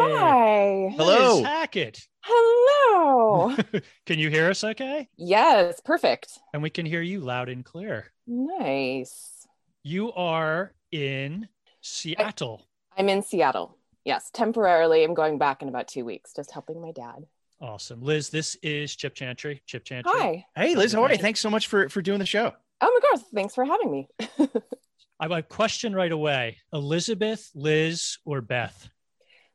Hi. 0.00 0.94
Hello. 0.96 1.36
Liz 1.36 1.44
Hackett. 1.44 2.00
Hello. 2.22 3.56
Can 4.06 4.18
you 4.18 4.30
hear 4.30 4.50
us 4.50 4.62
okay? 4.64 5.08
yes, 5.16 5.80
perfect. 5.84 6.38
And 6.52 6.62
we 6.62 6.70
can 6.70 6.86
hear 6.86 7.02
you 7.02 7.20
loud 7.20 7.48
and 7.48 7.64
clear. 7.64 8.12
Nice. 8.26 9.46
You 9.82 10.12
are 10.12 10.74
in 10.92 11.48
Seattle. 11.80 12.66
I'm 12.96 13.08
in 13.08 13.22
Seattle. 13.22 13.76
Yes, 14.04 14.30
temporarily. 14.32 15.04
I'm 15.04 15.14
going 15.14 15.38
back 15.38 15.62
in 15.62 15.68
about 15.68 15.88
two 15.88 16.04
weeks, 16.04 16.32
just 16.34 16.52
helping 16.52 16.80
my 16.80 16.92
dad. 16.92 17.26
Awesome. 17.60 18.02
Liz, 18.02 18.30
this 18.30 18.56
is 18.62 18.94
Chip 18.94 19.14
Chantry. 19.14 19.62
Chip 19.66 19.84
Chantry. 19.84 20.12
Hi. 20.14 20.46
Hey, 20.54 20.76
Liz, 20.76 20.92
how 20.92 21.02
are 21.02 21.12
you? 21.12 21.18
Thanks 21.18 21.40
so 21.40 21.50
much 21.50 21.66
for 21.66 21.88
for 21.88 22.02
doing 22.02 22.18
the 22.18 22.26
show. 22.26 22.52
Oh 22.80 23.00
my 23.02 23.10
gosh, 23.10 23.26
thanks 23.34 23.54
for 23.54 23.64
having 23.64 23.90
me. 23.90 24.08
I 25.20 25.24
have 25.24 25.32
a 25.32 25.42
question 25.42 25.94
right 25.94 26.12
away. 26.12 26.58
Elizabeth, 26.72 27.50
Liz, 27.54 28.18
or 28.24 28.40
Beth? 28.40 28.88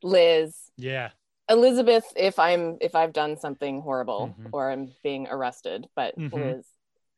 Liz. 0.04 0.72
Yeah. 0.78 1.12
Elizabeth, 1.50 2.06
if 2.16 2.40
I'm 2.40 2.78
if 2.82 2.96
I've 2.96 3.14
done 3.14 3.38
something 3.38 3.82
horrible 3.82 4.36
Mhm. 4.40 4.50
or 4.54 4.72
I'm 4.72 4.94
being 5.04 5.28
arrested, 5.28 5.90
but 5.96 6.18
Mhm. 6.18 6.32
Liz, 6.34 6.66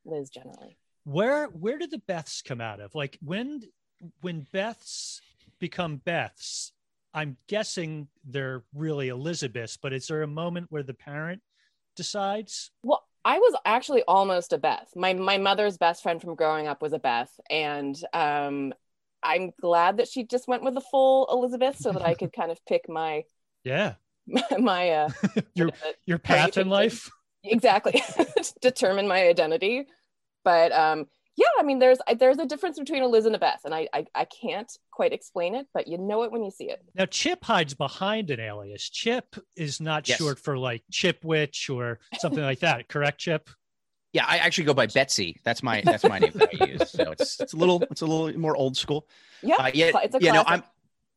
Liz 0.06 0.30
generally. 0.30 0.78
Where 1.04 1.48
where 1.48 1.78
did 1.78 1.92
the 1.92 2.02
Beths 2.08 2.44
come 2.44 2.62
out 2.62 2.80
of? 2.80 2.96
Like 2.96 3.18
when 3.22 3.62
when 4.22 4.46
Beths 4.54 5.22
become 5.60 6.00
Beths, 6.00 6.72
I'm 7.14 7.38
guessing 7.48 8.10
they're 8.24 8.64
really 8.74 9.10
Elizabeths, 9.10 9.78
but 9.78 9.94
is 9.94 10.08
there 10.08 10.24
a 10.24 10.28
moment 10.28 10.72
where 10.72 10.84
the 10.84 10.94
parent 10.94 11.42
decides? 11.96 12.72
Well, 12.84 13.08
I 13.24 13.40
was 13.40 13.56
actually 13.66 14.04
almost 14.04 14.54
a 14.54 14.58
Beth. 14.58 14.92
My 14.96 15.14
my 15.14 15.38
mother's 15.38 15.78
best 15.78 16.04
friend 16.04 16.20
from 16.22 16.36
growing 16.36 16.68
up 16.68 16.82
was 16.82 16.94
a 16.94 17.00
Beth, 17.00 17.40
and 17.50 17.96
um, 18.14 18.74
I'm 19.26 19.52
glad 19.60 19.98
that 19.98 20.08
she 20.08 20.24
just 20.24 20.48
went 20.48 20.64
with 20.64 20.76
the 20.76 20.82
full 20.82 21.28
Elizabeth 21.32 21.78
so 21.78 21.92
that 21.92 22.04
I 22.04 22.14
could 22.14 22.32
kind 22.32 22.52
of 22.52 22.64
pick 22.66 22.88
my 22.88 23.24
Yeah. 23.64 23.96
my 24.60 24.90
uh, 24.92 25.10
Your 25.56 25.70
uh, 25.70 25.92
your 26.06 26.20
path 26.20 26.58
in 26.58 26.70
life. 26.70 27.10
exactly 27.44 28.02
determine 28.62 29.08
my 29.08 29.28
identity. 29.28 29.86
But 30.44 30.72
um, 30.72 31.06
yeah, 31.38 31.48
I 31.60 31.64
mean, 31.64 31.80
there's 31.80 32.00
there's 32.18 32.38
a 32.38 32.46
difference 32.46 32.80
between 32.80 33.04
a 33.04 33.08
Liz 33.08 33.26
and 33.26 33.36
a 33.36 33.40
Beth, 33.40 33.62
and 33.66 33.74
I, 33.76 33.88
I 33.94 34.06
I 34.16 34.26
can't 34.26 34.72
quite 34.92 35.12
explain 35.12 35.54
it, 35.56 35.68
but 35.74 35.88
you 35.88 35.98
know 35.98 36.24
it 36.24 36.32
when 36.32 36.44
you 36.44 36.52
see 36.52 36.70
it. 36.70 36.82
Now, 36.96 37.06
Chip 37.06 37.44
hides 37.44 37.74
behind 37.74 38.30
an 38.32 38.40
alias. 38.40 38.90
Chip 38.90 39.36
is 39.56 39.82
not 39.82 40.08
Yes. 40.08 40.18
short 40.18 40.40
for 40.40 40.58
like 40.58 40.84
Chipwich 40.92 41.70
or 41.76 42.00
something 42.20 42.44
like 42.44 42.60
that. 42.60 42.88
Correct, 42.88 43.20
Chip? 43.20 43.50
Yeah, 44.16 44.26
I 44.26 44.38
actually 44.38 44.64
go 44.64 44.74
by 44.74 44.88
Betsy. 44.88 45.42
That's 45.44 45.62
my 45.62 45.82
that's 45.82 46.06
my 46.06 46.20
name 46.20 46.32
that 46.36 46.50
I 46.62 46.66
use. 46.66 46.90
So 46.90 47.12
it's 47.12 47.38
it's 47.42 47.52
a 47.52 47.58
little 47.58 47.84
it's 47.92 48.02
a 48.02 48.06
little 48.06 48.40
more 48.40 48.56
old 48.56 48.78
school. 48.78 49.08
Yeah, 49.44 49.56
Uh, 49.60 49.72
yeah, 49.74 49.92
it's 50.04 50.16
a 50.16 50.20
yeah. 50.22 50.32
No. 50.32 50.44
I'm 50.48 50.64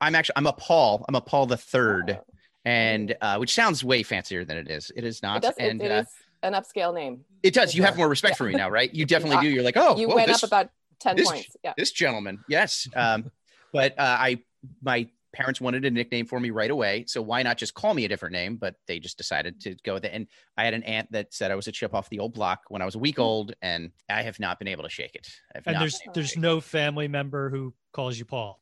I'm 0.01 0.15
actually 0.17 0.35
I'm 0.37 0.47
a 0.49 0.53
Paul. 0.53 1.05
I'm 1.09 1.15
a 1.15 1.21
Paul 1.21 1.47
the 1.47 1.57
third, 1.57 2.19
Oh. 2.21 2.25
and 2.65 3.17
uh, 3.21 3.37
which 3.39 3.55
sounds 3.55 3.85
way 3.85 4.03
fancier 4.03 4.45
than 4.45 4.57
it 4.57 4.69
is. 4.69 4.91
It 4.97 5.05
is 5.05 5.19
It 5.19 5.23
not, 5.23 5.43
does. 5.43 5.55
and 5.61 5.81
it, 5.81 5.85
it 5.85 5.91
uh, 5.93 6.01
is 6.01 6.07
an 6.43 6.55
upscale 6.55 6.93
name. 6.93 7.25
it 7.45 7.55
does. 7.55 7.73
You 7.75 7.85
have 7.85 7.97
more 7.97 8.09
respect 8.09 8.37
for 8.37 8.45
me 8.45 8.55
now, 8.55 8.69
right? 8.69 8.93
You 8.93 9.05
definitely 9.15 9.43
do. 9.47 9.49
You're 9.49 9.63
like, 9.65 9.77
oh, 9.77 9.97
you 9.97 10.09
whoa, 10.09 10.17
went 10.17 10.27
this, 10.27 10.43
up 10.43 10.49
about 10.49 10.71
ten 10.99 11.15
this- 11.15 11.29
points. 11.31 11.57
Yeah. 11.63 11.75
this 11.77 11.93
gentleman. 11.93 12.41
Yes. 12.49 12.89
Um, 12.97 13.31
but 13.73 13.93
uh, 13.97 14.03
I 14.27 14.41
my 14.83 15.09
parents 15.33 15.61
wanted 15.61 15.85
a 15.85 15.91
nickname 15.91 16.27
for 16.27 16.41
me 16.41 16.51
right 16.51 16.71
away, 16.71 17.05
so 17.07 17.21
why 17.23 17.43
not 17.43 17.59
just 17.59 17.75
call 17.75 17.95
me 17.95 18.05
a 18.05 18.09
different 18.09 18.33
name? 18.33 18.57
But 18.57 18.77
they 18.87 18.99
just 18.99 19.19
decided 19.19 19.61
to 19.63 19.77
go 19.85 19.95
with 19.95 20.05
it. 20.05 20.13
And 20.13 20.27
I 20.57 20.65
had 20.65 20.75
an 20.75 20.83
aunt 20.85 21.11
that 21.13 21.33
said 21.33 21.51
I 21.51 21.55
was 21.55 21.69
a 21.69 21.73
chip 21.73 21.95
off 21.95 22.09
the 22.09 22.19
old 22.19 22.35
block 22.35 22.63
when 22.69 22.83
I 22.83 22.85
was 22.85 22.95
a 22.95 22.99
week 22.99 23.17
hmm. 23.17 23.23
old, 23.23 23.55
and 23.63 23.91
I 24.09 24.23
have 24.23 24.41
not 24.41 24.59
been 24.59 24.69
able 24.69 24.85
to 24.85 24.91
shake 24.91 25.15
it. 25.15 25.29
I've 25.55 25.67
And 25.67 25.77
there's 25.81 25.99
been 25.99 26.07
able 26.07 26.15
to 26.15 26.21
there's 26.21 26.37
no 26.37 26.61
family 26.61 27.09
member 27.09 27.51
who 27.51 27.75
calls 27.93 28.19
you 28.19 28.25
Paul. 28.25 28.61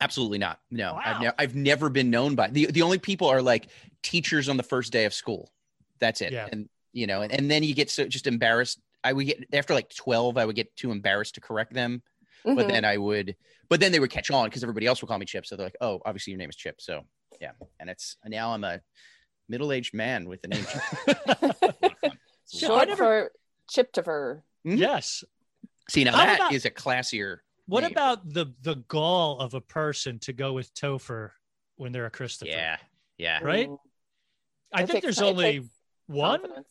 absolutely 0.00 0.38
not. 0.38 0.60
No, 0.70 0.94
I've 0.94 1.16
Wow. 1.16 1.20
never 1.22 1.34
I've 1.38 1.54
never 1.54 1.90
been 1.90 2.10
known 2.10 2.34
by 2.34 2.48
the 2.48 2.66
the 2.66 2.82
only 2.82 2.98
people 2.98 3.26
are 3.28 3.42
like 3.42 3.68
teachers 4.02 4.48
on 4.48 4.56
the 4.56 4.62
first 4.62 4.92
day 4.92 5.04
of 5.04 5.14
school. 5.14 5.52
That's 5.98 6.20
it. 6.20 6.32
Yeah. 6.32 6.48
And 6.50 6.68
you 6.92 7.06
know, 7.06 7.22
and, 7.22 7.32
and 7.32 7.50
then 7.50 7.62
you 7.62 7.74
get 7.74 7.90
so 7.90 8.06
just 8.06 8.26
embarrassed. 8.26 8.80
I 9.02 9.12
would 9.12 9.26
get 9.26 9.46
after 9.52 9.74
like 9.74 9.94
12, 9.94 10.36
I 10.36 10.44
would 10.44 10.56
get 10.56 10.74
too 10.76 10.90
embarrassed 10.90 11.36
to 11.36 11.40
correct 11.40 11.72
them. 11.72 12.02
But 12.44 12.56
Mhm. 12.66 12.68
then 12.68 12.84
I 12.84 12.96
would, 12.96 13.36
but 13.68 13.80
then 13.80 13.92
they 13.92 14.00
would 14.00 14.10
catch 14.10 14.30
on 14.30 14.46
because 14.48 14.62
everybody 14.62 14.86
else 14.86 15.00
would 15.02 15.08
call 15.08 15.18
me 15.18 15.26
Chip. 15.26 15.46
So 15.46 15.56
they're 15.56 15.66
like, 15.66 15.76
oh, 15.80 16.00
obviously 16.04 16.32
your 16.32 16.38
name 16.38 16.50
is 16.50 16.56
Chip. 16.56 16.80
So 16.80 17.04
yeah, 17.40 17.52
and 17.78 17.88
it's 17.90 18.16
now 18.24 18.52
I'm 18.52 18.64
a 18.64 18.80
middle-aged 19.48 19.94
man 19.94 20.28
with 20.28 20.42
the 20.42 20.48
name 20.48 20.64
Chip. 20.64 20.82
It's 22.52 22.62
a 22.62 22.68
lot 22.68 22.88
of 22.88 22.88
a 22.88 22.88
Short 22.88 22.88
never- 22.88 22.96
for 22.96 23.32
Chiptifer. 23.70 24.42
Mhm. 24.66 24.78
yes. 24.78 25.24
See 25.88 26.04
now 26.04 26.12
How 26.12 26.24
that 26.24 26.52
is 26.52 26.64
about- 26.64 26.78
a 26.78 26.82
classier. 26.82 27.38
What 27.66 27.82
name. 27.82 27.92
about 27.92 28.28
the 28.32 28.46
the 28.62 28.76
gall 28.88 29.38
of 29.38 29.54
a 29.54 29.60
person 29.60 30.18
to 30.20 30.32
go 30.32 30.52
with 30.52 30.74
Topher 30.74 31.30
when 31.76 31.92
they're 31.92 32.06
a 32.06 32.10
Christopher? 32.10 32.50
Yeah, 32.50 32.78
yeah. 33.16 33.38
Right? 33.42 33.68
Mm, 33.68 33.78
I 34.72 34.82
it 34.82 34.88
think 34.88 35.02
there's 35.04 35.20
it 35.20 35.24
only 35.24 35.68
one 36.06 36.40
confidence. 36.40 36.68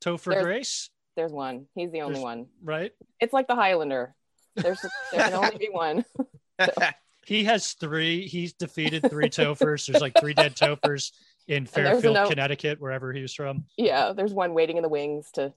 Topher 0.00 0.30
There's- 0.30 0.44
Grace, 0.44 0.90
There's 1.16 1.32
one. 1.32 1.66
He's 1.74 1.90
the 1.90 2.02
only 2.02 2.14
There's- 2.14 2.22
one. 2.24 2.48
right? 2.62 2.92
It's 3.18 3.32
like 3.32 3.48
the 3.48 3.56
Highlander. 3.56 4.14
There's 4.56 4.80
there 5.12 5.28
can 5.28 5.34
only 5.34 5.58
be 5.58 5.68
one. 5.70 6.04
He 7.26 7.44
has 7.44 7.74
three. 7.74 8.26
He's 8.26 8.54
defeated 8.54 9.08
three 9.08 9.28
Tophers. 9.28 9.86
There's 9.86 10.02
like 10.02 10.14
three 10.18 10.34
dead 10.34 10.56
Tophers 10.56 11.12
in 11.46 11.64
Fairfield, 11.64 12.14
note- 12.14 12.28
Connecticut, 12.30 12.80
wherever 12.80 13.12
he 13.12 13.22
was 13.22 13.32
from. 13.34 13.66
Yeah, 13.76 14.12
there's 14.14 14.32
one 14.32 14.52
waiting 14.52 14.78
in 14.78 14.82
the 14.82 14.88
wings 14.88 15.30
to 15.34 15.52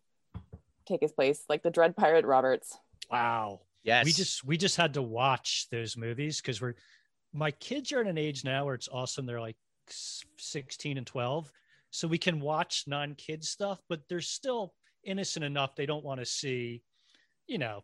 take 0.85 1.01
his 1.01 1.11
place, 1.11 1.43
like 1.49 1.63
the 1.63 1.71
Dread 1.71 1.95
Pirate 1.95 2.25
Roberts. 2.25 2.77
Wow. 3.09 3.61
yes. 3.81 4.05
we 4.05 4.11
just 4.11 4.43
we 4.43 4.57
just 4.57 4.77
had 4.77 4.93
to 4.95 5.01
watch 5.01 5.67
those 5.71 5.97
movies 5.97 6.41
because 6.41 6.61
we're 6.61 6.75
my 7.33 7.51
kids 7.51 7.91
are 7.91 8.01
at 8.01 8.07
an 8.07 8.17
age 8.17 8.43
now 8.43 8.65
where 8.65 8.75
it's 8.75 8.89
awesome 8.91 9.25
they're 9.25 9.41
like 9.41 9.57
16 9.87 10.97
and 10.97 11.07
12 11.07 11.51
so 11.89 12.07
we 12.07 12.17
can 12.17 12.39
watch 12.39 12.83
non-kid 12.87 13.43
stuff 13.43 13.79
but 13.89 14.01
they're 14.07 14.21
still 14.21 14.73
innocent 15.03 15.43
enough 15.43 15.75
they 15.75 15.85
don't 15.85 16.05
want 16.05 16.19
to 16.19 16.25
see 16.25 16.81
you 17.47 17.57
know 17.57 17.83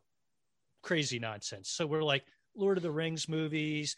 crazy 0.82 1.20
nonsense 1.20 1.70
so 1.70 1.86
we're 1.86 2.04
like 2.04 2.24
lord 2.56 2.78
of 2.78 2.84
the 2.84 2.92
rings 2.92 3.28
movies 3.30 3.96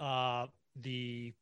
uh 0.00 0.46
the 0.82 1.32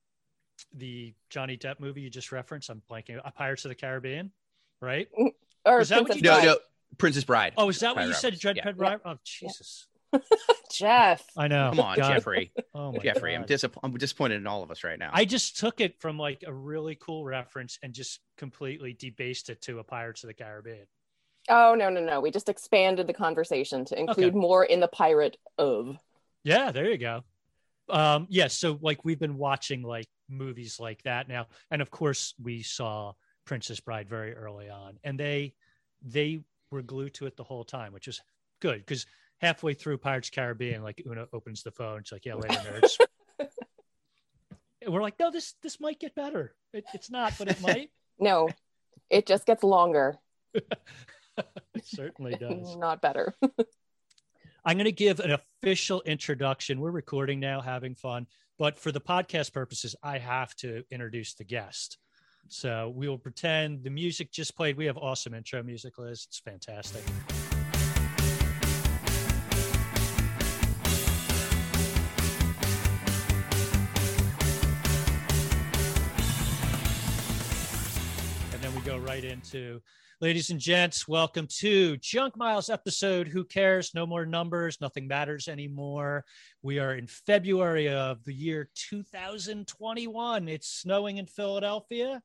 the 0.77 1.12
johnny 1.31 1.56
depp 1.56 1.81
movie 1.81 2.00
you 2.00 2.11
just 2.11 2.31
referenced 2.33 2.69
i'm 2.71 2.83
blanking 2.91 3.19
pirates 3.34 3.65
of 3.65 3.71
the 3.71 3.75
caribbean 3.75 4.31
right 4.81 5.09
Or 5.65 5.81
Is 5.81 5.89
that 5.89 6.03
what 6.03 6.15
you- 6.17 6.23
no, 6.23 6.34
Bride. 6.34 6.44
no. 6.44 6.59
Princess 6.99 7.25
Bride. 7.25 7.55
oh 7.56 7.69
is 7.71 7.81
that 7.81 7.97
what 7.97 8.06
you 8.06 8.12
said 8.12 8.28
Roberts, 8.28 8.41
dread 8.43 8.56
yeah. 8.56 8.62
pet 8.65 8.78
Ride? 8.78 9.00
oh 9.05 9.17
jesus 9.25 9.87
Jeff. 10.73 11.25
i 11.37 11.49
know 11.49 11.71
Come 11.71 11.81
on, 11.81 11.97
God. 11.97 12.12
Jeffrey. 12.15 12.53
oh 12.75 12.93
my 12.93 12.99
Jeffrey, 12.99 13.34
I'm, 13.34 13.44
disapp- 13.44 13.77
I'm 13.83 13.97
disappointed 13.97 14.37
in 14.37 14.47
all 14.47 14.62
of 14.62 14.71
us 14.71 14.84
right 14.84 14.99
now. 14.99 15.11
I 15.12 15.25
just 15.25 15.56
took 15.59 15.81
it 15.81 16.00
from 16.00 16.19
like 16.19 16.44
a 16.47 16.53
really 16.53 16.97
cool 17.00 17.25
reference 17.25 17.78
and 17.83 17.93
just 17.93 18.21
completely 18.37 18.93
debased 18.93 19.50
it 19.50 19.61
to 19.62 19.78
a 19.81 19.84
Pirates 19.84 20.23
of 20.25 20.28
the 20.28 20.34
Caribbean. 20.34 20.87
Oh 21.49 21.75
no, 21.75 21.91
no, 21.91 22.00
no. 22.00 22.21
We 22.21 22.31
just 22.31 22.49
expanded 22.49 23.06
the 23.06 23.12
conversation 23.12 23.84
to 23.87 23.99
include 23.99 24.28
Okay. 24.28 24.38
more 24.38 24.65
in 24.65 24.81
the 24.81 24.88
pirate 24.88 25.37
of. 25.59 25.99
Yeah, 26.43 26.72
there 26.72 26.91
you 26.91 26.99
go. 26.99 27.22
Um, 27.88 28.27
yeah, 28.31 28.47
so 28.49 28.78
like 28.81 29.05
we've 29.05 29.19
been 29.19 29.37
watching 29.37 29.82
like 29.82 30.09
movies 30.28 30.81
like 30.81 31.03
that 31.03 31.28
now, 31.28 31.47
and 31.71 31.82
of 31.82 31.91
course 31.91 32.34
we 32.43 32.62
saw 32.62 33.12
Princess 33.44 33.81
Bride 33.81 34.09
very 34.09 34.34
early 34.34 34.71
on, 34.71 34.99
and 35.05 35.21
they 35.21 35.55
they 36.03 36.41
were 36.71 36.82
glued 36.82 37.15
to 37.15 37.27
it 37.27 37.37
the 37.37 37.44
whole 37.44 37.65
time, 37.65 37.93
which 37.93 38.09
is 38.09 38.22
good 38.61 38.78
because 38.78 39.05
halfway 39.38 39.75
through 39.75 39.99
Pirates 39.99 40.28
of 40.28 40.32
Caribbean, 40.32 40.82
like 40.82 41.03
Una 41.06 41.26
opens 41.34 41.62
the 41.62 41.71
phone, 41.71 42.03
She's 42.05 42.12
like, 42.12 42.25
yeah, 42.25 42.34
later 42.34 42.56
nerds. 42.56 42.99
And 44.82 44.93
we're 44.93 45.00
like, 45.00 45.19
no, 45.19 45.31
this 45.31 45.55
this 45.62 45.81
might 45.81 45.99
get 45.99 46.15
better. 46.15 46.55
It, 46.75 46.84
it's 46.93 47.11
not, 47.11 47.32
but 47.38 47.49
it 47.49 47.61
might. 47.61 47.91
No, 48.21 48.50
it 49.11 49.26
just 49.26 49.44
gets 49.44 49.65
longer, 49.65 50.16
it 51.39 51.84
certainly 51.84 52.34
does. 52.41 52.77
not 52.77 53.00
better. 53.00 53.34
I'm 54.65 54.77
going 54.77 54.87
to 54.87 54.93
give 54.93 55.21
an 55.21 55.33
official 55.62 56.00
introduction. 56.03 56.81
We're 56.81 56.91
recording 56.91 57.39
now, 57.39 57.61
having 57.61 57.95
fun, 57.95 58.27
but 58.59 58.78
for 58.78 58.93
the 58.93 59.00
podcast 59.00 59.53
purposes, 59.53 59.94
I 60.03 60.19
have 60.19 60.55
to 60.56 60.85
introduce 60.91 61.35
the 61.35 61.44
guest. 61.44 61.99
So 62.49 62.93
we 62.94 63.09
will 63.09 63.19
pretend 63.19 63.85
the 63.85 63.91
music 63.91 64.31
just 64.32 64.56
played. 64.56 64.76
We 64.76 64.87
have 64.87 64.97
awesome 64.97 65.35
intro 65.35 65.62
music, 65.62 65.99
Liz. 65.99 66.26
It's 66.29 66.38
fantastic. 66.38 67.03
And 78.53 78.62
then 78.62 78.75
we 78.75 78.81
go 78.82 78.99
right 78.99 79.25
into 79.25 79.81
Ladies 80.20 80.50
and 80.50 80.61
gents, 80.61 81.08
welcome 81.08 81.49
to 81.58 81.96
Junk 81.96 82.37
Miles 82.37 82.70
episode. 82.70 83.26
Who 83.26 83.44
cares? 83.44 83.94
No 83.94 84.06
more 84.06 84.25
numbers. 84.25 84.81
Nothing 84.81 85.08
matters 85.08 85.49
anymore. 85.49 86.25
We 86.62 86.78
are 86.78 86.94
in 86.94 87.08
February 87.08 87.88
of 87.88 88.22
the 88.22 88.32
year 88.32 88.70
2021. 88.75 90.49
It's 90.49 90.69
snowing 90.69 91.16
in 91.16 91.26
Philadelphia. 91.26 92.22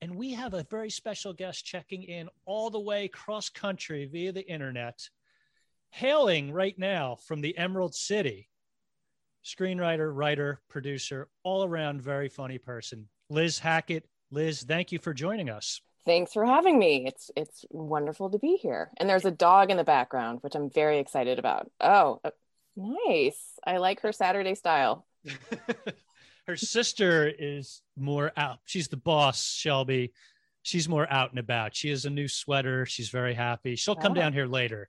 And 0.00 0.16
we 0.16 0.32
have 0.32 0.54
a 0.54 0.66
very 0.68 0.90
special 0.90 1.32
guest 1.32 1.64
checking 1.64 2.02
in 2.02 2.28
all 2.46 2.68
the 2.68 2.80
way 2.80 3.06
cross 3.06 3.48
country 3.48 4.06
via 4.06 4.32
the 4.32 4.46
internet, 4.46 5.08
hailing 5.90 6.52
right 6.52 6.76
now 6.76 7.14
from 7.14 7.40
the 7.40 7.56
Emerald 7.56 7.94
City. 7.94 8.48
screenwriter, 9.44 10.10
writer, 10.12 10.60
producer, 10.68 11.28
all 11.44 11.64
around 11.64 12.02
very 12.02 12.28
funny 12.28 12.58
person. 12.58 13.08
Liz 13.30 13.58
Hackett. 13.60 14.08
Liz, 14.30 14.62
thank 14.62 14.90
you 14.90 14.98
for 14.98 15.14
joining 15.14 15.48
us. 15.48 15.80
Thanks 16.06 16.32
for 16.32 16.44
having 16.44 16.78
me. 16.78 17.04
It's 17.06 17.30
it's 17.36 17.64
wonderful 17.70 18.30
to 18.30 18.38
be 18.38 18.56
here. 18.56 18.90
And 18.98 19.08
there's 19.08 19.24
a 19.24 19.30
dog 19.30 19.70
in 19.70 19.76
the 19.78 19.84
background, 19.84 20.38
which 20.42 20.54
I'm 20.54 20.70
very 20.70 20.98
excited 20.98 21.38
about. 21.38 21.70
Oh, 21.80 22.20
uh, 22.24 22.30
nice. 22.76 23.38
I 23.66 23.78
like 23.78 24.00
her 24.02 24.12
Saturday 24.12 24.54
style. 24.54 25.06
her 26.46 26.56
sister 26.56 27.26
is 27.38 27.80
more 27.96 28.32
out. 28.36 28.58
She's 28.64 28.88
the 28.88 28.96
boss, 28.98 29.44
Shelby. 29.50 30.12
She's 30.62 30.88
more 30.88 31.10
out 31.10 31.30
and 31.30 31.38
about. 31.38 31.74
She 31.74 31.88
has 31.90 32.04
a 32.04 32.10
new 32.10 32.28
sweater. 32.28 32.84
She's 32.86 33.08
very 33.08 33.34
happy. 33.34 33.76
She'll 33.76 33.94
come 33.96 34.12
Oh. 34.12 34.16
down 34.16 34.32
here 34.32 34.46
later. 34.46 34.88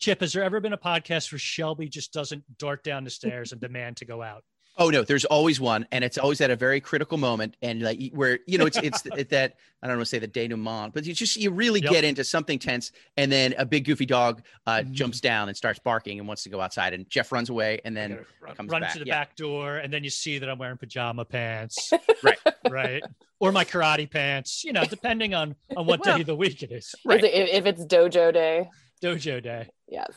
Chip, 0.00 0.20
has 0.20 0.32
there 0.32 0.42
ever 0.42 0.60
been 0.60 0.72
a 0.72 0.78
podcast 0.78 1.30
where 1.32 1.38
Shelby 1.38 1.88
just 1.88 2.12
doesn't 2.12 2.44
dart 2.58 2.82
down 2.82 3.04
the 3.04 3.10
stairs 3.10 3.52
and 3.52 3.60
demand 3.60 3.98
to 3.98 4.04
go 4.04 4.22
out? 4.22 4.44
Oh 4.76 4.90
no, 4.90 5.02
there's 5.02 5.24
always 5.24 5.60
one, 5.60 5.86
and 5.92 6.02
it's 6.02 6.18
always 6.18 6.40
at 6.40 6.50
a 6.50 6.56
very 6.56 6.80
critical 6.80 7.16
moment, 7.16 7.56
and 7.62 7.80
like 7.80 8.10
where 8.12 8.40
you 8.46 8.58
know 8.58 8.66
it's 8.66 8.76
it's 8.78 9.02
that 9.02 9.54
I 9.82 9.86
don't 9.86 9.96
want 9.98 10.06
to 10.06 10.10
say 10.10 10.18
the 10.18 10.26
denouement, 10.26 10.92
but 10.92 11.04
you 11.06 11.14
just 11.14 11.36
you 11.36 11.52
really 11.52 11.80
Yep. 11.80 11.92
get 11.92 12.02
into 12.04 12.24
something 12.24 12.58
tense, 12.58 12.90
and 13.16 13.30
then 13.30 13.54
a 13.56 13.64
big 13.64 13.84
goofy 13.84 14.04
dog 14.06 14.42
uh, 14.66 14.78
Mhm. 14.78 14.90
jumps 14.90 15.20
down 15.20 15.46
and 15.48 15.56
starts 15.56 15.78
barking 15.78 16.18
and 16.18 16.26
wants 16.26 16.42
to 16.42 16.48
go 16.48 16.60
outside, 16.60 16.92
and 16.92 17.08
Jeff 17.08 17.30
runs 17.30 17.50
away, 17.50 17.80
and 17.84 17.96
then 17.96 18.18
run, 18.40 18.56
comes 18.56 18.70
run 18.72 18.80
back, 18.80 18.92
to 18.94 18.98
the 18.98 19.06
yeah. 19.06 19.20
back 19.20 19.36
door, 19.36 19.76
and 19.76 19.92
then 19.92 20.02
you 20.02 20.10
see 20.10 20.38
that 20.38 20.48
I'm 20.48 20.58
wearing 20.58 20.76
pajama 20.76 21.24
pants, 21.24 21.92
Right. 22.24 22.38
right, 22.68 23.02
or 23.38 23.52
my 23.52 23.64
karate 23.64 24.10
pants. 24.10 24.64
You 24.64 24.72
know, 24.72 24.84
depending 24.84 25.34
on 25.34 25.54
on 25.76 25.86
what 25.86 26.02
day 26.02 26.20
of 26.20 26.26
the 26.26 26.34
week 26.36 26.62
it 26.64 26.72
is. 26.72 26.94
Right. 27.04 27.18
Is 27.22 27.24
it- 27.30 27.34
if, 27.34 27.48
if 27.50 27.66
it's 27.66 27.84
dojo 27.84 28.32
day, 28.32 28.68
Dojo 29.00 29.40
day. 29.40 29.68
yes. 29.88 30.08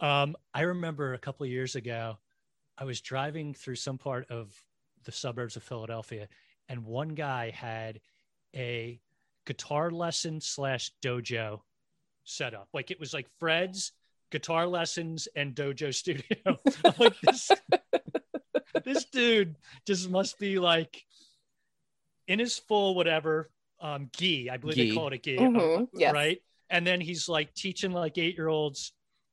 Um, 0.00 0.36
I 0.54 0.62
remember 0.62 1.12
a 1.12 1.18
couple 1.18 1.44
of 1.44 1.50
years 1.50 1.74
ago, 1.76 2.16
I 2.80 2.84
was 2.84 3.02
driving 3.02 3.52
through 3.52 3.76
some 3.76 3.98
part 3.98 4.30
of 4.30 4.50
the 5.04 5.12
suburbs 5.12 5.56
of 5.56 5.62
Philadelphia, 5.62 6.28
and 6.68 6.84
one 6.84 7.10
guy 7.10 7.50
had 7.50 8.00
a 8.56 8.98
guitar 9.44 9.90
lesson 9.90 10.40
slash 10.40 10.90
dojo 11.02 11.60
set 12.24 12.54
up. 12.54 12.68
Like 12.72 12.90
it 12.90 12.98
was 12.98 13.12
like 13.12 13.28
Fred's 13.38 13.92
guitar 14.30 14.66
lessons 14.66 15.28
and 15.36 15.54
dojo 15.54 15.94
studio. 15.94 16.58
Like 16.98 17.20
this, 17.20 17.50
this 18.84 19.04
dude 19.04 19.56
just 19.86 20.08
must 20.08 20.38
be 20.38 20.58
like 20.58 21.04
in 22.26 22.38
his 22.38 22.58
full 22.58 22.94
whatever 22.94 23.50
um 23.80 24.08
gi. 24.16 24.48
I 24.48 24.56
believe 24.56 24.76
they 24.76 24.94
call 24.94 25.08
it 25.08 25.14
a 25.14 25.18
gi. 25.18 25.36
Mhm, 25.36 25.88
yes. 25.92 26.14
Right. 26.14 26.40
And 26.70 26.86
then 26.86 27.00
he's 27.00 27.28
like 27.28 27.52
teaching 27.54 27.92
like 27.92 28.16
eight 28.16 28.36
year 28.36 28.48
olds, 28.48 28.92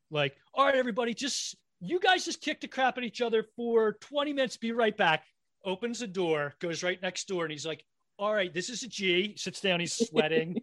like, 0.09 0.35
all 0.53 0.65
right, 0.65 0.75
everybody, 0.75 1.13
just 1.13 1.55
you 1.79 1.99
guys 1.99 2.25
just 2.25 2.41
kick 2.41 2.61
the 2.61 2.67
crap 2.67 2.97
at 2.97 3.03
each 3.03 3.21
other 3.21 3.43
for 3.55 3.93
20 4.01 4.33
minutes. 4.33 4.57
Be 4.57 4.71
right 4.71 4.95
back. 4.95 5.23
Opens 5.65 5.99
the 5.99 6.07
door, 6.07 6.53
goes 6.59 6.83
right 6.83 7.01
next 7.01 7.27
door, 7.27 7.43
and 7.43 7.51
he's 7.51 7.65
like, 7.65 7.83
all 8.17 8.33
right, 8.33 8.53
this 8.53 8.69
is 8.69 8.83
a 8.83 8.87
G. 8.87 9.35
Sits 9.37 9.59
down, 9.61 9.79
he's 9.79 9.93
sweating, 9.93 10.61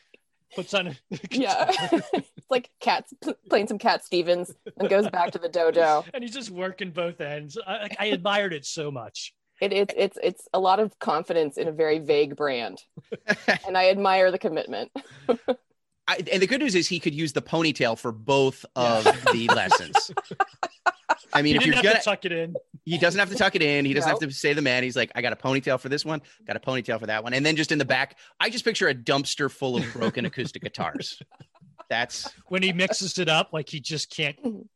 puts 0.54 0.72
on 0.74 0.88
a 0.88 0.96
Yeah. 1.30 1.70
it's 2.12 2.30
like 2.48 2.70
cats 2.80 3.12
playing 3.48 3.66
some 3.68 3.78
Cat 3.78 4.04
Stevens 4.04 4.52
and 4.78 4.88
goes 4.88 5.08
back 5.10 5.32
to 5.32 5.38
the 5.38 5.48
dojo. 5.48 6.04
and 6.14 6.22
he's 6.24 6.32
just 6.32 6.50
working 6.50 6.90
both 6.90 7.20
ends. 7.20 7.58
I, 7.66 7.82
like, 7.82 7.96
I 7.98 8.06
admired 8.06 8.52
it 8.52 8.64
so 8.64 8.90
much. 8.90 9.34
It, 9.60 9.72
it's 9.72 9.94
it's 9.96 10.18
it's 10.22 10.48
a 10.52 10.58
lot 10.60 10.80
of 10.80 10.98
confidence 10.98 11.56
in 11.58 11.66
a 11.68 11.72
very 11.72 11.98
vague 11.98 12.36
brand, 12.36 12.78
and 13.66 13.76
I 13.76 13.88
admire 13.88 14.30
the 14.30 14.38
commitment. 14.38 14.90
I, 16.08 16.22
and 16.32 16.40
the 16.40 16.46
good 16.46 16.60
news 16.60 16.74
is 16.74 16.86
he 16.88 17.00
could 17.00 17.14
use 17.14 17.32
the 17.32 17.42
ponytail 17.42 17.98
for 17.98 18.12
both 18.12 18.64
Yeah. 18.76 18.98
of 18.98 19.04
the 19.32 19.48
lessons. 19.54 20.12
I 21.32 21.42
mean, 21.42 21.54
he 21.54 21.58
if 21.58 21.66
you're 21.66 21.74
have 21.74 21.84
gonna, 21.84 21.98
to 21.98 22.04
tuck 22.04 22.24
it 22.24 22.32
in. 22.32 22.54
he 22.84 22.96
doesn't 22.98 23.18
have 23.18 23.28
to 23.30 23.34
tuck 23.36 23.54
it 23.56 23.62
in. 23.62 23.84
He 23.84 23.92
doesn't 23.92 24.08
No. 24.08 24.18
have 24.20 24.28
to 24.28 24.34
say 24.34 24.52
the 24.52 24.62
man. 24.62 24.82
He's 24.82 24.96
like, 24.96 25.10
I 25.14 25.22
got 25.22 25.32
a 25.32 25.36
ponytail 25.36 25.80
for 25.80 25.88
this 25.88 26.04
one, 26.04 26.22
got 26.46 26.56
a 26.56 26.60
ponytail 26.60 27.00
for 27.00 27.06
that 27.06 27.24
one, 27.24 27.34
and 27.34 27.44
then 27.44 27.56
just 27.56 27.72
in 27.72 27.78
the 27.78 27.84
back, 27.84 28.16
I 28.40 28.50
just 28.50 28.64
picture 28.64 28.88
a 28.88 28.94
dumpster 28.94 29.50
full 29.50 29.76
of 29.76 29.84
broken 29.92 30.24
acoustic 30.26 30.62
guitars. 30.62 31.20
That's 31.90 32.28
When 32.48 32.62
he 32.62 32.72
mixes 32.72 33.18
it 33.18 33.28
up, 33.28 33.52
like 33.52 33.68
he 33.68 33.80
just 33.80 34.10
can't 34.10 34.36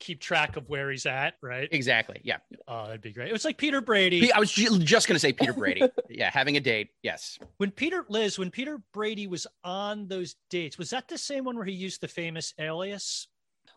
keep 0.00 0.20
track 0.20 0.56
of 0.56 0.68
where 0.68 0.90
he's 0.90 1.06
at, 1.06 1.34
right? 1.42 1.68
exactly 1.72 2.20
yeah. 2.24 2.38
Oh, 2.68 2.86
that'd 2.86 3.00
be 3.00 3.12
great. 3.12 3.28
It 3.28 3.32
was 3.32 3.44
like 3.44 3.56
Peter 3.58 3.80
Brady. 3.80 4.32
I 4.32 4.38
was 4.38 4.52
just 4.52 5.06
gonna 5.08 5.18
say 5.18 5.32
Peter 5.32 5.52
Brady. 5.52 5.82
Yeah, 6.10 6.30
having 6.30 6.56
a 6.56 6.60
date. 6.60 6.90
Yes. 7.02 7.38
when 7.58 7.70
Peter 7.70 8.04
Liz, 8.08 8.38
when 8.38 8.50
Peter 8.50 8.78
Brady 8.92 9.26
was 9.26 9.46
on 9.64 10.06
those 10.08 10.36
dates, 10.50 10.78
was 10.78 10.90
that 10.90 11.08
the 11.08 11.18
same 11.18 11.44
one 11.44 11.56
where 11.56 11.64
he 11.64 11.72
used 11.72 12.00
the 12.00 12.08
famous 12.08 12.54
alias? 12.58 13.28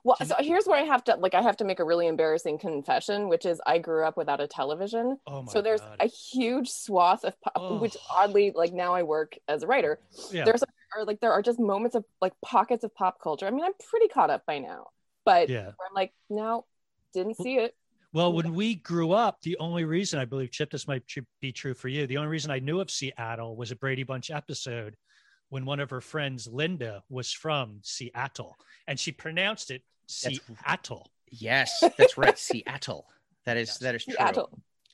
Well, 0.04 0.16
so 0.24 0.36
here's 0.40 0.66
where 0.66 0.80
I 0.80 0.84
have 0.86 1.04
to 1.06 1.16
like 1.16 1.34
I 1.34 1.42
have 1.42 1.58
to 1.58 1.66
make 1.66 1.80
a 1.80 1.84
really 1.84 2.08
embarrassing 2.08 2.60
confession, 2.60 3.28
which 3.28 3.46
is 3.46 3.60
I 3.66 3.78
grew 3.80 4.06
up 4.06 4.16
without 4.16 4.40
a 4.40 4.48
television. 4.48 5.18
Oh 5.28 5.42
my 5.44 5.52
so 5.52 5.62
there's 5.62 5.82
god. 5.82 5.98
a 6.00 6.08
huge 6.08 6.70
swath 6.70 7.24
of 7.26 7.40
pop, 7.42 7.54
Oh. 7.58 7.78
which 7.78 7.98
oddly 8.10 8.52
like 8.56 8.72
now 8.74 8.94
I 8.94 9.04
work 9.04 9.38
as 9.48 9.64
a 9.64 9.68
writer. 9.68 10.00
yeah. 10.32 10.46
There's 10.46 10.64
are 10.96 11.04
like 11.06 11.20
there 11.20 11.34
are 11.34 11.42
just 11.42 11.60
moments 11.60 11.96
of 11.96 12.06
like 12.22 12.32
pockets 12.42 12.84
of 12.86 12.96
pop 12.96 13.20
culture. 13.22 13.46
I 13.48 13.52
mean, 13.52 13.66
I'm 13.66 13.74
pretty 13.90 14.08
caught 14.08 14.30
up 14.30 14.46
by 14.46 14.60
now, 14.60 14.88
but 15.28 15.50
yeah. 15.50 15.66
where 15.66 15.88
I'm 15.90 15.94
like, 15.94 16.14
no, 16.30 16.66
didn't 17.14 17.36
see 17.36 17.58
it. 17.58 17.76
Well, 18.14 18.32
when 18.34 18.54
we 18.54 18.76
grew 18.76 19.12
up, 19.12 19.42
the 19.42 19.58
only 19.60 19.84
reason 19.84 20.20
I 20.20 20.26
believe 20.26 20.52
Chip, 20.52 20.72
this 20.72 20.88
might 20.88 21.04
be 21.42 21.52
true 21.52 21.74
for 21.74 21.90
you. 21.90 22.08
The 22.08 22.18
only 22.18 22.30
reason 22.30 22.50
I 22.52 22.60
knew 22.60 22.80
of 22.80 22.90
Seattle 22.90 23.56
was 23.58 23.72
a 23.72 23.76
Brady 23.76 24.04
Bunch 24.04 24.32
episode 24.32 24.96
when 25.50 25.66
one 25.66 25.80
of 25.82 25.90
her 25.90 26.00
friends, 26.02 26.48
Linda, 26.48 27.04
was 27.10 27.32
from 27.34 27.80
Seattle, 27.84 28.56
and 28.88 28.98
she 29.00 29.12
pronounced 29.12 29.70
it 29.72 29.84
That's- 30.24 30.40
Seattle. 30.64 31.12
Yes, 31.30 31.84
that's 31.98 32.18
right. 32.18 32.38
Seattle. 32.50 33.06
That 33.46 33.58
is 33.58 33.68
Yes. 33.68 33.78
that 33.80 33.96
is 33.96 34.06
true. 34.06 34.14
Seattle. 34.18 34.50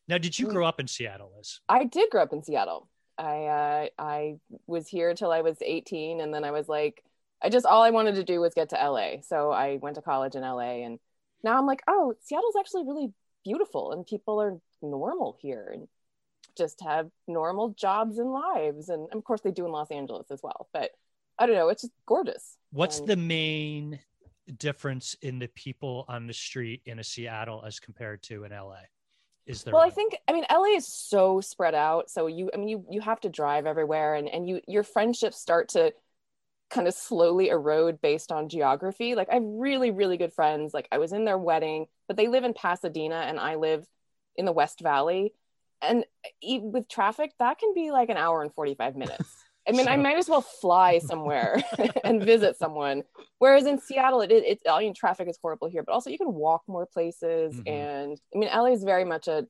Now, 0.08 0.18
did 0.18 0.38
you 0.38 0.48
Mm. 0.48 0.54
grow 0.54 0.66
up 0.66 0.80
in 0.80 0.88
Seattle, 0.88 1.32
Liz? 1.38 1.60
I 1.70 1.86
did 1.86 2.10
grow 2.10 2.24
up 2.24 2.34
in 2.34 2.42
Seattle. 2.44 2.90
I 3.18 3.46
uh, 3.46 3.88
I 4.00 4.36
was 4.66 4.88
here 4.88 5.14
till 5.14 5.32
I 5.32 5.42
was 5.42 5.58
18, 5.62 6.20
and 6.20 6.34
then 6.34 6.44
I 6.44 6.50
was 6.52 6.68
like, 6.68 7.04
I 7.44 7.50
just 7.50 7.66
all 7.66 7.82
I 7.84 7.90
wanted 7.90 8.16
to 8.16 8.24
do 8.24 8.40
was 8.40 8.54
get 8.54 8.70
to 8.70 8.76
LA. 8.76 9.22
So 9.22 9.52
I 9.52 9.78
went 9.82 9.96
to 9.96 10.02
college 10.02 10.36
in 10.36 10.42
LA, 10.42 10.86
and 10.86 11.00
now 11.44 11.58
I'm 11.58 11.66
like, 11.66 11.84
oh, 11.88 12.14
Seattle's 12.22 12.56
actually 12.58 12.84
really 12.86 13.12
beautiful, 13.44 13.92
and 13.92 14.06
people 14.06 14.42
are 14.42 14.58
normal 14.82 15.38
here, 15.42 15.70
and 15.74 15.88
just 16.58 16.82
have 16.82 17.10
normal 17.28 17.70
jobs 17.70 18.18
and 18.18 18.32
lives, 18.32 18.90
and 18.90 19.08
of 19.12 19.24
course 19.24 19.42
they 19.42 19.52
do 19.52 19.66
in 19.66 19.72
Los 19.72 19.92
Angeles 19.92 20.32
as 20.32 20.42
well. 20.42 20.70
But 20.72 20.92
I 21.38 21.46
don't 21.46 21.56
know, 21.56 21.70
it's 21.70 21.82
just 21.82 21.94
gorgeous. 22.06 22.58
What's 22.72 23.00
And- 23.00 23.08
the 23.08 23.18
main 23.18 24.00
difference 24.58 25.16
in 25.22 25.40
the 25.40 25.48
people 25.48 26.06
on 26.08 26.28
the 26.28 26.34
street 26.34 26.82
in 26.86 27.00
a 27.00 27.04
Seattle 27.04 27.64
as 27.66 27.80
compared 27.80 28.22
to 28.24 28.44
in 28.44 28.52
LA? 28.52 28.80
Is 29.46 29.64
there 29.64 29.74
well 29.74 29.84
i 29.84 29.90
think 29.90 30.16
i 30.30 30.32
mean 30.32 30.46
la 30.50 30.64
is 30.64 30.88
so 30.88 31.42
spread 31.42 31.76
out 31.76 32.10
so 32.10 32.28
you 32.28 32.50
i 32.54 32.58
mean 32.58 32.70
you 32.70 32.86
you 32.90 33.02
have 33.02 33.20
to 33.20 33.28
drive 33.30 33.66
everywhere 33.66 34.16
and 34.16 34.30
and 34.30 34.48
you 34.48 34.62
your 34.70 34.84
friendships 34.84 35.38
start 35.38 35.68
to 35.68 35.94
kind 36.74 36.88
of 36.88 36.94
slowly 36.94 37.50
erode 37.50 38.02
based 38.02 38.32
on 38.32 38.50
geography 38.50 39.14
like 39.16 39.30
i 39.30 39.36
have 39.36 39.44
really 39.46 39.92
really 39.92 40.18
good 40.18 40.34
friends 40.34 40.74
like 40.74 40.88
i 40.92 40.98
was 40.98 41.14
in 41.14 41.24
their 41.24 41.38
wedding 41.38 41.86
but 42.08 42.18
they 42.18 42.28
live 42.28 42.44
in 42.44 42.54
pasadena 42.54 43.16
and 43.28 43.40
i 43.40 43.56
live 43.56 43.86
in 44.36 44.46
the 44.46 44.52
west 44.52 44.80
valley 44.82 45.34
and 45.82 46.04
with 46.62 46.88
traffic 46.90 47.32
that 47.40 47.60
can 47.60 47.74
be 47.76 47.92
like 47.92 48.10
an 48.10 48.18
hour 48.18 48.42
and 48.42 48.54
45 48.54 48.96
minutes 48.96 49.46
i 49.68 49.72
mean 49.72 49.88
i 49.88 49.96
might 49.98 50.18
as 50.18 50.28
well 50.28 50.42
fly 50.42 50.98
somewhere 51.00 51.62
and 52.04 52.24
visit 52.24 52.58
someone 52.58 53.04
whereas 53.38 53.66
in 53.68 53.80
seattle 53.80 54.22
it 54.22 54.32
it's 54.32 54.64
i 54.68 54.80
mean 54.80 54.94
traffic 54.96 55.28
is 55.28 55.38
horrible 55.42 55.68
here 55.70 55.84
but 55.84 55.92
also 55.94 56.10
you 56.10 56.18
can 56.18 56.34
walk 56.34 56.64
more 56.68 56.88
places 56.88 57.56
Mhm. 57.56 57.68
and 57.68 58.22
i 58.34 58.38
mean 58.40 58.50
la 58.50 58.66
is 58.66 58.84
very 58.84 59.06
much 59.06 59.28
a 59.28 59.46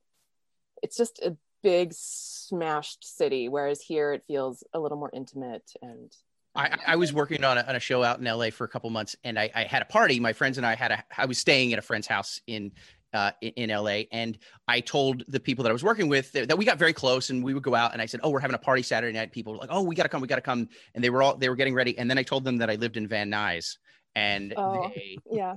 it's 0.82 0.96
just 0.96 1.18
a 1.20 1.34
big 1.62 1.94
smashed 1.94 3.02
city 3.16 3.48
whereas 3.48 3.80
here 3.80 4.12
it 4.12 4.22
feels 4.26 4.62
a 4.74 4.78
little 4.78 4.98
more 4.98 5.10
intimate 5.14 5.72
and 5.80 6.12
I, 6.56 6.76
I 6.86 6.96
was 6.96 7.12
working 7.12 7.42
on 7.44 7.58
a, 7.58 7.62
on 7.62 7.74
a 7.76 7.80
show 7.80 8.02
out 8.04 8.18
in 8.20 8.24
LA 8.24 8.50
for 8.50 8.64
a 8.64 8.68
couple 8.68 8.88
months, 8.90 9.16
and 9.24 9.38
I, 9.38 9.50
I 9.54 9.64
had 9.64 9.82
a 9.82 9.86
party. 9.86 10.20
My 10.20 10.32
friends 10.32 10.56
and 10.56 10.66
I 10.66 10.74
had 10.74 10.92
a. 10.92 11.04
I 11.16 11.26
was 11.26 11.38
staying 11.38 11.72
at 11.72 11.78
a 11.78 11.82
friend's 11.82 12.06
house 12.06 12.40
in 12.46 12.72
uh, 13.12 13.32
in, 13.40 13.70
in 13.70 13.70
LA, 13.70 14.02
and 14.12 14.38
I 14.68 14.80
told 14.80 15.24
the 15.28 15.40
people 15.40 15.62
that 15.64 15.70
I 15.70 15.72
was 15.72 15.82
working 15.82 16.08
with 16.08 16.30
that, 16.32 16.48
that 16.48 16.56
we 16.58 16.64
got 16.64 16.78
very 16.78 16.92
close, 16.92 17.30
and 17.30 17.42
we 17.42 17.54
would 17.54 17.62
go 17.62 17.74
out. 17.74 17.92
And 17.92 18.00
I 18.00 18.06
said, 18.06 18.20
"Oh, 18.22 18.30
we're 18.30 18.40
having 18.40 18.54
a 18.54 18.58
party 18.58 18.82
Saturday 18.82 19.16
night." 19.16 19.32
People 19.32 19.52
were 19.54 19.58
like, 19.58 19.70
"Oh, 19.72 19.82
we 19.82 19.94
got 19.96 20.04
to 20.04 20.08
come, 20.08 20.20
we 20.20 20.28
got 20.28 20.36
to 20.36 20.40
come," 20.42 20.68
and 20.94 21.02
they 21.02 21.10
were 21.10 21.22
all 21.22 21.36
they 21.36 21.48
were 21.48 21.56
getting 21.56 21.74
ready. 21.74 21.98
And 21.98 22.08
then 22.08 22.18
I 22.18 22.22
told 22.22 22.44
them 22.44 22.58
that 22.58 22.70
I 22.70 22.76
lived 22.76 22.96
in 22.96 23.08
Van 23.08 23.30
Nuys, 23.30 23.76
and 24.14 24.54
Oh. 24.56 24.90
they, 24.94 25.18
yeah 25.32 25.54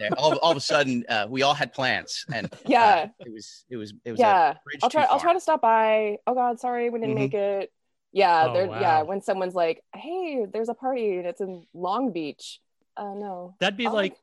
they 0.00 0.08
all, 0.16 0.36
all 0.38 0.50
of 0.50 0.56
a 0.56 0.60
sudden 0.60 1.04
uh, 1.08 1.26
we 1.28 1.42
all 1.42 1.54
had 1.54 1.72
plans, 1.74 2.24
and 2.34 2.46
uh, 2.52 2.56
Yeah. 2.66 3.08
it 3.20 3.30
was 3.32 3.64
it 3.68 3.76
was 3.76 3.92
it 4.04 4.12
was 4.12 4.20
yeah 4.20 4.54
i'll 4.82 4.88
try 4.90 5.04
i'll 5.04 5.20
try 5.20 5.34
to 5.34 5.40
stop 5.40 5.60
by 5.60 6.16
oh 6.26 6.34
god 6.34 6.58
sorry 6.58 6.88
we 6.90 6.98
didn't 7.00 7.14
Mhm. 7.14 7.18
make 7.18 7.34
it 7.34 7.70
yeah 8.14 8.46
Oh, 8.48 8.52
there 8.54 8.66
yeah 8.66 9.00
wow. 9.02 9.04
when 9.04 9.20
someone's 9.20 9.54
like 9.54 9.82
hey 9.94 10.46
there's 10.50 10.70
a 10.70 10.74
party 10.74 11.16
and 11.18 11.26
it's 11.26 11.40
in 11.42 11.66
long 11.74 12.12
beach 12.12 12.60
uh 12.96 13.12
no 13.14 13.56
That'd 13.60 13.76
be 13.76 13.86
Oh. 13.88 13.92
like 13.92 14.16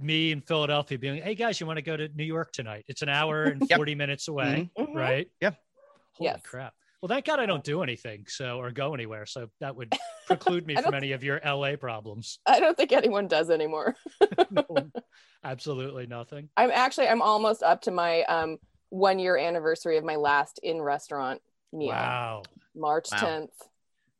me 0.00 0.30
in 0.30 0.40
Philadelphia 0.42 0.96
being, 0.98 1.20
"Hey 1.22 1.34
guys, 1.34 1.58
you 1.58 1.66
want 1.66 1.78
to 1.78 1.82
go 1.82 1.96
to 1.96 2.08
New 2.14 2.24
York 2.24 2.52
tonight? 2.52 2.84
It's 2.86 3.02
an 3.02 3.08
hour 3.08 3.46
and 3.46 3.60
Yep. 3.70 3.76
forty 3.78 3.94
minutes 3.96 4.28
away, 4.28 4.70
Mhm. 4.78 4.94
right?" 4.94 5.28
Yep. 5.40 5.56
Holy 6.14 6.30
Yes. 6.30 6.40
crap! 6.44 6.72
Well, 7.02 7.08
thank 7.08 7.24
God 7.24 7.40
I 7.40 7.46
don't 7.46 7.64
do 7.64 7.82
anything, 7.82 8.24
so 8.28 8.58
or 8.60 8.70
go 8.70 8.94
anywhere. 8.94 9.26
So 9.26 9.48
that 9.60 9.74
would 9.74 9.92
preclude 10.26 10.66
me 10.68 10.76
from 10.76 10.94
any 10.94 11.10
of 11.12 11.24
your 11.24 11.40
LA 11.44 11.74
problems. 11.76 12.38
I 12.46 12.60
don't 12.60 12.76
think 12.76 12.92
anyone 12.92 13.26
does 13.28 13.50
anymore. 13.50 13.96
No, 14.50 14.90
absolutely 15.44 16.06
nothing. 16.06 16.48
I'm 16.56 16.70
actually 16.72 17.08
I'm 17.08 17.22
almost 17.22 17.62
up 17.64 17.80
to 17.82 17.90
my 17.90 18.22
um 18.24 18.58
one 18.90 19.18
year 19.18 19.36
anniversary 19.36 19.96
of 19.96 20.04
my 20.04 20.16
last 20.16 20.58
in 20.62 20.80
restaurant 20.80 21.40
meal, 21.72 21.88
Wow. 21.88 22.42
March 22.74 23.08
Wow. 23.12 23.18
10th. 23.18 23.48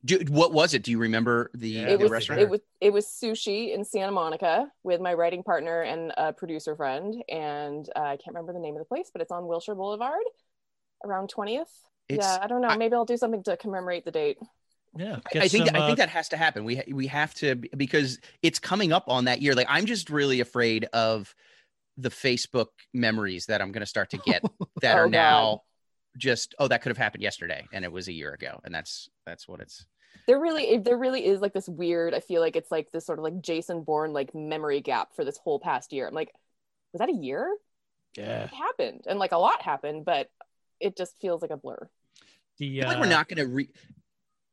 Do, 0.05 0.21
what 0.29 0.53
was 0.53 0.75
it? 0.75 0.83
Do 0.85 0.93
you 0.93 0.99
remember 0.99 1.51
the, 1.55 1.69
Yeah, 1.71 1.89
it 1.89 1.97
the 1.97 2.05
was 2.05 2.11
restaurant? 2.13 2.41
it 2.41 2.49
was 2.49 2.61
it 2.81 2.93
was 2.93 3.05
sushi 3.07 3.75
in 3.75 3.85
Santa 3.85 4.13
Monica 4.13 4.71
with 4.85 5.01
my 5.01 5.13
writing 5.13 5.43
partner 5.43 5.83
and 5.83 6.13
a 6.17 6.33
producer 6.33 6.77
friend, 6.77 7.17
and 7.29 7.89
uh, 7.97 8.01
I 8.01 8.17
can't 8.17 8.29
remember 8.29 8.53
the 8.53 8.61
name 8.61 8.75
of 8.75 8.79
the 8.79 8.85
place, 8.85 9.11
but 9.13 9.23
it's 9.23 9.33
on 9.33 9.49
Wilshire 9.49 9.75
Boulevard, 9.75 10.23
around 11.05 11.33
20th. 11.37 11.67
Yeah, 12.09 12.39
I 12.41 12.47
don't 12.47 12.63
know. 12.63 12.75
Maybe 12.77 12.95
I'll 12.95 13.05
do 13.05 13.17
something 13.17 13.43
to 13.43 13.57
commemorate 13.57 14.05
the 14.05 14.13
date. 14.13 14.39
Yeah. 14.97 15.19
I- 15.35 15.49
think 15.49 15.67
some, 15.67 15.77
I 15.77 15.81
uh, 15.81 15.87
think 15.87 15.99
that 15.99 16.09
has 16.11 16.29
to 16.29 16.37
happen. 16.37 16.65
We 16.65 16.81
we 16.93 17.09
have 17.09 17.35
to 17.35 17.57
because 17.57 18.21
it's 18.41 18.61
coming 18.61 18.93
up 18.93 19.05
on 19.09 19.25
that 19.25 19.43
year. 19.43 19.55
Like 19.55 19.67
I'm 19.69 19.85
just 19.85 20.11
really 20.11 20.39
afraid 20.41 20.85
of 20.93 21.35
the 21.97 22.09
Facebook 22.09 22.69
memories 22.95 23.47
that 23.47 23.61
I'm 23.61 23.73
going 23.73 23.81
to 23.81 23.87
start 23.87 24.11
to 24.11 24.19
get 24.19 24.43
that 24.81 24.95
Oh, 24.95 25.01
are 25.01 25.05
God. 25.07 25.11
now 25.13 25.63
just 26.19 26.55
oh 26.59 26.69
that 26.69 26.83
could 26.83 26.91
have 26.91 26.99
happened 26.99 27.23
yesterday 27.23 27.67
and 27.73 27.85
it 27.85 27.93
was 27.93 28.09
a 28.09 28.13
year 28.13 28.33
ago 28.33 28.61
and 28.65 28.75
that's 28.75 29.09
that's 29.25 29.49
what 29.49 29.61
it's 29.61 29.87
There 30.27 30.41
really, 30.41 30.79
there 30.79 30.99
really 30.99 31.25
is 31.25 31.41
like 31.41 31.55
this 31.55 31.69
weird. 31.69 32.13
I 32.15 32.21
feel 32.21 32.41
like 32.41 32.57
it's 32.57 32.71
like 32.71 32.91
this 32.93 33.07
sort 33.07 33.19
of 33.19 33.25
like 33.25 33.41
Jason 33.41 33.83
Bourne 33.83 34.13
like 34.13 34.35
memory 34.35 34.81
gap 34.81 35.15
for 35.15 35.25
this 35.25 35.39
whole 35.39 35.59
past 35.61 35.93
year. 35.93 36.07
I'm 36.09 36.15
like, 36.15 36.33
was 36.93 37.01
that 37.01 37.09
a 37.09 37.17
year? 37.17 37.57
yeah. 38.17 38.45
It 38.45 38.51
happened, 38.51 39.05
and 39.07 39.19
like 39.19 39.33
a 39.33 39.39
lot 39.39 39.63
happened, 39.63 40.05
but 40.05 40.31
it 40.81 40.97
just 40.97 41.19
feels 41.21 41.41
like 41.43 41.51
a 41.51 41.57
blur. 41.57 41.89
The 42.59 42.81
I 42.81 42.83
feel 42.83 42.89
like 42.89 42.97
uh, 42.99 43.01
we're 43.01 43.07
not 43.07 43.29
going 43.29 43.39
to 43.39 43.47
re. 43.47 43.69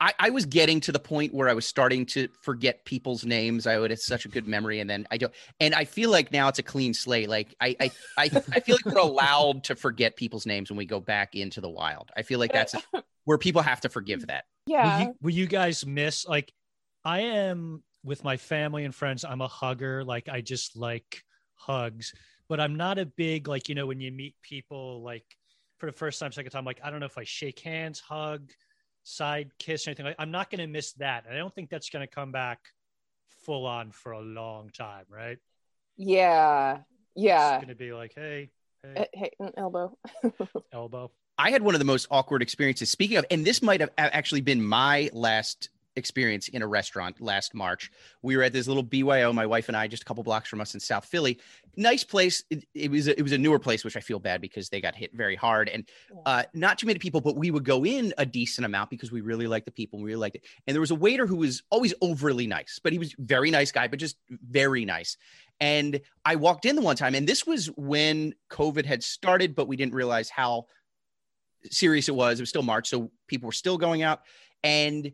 I, 0.02 0.14
I 0.20 0.30
was 0.30 0.46
getting 0.46 0.82
to 0.82 0.92
the 0.92 1.00
point 1.00 1.34
where 1.34 1.48
I 1.48 1.54
was 1.54 1.66
starting 1.66 2.06
to 2.08 2.28
forget 2.42 2.84
people's 2.84 3.24
names. 3.24 3.66
I 3.66 3.80
would 3.80 3.92
have 3.92 4.00
such 4.00 4.26
a 4.26 4.28
good 4.28 4.46
memory, 4.46 4.82
and 4.82 4.90
then 4.90 5.08
I 5.10 5.18
don't. 5.18 5.34
And 5.60 5.74
I 5.74 5.86
feel 5.86 6.10
like 6.10 6.32
now 6.32 6.50
it's 6.50 6.60
a 6.60 6.64
clean 6.64 6.94
slate. 6.94 7.30
Like 7.30 7.56
I, 7.62 7.76
I, 7.80 7.92
I, 8.18 8.24
I 8.54 8.60
feel 8.60 8.76
like 8.76 8.94
we're 8.94 9.02
allowed 9.02 9.64
to 9.66 9.76
forget 9.76 10.18
people's 10.18 10.46
names 10.46 10.70
when 10.70 10.78
we 10.78 10.86
go 10.86 11.00
back 11.00 11.36
into 11.36 11.62
the 11.62 11.70
wild. 11.70 12.12
I 12.18 12.24
feel 12.24 12.40
like 12.40 12.52
that's 12.52 12.76
where 13.24 13.38
people 13.38 13.62
have 13.62 13.82
to 13.82 13.90
forgive 13.90 14.28
that. 14.28 14.46
Yeah, 14.68 14.98
Will 14.98 15.06
you, 15.06 15.16
will 15.22 15.32
you 15.32 15.48
guys 15.48 15.86
miss 15.86 16.28
like 16.28 16.52
I 17.06 17.22
am 17.22 17.82
with 18.04 18.24
my 18.24 18.36
family 18.36 18.84
and 18.84 18.94
friends? 18.94 19.24
I'm 19.24 19.42
a 19.42 19.48
hugger. 19.48 20.04
Like 20.04 20.28
I 20.28 20.42
just 20.42 20.76
like 20.76 21.24
hugs, 21.54 22.14
but 22.50 22.60
I'm 22.60 22.76
not 22.76 22.98
a 22.98 23.06
big 23.06 23.48
like 23.48 23.70
you 23.70 23.76
know 23.76 23.86
when 23.86 24.02
you 24.02 24.12
meet 24.12 24.36
people 24.42 25.02
like 25.04 25.26
for 25.78 25.86
the 25.86 25.94
first 25.94 26.20
time, 26.20 26.34
second 26.34 26.52
time. 26.52 26.66
Like 26.66 26.82
I 26.84 26.90
don't 26.90 27.00
know 27.00 27.06
if 27.06 27.18
I 27.18 27.24
shake 27.24 27.60
hands, 27.60 28.02
hug, 28.02 28.52
side 29.06 29.52
kiss, 29.60 29.88
or 29.88 29.92
anything. 29.92 30.06
Like 30.08 30.18
I'm 30.20 30.32
not 30.32 30.50
going 30.50 30.60
to 30.60 30.68
miss 30.68 30.92
that. 30.94 31.24
I 31.32 31.38
don't 31.38 31.54
think 31.54 31.70
that's 31.70 31.90
going 31.90 32.06
to 32.06 32.14
come 32.14 32.34
back 32.34 32.60
full 33.44 33.66
on 33.66 33.92
for 33.92 34.12
a 34.12 34.22
long 34.22 34.70
time, 34.70 35.06
right? 35.10 35.38
yeah, 35.96 36.80
yeah. 37.16 37.56
It's 37.56 37.66
going 37.66 37.76
to 37.78 37.82
be 37.82 37.94
like 37.94 38.14
hey, 38.14 38.50
hey, 38.84 38.94
Uh, 38.98 39.06
Hey, 39.14 39.32
an 39.40 39.52
elbow. 39.56 39.98
elbow. 40.74 41.12
I 41.38 41.52
had 41.52 41.62
one 41.62 41.76
of 41.76 41.80
the 41.80 41.86
most 41.86 42.08
awkward 42.12 42.42
experiences. 42.42 42.90
Speaking 42.90 43.18
of, 43.18 43.26
and 43.30 43.46
this 43.46 43.62
might 43.62 43.82
have 43.82 43.92
actually 43.98 44.42
been 44.42 44.64
my 44.64 45.10
last 45.14 45.70
experience 45.96 46.48
in 46.50 46.62
a 46.62 46.68
restaurant 46.68 47.22
last 47.22 47.54
March. 47.54 47.92
We 48.22 48.36
were 48.38 48.44
at 48.44 48.54
this 48.54 48.68
little 48.68 48.84
BYO, 48.84 49.32
my 49.34 49.46
wife 49.46 49.68
and 49.68 49.78
I, 49.78 49.88
just 49.88 50.04
a 50.04 50.06
couple 50.06 50.24
blocks 50.24 50.50
from 50.50 50.62
us 50.62 50.74
in 50.74 50.80
South 50.80 51.06
Philly. 51.06 51.40
Nice 51.78 52.04
place. 52.04 52.44
It, 52.50 52.66
it 52.74 52.92
was 52.92 53.08
a, 53.08 53.18
it 53.18 53.24
was 53.24 53.32
a 53.32 53.38
newer 53.38 53.60
place, 53.60 53.84
which 53.84 53.98
I 53.98 54.00
feel 54.00 54.20
bad 54.20 54.42
because 54.42 54.70
they 54.70 54.82
got 54.82 54.96
hit 54.96 55.14
very 55.14 55.36
hard, 55.36 55.70
and 55.70 55.88
uh, 56.26 56.44
not 56.54 56.78
too 56.78 56.88
many 56.88 57.00
people. 57.00 57.22
But 57.22 57.36
we 57.36 57.52
would 57.52 57.66
go 57.66 57.86
in 57.86 58.14
a 58.18 58.26
decent 58.26 58.66
amount 58.66 58.90
because 58.90 59.12
we 59.12 59.22
really 59.22 59.48
liked 59.48 59.66
the 59.66 59.72
people. 59.72 60.00
We 60.00 60.06
really 60.06 60.22
liked 60.22 60.36
it. 60.38 60.44
And 60.68 60.74
there 60.74 60.82
was 60.82 60.92
a 60.92 60.96
waiter 60.96 61.26
who 61.28 61.38
was 61.38 61.64
always 61.70 61.94
overly 62.02 62.48
nice, 62.48 62.80
but 62.84 62.94
he 62.94 63.00
was 63.00 63.16
very 63.18 63.52
nice 63.52 63.72
guy, 63.72 63.88
but 63.88 64.00
just 64.00 64.18
very 64.30 64.86
nice. 64.86 65.18
And 65.60 66.02
I 66.26 66.36
walked 66.36 66.66
in 66.66 66.76
the 66.76 66.82
one 66.82 66.96
time, 66.96 67.16
and 67.16 67.28
this 67.28 67.46
was 67.46 67.68
when 67.78 68.34
COVID 68.50 68.86
had 68.86 69.04
started, 69.04 69.56
but 69.56 69.68
we 69.68 69.78
didn't 69.78 69.94
realize 69.94 70.30
how 70.30 70.66
serious 71.72 72.10
it 72.10 72.16
was. 72.16 72.40
It 72.40 72.44
was 72.44 72.50
still 72.50 72.62
March, 72.62 72.90
so 72.90 73.12
people 73.28 73.48
were 73.48 73.54
still 73.54 73.78
going 73.78 74.02
out. 74.02 74.22
And 74.64 75.12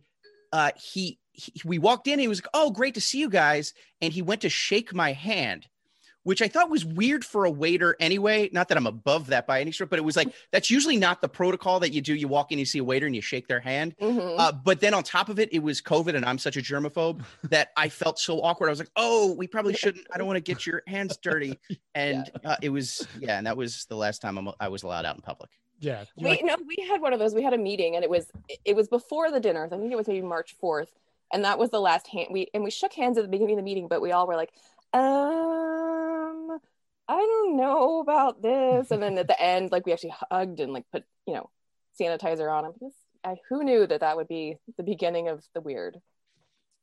uh, 0.52 0.72
he, 0.76 1.18
he, 1.34 1.54
we 1.66 1.80
walked 1.80 2.08
in. 2.08 2.20
He 2.20 2.28
was 2.28 2.40
like, 2.42 2.50
"Oh, 2.54 2.72
great 2.72 2.96
to 2.96 3.02
see 3.02 3.20
you 3.20 3.30
guys!" 3.30 3.74
And 4.02 4.12
he 4.14 4.22
went 4.22 4.42
to 4.42 4.50
shake 4.50 4.94
my 4.94 5.14
hand, 5.14 5.68
which 6.24 6.42
I 6.42 6.48
thought 6.48 6.70
was 6.70 6.84
weird 6.86 7.24
for 7.24 7.46
a 7.46 7.52
waiter 7.52 7.96
anyway. 8.00 8.50
Not 8.52 8.68
that 8.68 8.78
I'm 8.78 8.86
above 8.88 9.28
that 9.28 9.48
by 9.48 9.62
any 9.62 9.72
stretch, 9.72 9.90
but 9.90 9.98
it 9.98 10.04
was 10.04 10.16
like 10.18 10.34
that's 10.52 10.70
usually 10.70 10.98
not 10.98 11.22
the 11.22 11.30
protocol 11.30 11.80
that 11.80 11.94
you 11.94 12.02
do. 12.02 12.14
You 12.14 12.28
walk 12.28 12.52
in, 12.52 12.60
you 12.60 12.66
see 12.66 12.80
a 12.80 12.84
waiter, 12.84 13.06
and 13.06 13.16
you 13.16 13.22
shake 13.22 13.48
their 13.48 13.62
hand. 13.62 13.96
Mhm. 14.02 14.36
Uh, 14.38 14.52
but 14.52 14.82
then 14.82 14.94
on 14.94 15.04
top 15.04 15.30
of 15.30 15.40
it, 15.40 15.50
it 15.54 15.60
was 15.60 15.82
COVID, 15.82 16.16
and 16.16 16.26
I'm 16.26 16.38
such 16.38 16.58
a 16.58 16.62
germaphobe 16.62 17.24
that 17.50 17.70
I 17.78 17.90
felt 17.90 18.20
so 18.20 18.42
awkward. 18.42 18.68
I 18.68 18.72
was 18.72 18.80
like, 18.80 18.92
"Oh, 18.96 19.34
we 19.34 19.48
probably 19.48 19.74
shouldn't. 19.74 20.06
I 20.14 20.18
don't 20.18 20.28
want 20.28 20.38
to 20.38 20.42
get 20.42 20.66
your 20.66 20.84
hands 20.88 21.18
dirty." 21.18 21.58
And 21.94 22.32
uh, 22.46 22.56
it 22.62 22.70
was, 22.70 23.06
yeah, 23.20 23.38
and 23.38 23.48
that 23.48 23.58
was 23.58 23.86
the 23.90 23.98
last 23.98 24.22
time 24.22 24.38
I'm, 24.38 24.50
I 24.62 24.70
was 24.70 24.84
allowed 24.84 25.06
out 25.06 25.16
in 25.16 25.22
public. 25.22 25.50
Yeah, 25.82 26.06
we 26.16 26.30
like, 26.30 26.44
no, 26.46 26.56
we 26.66 26.88
had 26.88 27.02
one 27.02 27.12
of 27.12 27.20
those. 27.20 27.34
We 27.34 27.42
had 27.44 27.54
a 27.54 27.58
meeting, 27.58 27.96
and 27.96 28.04
it 28.04 28.10
was 28.10 28.32
it 28.64 28.76
was 28.76 28.88
before 28.88 29.32
the 29.32 29.40
dinner. 29.40 29.66
I 29.66 29.70
think 29.70 29.92
it 29.92 29.96
was 29.96 30.08
maybe 30.08 30.22
March 30.22 30.56
fourth, 30.60 30.92
and 31.34 31.44
that 31.44 31.58
was 31.60 31.72
the 31.72 31.82
last 31.82 32.08
hand. 32.08 32.28
We 32.32 32.48
and 32.54 32.64
we 32.64 32.70
shook 32.72 32.94
hands 32.94 33.18
at 33.18 33.24
the 33.24 33.30
beginning 33.30 33.56
of 33.56 33.58
the 33.58 33.64
meeting, 33.64 33.88
but 33.88 34.02
we 34.02 34.12
all 34.12 34.28
were 34.28 34.36
like, 34.36 34.52
um, 34.94 36.60
I 37.08 37.18
don't 37.18 37.58
know 37.58 38.00
about 38.00 38.42
this. 38.42 38.92
And 38.92 39.02
then 39.02 39.18
at 39.18 39.28
the 39.28 39.42
end, 39.42 39.72
like 39.72 39.86
we 39.86 39.92
actually 39.94 40.14
hugged 40.32 40.60
and 40.60 40.72
like 40.72 40.86
put 40.92 41.04
you 41.26 41.34
know 41.34 41.50
sanitizer 42.00 42.52
on 42.52 42.66
him 42.66 42.74
I 43.24 43.38
who 43.50 43.64
knew 43.64 43.86
that 43.86 44.00
that 44.02 44.18
would 44.18 44.28
be 44.28 44.58
the 44.78 44.84
beginning 44.84 45.28
of 45.28 45.44
the 45.54 45.62
weird. 45.62 46.00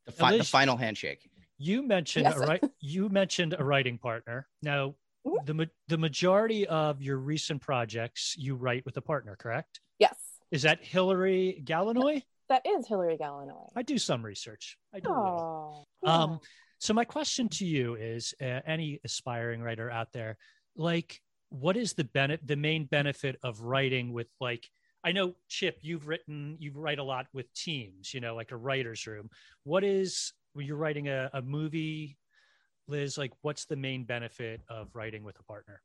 The, 0.06 0.12
fi- 0.12 0.38
the 0.38 0.44
final 0.44 0.76
handshake. 0.76 1.30
you 1.56 1.82
mentioned 1.86 2.24
Yes. 2.24 2.36
a 2.36 2.40
right 2.40 2.64
you 2.80 3.08
mentioned 3.08 3.54
a 3.58 3.62
writing 3.64 3.98
partner 3.98 4.46
now. 4.62 4.94
The 5.44 5.68
the 5.88 5.98
majority 5.98 6.66
of 6.66 7.02
your 7.02 7.18
recent 7.18 7.60
projects 7.62 8.34
you 8.38 8.54
write 8.54 8.84
with 8.84 8.96
a 8.96 9.02
partner 9.02 9.36
correct? 9.36 9.80
Yes, 9.98 10.16
is 10.50 10.62
that 10.62 10.84
Hilary 10.84 11.62
Galanoy? 11.64 12.22
That 12.48 12.62
is 12.66 12.86
Hilary 12.86 13.18
Galanoy. 13.18 13.68
i 13.76 13.82
do 13.82 13.98
some 13.98 14.24
research. 14.24 14.78
I 14.94 15.00
do. 15.00 15.10
Oh, 15.10 15.84
um 16.04 16.40
so 16.78 16.94
my 16.94 17.04
question 17.04 17.48
to 17.48 17.64
you 17.66 17.96
is 17.96 18.34
uh, 18.40 18.60
any 18.66 19.00
aspiring 19.04 19.60
writer 19.60 19.90
out 19.90 20.12
there 20.12 20.38
like 20.76 21.20
what 21.50 21.76
is 21.76 21.94
the 21.94 22.04
benefit 22.04 22.46
the 22.46 22.56
main 22.56 22.84
benefit 22.84 23.36
of 23.42 23.60
writing 23.62 24.12
with 24.12 24.28
like 24.40 24.68
i 25.04 25.12
know 25.12 25.34
chip 25.48 25.78
you've 25.82 26.06
written 26.06 26.56
you 26.60 26.72
write 26.74 26.98
a 26.98 27.02
lot 27.02 27.26
with 27.32 27.52
teams 27.54 28.14
you 28.14 28.20
know 28.20 28.34
like 28.34 28.52
a 28.52 28.56
writer's 28.56 29.06
room. 29.06 29.28
What 29.64 29.84
is 29.84 30.32
when 30.54 30.66
you're 30.66 30.76
writing 30.76 31.08
a, 31.08 31.30
a 31.32 31.42
movie 31.42 32.16
liz 32.88 33.16
like 33.18 33.32
what's 33.42 33.66
the 33.66 33.76
main 33.76 34.04
benefit 34.04 34.60
of 34.68 34.88
writing 34.94 35.24
with 35.24 35.38
a 35.38 35.42
partner 35.44 35.80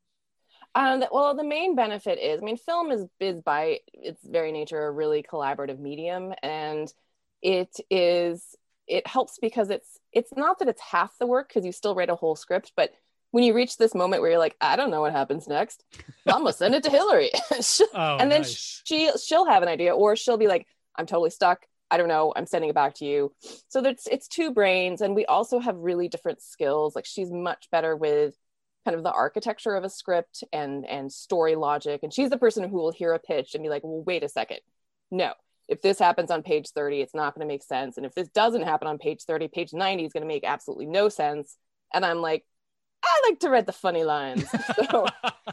Um, 0.75 1.03
well, 1.11 1.35
the 1.35 1.43
main 1.43 1.75
benefit 1.75 2.17
is, 2.19 2.41
I 2.41 2.43
mean, 2.45 2.57
film 2.57 2.89
is 2.91 3.05
is 3.19 3.41
by 3.41 3.79
its 3.93 4.21
very 4.23 4.51
nature 4.51 4.85
a 4.87 4.91
really 4.91 5.21
collaborative 5.21 5.79
medium, 5.79 6.33
and 6.41 6.91
it 7.41 7.75
is 7.89 8.55
it 8.87 9.05
helps 9.05 9.37
because 9.39 9.69
it's 9.69 9.99
it's 10.11 10.31
not 10.35 10.59
that 10.59 10.67
it's 10.69 10.81
half 10.81 11.17
the 11.19 11.27
work 11.27 11.49
because 11.49 11.65
you 11.65 11.71
still 11.71 11.95
write 11.95 12.09
a 12.09 12.15
whole 12.15 12.35
script, 12.35 12.71
but 12.75 12.91
when 13.31 13.43
you 13.43 13.53
reach 13.53 13.77
this 13.77 13.93
moment 13.95 14.21
where 14.21 14.31
you're 14.31 14.39
like, 14.39 14.55
I 14.61 14.75
don't 14.75 14.91
know 14.91 15.01
what 15.01 15.11
happens 15.11 15.47
next, 15.47 15.83
I'm 16.27 16.41
gonna 16.43 16.53
send 16.53 16.75
it 16.75 16.83
to 16.83 16.89
Hillary, 16.89 17.31
oh 17.93 18.17
and 18.19 18.31
then 18.31 18.41
nice. 18.41 18.81
she 18.85 19.11
she'll 19.23 19.45
have 19.45 19.63
an 19.63 19.69
idea, 19.69 19.93
or 19.93 20.15
she'll 20.15 20.37
be 20.37 20.47
like, 20.47 20.65
I'm 20.95 21.05
totally 21.05 21.29
stuck. 21.31 21.65
I 21.91 21.97
don't 21.97 22.07
know. 22.07 22.33
I'm 22.35 22.45
sending 22.45 22.69
it 22.69 22.75
back 22.75 22.95
to 22.95 23.05
you. 23.05 23.33
So 23.69 23.81
that's 23.81 24.07
it's 24.07 24.27
two 24.27 24.51
brains, 24.51 25.01
and 25.01 25.15
we 25.15 25.25
also 25.25 25.59
have 25.59 25.75
really 25.77 26.07
different 26.07 26.41
skills. 26.41 26.95
Like 26.95 27.05
she's 27.05 27.31
much 27.31 27.67
better 27.71 27.95
with 27.95 28.35
kind 28.85 28.97
of 28.97 29.03
the 29.03 29.11
architecture 29.11 29.75
of 29.75 29.83
a 29.83 29.89
script 29.89 30.43
and 30.51 30.85
and 30.85 31.11
story 31.11 31.55
logic, 31.55 32.01
and 32.03 32.13
she's 32.13 32.29
the 32.29 32.37
person 32.37 32.67
who 32.67 32.77
will 32.77 32.91
hear 32.91 33.13
a 33.13 33.19
pitch 33.19 33.53
and 33.53 33.63
be 33.63 33.69
like, 33.69 33.83
well, 33.83 34.03
wait 34.05 34.23
a 34.23 34.29
second, 34.29 34.59
no. 35.11 35.33
If 35.69 35.81
this 35.81 35.97
happens 35.97 36.29
on 36.29 36.43
page 36.43 36.69
30, 36.71 36.99
it's 36.99 37.15
not 37.15 37.33
going 37.33 37.47
to 37.47 37.51
make 37.51 37.63
sense. 37.63 37.95
And 37.95 38.05
if 38.05 38.13
this 38.13 38.27
doesn't 38.27 38.63
happen 38.63 38.85
on 38.87 38.97
page 38.97 39.23
30, 39.23 39.47
page 39.47 39.71
90 39.71 40.03
is 40.03 40.11
going 40.11 40.21
to 40.21 40.27
make 40.27 40.43
absolutely 40.43 40.87
no 40.87 41.07
sense. 41.07 41.55
And 41.93 42.05
I'm 42.05 42.17
like, 42.17 42.43
I 43.01 43.21
like 43.29 43.39
to 43.39 43.49
read 43.49 43.65
the 43.65 43.71
funny 43.71 44.03
lines. 44.03 44.45
So 44.91 45.05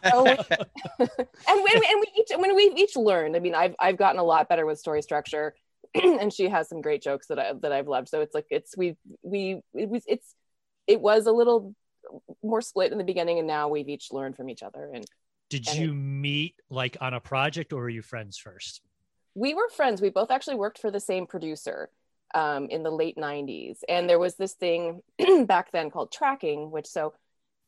Oh, 0.05 0.27
and 0.99 1.09
when 1.09 1.75
and 1.75 2.01
we 2.01 2.07
each 2.19 2.29
when 2.37 2.55
we've 2.55 2.77
each 2.77 2.97
learned. 2.97 3.37
I 3.37 3.41
mean, 3.41 3.55
I've 3.55 3.75
I've 3.79 3.97
gotten 3.97 4.21
a 4.21 4.25
lot 4.25 4.49
better 4.49 4.67
with 4.67 4.79
story 4.79 5.03
structure, 5.03 5.55
and 6.21 6.33
she 6.33 6.49
has 6.49 6.69
some 6.69 6.81
great 6.81 7.03
jokes 7.03 7.29
that 7.29 7.39
I 7.39 7.53
that 7.63 7.73
I've 7.73 7.89
loved. 7.89 8.09
So 8.09 8.21
it's 8.21 8.35
like 8.35 8.47
it's 8.51 8.77
we 8.77 8.97
we 9.23 9.61
it 9.75 9.89
was 9.89 10.03
it's 10.07 10.35
it 10.87 11.01
was 11.01 11.27
a 11.27 11.33
little 11.33 11.75
more 12.43 12.61
split 12.61 12.93
in 12.93 12.99
the 12.99 13.05
beginning, 13.05 13.39
and 13.39 13.47
now 13.47 13.69
we've 13.69 13.89
each 13.89 14.13
learned 14.13 14.37
from 14.37 14.49
each 14.49 14.63
other. 14.63 14.91
And 14.93 15.05
did 15.49 15.69
and 15.69 15.79
you 15.79 15.95
meet 15.95 16.55
like 16.71 16.97
on 17.01 17.15
a 17.15 17.21
project 17.21 17.73
or 17.73 17.83
were 17.83 17.89
you 17.89 18.03
friends 18.03 18.39
first 18.39 18.83
we 19.35 19.55
were 19.55 19.69
friends. 19.69 20.01
We 20.01 20.11
both 20.11 20.31
actually 20.31 20.57
worked 20.57 20.79
for 20.79 20.91
the 20.91 21.01
same 21.01 21.27
producer 21.27 21.89
um, 22.35 22.67
in 22.69 22.83
the 22.83 22.91
late 22.91 23.17
'90s, 23.17 23.79
and 23.89 24.09
there 24.09 24.19
was 24.19 24.37
this 24.37 24.55
thing 24.55 25.03
back 25.47 25.73
then 25.73 25.91
called 25.91 26.13
tracking, 26.13 26.71
which 26.71 26.87
so 26.87 27.15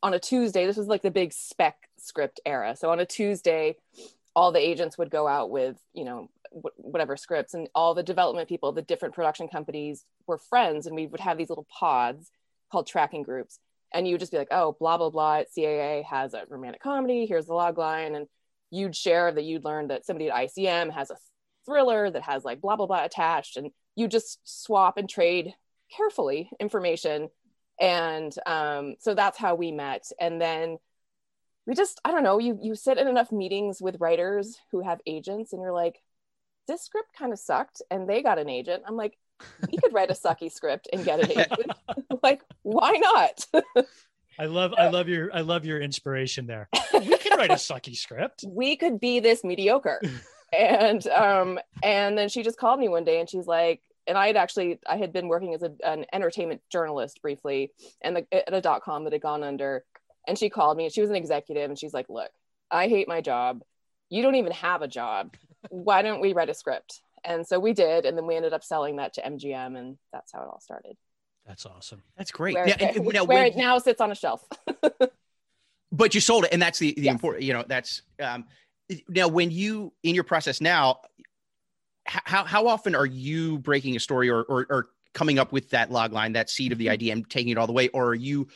on 0.02 0.14
a 0.14 0.18
Tuesday, 0.18 0.66
this 0.66 0.76
was 0.76 0.88
like 0.88 1.02
the 1.02 1.10
big 1.10 1.32
spec 1.32 1.76
script 1.96 2.40
era. 2.44 2.74
So 2.76 2.90
on 2.90 2.98
a 2.98 3.06
Tuesday, 3.06 3.76
all 4.34 4.50
the 4.50 4.58
agents 4.58 4.98
would 4.98 5.10
go 5.10 5.28
out 5.28 5.50
with, 5.50 5.76
you 5.94 6.04
know, 6.04 6.28
whatever 6.76 7.16
scripts 7.16 7.54
and 7.54 7.68
all 7.74 7.94
the 7.94 8.02
development 8.02 8.48
people 8.48 8.72
the 8.72 8.82
different 8.82 9.14
production 9.14 9.48
companies 9.48 10.04
were 10.26 10.38
friends 10.38 10.86
and 10.86 10.94
we 10.94 11.06
would 11.06 11.20
have 11.20 11.38
these 11.38 11.48
little 11.48 11.66
pods 11.70 12.30
called 12.70 12.86
tracking 12.86 13.22
groups. 13.22 13.58
And 13.94 14.06
you 14.06 14.14
would 14.14 14.20
just 14.20 14.32
be 14.32 14.38
like 14.38 14.48
oh 14.50 14.76
blah 14.78 14.96
blah 14.96 15.10
blah 15.10 15.42
caa 15.56 16.04
has 16.04 16.34
a 16.34 16.44
romantic 16.48 16.82
comedy 16.82 17.26
here's 17.26 17.46
the 17.46 17.54
log 17.54 17.78
line. 17.78 18.14
And 18.14 18.26
you'd 18.70 18.96
share 18.96 19.30
that 19.32 19.44
you'd 19.44 19.64
learned 19.64 19.90
that 19.90 20.06
somebody 20.06 20.30
at 20.30 20.36
icm 20.36 20.92
has 20.92 21.10
a 21.10 21.16
thriller 21.66 22.10
that 22.10 22.22
has 22.22 22.44
like 22.44 22.60
blah 22.60 22.76
blah 22.76 22.86
blah 22.86 23.04
attached. 23.04 23.56
And 23.56 23.70
you 23.96 24.08
just 24.08 24.38
swap 24.44 24.96
and 24.96 25.08
trade 25.08 25.54
carefully 25.94 26.50
information. 26.58 27.28
And 27.80 28.34
um, 28.46 28.94
so 29.00 29.14
that's 29.14 29.38
how 29.38 29.54
we 29.54 29.72
met. 29.72 30.04
And 30.18 30.40
then 30.40 30.78
we 31.66 31.74
just 31.74 32.00
i 32.04 32.10
don't 32.10 32.22
know 32.24 32.38
you 32.38 32.58
you 32.60 32.74
sit 32.74 32.98
in 32.98 33.08
enough 33.08 33.32
meetings 33.32 33.80
with 33.80 34.00
writers 34.00 34.56
who 34.70 34.80
have 34.80 35.00
agents 35.06 35.52
and 35.52 35.62
you're 35.62 35.72
like 35.72 36.00
this 36.68 36.82
script 36.82 37.12
kind 37.16 37.32
of 37.32 37.38
sucked 37.38 37.82
and 37.90 38.08
they 38.08 38.22
got 38.22 38.38
an 38.38 38.48
agent 38.48 38.82
i'm 38.86 38.96
like 38.96 39.16
we 39.70 39.76
could 39.78 39.92
write 39.92 40.10
a 40.10 40.14
sucky 40.14 40.50
script 40.50 40.88
and 40.92 41.04
get 41.04 41.20
an 41.20 41.30
agent 41.38 41.72
like 42.22 42.42
why 42.62 42.92
not 42.92 43.46
I 44.38 44.46
love 44.46 44.72
I 44.78 44.88
love 44.88 45.08
your 45.08 45.30
I 45.34 45.42
love 45.42 45.66
your 45.66 45.78
inspiration 45.78 46.46
there. 46.46 46.68
We 46.94 47.18
can 47.18 47.36
write 47.36 47.50
a 47.50 47.54
sucky 47.56 47.94
script. 47.94 48.44
We 48.48 48.76
could 48.76 48.98
be 48.98 49.20
this 49.20 49.44
mediocre. 49.44 50.00
and 50.52 51.06
um 51.08 51.58
and 51.82 52.16
then 52.16 52.28
she 52.30 52.42
just 52.42 52.58
called 52.58 52.80
me 52.80 52.88
one 52.88 53.04
day 53.04 53.20
and 53.20 53.28
she's 53.28 53.46
like 53.46 53.82
and 54.06 54.16
I 54.16 54.26
had 54.28 54.36
actually 54.36 54.78
I 54.86 54.96
had 54.96 55.12
been 55.12 55.28
working 55.28 55.54
as 55.54 55.62
a, 55.62 55.72
an 55.84 56.06
entertainment 56.12 56.62
journalist 56.70 57.20
briefly 57.22 57.72
and 58.00 58.16
the, 58.16 58.48
at 58.48 58.54
a 58.54 58.60
dot 58.60 58.82
com 58.82 59.04
that 59.04 59.12
had 59.12 59.22
gone 59.22 59.42
under 59.42 59.84
and 60.26 60.38
she 60.38 60.48
called 60.48 60.76
me 60.76 60.84
and 60.84 60.92
she 60.92 61.02
was 61.02 61.10
an 61.10 61.16
executive 61.16 61.68
and 61.68 61.78
she's 61.78 61.94
like 61.94 62.08
look 62.08 62.30
I 62.70 62.88
hate 62.88 63.08
my 63.08 63.20
job 63.20 63.62
you 64.08 64.22
don't 64.22 64.36
even 64.36 64.52
have 64.52 64.82
a 64.82 64.88
job 64.88 65.34
why 65.70 66.02
don't 66.02 66.20
we 66.20 66.32
write 66.32 66.48
a 66.48 66.54
script? 66.54 67.00
And 67.24 67.46
so 67.46 67.58
we 67.60 67.72
did 67.72 68.04
and 68.04 68.16
then 68.16 68.26
we 68.26 68.36
ended 68.36 68.52
up 68.52 68.64
selling 68.64 68.96
that 68.96 69.14
to 69.14 69.22
MGM 69.22 69.78
and 69.78 69.96
that's 70.12 70.32
how 70.32 70.42
it 70.42 70.48
all 70.48 70.60
started. 70.60 70.96
That's 71.46 71.66
awesome. 71.66 72.02
That's 72.16 72.30
great. 72.30 72.54
Where, 72.54 72.66
now, 72.66 72.76
where, 72.76 73.12
now, 73.12 73.24
where 73.24 73.44
it 73.44 73.56
now 73.56 73.78
sits 73.78 74.00
on 74.00 74.10
a 74.10 74.14
shelf. 74.14 74.44
But 75.92 76.14
you 76.14 76.22
sold 76.22 76.44
it 76.44 76.52
and 76.52 76.62
that's 76.62 76.78
the 76.78 76.94
the 76.94 77.02
Yes. 77.02 77.12
important 77.12 77.44
you 77.44 77.52
know 77.52 77.64
that's 77.68 78.00
um 78.18 78.46
now 79.08 79.28
when 79.28 79.50
you 79.50 79.92
in 80.02 80.14
your 80.14 80.24
process 80.24 80.60
now 80.60 81.00
how 82.06 82.44
how 82.44 82.66
often 82.66 82.94
are 82.94 83.06
you 83.06 83.58
breaking 83.58 83.94
a 83.94 84.00
story 84.00 84.30
or 84.30 84.42
or, 84.44 84.66
or 84.70 84.88
coming 85.12 85.38
up 85.38 85.52
with 85.52 85.68
that 85.70 85.90
log 85.90 86.12
line 86.12 86.32
that 86.32 86.48
seed 86.48 86.72
of 86.72 86.78
the 86.78 86.88
idea 86.88 87.12
and 87.12 87.28
taking 87.28 87.52
it 87.52 87.58
all 87.58 87.66
the 87.66 87.74
way 87.74 87.88
or 87.88 88.08
are 88.08 88.14
you 88.14 88.48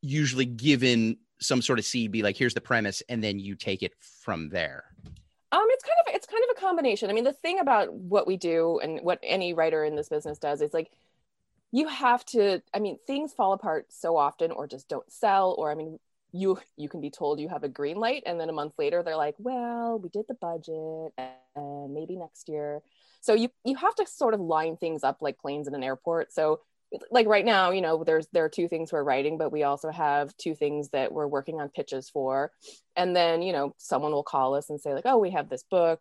usually 0.00 0.46
given 0.46 1.18
some 1.38 1.60
sort 1.60 1.78
of 1.78 1.84
seed 1.84 2.10
be 2.10 2.22
like 2.22 2.36
here's 2.36 2.54
the 2.54 2.60
premise 2.62 3.02
and 3.10 3.22
then 3.22 3.38
you 3.38 3.54
take 3.54 3.82
it 3.82 3.92
from 4.00 4.48
there? 4.48 4.84
Um, 5.52 5.66
it's 5.68 5.84
kind 5.84 5.98
of 6.06 6.14
it's 6.14 6.19
kind 6.30 6.44
of 6.44 6.56
a 6.56 6.60
combination. 6.60 7.10
I 7.10 7.12
mean, 7.12 7.24
the 7.24 7.32
thing 7.32 7.58
about 7.60 7.92
what 7.92 8.26
we 8.26 8.36
do 8.36 8.78
and 8.82 9.00
what 9.02 9.18
any 9.22 9.54
writer 9.54 9.84
in 9.84 9.96
this 9.96 10.08
business 10.08 10.38
does 10.38 10.60
is 10.60 10.72
like 10.72 10.90
you 11.72 11.88
have 11.88 12.24
to. 12.26 12.62
I 12.74 12.80
mean, 12.80 12.98
things 13.06 13.32
fall 13.32 13.52
apart 13.52 13.86
so 13.90 14.16
often, 14.16 14.50
or 14.50 14.66
just 14.66 14.88
don't 14.88 15.10
sell, 15.10 15.54
or 15.58 15.70
I 15.70 15.74
mean, 15.74 15.98
you 16.32 16.58
you 16.76 16.88
can 16.88 17.00
be 17.00 17.10
told 17.10 17.40
you 17.40 17.48
have 17.48 17.64
a 17.64 17.68
green 17.68 17.96
light, 17.96 18.24
and 18.26 18.40
then 18.40 18.48
a 18.48 18.52
month 18.52 18.74
later 18.78 19.02
they're 19.02 19.16
like, 19.16 19.36
well, 19.38 19.98
we 19.98 20.08
did 20.08 20.26
the 20.28 20.34
budget, 20.34 21.12
and 21.56 21.94
maybe 21.94 22.16
next 22.16 22.48
year. 22.48 22.82
So 23.20 23.34
you 23.34 23.50
you 23.64 23.76
have 23.76 23.94
to 23.96 24.06
sort 24.06 24.34
of 24.34 24.40
line 24.40 24.76
things 24.76 25.04
up 25.04 25.18
like 25.20 25.38
planes 25.38 25.68
in 25.68 25.74
an 25.74 25.84
airport. 25.84 26.32
So 26.32 26.60
like 27.12 27.28
right 27.28 27.44
now, 27.44 27.70
you 27.70 27.82
know, 27.82 28.02
there's 28.02 28.26
there 28.32 28.44
are 28.44 28.48
two 28.48 28.66
things 28.66 28.92
we're 28.92 29.04
writing, 29.04 29.38
but 29.38 29.52
we 29.52 29.62
also 29.62 29.90
have 29.90 30.36
two 30.36 30.56
things 30.56 30.88
that 30.88 31.12
we're 31.12 31.28
working 31.28 31.60
on 31.60 31.68
pitches 31.68 32.10
for 32.10 32.50
and 33.00 33.16
then 33.16 33.42
you 33.42 33.52
know 33.52 33.74
someone 33.78 34.12
will 34.12 34.22
call 34.22 34.54
us 34.54 34.68
and 34.70 34.80
say 34.80 34.92
like 34.92 35.06
oh 35.06 35.18
we 35.18 35.30
have 35.30 35.48
this 35.48 35.62
book 35.62 36.00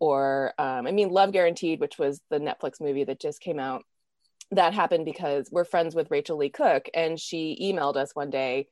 or 0.00 0.52
um, 0.58 0.86
i 0.86 0.92
mean 0.92 1.08
love 1.08 1.32
guaranteed 1.32 1.80
which 1.80 1.98
was 1.98 2.20
the 2.30 2.38
netflix 2.38 2.80
movie 2.80 3.04
that 3.04 3.20
just 3.20 3.40
came 3.40 3.58
out 3.58 3.82
that 4.50 4.74
happened 4.74 5.04
because 5.04 5.48
we're 5.50 5.64
friends 5.64 5.94
with 5.94 6.10
Rachael 6.10 6.36
Leigh 6.36 6.50
Cook 6.50 6.88
and 6.94 7.18
she 7.18 7.58
emailed 7.60 7.96
us 7.96 8.14
one 8.14 8.30
day 8.30 8.68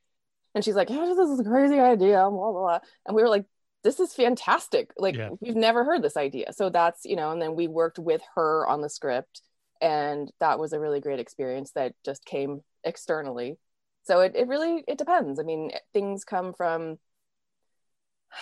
and 0.55 0.65
she's 0.65 0.75
like 0.77 0.89
oh, 0.91 1.15
this 1.17 1.29
is 1.31 1.41
a 1.41 1.45
crazy 1.45 1.81
idea 1.81 2.19
blah, 2.31 2.31
blah, 2.31 2.53
blah. 2.53 2.79
and 3.07 3.17
we 3.17 3.23
were 3.23 3.29
like 3.29 3.47
this 3.83 3.99
is 3.99 4.13
fantastic 4.15 4.93
like 4.97 5.17
Yeah. 5.17 5.31
we've 5.41 5.57
never 5.57 5.85
heard 5.85 6.03
this 6.03 6.17
idea 6.17 6.53
so 6.53 6.71
that's 6.71 7.05
you 7.05 7.17
know 7.17 7.31
and 7.31 7.41
then 7.43 7.55
we 7.55 7.69
worked 7.69 7.99
with 7.99 8.23
her 8.35 8.67
on 8.69 8.81
the 8.81 8.91
script 8.91 9.43
and 9.81 10.31
that 10.39 10.59
was 10.59 10.73
a 10.73 10.79
really 10.79 11.01
great 11.01 11.19
experience 11.19 11.73
that 11.73 11.95
just 12.05 12.25
came 12.25 12.61
externally 12.85 13.59
so 14.05 14.21
it, 14.21 14.37
it 14.37 14.47
really 14.47 14.85
it 14.87 14.99
depends 14.99 15.41
i 15.41 15.43
mean 15.43 15.71
things 15.93 16.25
come 16.25 16.53
from 16.53 16.99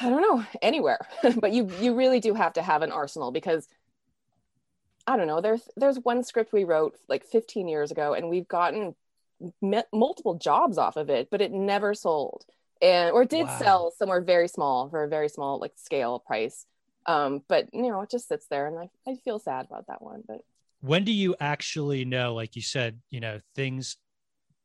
i 0.00 0.09
don't 0.09 0.22
know 0.22 0.44
anywhere. 0.62 0.98
But 1.40 1.53
you 1.53 1.68
you 1.81 1.94
really 1.94 2.20
do 2.20 2.35
have 2.35 2.53
to 2.55 2.62
have 2.62 2.83
an 2.83 2.92
arsenal 2.92 3.31
because 3.33 3.68
i 5.07 5.16
don't 5.16 5.26
know 5.26 5.40
there's 5.40 5.62
there's 5.76 5.98
one 5.98 6.22
script 6.22 6.53
we 6.53 6.64
wrote 6.64 6.96
like 7.09 7.24
15 7.24 7.68
years 7.68 7.90
ago 7.90 8.14
and 8.14 8.29
we've 8.29 8.48
gotten 8.48 8.94
m- 9.62 9.83
multiple 9.92 10.35
jobs 10.35 10.79
off 10.79 10.96
of 10.96 11.11
it 11.11 11.29
but 11.31 11.40
it 11.40 11.53
never 11.53 11.94
sold. 11.94 12.44
And 12.83 13.11
or 13.12 13.24
did 13.26 13.46
Wow. 13.46 13.59
sell 13.59 13.92
somewhere 13.98 14.22
very 14.22 14.48
small 14.48 14.88
for 14.88 15.05
a 15.05 15.09
very 15.09 15.29
small 15.29 15.59
like 15.59 15.72
scale 15.76 16.18
price. 16.18 16.66
Um 17.07 17.42
but 17.48 17.68
you 17.72 17.88
know 17.88 18.00
it 18.03 18.11
just 18.11 18.29
sits 18.29 18.46
there 18.46 18.66
and 18.66 18.79
i, 18.79 18.88
I 19.11 19.16
feel 19.16 19.38
sad 19.38 19.66
about 19.66 19.87
that 19.88 20.03
one 20.03 20.22
but 20.26 20.40
when 20.81 21.05
do 21.05 21.12
you 21.12 21.35
actually 21.40 22.05
know 22.05 22.35
like 22.35 22.57
you 22.57 22.62
said 22.62 23.00
you 23.11 23.20
know 23.20 23.38
things 23.55 23.96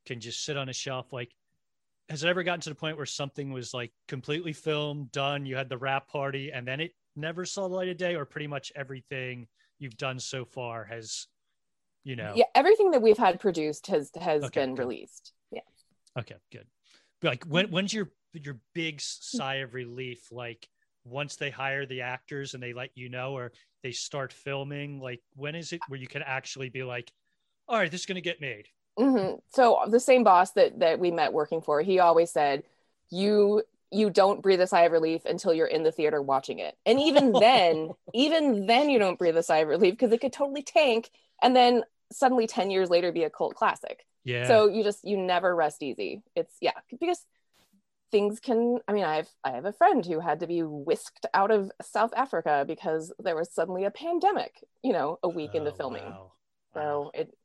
can 0.05 0.19
just 0.19 0.43
sit 0.45 0.55
on 0.57 0.69
a 0.69 0.73
shelf 0.73 1.11
like 1.11 1.31
has 2.09 2.23
it 2.23 2.27
ever 2.27 2.43
gotten 2.43 2.61
to 2.61 2.69
the 2.69 2.75
point 2.75 2.97
where 2.97 3.05
something 3.05 3.51
was 3.51 3.73
like 3.73 3.91
completely 4.07 4.53
filmed 4.53 5.11
done 5.11 5.45
you 5.45 5.55
had 5.55 5.69
the 5.69 5.77
wrap 5.77 6.07
party 6.07 6.51
and 6.51 6.67
then 6.67 6.79
it 6.79 6.91
never 7.15 7.45
saw 7.45 7.67
the 7.67 7.75
light 7.75 7.89
of 7.89 7.97
day 7.97 8.15
or 8.15 8.25
pretty 8.25 8.47
much 8.47 8.71
everything 8.75 9.47
you've 9.79 9.97
done 9.97 10.19
so 10.19 10.45
far 10.45 10.83
has 10.83 11.27
you 12.03 12.15
know 12.15 12.33
yeah 12.35 12.45
everything 12.53 12.91
that 12.91 13.01
we've 13.01 13.17
had 13.17 13.39
produced 13.39 13.87
has 13.87 14.11
has 14.19 14.43
Okay, 14.43 14.61
been 14.61 14.75
good. 14.75 14.83
released. 14.83 15.33
Yeah. 15.51 15.61
Okay 16.19 16.35
good. 16.51 16.67
But 17.21 17.29
like 17.29 17.43
when 17.45 17.71
when's 17.71 17.93
your 17.93 18.11
your 18.33 18.57
big 18.73 19.01
sigh 19.01 19.55
of 19.55 19.73
relief? 19.73 20.31
Like 20.31 20.67
once 21.05 21.35
they 21.35 21.49
hire 21.49 21.85
the 21.85 22.01
actors 22.01 22.53
and 22.53 22.61
they 22.61 22.73
let 22.73 22.89
you 22.95 23.09
know 23.09 23.33
or 23.33 23.51
they 23.83 23.91
start 23.91 24.33
filming 24.33 24.99
like 24.99 25.21
when 25.35 25.55
is 25.55 25.71
it 25.71 25.81
where 25.87 25.99
you 25.99 26.07
can 26.07 26.23
actually 26.23 26.69
be 26.69 26.83
like 26.83 27.11
all 27.67 27.77
right 27.77 27.91
this 27.91 28.01
is 28.01 28.05
going 28.07 28.15
to 28.15 28.21
get 28.21 28.41
made 28.41 28.67
hmm 28.97 29.33
So 29.53 29.79
the 29.89 29.99
same 29.99 30.23
boss 30.23 30.51
that 30.51 30.79
that 30.79 30.99
we 30.99 31.11
met 31.11 31.33
working 31.33 31.61
for, 31.61 31.81
he 31.81 31.99
always 31.99 32.31
said, 32.31 32.63
"You 33.09 33.63
you 33.91 34.09
don't 34.09 34.41
breathe 34.41 34.61
a 34.61 34.67
sigh 34.67 34.83
of 34.83 34.91
relief 34.91 35.25
until 35.25 35.53
you're 35.53 35.67
in 35.67 35.83
the 35.83 35.91
theater 35.91 36.21
watching 36.21 36.59
it, 36.59 36.77
and 36.85 36.99
even 36.99 37.37
then, 37.39 37.93
even 38.13 38.65
then, 38.67 38.89
you 38.89 38.99
don't 38.99 39.19
breathe 39.19 39.37
a 39.37 39.43
sigh 39.43 39.57
of 39.59 39.67
relief 39.69 39.93
because 39.93 40.11
it 40.13 40.21
could 40.21 40.33
totally 40.33 40.63
tank, 40.63 41.09
and 41.41 41.55
then 41.55 41.83
suddenly 42.11 42.47
ten 42.47 42.71
years 42.71 42.89
later 42.89 43.11
be 43.11 43.23
a 43.23 43.29
cult 43.29 43.55
classic. 43.55 44.05
yeah 44.23 44.47
So 44.47 44.67
you 44.69 44.83
just 44.83 45.03
you 45.03 45.17
never 45.17 45.55
rest 45.55 45.83
easy. 45.83 46.23
It's 46.35 46.55
yeah 46.61 46.71
because 46.89 47.25
things 48.11 48.39
can. 48.39 48.79
I 48.87 48.93
mean, 48.93 49.03
I 49.03 49.17
have 49.17 49.27
I 49.43 49.51
have 49.51 49.65
a 49.65 49.73
friend 49.73 50.05
who 50.05 50.19
had 50.19 50.39
to 50.41 50.47
be 50.47 50.61
whisked 50.63 51.25
out 51.33 51.51
of 51.51 51.71
South 51.81 52.13
Africa 52.15 52.63
because 52.67 53.13
there 53.19 53.35
was 53.35 53.51
suddenly 53.53 53.85
a 53.85 53.91
pandemic. 53.91 54.63
You 54.83 54.93
know, 54.93 55.19
a 55.23 55.29
week 55.29 55.55
into 55.55 55.71
Oh, 55.71 55.75
filming. 55.77 56.03
wow. 56.03 56.31
So 56.73 56.81
Wow. 57.05 57.11
it, 57.13 57.37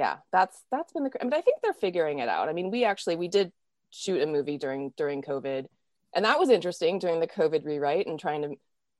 yeah, 0.00 0.16
that's 0.32 0.58
that's 0.70 0.94
been 0.94 1.04
the. 1.04 1.10
I 1.20 1.24
mean, 1.24 1.34
I 1.34 1.42
think 1.42 1.58
they're 1.62 1.74
figuring 1.74 2.20
it 2.20 2.28
out. 2.30 2.48
I 2.48 2.54
mean, 2.54 2.70
we 2.70 2.86
actually 2.86 3.16
we 3.16 3.28
did 3.28 3.52
shoot 3.90 4.22
a 4.22 4.26
movie 4.26 4.56
during 4.56 4.94
during 4.96 5.20
COVID, 5.20 5.66
and 6.14 6.24
that 6.24 6.38
was 6.38 6.48
interesting 6.48 6.98
during 6.98 7.20
the 7.20 7.26
COVID 7.26 7.66
rewrite 7.66 8.06
and 8.06 8.18
trying 8.18 8.40
to 8.40 8.54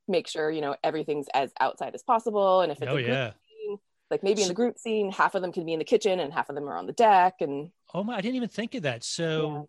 make 0.07 0.27
sure 0.27 0.51
you 0.51 0.61
know 0.61 0.75
everything's 0.83 1.25
as 1.33 1.51
outside 1.59 1.95
as 1.95 2.03
possible. 2.03 2.61
And 2.61 2.71
if 2.71 2.83
it's 2.83 2.91
oh 2.91 2.97
a 2.97 3.01
group 3.01 3.07
yeah 3.07 3.31
scene, 3.31 3.79
like 4.11 4.21
maybe 4.21 4.43
in 4.43 4.47
the 4.47 4.53
group 4.53 4.77
scene, 4.77 5.11
half 5.11 5.33
of 5.33 5.41
them 5.41 5.51
can 5.51 5.65
be 5.65 5.73
in 5.73 5.79
the 5.79 5.85
kitchen 5.85 6.19
and 6.19 6.31
half 6.31 6.49
of 6.49 6.55
them 6.55 6.69
are 6.69 6.77
on 6.77 6.85
the 6.85 6.93
deck, 6.93 7.37
and 7.39 7.71
oh 7.95 8.03
my 8.03 8.15
i 8.17 8.21
didn't 8.21 8.35
even 8.35 8.47
think 8.47 8.75
of 8.75 8.83
that 8.83 9.03
so 9.03 9.67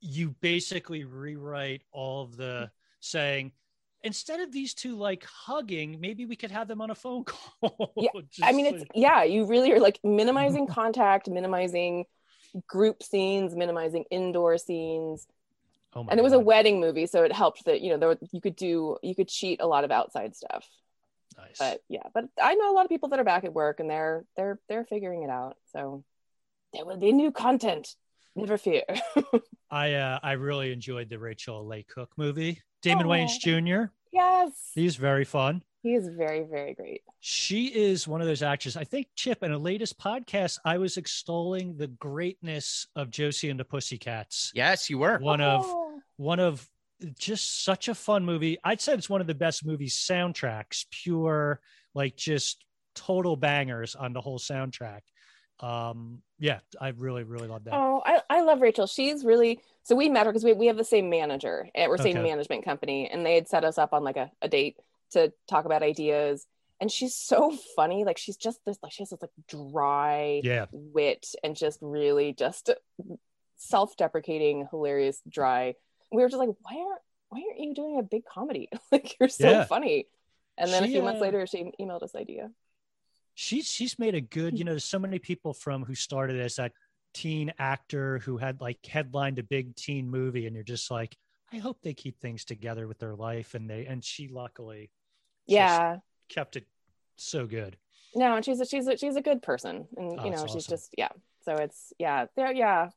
you 0.00 0.36
basically 0.42 1.04
rewrite 1.04 1.82
all 1.90 2.22
of 2.22 2.36
the 2.36 2.70
saying 3.00 3.50
instead 4.02 4.40
of 4.40 4.52
these 4.52 4.74
two 4.74 4.96
like 4.96 5.24
hugging 5.24 6.00
maybe 6.00 6.26
we 6.26 6.36
could 6.36 6.50
have 6.50 6.68
them 6.68 6.80
on 6.80 6.90
a 6.90 6.94
phone 6.94 7.24
call 7.62 7.92
Yeah, 7.96 8.10
I 8.42 8.52
mean, 8.52 8.66
it's 8.66 8.84
yeah, 8.94 9.24
you 9.24 9.46
really 9.46 9.72
are 9.72 9.80
like 9.80 9.98
minimizing 10.04 10.66
contact, 10.80 11.28
minimizing 11.28 12.04
group 12.66 13.02
scenes, 13.02 13.54
minimizing 13.54 14.04
indoor 14.10 14.58
scenes. 14.58 15.26
oh 15.94 16.04
my 16.04 16.10
and 16.10 16.20
it 16.20 16.22
was 16.22 16.32
a 16.32 16.38
wedding 16.38 16.80
movie 16.80 17.06
so 17.06 17.22
it 17.22 17.32
helped 17.32 17.64
that 17.64 17.80
you 17.80 17.90
know 17.90 17.98
there 17.98 18.08
were, 18.08 18.18
you 18.32 18.40
could 18.40 18.56
do 18.56 18.96
you 19.02 19.14
could 19.14 19.28
cheat 19.28 19.60
a 19.60 19.66
lot 19.66 19.84
of 19.84 19.90
outside 19.90 20.34
stuff. 20.34 20.66
Nice. 21.36 21.58
But 21.58 21.82
yeah 21.88 22.02
but 22.12 22.24
i 22.42 22.54
know 22.56 22.72
a 22.72 22.74
lot 22.74 22.84
of 22.84 22.88
people 22.88 23.10
that 23.10 23.20
are 23.20 23.24
back 23.24 23.44
at 23.44 23.52
work 23.52 23.78
and 23.78 23.88
they're 23.88 24.24
they're 24.36 24.58
they're 24.68 24.84
figuring 24.84 25.22
it 25.22 25.30
out 25.30 25.56
so 25.72 26.02
there 26.72 26.84
will 26.84 26.96
be 26.96 27.12
new 27.12 27.30
content 27.30 27.94
never 28.34 28.58
fear 28.58 28.82
i 29.70 29.92
uh 29.94 30.18
i 30.22 30.32
really 30.32 30.72
enjoyed 30.72 31.08
the 31.08 31.18
Rachael 31.18 31.66
Leigh 31.66 31.84
Cook 31.84 32.10
movie 32.16 32.62
damon 32.82 33.06
Aw. 33.06 33.10
wayans 33.10 33.38
jr 33.38 33.92
yes 34.12 34.70
he's 34.74 34.96
very 34.96 35.24
fun 35.24 35.62
he 35.82 35.94
is 35.94 36.08
very 36.08 36.44
very 36.44 36.74
great 36.74 37.02
she 37.20 37.66
is 37.66 38.06
one 38.06 38.20
of 38.20 38.28
those 38.28 38.42
actors. 38.42 38.76
I 38.76 38.84
think 38.84 39.08
Chip 39.16 39.42
in 39.42 39.50
a 39.50 39.58
latest 39.58 39.98
podcast, 39.98 40.58
I 40.64 40.78
was 40.78 40.96
extolling 40.96 41.76
the 41.76 41.88
greatness 41.88 42.86
of 42.94 43.10
Josie 43.10 43.50
and 43.50 43.58
the 43.58 43.64
Pussycats. 43.64 44.52
yes 44.54 44.88
you 44.88 44.98
were 44.98 45.18
One 45.18 45.40
of 45.40 45.66
one 46.16 46.38
of 46.38 46.68
just 47.18 47.64
such 47.64 47.88
a 47.88 47.94
fun 47.94 48.24
movie. 48.24 48.58
I'd 48.64 48.80
say 48.80 48.94
it's 48.94 49.10
one 49.10 49.20
of 49.20 49.26
the 49.26 49.34
best 49.34 49.64
movie 49.64 49.88
soundtracks, 49.88 50.84
pure, 50.90 51.60
like 51.94 52.16
just 52.16 52.64
total 52.94 53.36
bangers 53.36 53.94
on 53.94 54.12
the 54.12 54.20
whole 54.20 54.38
soundtrack. 54.38 55.00
Um, 55.60 56.22
yeah, 56.38 56.60
I 56.80 56.88
really, 56.88 57.24
really 57.24 57.48
love 57.48 57.64
that. 57.64 57.74
Oh, 57.74 58.02
I, 58.04 58.20
I 58.30 58.40
love 58.42 58.60
Rachael. 58.60 58.86
She's 58.86 59.24
really 59.24 59.60
so 59.82 59.96
we 59.96 60.08
met 60.08 60.26
her 60.26 60.32
because 60.32 60.44
we, 60.44 60.52
we 60.52 60.66
have 60.66 60.76
the 60.76 60.84
same 60.84 61.08
manager 61.10 61.68
at 61.74 61.88
we're 61.88 61.96
same 61.96 62.16
Okay. 62.16 62.28
management 62.28 62.64
company, 62.64 63.08
and 63.10 63.24
they 63.24 63.34
had 63.34 63.48
set 63.48 63.64
us 63.64 63.78
up 63.78 63.92
on 63.92 64.04
like 64.04 64.16
a, 64.16 64.30
a 64.42 64.48
date 64.48 64.76
to 65.12 65.32
talk 65.48 65.64
about 65.64 65.82
ideas. 65.82 66.46
And 66.80 66.92
she's 66.92 67.14
so 67.14 67.56
funny. 67.74 68.04
Like 68.04 68.18
she's 68.18 68.36
just 68.36 68.60
this 68.64 68.78
like 68.82 68.92
she 68.92 69.02
has 69.02 69.10
this 69.10 69.20
like 69.20 69.30
dry 69.48 70.40
Yeah. 70.44 70.66
wit 70.70 71.26
and 71.42 71.56
just 71.56 71.78
really 71.82 72.32
just 72.32 72.70
self-deprecating, 73.56 74.68
hilarious, 74.70 75.20
dry. 75.28 75.74
We 76.12 76.22
were 76.22 76.28
just 76.28 76.38
like, 76.38 76.50
why 76.60 76.76
aren't 76.76 77.00
why 77.30 77.42
aren't 77.48 77.60
you 77.60 77.74
doing 77.74 77.98
a 77.98 78.02
big 78.02 78.24
comedy? 78.24 78.68
like 78.92 79.16
you're 79.18 79.28
so 79.28 79.50
Yeah. 79.50 79.64
funny. 79.64 80.06
And 80.56 80.72
then 80.72 80.82
a 80.84 80.88
few 80.88 81.02
months 81.02 81.20
uh, 81.20 81.24
later, 81.24 81.46
she 81.46 81.72
emailed 81.80 82.02
us 82.02 82.14
idea. 82.14 82.50
She's 83.40 83.70
she's 83.70 84.00
made 84.00 84.16
a 84.16 84.20
good 84.20 84.58
you 84.58 84.64
know 84.64 84.72
there's 84.72 84.84
so 84.84 84.98
many 84.98 85.16
people 85.20 85.54
from 85.54 85.84
who 85.84 85.94
started 85.94 86.40
as 86.40 86.56
that 86.56 86.72
teen 87.14 87.52
actor 87.60 88.18
who 88.18 88.36
had 88.36 88.60
like 88.60 88.84
headlined 88.84 89.38
a 89.38 89.44
big 89.44 89.76
teen 89.76 90.10
movie 90.10 90.46
and 90.48 90.56
you're 90.56 90.64
just 90.64 90.90
like 90.90 91.16
i 91.52 91.56
hope 91.56 91.80
they 91.80 91.94
keep 91.94 92.18
things 92.18 92.44
together 92.44 92.88
with 92.88 92.98
their 92.98 93.14
life 93.14 93.54
and 93.54 93.70
they 93.70 93.86
and 93.86 94.04
she 94.04 94.26
luckily 94.26 94.90
Yeah. 95.46 95.98
kept 96.28 96.56
it 96.56 96.66
so 97.14 97.46
good 97.46 97.76
No, 98.12 98.34
and 98.34 98.44
she's 98.44 98.58
a 98.60 98.66
she's 98.66 98.88
a 98.88 98.96
she's 98.96 99.14
a 99.14 99.22
good 99.22 99.40
person, 99.40 99.86
and 99.96 100.18
Oh, 100.18 100.24
you 100.24 100.30
know 100.32 100.42
she's 100.42 100.66
awesome. 100.66 100.72
just 100.72 100.94
yeah. 100.98 101.10
So 101.44 101.54
it's 101.54 101.92
yeah, 101.98 102.26
there 102.34 102.52
yeah. 102.52 102.88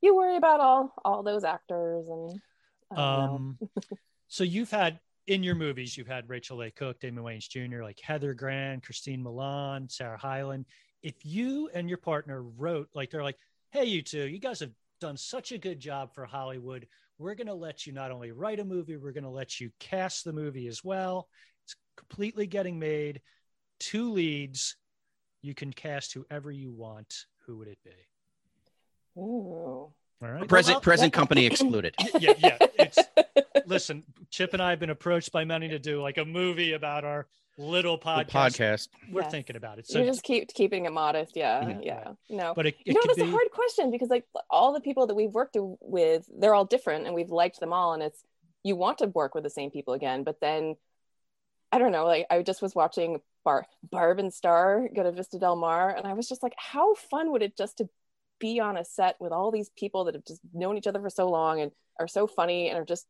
You 0.00 0.16
worry 0.16 0.36
about 0.38 0.60
all 0.60 0.94
all 1.04 1.22
those 1.22 1.44
actors 1.44 2.06
and 2.08 2.40
I 2.90 2.94
don't 2.96 3.16
know. 3.16 3.34
um 3.36 3.58
so 4.28 4.44
you've 4.44 4.70
had 4.70 5.00
in 5.26 5.42
your 5.42 5.54
movies 5.54 5.96
you've 5.96 6.06
had 6.06 6.28
Rachael 6.28 6.58
Leigh 6.58 6.70
Cook 6.70 7.00
damon 7.00 7.24
wayans 7.24 7.48
jr 7.48 7.82
like 7.82 8.00
heather 8.00 8.34
graham 8.34 8.80
christina 8.80 9.22
milian 9.22 9.90
sarah 9.90 10.18
hyland. 10.18 10.66
If 11.02 11.14
you 11.22 11.68
and 11.74 11.88
your 11.88 11.98
partner 11.98 12.42
wrote 12.42 12.88
like 12.94 13.10
they're 13.10 13.22
like 13.22 13.38
hey 13.70 13.84
you 13.84 14.02
two 14.02 14.26
you 14.26 14.38
guys 14.38 14.60
have 14.60 14.72
done 15.00 15.16
such 15.16 15.52
a 15.52 15.58
good 15.58 15.80
job 15.80 16.14
for 16.14 16.24
hollywood. 16.24 16.86
We're 17.18 17.36
going 17.36 17.46
to 17.46 17.54
let 17.54 17.86
you 17.86 17.92
not 17.92 18.10
only 18.10 18.32
write 18.32 18.60
a 18.60 18.64
movie 18.64 18.96
we're 18.96 19.12
going 19.12 19.24
to 19.24 19.30
let 19.30 19.60
you 19.60 19.70
cast 19.78 20.24
the 20.24 20.32
movie 20.32 20.66
as 20.66 20.82
well. 20.82 21.28
It's 21.64 21.76
completely 21.96 22.46
getting 22.46 22.78
made. 22.78 23.20
Two 23.80 24.12
leads. 24.12 24.76
You 25.42 25.54
can 25.54 25.72
cast 25.72 26.12
whoever 26.14 26.50
you 26.50 26.72
want. 26.72 27.26
Who 27.46 27.58
would 27.58 27.68
it 27.68 27.78
be? 27.84 29.20
Ooh. 29.20 29.92
All 30.24 30.32
right 30.32 30.48
present 30.48 30.74
well, 30.76 30.80
present 30.80 31.12
company 31.12 31.46
excluded. 31.46 31.94
yeah 32.18 32.32
yeah 32.38 32.58
it's 32.78 32.98
listen, 33.66 34.02
Chip 34.30 34.52
and 34.52 34.62
I 34.62 34.70
have 34.70 34.80
been 34.80 34.90
approached 34.90 35.32
by 35.32 35.44
many 35.44 35.68
to 35.68 35.78
do 35.78 36.02
like 36.02 36.18
a 36.18 36.24
movie 36.24 36.72
about 36.72 37.04
our 37.04 37.26
little 37.56 37.98
podcast. 37.98 38.28
Podcast. 38.30 38.88
We're 39.12 39.22
Yes. 39.22 39.30
thinking 39.30 39.56
about 39.56 39.78
it. 39.78 39.86
So, 39.86 40.00
you 40.00 40.06
just 40.06 40.22
keep 40.24 40.48
keeping 40.52 40.86
it 40.86 40.92
modest, 40.92 41.36
yeah, 41.36 41.68
Yeah. 41.68 41.78
yeah. 41.82 42.12
No, 42.28 42.52
but 42.54 42.66
it, 42.66 42.76
you 42.84 42.90
it 42.90 42.94
know, 42.94 43.00
could 43.02 43.10
that's 43.10 43.18
be 43.20 43.28
a 43.28 43.30
hard 43.30 43.50
question 43.52 43.90
because 43.90 44.10
like 44.10 44.24
all 44.50 44.72
the 44.72 44.80
people 44.80 45.06
that 45.06 45.14
we've 45.14 45.30
worked 45.30 45.56
with, 45.80 46.28
they're 46.36 46.54
all 46.54 46.64
different, 46.64 47.06
and 47.06 47.14
we've 47.14 47.30
liked 47.30 47.60
them 47.60 47.72
all, 47.72 47.94
and 47.94 48.02
it's 48.02 48.22
you 48.64 48.74
want 48.76 48.98
to 48.98 49.06
work 49.06 49.34
with 49.34 49.44
the 49.44 49.50
same 49.50 49.70
people 49.70 49.94
again, 49.94 50.24
but 50.24 50.40
then 50.40 50.76
I 51.70 51.78
don't 51.78 51.92
know, 51.92 52.06
like 52.06 52.26
I 52.30 52.42
just 52.42 52.60
was 52.60 52.74
watching 52.74 53.20
Bar 53.44 53.66
Barb 53.88 54.18
and 54.18 54.32
Star 54.34 54.88
go 54.94 55.02
to 55.04 55.12
Vista 55.12 55.38
Del 55.38 55.56
Mar, 55.56 55.94
and 55.94 56.06
I 56.06 56.14
was 56.14 56.28
just 56.28 56.42
like, 56.42 56.54
how 56.56 56.94
fun 56.94 57.30
would 57.32 57.42
it 57.42 57.56
just 57.56 57.78
to 57.78 57.88
be 58.38 58.60
on 58.60 58.76
a 58.76 58.84
set 58.84 59.16
with 59.20 59.32
all 59.32 59.50
these 59.50 59.70
people 59.76 60.04
that 60.04 60.14
have 60.14 60.24
just 60.24 60.40
known 60.52 60.76
each 60.76 60.86
other 60.86 61.00
for 61.00 61.10
so 61.10 61.28
long 61.28 61.60
and 61.60 61.70
are 61.98 62.08
so 62.08 62.26
funny 62.26 62.68
and 62.68 62.78
are 62.78 62.84
just 62.84 63.06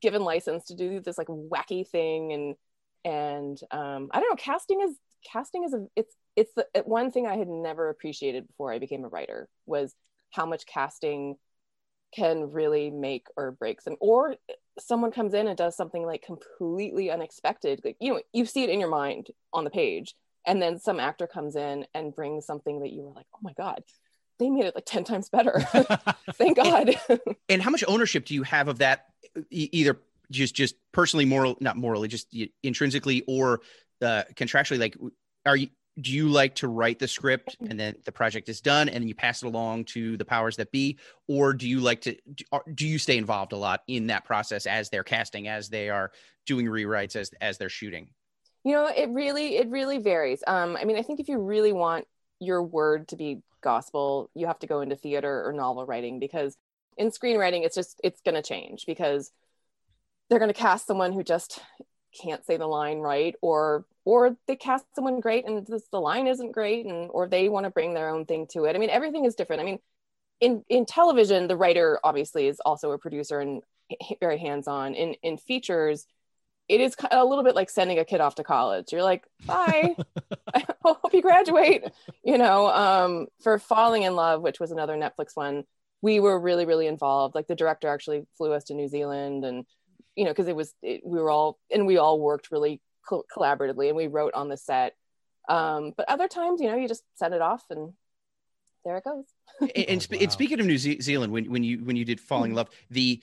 given 0.00 0.22
license 0.22 0.64
to 0.64 0.74
do 0.74 1.00
this 1.00 1.18
like 1.18 1.28
wacky 1.28 1.86
thing. 1.86 2.32
And 2.32 2.54
and 3.04 3.58
um 3.70 4.10
I 4.12 4.20
don't 4.20 4.30
know, 4.30 4.36
casting 4.36 4.80
is 4.80 4.96
casting 5.30 5.64
is 5.64 5.74
a 5.74 5.86
it's 5.96 6.14
it's 6.36 6.52
the 6.54 6.66
one 6.84 7.10
thing 7.10 7.26
I 7.26 7.36
had 7.36 7.48
never 7.48 7.88
appreciated 7.88 8.46
before 8.46 8.72
I 8.72 8.78
became 8.78 9.04
a 9.04 9.08
writer 9.08 9.48
was 9.66 9.94
how 10.30 10.46
much 10.46 10.66
casting 10.66 11.36
can 12.14 12.50
really 12.52 12.90
make 12.90 13.26
or 13.36 13.52
break 13.52 13.80
some 13.80 13.96
or 14.00 14.36
someone 14.78 15.10
comes 15.10 15.34
in 15.34 15.48
and 15.48 15.56
does 15.56 15.76
something 15.76 16.04
like 16.04 16.22
completely 16.22 17.10
unexpected. 17.10 17.80
Like 17.84 17.96
you 18.00 18.14
know 18.14 18.22
you 18.32 18.46
see 18.46 18.62
it 18.62 18.70
in 18.70 18.80
your 18.80 18.90
mind 18.90 19.28
on 19.52 19.64
the 19.64 19.70
page. 19.70 20.14
And 20.44 20.60
then 20.60 20.80
some 20.80 20.98
actor 20.98 21.28
comes 21.28 21.54
in 21.54 21.86
and 21.94 22.12
brings 22.12 22.46
something 22.46 22.80
that 22.80 22.90
you 22.90 23.02
were 23.02 23.12
like 23.12 23.26
oh 23.34 23.38
my 23.42 23.52
god 23.52 23.84
they 24.38 24.50
made 24.50 24.64
it 24.64 24.74
like 24.74 24.84
10 24.86 25.04
times 25.04 25.28
better 25.28 25.60
thank 26.34 26.56
god 26.56 26.94
And 27.48 27.62
how 27.62 27.70
much 27.70 27.84
ownership 27.86 28.24
do 28.24 28.34
you 28.34 28.42
have 28.44 28.68
of 28.68 28.78
that? 28.78 29.06
E- 29.50 29.68
either 29.72 29.98
just 30.30 30.54
just 30.54 30.76
personally, 30.92 31.24
moral, 31.24 31.56
not 31.60 31.76
morally, 31.76 32.08
just 32.08 32.34
intrinsically, 32.62 33.22
or 33.26 33.60
uh, 34.00 34.22
contractually. 34.34 34.78
Like, 34.78 34.96
are 35.44 35.56
you? 35.56 35.68
Do 36.00 36.10
you 36.10 36.28
like 36.30 36.54
to 36.56 36.68
write 36.68 36.98
the 36.98 37.06
script 37.08 37.56
and 37.60 37.78
then 37.78 37.96
the 38.06 38.12
project 38.12 38.48
is 38.48 38.62
done 38.62 38.88
and 38.88 39.02
then 39.02 39.08
you 39.08 39.14
pass 39.14 39.42
it 39.42 39.46
along 39.46 39.84
to 39.86 40.16
the 40.16 40.24
powers 40.24 40.56
that 40.56 40.72
be, 40.72 40.98
or 41.28 41.52
do 41.52 41.68
you 41.68 41.80
like 41.80 42.00
to? 42.02 42.16
do- 42.34 42.44
Do 42.74 42.86
you 42.86 42.98
stay 42.98 43.18
involved 43.18 43.52
a 43.52 43.58
lot 43.58 43.82
in 43.86 44.06
that 44.06 44.24
process 44.24 44.64
as 44.64 44.88
they're 44.88 45.04
casting, 45.04 45.48
as 45.48 45.68
they 45.68 45.90
are 45.90 46.10
doing 46.46 46.64
rewrites, 46.66 47.14
as 47.16 47.30
as 47.40 47.58
they're 47.58 47.68
shooting? 47.68 48.08
you 48.64 48.72
know 48.72 48.86
it 48.86 49.10
really 49.10 49.56
it 49.56 49.68
really 49.70 49.98
varies 49.98 50.40
um 50.46 50.76
i 50.80 50.84
mean 50.84 50.96
i 50.96 51.02
think 51.02 51.18
if 51.18 51.28
you 51.28 51.36
really 51.38 51.72
want 51.72 52.06
your 52.42 52.62
word 52.62 53.08
to 53.08 53.16
be 53.16 53.42
gospel 53.62 54.28
you 54.34 54.46
have 54.46 54.58
to 54.58 54.66
go 54.66 54.80
into 54.80 54.96
theater 54.96 55.46
or 55.46 55.52
novel 55.52 55.86
writing 55.86 56.18
because 56.18 56.56
in 56.96 57.10
screenwriting 57.10 57.64
it's 57.64 57.76
just 57.76 58.00
it's 58.02 58.20
going 58.20 58.34
to 58.34 58.42
change 58.42 58.84
because 58.86 59.30
they're 60.28 60.40
going 60.40 60.52
to 60.52 60.58
cast 60.58 60.86
someone 60.86 61.12
who 61.12 61.22
just 61.22 61.60
can't 62.20 62.44
say 62.44 62.56
the 62.56 62.66
line 62.66 62.98
right 62.98 63.36
or 63.40 63.84
or 64.04 64.36
they 64.46 64.56
cast 64.56 64.84
someone 64.94 65.20
great 65.20 65.46
and 65.46 65.66
this, 65.66 65.84
the 65.90 66.00
line 66.00 66.26
isn't 66.26 66.52
great 66.52 66.84
and 66.86 67.08
or 67.12 67.28
they 67.28 67.48
want 67.48 67.64
to 67.64 67.70
bring 67.70 67.94
their 67.94 68.08
own 68.08 68.26
thing 68.26 68.46
to 68.48 68.64
it. 68.64 68.76
I 68.76 68.78
mean 68.78 68.90
everything 68.90 69.24
is 69.24 69.34
different. 69.34 69.62
I 69.62 69.64
mean 69.64 69.78
in 70.40 70.64
in 70.68 70.84
television 70.84 71.46
the 71.46 71.56
writer 71.56 71.98
obviously 72.04 72.46
is 72.48 72.60
also 72.60 72.90
a 72.90 72.98
producer 72.98 73.40
and 73.40 73.62
very 74.20 74.38
hands 74.38 74.68
on 74.68 74.94
in 74.94 75.14
in 75.22 75.38
features 75.38 76.06
it 76.72 76.80
is 76.80 76.94
kind 76.96 77.12
of 77.12 77.20
a 77.20 77.24
little 77.28 77.44
bit 77.44 77.54
like 77.54 77.70
sending 77.70 77.98
a 77.98 78.04
kid 78.04 78.20
off 78.20 78.36
to 78.36 78.44
college. 78.44 78.92
You're 78.92 79.02
like 79.02 79.24
bye. 79.46 79.94
I 80.54 80.64
hope 80.82 81.12
you 81.12 81.22
graduate. 81.22 81.84
You 82.24 82.38
know 82.38 82.68
um 82.68 83.26
for 83.42 83.58
Falling 83.58 84.02
Inn 84.04 84.16
Love 84.16 84.42
which 84.42 84.58
was 84.60 84.70
another 84.72 84.96
netflix 84.96 85.34
one 85.34 85.64
we 86.00 86.18
were 86.18 86.38
really 86.38 86.64
really 86.64 86.86
involved. 86.86 87.34
Like 87.34 87.46
the 87.46 87.54
director 87.54 87.88
actually 87.88 88.26
flew 88.36 88.52
us 88.52 88.64
to 88.64 88.74
new 88.74 88.88
zealand 88.88 89.44
and 89.44 89.64
you 90.16 90.24
know 90.24 90.30
because 90.30 90.48
it 90.48 90.56
was 90.56 90.74
it, 90.82 91.02
we 91.04 91.18
were 91.20 91.30
all 91.30 91.58
and 91.70 91.86
we 91.86 91.98
all 91.98 92.18
worked 92.20 92.50
really 92.50 92.80
col- 93.08 93.24
collaboratively 93.34 93.88
and 93.88 93.96
we 93.96 94.06
wrote 94.06 94.34
on 94.34 94.48
the 94.48 94.56
set. 94.56 94.94
Um 95.48 95.92
but 95.96 96.08
other 96.08 96.28
times 96.28 96.60
you 96.60 96.68
know 96.68 96.76
you 96.76 96.88
just 96.88 97.04
send 97.16 97.34
it 97.34 97.42
off 97.42 97.64
and 97.70 97.92
there 98.84 98.96
it 98.96 99.04
goes. 99.04 99.24
And, 99.60 99.70
and, 99.70 100.08
Oh, 100.10 100.16
wow. 100.16 100.18
and 100.22 100.32
speaking 100.32 100.58
of 100.58 100.66
New 100.66 100.76
Ze- 100.78 101.00
Zealand, 101.00 101.32
when, 101.32 101.50
when 101.52 101.62
you 101.62 101.78
when 101.84 101.94
you 101.94 102.04
did 102.04 102.20
Falling 102.20 102.50
Inn 102.50 102.56
Love, 102.56 102.68
the 102.90 103.22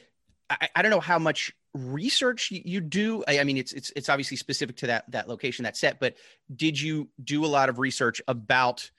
I, 0.49 0.69
I 0.75 0.81
don't 0.81 0.91
know 0.91 0.99
how 0.99 1.19
much 1.19 1.53
research 1.73 2.51
you, 2.51 2.81
do. 2.81 3.23
I, 3.27 3.39
I 3.39 3.43
mean, 3.43 3.57
it's 3.57 3.73
it's 3.73 3.91
it's 3.95 4.09
obviously 4.09 4.37
specific 4.37 4.77
to 4.77 4.87
that 4.87 5.09
that 5.11 5.27
location, 5.27 5.63
that 5.63 5.77
set. 5.77 5.99
But 5.99 6.15
did 6.55 6.79
you 6.79 7.09
do 7.23 7.45
a 7.45 7.47
lot 7.47 7.69
of 7.69 7.79
research 7.79 8.21
about 8.27 8.89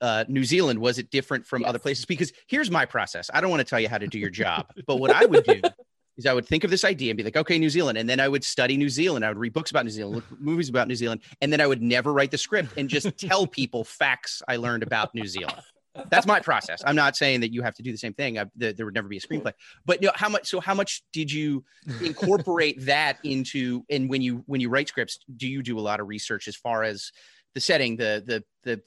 uh, 0.00 0.24
New 0.28 0.44
Zealand? 0.44 0.80
Was 0.80 0.98
it 0.98 1.10
different 1.10 1.46
from 1.46 1.62
Yes. 1.62 1.68
other 1.68 1.78
places? 1.78 2.04
Because 2.04 2.32
here's 2.48 2.70
my 2.70 2.84
process. 2.84 3.30
I 3.32 3.40
don't 3.40 3.50
want 3.50 3.60
to 3.60 3.64
tell 3.64 3.80
you 3.80 3.88
how 3.88 3.98
to 3.98 4.06
do 4.06 4.18
your 4.18 4.30
job, 4.30 4.66
but 4.86 4.96
what 4.96 5.10
I 5.10 5.24
would 5.24 5.44
do 5.44 5.62
is 6.16 6.26
I 6.26 6.32
would 6.32 6.46
think 6.46 6.64
of 6.64 6.70
this 6.70 6.84
idea 6.84 7.10
and 7.10 7.16
be 7.16 7.22
like, 7.22 7.36
okay, 7.36 7.58
New 7.58 7.70
Zealand, 7.70 7.98
and 7.98 8.08
then 8.08 8.20
I 8.20 8.26
would 8.28 8.42
study 8.42 8.76
New 8.76 8.88
Zealand. 8.88 9.24
I 9.24 9.28
would 9.28 9.38
read 9.38 9.52
books 9.52 9.70
about 9.70 9.84
New 9.84 9.90
Zealand, 9.90 10.16
look 10.16 10.40
movies 10.40 10.68
about 10.68 10.88
New 10.88 10.96
Zealand, 10.96 11.20
and 11.40 11.52
then 11.52 11.60
I 11.60 11.66
would 11.66 11.82
never 11.82 12.12
write 12.12 12.30
the 12.30 12.38
script 12.38 12.72
and 12.76 12.88
just 12.88 13.16
tell 13.18 13.46
people 13.46 13.84
facts 13.84 14.42
I 14.48 14.56
learned 14.56 14.82
about 14.82 15.14
New 15.14 15.26
Zealand 15.26 15.62
that's 16.10 16.26
my 16.26 16.40
process. 16.40 16.82
I'm 16.84 16.96
not 16.96 17.16
saying 17.16 17.40
that 17.40 17.52
you 17.52 17.62
have 17.62 17.74
to 17.74 17.82
do 17.82 17.92
the 17.92 17.98
same 17.98 18.14
thing. 18.14 18.38
I, 18.38 18.46
th- 18.58 18.76
there 18.76 18.86
would 18.86 18.94
never 18.94 19.08
be 19.08 19.16
a 19.16 19.20
screenplay, 19.20 19.52
but 19.84 20.02
you 20.02 20.08
know, 20.08 20.12
how 20.14 20.28
much? 20.28 20.48
So 20.48 20.60
how 20.60 20.74
much 20.74 21.02
did 21.12 21.30
you 21.32 21.64
incorporate 22.02 22.84
that 22.86 23.18
into? 23.24 23.84
And 23.90 24.08
when 24.08 24.22
you 24.22 24.42
when 24.46 24.60
you 24.60 24.68
write 24.68 24.88
scripts, 24.88 25.18
do 25.36 25.48
you 25.48 25.62
do 25.62 25.78
a 25.78 25.80
lot 25.80 26.00
of 26.00 26.08
research 26.08 26.48
as 26.48 26.56
far 26.56 26.82
as 26.82 27.12
the 27.54 27.60
setting, 27.60 27.96
the 27.96 28.22
the 28.26 28.44
the 28.64 28.82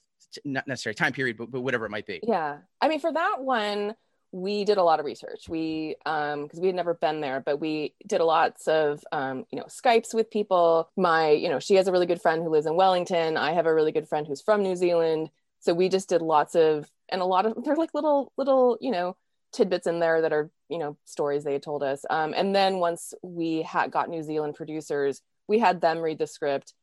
not 0.45 0.67
necessarily 0.67 0.95
time 0.95 1.13
period, 1.13 1.37
but, 1.37 1.51
but 1.51 1.61
whatever 1.61 1.85
it 1.85 1.89
might 1.89 2.05
be? 2.05 2.19
Yeah. 2.23 2.57
I 2.81 2.87
mean, 2.87 2.99
for 2.99 3.11
that 3.11 3.37
one, 3.39 3.95
we 4.31 4.63
did 4.63 4.77
a 4.77 4.83
lot 4.83 4.99
of 4.99 5.05
research. 5.05 5.49
We, 5.49 5.95
um, 6.05 6.43
because 6.43 6.59
we 6.59 6.67
had 6.67 6.75
never 6.75 6.93
been 6.93 7.19
there, 7.19 7.41
but 7.43 7.59
we 7.59 7.95
did 8.05 8.21
a 8.21 8.25
lots 8.25 8.67
of, 8.67 9.03
um, 9.11 9.45
you 9.51 9.57
know, 9.57 9.65
Skypes 9.65 10.13
with 10.13 10.29
people. 10.29 10.91
My, 10.95 11.31
you 11.31 11.49
know, 11.49 11.59
she 11.59 11.75
has 11.75 11.87
a 11.87 11.91
really 11.91 12.05
good 12.05 12.21
friend 12.21 12.43
who 12.43 12.49
lives 12.49 12.67
in 12.67 12.75
Wellington. 12.75 13.37
I 13.37 13.53
have 13.53 13.65
a 13.65 13.73
really 13.73 13.91
good 13.91 14.07
friend 14.07 14.27
who's 14.27 14.41
from 14.41 14.61
New 14.61 14.75
Zealand. 14.75 15.31
So 15.59 15.73
we 15.73 15.89
just 15.89 16.09
did 16.09 16.21
lots 16.21 16.55
of, 16.55 16.89
and 17.09 17.21
a 17.21 17.25
lot 17.25 17.45
of, 17.45 17.63
they're 17.63 17.75
like 17.75 17.93
little, 17.93 18.31
little, 18.37 18.77
you 18.81 18.91
know, 18.91 19.15
tidbits 19.51 19.87
in 19.87 19.99
there 19.99 20.21
that 20.21 20.33
are, 20.33 20.49
you 20.69 20.77
know, 20.77 20.97
stories 21.05 21.43
they 21.43 21.53
had 21.53 21.63
told 21.63 21.83
us. 21.83 22.05
Um, 22.09 22.33
and 22.35 22.55
then 22.55 22.77
once 22.77 23.13
we 23.23 23.61
had 23.63 23.91
got 23.91 24.09
New 24.09 24.23
Zealand 24.23 24.55
producers, 24.55 25.21
we 25.47 25.59
had 25.59 25.81
them 25.81 25.99
read 25.99 26.19
the 26.19 26.27
script 26.27 26.73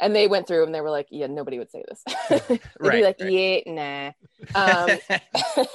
and 0.00 0.14
they 0.14 0.26
went 0.28 0.46
through 0.46 0.64
and 0.64 0.74
they 0.74 0.80
were 0.80 0.90
like, 0.90 1.06
yeah, 1.10 1.26
nobody 1.26 1.58
would 1.58 1.70
say 1.70 1.84
this. 1.88 2.02
They'd 2.28 2.60
Right, 2.80 2.92
be 2.92 3.02
like, 3.04 3.16
right. 3.20 3.62
yeah, 3.66 4.12
nah. 4.54 4.86
Um, 4.86 4.98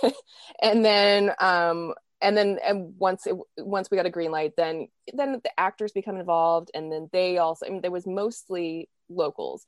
and 0.61 0.85
then 0.85 1.31
um, 1.39 1.93
and 2.21 2.37
then 2.37 2.59
and 2.63 2.93
once 2.99 3.25
it, 3.25 3.35
once 3.57 3.89
we 3.89 3.97
got 3.97 4.05
a 4.05 4.11
green 4.11 4.31
light, 4.31 4.53
then 4.55 4.87
then 5.13 5.41
the 5.43 5.59
actors 5.59 5.91
become 5.91 6.17
involved, 6.17 6.69
and 6.73 6.91
then 6.91 7.09
they 7.11 7.37
also. 7.39 7.65
I 7.65 7.69
mean, 7.69 7.81
there 7.81 7.91
was 7.91 8.05
mostly 8.05 8.89
locals 9.09 9.65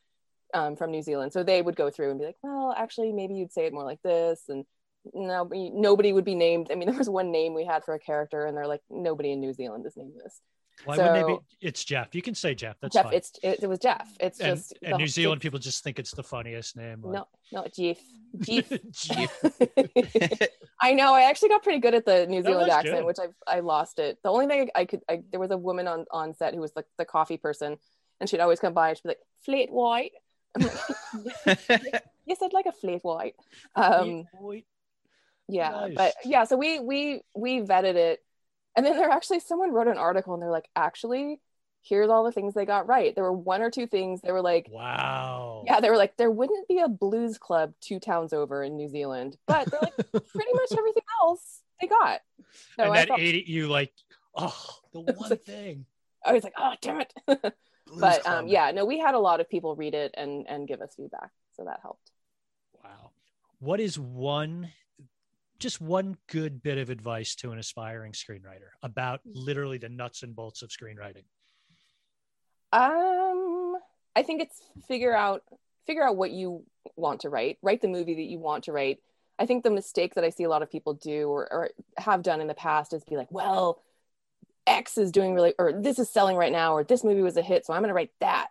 um, 0.53 0.75
from 0.75 0.91
New 0.91 1.01
Zealand, 1.01 1.33
so 1.33 1.43
they 1.43 1.61
would 1.61 1.75
go 1.75 1.89
through 1.89 2.11
and 2.11 2.19
be 2.19 2.25
like, 2.25 2.37
well, 2.41 2.73
actually, 2.77 3.11
maybe 3.11 3.33
you'd 3.35 3.53
say 3.53 3.65
it 3.65 3.73
more 3.73 3.83
like 3.83 4.01
this, 4.01 4.43
and 4.49 4.65
no, 5.13 5.49
nobody 5.51 6.13
would 6.13 6.25
be 6.25 6.35
named. 6.35 6.69
I 6.71 6.75
mean, 6.75 6.87
there 6.89 6.97
was 6.97 7.09
one 7.09 7.31
name 7.31 7.53
we 7.53 7.65
had 7.65 7.83
for 7.83 7.93
a 7.93 7.99
character, 7.99 8.45
and 8.45 8.55
they're 8.55 8.67
like, 8.67 8.81
nobody 8.89 9.31
in 9.31 9.39
New 9.39 9.53
Zealand 9.53 9.85
is 9.85 9.97
named 9.97 10.13
this. 10.23 10.39
Why 10.85 10.97
so, 10.97 11.03
wouldn't 11.03 11.27
they 11.27 11.33
be? 11.33 11.67
It's 11.67 11.83
Jeff. 11.83 12.15
You 12.15 12.21
can 12.21 12.35
say 12.35 12.55
Jeff. 12.55 12.77
That's 12.81 12.95
Jeff. 12.95 13.05
fine. 13.05 13.13
It's 13.13 13.31
it, 13.43 13.59
it, 13.61 13.67
was 13.67 13.79
Jeff. 13.79 14.09
It's 14.19 14.39
and, 14.39 14.57
just 14.57 14.73
and 14.81 14.97
New 14.97 15.07
Zealand 15.07 15.41
people 15.41 15.59
just 15.59 15.83
think 15.83 15.99
it's 15.99 16.11
the 16.11 16.23
funniest 16.23 16.75
name. 16.75 17.01
Like... 17.03 17.13
No, 17.13 17.27
no, 17.51 17.67
Jeff. 17.67 17.99
Jeff. 18.41 18.69
Jeff. 18.91 19.41
I 20.81 20.93
know. 20.93 21.13
I 21.13 21.29
actually 21.29 21.49
got 21.49 21.63
pretty 21.63 21.79
good 21.79 21.93
at 21.93 22.05
the 22.05 22.25
New 22.25 22.41
Zealand 22.41 22.71
accent, 22.71 22.97
good. 22.97 23.05
which 23.05 23.17
I 23.19 23.57
I 23.57 23.59
lost 23.59 23.99
it. 23.99 24.17
The 24.23 24.29
only 24.29 24.47
thing 24.47 24.69
I 24.75 24.85
could, 24.85 25.01
I, 25.07 25.21
there 25.31 25.39
was 25.39 25.51
a 25.51 25.57
woman 25.57 25.87
on 25.87 26.05
on 26.11 26.33
set 26.33 26.53
who 26.53 26.59
was 26.59 26.73
like 26.75 26.85
the, 26.97 27.03
the 27.03 27.05
coffee 27.05 27.37
person, 27.37 27.77
and 28.19 28.29
she'd 28.29 28.39
always 28.39 28.59
come 28.59 28.73
by 28.73 28.89
and 28.89 28.97
she'd 28.97 29.03
be 29.03 29.09
like, 29.09 29.19
"Flat 29.45 29.71
white." 29.71 30.11
Like, 30.57 32.03
yes, 32.25 32.39
I'd 32.41 32.53
like 32.53 32.65
a 32.65 32.71
flat 32.71 33.03
white. 33.03 33.35
Um. 33.75 34.25
Yeah, 35.49 35.69
nice. 35.69 35.93
but 35.95 36.13
yeah. 36.23 36.45
So 36.45 36.57
we 36.57 36.79
we 36.79 37.21
we 37.35 37.59
vetted 37.61 37.95
it 37.95 38.23
and 38.75 38.85
then 38.85 38.97
there 38.97 39.09
actually 39.09 39.39
someone 39.39 39.71
wrote 39.71 39.87
an 39.87 39.97
article 39.97 40.33
and 40.33 40.41
they're 40.41 40.51
like, 40.51 40.69
actually, 40.75 41.39
here's 41.81 42.09
all 42.09 42.23
the 42.23 42.31
things 42.31 42.53
they 42.53 42.65
got 42.65 42.87
right. 42.87 43.13
There 43.13 43.23
were 43.23 43.33
one 43.33 43.61
or 43.61 43.69
two 43.69 43.87
things 43.87 44.21
they 44.21 44.31
were 44.31 44.41
like, 44.41 44.67
wow. 44.69 45.63
Yeah, 45.65 45.79
they 45.79 45.89
were 45.89 45.97
like, 45.97 46.17
there 46.17 46.31
wouldn't 46.31 46.67
be 46.67 46.79
a 46.79 46.87
blues 46.87 47.37
club 47.37 47.73
two 47.81 47.99
towns 47.99 48.33
over 48.33 48.63
in 48.63 48.75
New 48.75 48.89
Zealand, 48.89 49.37
but 49.45 49.69
they're 49.69 49.81
like, 49.81 49.95
pretty 50.11 50.53
much 50.53 50.71
everything 50.71 51.03
else 51.21 51.61
they 51.79 51.87
got. 51.87 52.21
So 52.77 52.85
and 52.85 52.95
that 52.95 53.09
felt- 53.09 53.19
ate 53.19 53.47
you 53.47 53.67
like, 53.67 53.93
oh, 54.35 54.79
the 54.93 55.01
one 55.17 55.37
thing. 55.37 55.85
I 56.25 56.33
was 56.33 56.43
like, 56.43 56.53
oh, 56.57 56.73
damn 56.81 57.01
it. 57.01 57.13
but 57.99 58.25
um, 58.25 58.47
yeah, 58.47 58.71
no, 58.71 58.85
we 58.85 58.99
had 58.99 59.15
a 59.15 59.19
lot 59.19 59.39
of 59.39 59.49
people 59.49 59.75
read 59.75 59.93
it 59.93 60.13
and 60.15 60.47
and 60.47 60.67
give 60.67 60.81
us 60.81 60.93
feedback, 60.95 61.31
so 61.55 61.65
that 61.65 61.79
helped. 61.81 62.11
Wow. 62.83 63.11
What 63.59 63.79
is 63.79 63.97
one 63.97 64.71
just 65.59 65.79
one 65.79 66.17
good 66.27 66.61
bit 66.61 66.77
of 66.77 66.89
advice 66.89 67.35
to 67.35 67.51
an 67.51 67.57
aspiring 67.57 68.11
screenwriter 68.11 68.71
about 68.81 69.21
literally 69.25 69.77
the 69.77 69.87
nuts 69.87 70.23
and 70.23 70.35
bolts 70.35 70.61
of 70.61 70.69
screenwriting? 70.69 71.23
Um, 72.73 73.77
I 74.15 74.23
think 74.23 74.41
it's 74.41 74.61
figure 74.87 75.15
out 75.15 75.43
figure 75.85 76.03
out 76.03 76.17
what 76.17 76.31
you 76.31 76.65
want 76.95 77.21
to 77.21 77.29
write. 77.29 77.57
Write 77.61 77.81
the 77.81 77.87
movie 77.87 78.15
that 78.15 78.23
you 78.23 78.39
want 78.39 78.65
to 78.65 78.71
write. 78.71 78.99
I 79.39 79.45
think 79.45 79.63
the 79.63 79.71
mistake 79.71 80.15
that 80.15 80.23
I 80.23 80.29
see 80.29 80.43
a 80.43 80.49
lot 80.49 80.61
of 80.61 80.71
people 80.71 80.93
do 80.93 81.29
or, 81.29 81.51
or 81.51 81.69
have 81.97 82.23
done 82.23 82.41
in 82.41 82.47
the 82.47 82.53
past 82.53 82.93
is 82.93 83.03
be 83.03 83.17
like, 83.17 83.31
well, 83.31 83.81
X 84.65 84.97
is 84.97 85.11
doing 85.11 85.33
really, 85.33 85.53
or 85.59 85.73
this 85.73 85.99
is 85.99 86.09
selling 86.09 86.37
right 86.37 86.51
now, 86.51 86.73
or 86.73 86.83
this 86.83 87.03
movie 87.03 87.21
was 87.21 87.37
a 87.37 87.41
hit, 87.41 87.65
so 87.65 87.73
I'm 87.73 87.81
going 87.81 87.89
to 87.89 87.93
write 87.93 88.11
that 88.19 88.49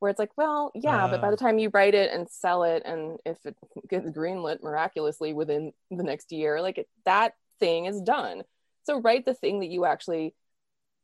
where 0.00 0.10
it's 0.10 0.18
like, 0.18 0.36
well, 0.36 0.72
yeah, 0.74 1.04
uh, 1.04 1.10
but 1.10 1.20
by 1.20 1.28
the 1.28 1.36
uh. 1.36 1.38
time 1.38 1.58
you 1.58 1.70
write 1.72 1.94
it 1.94 2.10
and 2.12 2.28
sell 2.28 2.64
it, 2.64 2.82
and 2.84 3.18
if 3.24 3.36
it 3.46 3.54
gets 3.88 4.08
greenlit 4.10 4.62
miraculously 4.62 5.32
within 5.32 5.72
the 5.90 6.02
next 6.02 6.32
year, 6.32 6.60
like 6.60 6.78
it, 6.78 6.88
that 7.04 7.34
thing 7.60 7.84
is 7.84 8.00
done. 8.00 8.42
So 8.84 9.00
write 9.00 9.24
the 9.24 9.34
thing 9.34 9.60
that 9.60 9.68
you 9.68 9.84
actually 9.84 10.34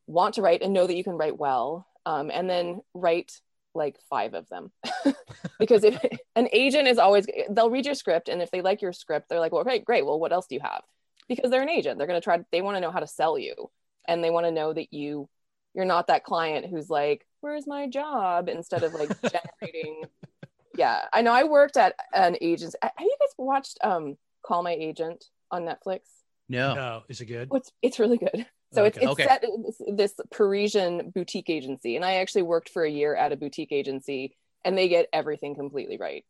want 0.07 0.35
to 0.35 0.43
write 0.43 0.63
and 0.63 0.73
know 0.73 0.87
that 0.87 0.97
you 0.97 1.05
can 1.05 1.17
write 1.17 1.39
well, 1.39 1.87
um, 2.07 2.31
and 2.33 2.49
then 2.49 2.81
write 2.95 3.33
like 3.75 3.99
five 4.09 4.33
of 4.33 4.49
them. 4.49 4.73
because 5.59 5.85
if 5.85 6.03
an 6.35 6.49
agent 6.53 6.89
is 6.89 6.99
always, 6.99 7.27
they'll 7.51 7.71
read 7.71 7.87
your 7.87 7.95
script, 7.95 8.29
and 8.29 8.41
if 8.41 8.51
they 8.51 8.63
like 8.63 8.81
your 8.81 8.95
script, 8.95 9.29
they're 9.29 9.41
like, 9.41 9.53
well, 9.53 9.63
great, 9.63 9.85
great. 9.85 10.07
Well, 10.07 10.19
what 10.19 10.33
else 10.33 10.47
do 10.47 10.55
you 10.55 10.63
have? 10.63 10.83
Because 11.29 11.51
they're 11.51 11.63
an 11.63 11.69
agent, 11.69 11.99
they're 11.99 12.07
going 12.07 12.21
to 12.21 12.25
try. 12.25 12.39
They 12.51 12.63
want 12.63 12.77
to 12.77 12.81
know 12.81 12.93
how 12.93 13.01
to 13.01 13.07
sell 13.07 13.37
you, 13.37 13.71
and 14.09 14.23
they 14.23 14.31
want 14.31 14.47
to 14.47 14.53
know 14.53 14.73
that 14.73 14.93
you 14.93 15.29
you're 15.75 15.85
not 15.85 16.07
that 16.07 16.25
client 16.25 16.67
who's 16.67 16.89
like 16.91 17.27
where's 17.41 17.67
my 17.67 17.87
job? 17.87 18.49
instead 18.49 18.83
of 18.83 18.95
like 18.95 19.09
generating 19.63 20.03
yeah 20.77 21.03
i 21.13 21.23
know 21.23 21.33
i 21.33 21.45
worked 21.45 21.77
at 21.77 21.95
an 22.13 22.37
agency 22.41 22.77
have 22.83 22.93
you 22.99 23.17
guys 23.21 23.35
watched 23.39 23.79
um 23.83 24.17
call 24.47 24.63
my 24.63 24.73
agent 24.73 25.25
on 25.51 25.63
netflix? 25.63 26.01
No. 26.49 26.75
No. 26.75 27.03
Is 27.09 27.21
it 27.21 27.27
good? 27.27 27.49
Oh, 27.51 27.57
it's, 27.57 27.73
it's 27.83 27.99
really 27.99 28.19
good. 28.19 28.47
So 28.73 28.85
okay. 28.85 28.89
it's, 28.89 28.99
it's 28.99 29.07
okay. 29.07 29.25
set 29.25 29.45
this, 29.65 29.83
this 29.95 30.15
parisian 30.31 31.11
boutique 31.11 31.49
agency 31.49 31.97
and 31.97 32.05
i 32.05 32.15
actually 32.17 32.43
worked 32.43 32.69
for 32.69 32.83
a 32.83 32.91
year 32.91 33.15
at 33.15 33.33
a 33.33 33.37
boutique 33.37 33.71
agency 33.71 34.37
and 34.65 34.77
they 34.77 34.89
get 34.89 35.07
everything 35.13 35.55
completely 35.55 35.97
right. 35.99 36.25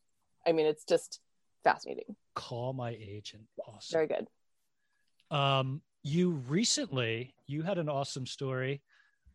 I 0.47 0.53
mean 0.53 0.67
it's 0.67 0.85
just 0.85 1.21
fascinating. 1.65 2.15
Call 2.35 2.73
my 2.73 2.91
agent. 2.91 3.45
Awesome. 3.67 3.95
Very 3.97 4.07
good. 4.07 5.37
Um 5.37 5.81
you 6.03 6.31
recently 6.31 7.35
you 7.47 7.63
had 7.63 7.79
an 7.79 7.89
awesome 7.89 8.27
story 8.27 8.83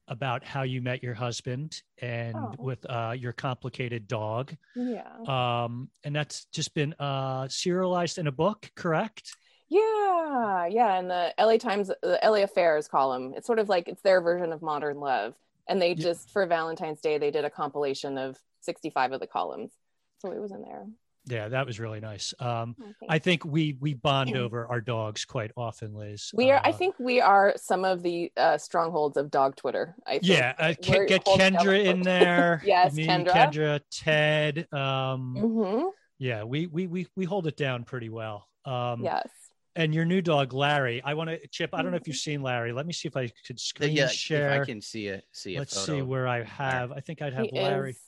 about 0.07 0.43
how 0.43 0.63
you 0.63 0.81
met 0.81 1.01
your 1.01 1.13
husband 1.13 1.81
and 1.99 2.35
oh. 2.35 2.53
with 2.57 2.85
uh, 2.89 3.13
your 3.17 3.31
complicated 3.31 4.07
dog. 4.07 4.55
Yeah. 4.75 5.07
Um, 5.27 5.89
and 6.03 6.15
that's 6.15 6.45
just 6.45 6.73
been 6.73 6.93
uh, 6.99 7.47
serialized 7.47 8.17
in 8.17 8.27
a 8.27 8.31
book, 8.31 8.69
correct? 8.75 9.35
Yeah, 9.69 10.65
yeah. 10.65 10.99
And 10.99 11.09
the 11.09 11.33
LA 11.39 11.57
Times, 11.57 11.89
the 12.01 12.19
LA 12.23 12.43
Affairs 12.43 12.87
column, 12.89 13.33
it's 13.37 13.47
sort 13.47 13.59
of 13.59 13.69
like 13.69 13.87
it's 13.87 14.01
their 14.01 14.21
version 14.21 14.51
of 14.51 14.61
Modern 14.61 14.99
Love. 14.99 15.33
And 15.67 15.81
they 15.81 15.95
just, 15.95 16.29
for 16.31 16.45
Valentine's 16.45 16.99
Day, 16.99 17.17
they 17.17 17.31
did 17.31 17.45
a 17.45 17.49
compilation 17.49 18.17
of 18.17 18.37
65 18.61 19.13
of 19.13 19.21
the 19.21 19.27
columns. 19.27 19.71
So 20.19 20.31
it 20.31 20.41
was 20.41 20.51
in 20.51 20.61
there. 20.61 20.85
Yeah, 21.25 21.49
that 21.49 21.67
was 21.67 21.79
really 21.79 21.99
nice. 21.99 22.33
Um, 22.39 22.75
oh, 22.81 22.93
I 23.07 23.19
think 23.19 23.45
we 23.45 23.77
we 23.79 23.93
bond 23.93 24.35
over 24.35 24.65
our 24.67 24.81
dogs 24.81 25.25
quite 25.25 25.51
often, 25.55 25.93
Liz. 25.93 26.31
We 26.33 26.51
are. 26.51 26.57
Uh, 26.57 26.61
I 26.69 26.71
think 26.71 26.95
we 26.99 27.21
are 27.21 27.53
some 27.57 27.85
of 27.85 28.01
the 28.01 28.31
uh, 28.37 28.57
strongholds 28.57 29.17
of 29.17 29.29
dog 29.29 29.55
Twitter. 29.55 29.95
I 30.05 30.13
think. 30.13 30.27
yeah. 30.27 30.53
Uh, 30.57 30.73
get 30.81 31.25
Kendra 31.25 31.85
in 31.85 32.01
there. 32.03 32.61
yes, 32.65 32.93
Me, 32.93 33.05
Kendra. 33.05 33.31
Kendra, 33.31 33.79
Ted. 33.91 34.67
Um, 34.73 35.35
mm-hmm. 35.37 35.85
Yeah, 36.17 36.43
we 36.43 36.67
we 36.67 36.87
we 36.87 37.07
we 37.15 37.25
hold 37.25 37.47
it 37.47 37.57
down 37.57 37.83
pretty 37.83 38.09
well. 38.09 38.47
Um, 38.65 39.03
yes. 39.03 39.27
And 39.73 39.95
your 39.95 40.03
new 40.03 40.21
dog, 40.21 40.53
Larry. 40.53 41.01
I 41.03 41.13
want 41.13 41.29
to 41.29 41.47
Chip. 41.47 41.69
I 41.73 41.81
don't 41.81 41.91
know 41.91 41.97
if 41.97 42.05
you've 42.05 42.15
mm-hmm. 42.15 42.31
seen 42.31 42.41
Larry. 42.41 42.73
Let 42.73 42.85
me 42.85 42.93
see 42.93 43.07
if 43.07 43.15
I 43.15 43.31
could 43.47 43.59
screen 43.59 43.95
yeah, 43.95 44.07
share. 44.07 44.55
If 44.55 44.61
I 44.63 44.65
can 44.65 44.81
see 44.81 45.07
it. 45.07 45.23
See. 45.31 45.57
Let's 45.57 45.79
see 45.85 46.01
where 46.01 46.27
I 46.27 46.43
have. 46.43 46.91
I 46.91 46.99
think 46.99 47.21
I'd 47.21 47.33
have 47.33 47.45
he 47.45 47.59
Larry. 47.59 47.91
Is 47.91 47.99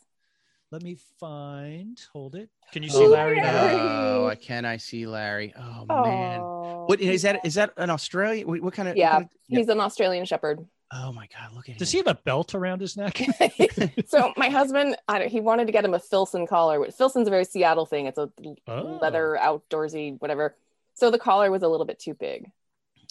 let 0.74 0.82
me 0.82 0.98
find. 1.20 2.02
Hold 2.14 2.34
it. 2.34 2.50
Can 2.72 2.82
you 2.82 2.90
oh, 2.92 2.98
see 2.98 3.06
Larry 3.06 3.38
now? 3.38 3.68
Oh, 3.70 4.28
I 4.28 4.34
can. 4.34 4.66
I 4.66 4.78
see 4.78 5.06
Larry. 5.06 5.54
Oh 5.56 5.86
man, 5.86 6.42
what 6.88 7.00
is 7.00 7.22
that? 7.22 7.42
Is 7.46 7.54
that 7.54 7.74
an 7.78 7.92
Australian? 7.92 8.48
What, 8.48 8.60
what 8.62 8.74
kind 8.74 8.90
of? 8.90 8.98
Yeah, 8.98 9.12
kind 9.12 9.26
of, 9.26 9.30
yeah, 9.48 9.60
he's 9.60 9.70
an 9.70 9.80
Australian 9.80 10.26
Shepherd. 10.26 10.66
Oh 10.92 11.12
my 11.12 11.28
god, 11.28 11.54
look 11.54 11.70
at 11.70 11.78
Does 11.78 11.94
him. 11.94 12.00
he 12.00 12.10
have 12.10 12.18
a 12.18 12.20
belt 12.24 12.56
around 12.56 12.82
his 12.82 12.98
neck? 12.98 13.22
so 14.08 14.34
my 14.36 14.50
husband, 14.50 14.96
he 15.28 15.40
wanted 15.40 15.68
to 15.68 15.72
get 15.72 15.86
him 15.86 15.94
a 15.94 16.00
Filson 16.00 16.48
collar. 16.48 16.90
Filson's 16.90 17.28
a 17.28 17.32
very 17.32 17.46
Seattle 17.46 17.86
thing. 17.86 18.08
It's 18.08 18.18
a 18.18 18.32
oh. 18.68 19.00
leather 19.00 19.38
outdoorsy 19.40 20.20
whatever. 20.20 20.56
So 20.96 21.12
the 21.12 21.20
collar 21.20 21.52
was 21.52 21.62
a 21.62 21.68
little 21.68 21.86
bit 21.86 22.00
too 22.00 22.16
big. 22.16 22.50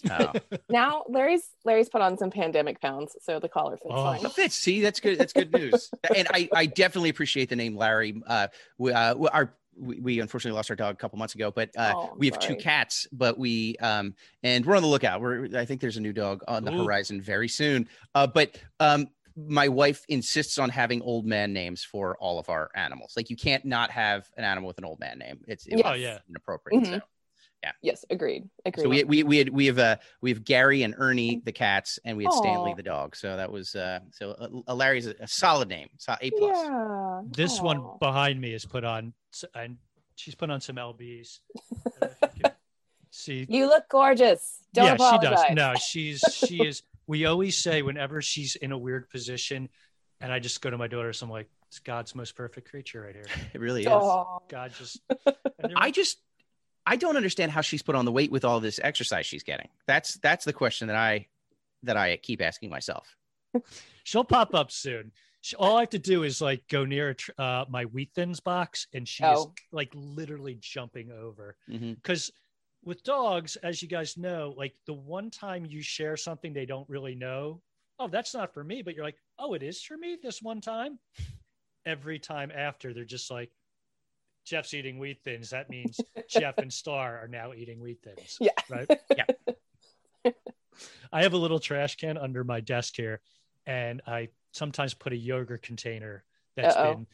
Oh. 0.09 0.33
now 0.69 1.03
Larry's 1.07 1.47
Larry's 1.65 1.89
put 1.89 2.01
on 2.01 2.17
some 2.17 2.29
pandemic 2.29 2.81
pounds, 2.81 3.15
so 3.21 3.39
the 3.39 3.49
collar 3.49 3.77
fits 3.77 3.87
oh. 3.89 4.03
fine. 4.03 4.29
fits. 4.31 4.55
See, 4.55 4.81
that's 4.81 4.99
good. 4.99 5.17
That's 5.17 5.33
good 5.33 5.51
news. 5.51 5.89
and 6.15 6.27
I, 6.31 6.49
I 6.53 6.65
definitely 6.65 7.09
appreciate 7.09 7.49
the 7.49 7.55
name 7.55 7.75
Larry. 7.75 8.21
Uh, 8.27 8.47
we, 8.77 8.91
uh, 8.91 9.15
our 9.31 9.53
we, 9.75 9.99
we 9.99 10.19
unfortunately 10.19 10.55
lost 10.55 10.69
our 10.69 10.75
dog 10.75 10.93
a 10.93 10.97
couple 10.97 11.17
months 11.17 11.35
ago, 11.35 11.51
but 11.51 11.69
uh, 11.77 11.93
oh, 11.95 12.13
we 12.17 12.27
have 12.27 12.41
sorry. 12.41 12.55
two 12.55 12.61
cats. 12.61 13.07
But 13.11 13.37
we 13.37 13.75
um 13.77 14.13
and 14.43 14.65
we're 14.65 14.75
on 14.75 14.81
the 14.81 14.87
lookout. 14.87 15.21
We're 15.21 15.49
I 15.57 15.65
think 15.65 15.81
there's 15.81 15.97
a 15.97 16.01
new 16.01 16.13
dog 16.13 16.43
on 16.47 16.63
the 16.63 16.73
Ooh. 16.73 16.83
horizon 16.83 17.21
very 17.21 17.47
soon. 17.47 17.87
Uh, 18.15 18.27
but 18.27 18.59
um 18.79 19.07
my 19.35 19.67
wife 19.67 20.05
insists 20.09 20.59
on 20.59 20.69
having 20.69 21.01
old 21.01 21.25
man 21.25 21.53
names 21.53 21.83
for 21.83 22.15
all 22.17 22.39
of 22.39 22.49
our 22.49 22.69
animals. 22.75 23.13
Like 23.17 23.29
you 23.29 23.35
can't 23.35 23.65
not 23.65 23.89
have 23.89 24.29
an 24.37 24.43
animal 24.43 24.67
with 24.67 24.77
an 24.77 24.85
old 24.85 24.99
man 24.99 25.17
name. 25.17 25.39
It's 25.47 25.65
it 25.65 25.81
oh 25.83 25.93
yeah 25.93 26.19
inappropriate. 26.29 26.83
Mm-hmm. 26.83 26.93
So 26.95 27.01
yeah. 27.63 27.71
Yes, 27.81 28.03
agreed. 28.09 28.49
Agreed. 28.65 28.83
So 28.83 28.89
we 28.89 29.03
we 29.05 29.23
we 29.23 29.37
had 29.37 29.49
we 29.49 29.65
have 29.67 29.79
uh 29.79 29.95
we 30.21 30.31
have 30.31 30.43
Gary 30.43 30.83
and 30.83 30.93
Ernie 30.97 31.41
the 31.45 31.53
cats, 31.53 31.97
and 32.03 32.17
we 32.17 32.25
had 32.25 32.33
Aww. 32.33 32.37
Stanley 32.39 32.73
the 32.75 32.83
dog. 32.83 33.15
So 33.15 33.37
that 33.37 33.51
was 33.51 33.73
uh 33.73 33.99
so 34.11 34.31
uh, 34.67 34.73
Larry's 34.73 35.07
a, 35.07 35.15
a, 35.21 35.27
solid 35.27 35.69
name. 35.69 35.87
So 35.97 36.13
A 36.19 36.29
plus. 36.31 36.57
Yeah. 36.57 37.21
This 37.31 37.59
Aww. 37.59 37.63
one 37.63 37.83
behind 37.99 38.41
me 38.41 38.53
is 38.53 38.65
put 38.65 38.83
on, 38.83 39.13
and 39.55 39.77
she's 40.15 40.35
put 40.35 40.49
on 40.49 40.59
some 40.59 40.75
lbs. 40.75 41.39
see, 43.11 43.45
you 43.47 43.67
look 43.67 43.87
gorgeous. 43.89 44.59
Don't 44.73 44.85
yeah, 44.85 44.93
apologize. 44.95 45.39
she 45.47 45.55
does. 45.55 45.55
No, 45.55 45.73
she's 45.79 46.23
she 46.33 46.67
is. 46.67 46.83
We 47.07 47.25
always 47.25 47.57
say 47.57 47.81
whenever 47.81 48.21
she's 48.21 48.55
in 48.57 48.73
a 48.73 48.77
weird 48.77 49.09
position, 49.09 49.69
and 50.19 50.33
I 50.33 50.39
just 50.39 50.61
go 50.61 50.69
to 50.69 50.77
my 50.77 50.87
daughter, 50.87 51.13
so 51.13 51.25
I'm 51.25 51.31
like, 51.31 51.49
it's 51.67 51.79
God's 51.79 52.13
most 52.13 52.35
perfect 52.35 52.69
creature 52.69 53.01
right 53.01 53.15
here. 53.15 53.25
It 53.53 53.61
really 53.61 53.81
is. 53.81 53.87
Aww. 53.87 54.39
God 54.49 54.73
just. 54.77 54.99
I 55.75 55.91
just 55.91 56.19
I 56.85 56.95
don't 56.95 57.17
understand 57.17 57.51
how 57.51 57.61
she's 57.61 57.81
put 57.81 57.95
on 57.95 58.05
the 58.05 58.11
weight 58.11 58.31
with 58.31 58.43
all 58.43 58.59
this 58.59 58.79
exercise 58.83 59.25
she's 59.25 59.43
getting. 59.43 59.69
That's 59.87 60.15
that's 60.15 60.45
the 60.45 60.53
question 60.53 60.87
that 60.87 60.97
I 60.97 61.27
that 61.83 61.97
I 61.97 62.17
keep 62.17 62.41
asking 62.41 62.69
myself. 62.69 63.15
She'll 64.03 64.23
pop 64.23 64.53
up 64.53 64.71
soon. 64.71 65.11
She, 65.41 65.55
all 65.57 65.77
I 65.77 65.81
have 65.81 65.89
to 65.89 65.99
do 65.99 66.23
is 66.23 66.41
like 66.41 66.67
go 66.69 66.85
near 66.85 67.15
uh, 67.37 67.65
my 67.69 67.85
wheat 67.85 68.11
thins 68.15 68.39
box, 68.39 68.87
and 68.93 69.07
she's 69.07 69.25
oh. 69.25 69.53
like 69.71 69.91
literally 69.93 70.57
jumping 70.59 71.11
over 71.11 71.55
because. 71.67 72.29
Mm-hmm. 72.29 72.89
with 72.89 73.03
dogs, 73.03 73.55
as 73.57 73.81
you 73.81 73.87
guys 73.87 74.17
know, 74.17 74.53
like 74.57 74.73
the 74.85 74.93
one 74.93 75.29
time 75.29 75.65
you 75.65 75.81
share 75.81 76.17
something 76.17 76.53
they 76.53 76.65
don't 76.65 76.89
really 76.89 77.15
know, 77.15 77.61
oh, 77.99 78.07
that's 78.07 78.33
not 78.33 78.53
for 78.53 78.63
me, 78.63 78.81
but 78.81 78.95
you're 78.95 79.05
like, 79.05 79.17
oh, 79.39 79.53
it 79.53 79.63
is 79.63 79.81
for 79.81 79.97
me 79.97 80.17
this 80.21 80.41
one 80.41 80.61
time. 80.61 80.99
Every 81.85 82.19
time 82.19 82.51
after, 82.55 82.93
they're 82.93 83.03
just 83.03 83.29
like, 83.29 83.51
Jeff's 84.45 84.73
eating 84.73 84.99
wheat 84.99 85.19
thins. 85.23 85.49
That 85.51 85.69
means 85.69 85.99
Jeff 86.29 86.57
and 86.57 86.71
Star 86.71 87.17
are 87.23 87.27
now 87.27 87.53
eating 87.53 87.79
wheat 87.79 87.99
thins. 88.03 88.37
Yeah. 88.39 88.51
Right. 88.69 88.89
Yeah. 89.17 90.31
I 91.11 91.21
have 91.23 91.33
a 91.33 91.37
little 91.37 91.59
trash 91.59 91.95
can 91.97 92.17
under 92.17 92.43
my 92.43 92.59
desk 92.59 92.95
here, 92.95 93.21
and 93.67 94.01
I 94.07 94.29
sometimes 94.51 94.93
put 94.93 95.13
a 95.13 95.17
yogurt 95.17 95.61
container 95.61 96.23
that's 96.55 96.75
Uh-oh. 96.75 96.93
been, 96.95 97.07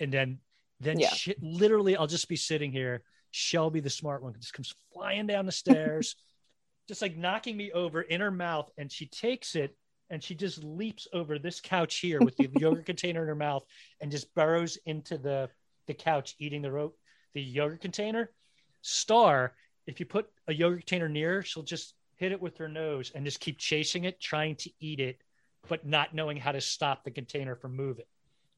and 0.00 0.12
then 0.12 0.38
then 0.80 0.98
Yeah. 0.98 1.10
shit, 1.10 1.42
literally, 1.42 1.96
I'll 1.96 2.06
just 2.06 2.28
be 2.28 2.36
sitting 2.36 2.72
here. 2.72 3.02
Shelby, 3.32 3.80
the 3.80 3.90
smart 3.90 4.22
one, 4.22 4.34
just 4.40 4.52
comes 4.54 4.74
flying 4.92 5.26
down 5.26 5.46
the 5.46 5.52
stairs, 5.52 6.16
just 6.88 7.00
like 7.02 7.16
knocking 7.16 7.56
me 7.56 7.70
over 7.72 8.02
in 8.02 8.20
her 8.20 8.30
mouth, 8.30 8.70
and 8.76 8.90
she 8.90 9.06
takes 9.06 9.54
it 9.54 9.76
and 10.10 10.22
she 10.22 10.34
just 10.34 10.64
leaps 10.64 11.06
over 11.12 11.38
this 11.38 11.60
couch 11.60 11.98
here 11.98 12.18
with 12.20 12.36
the 12.36 12.48
yogurt 12.54 12.84
container 12.86 13.22
in 13.22 13.28
her 13.28 13.34
mouth 13.36 13.62
and 14.00 14.10
just 14.10 14.34
burrows 14.34 14.76
into 14.86 15.16
the 15.16 15.48
the 15.86 15.94
couch 15.94 16.34
eating 16.38 16.62
the 16.62 16.70
rope 16.70 16.96
the 17.34 17.42
yogurt 17.42 17.80
container. 17.80 18.30
Star 18.82 19.54
if 19.86 20.00
you 20.00 20.06
put 20.06 20.28
a 20.48 20.54
yogurt 20.54 20.80
container 20.80 21.08
near 21.08 21.34
her 21.34 21.42
she'll 21.42 21.62
just 21.62 21.94
hit 22.16 22.32
it 22.32 22.40
with 22.40 22.58
her 22.58 22.68
nose 22.68 23.12
and 23.14 23.24
just 23.24 23.40
keep 23.40 23.58
chasing 23.58 24.04
it 24.04 24.20
trying 24.20 24.54
to 24.54 24.70
eat 24.80 25.00
it 25.00 25.20
but 25.68 25.86
not 25.86 26.14
knowing 26.14 26.36
how 26.36 26.52
to 26.52 26.60
stop 26.60 27.04
the 27.04 27.10
container 27.10 27.54
from 27.54 27.76
moving. 27.76 28.06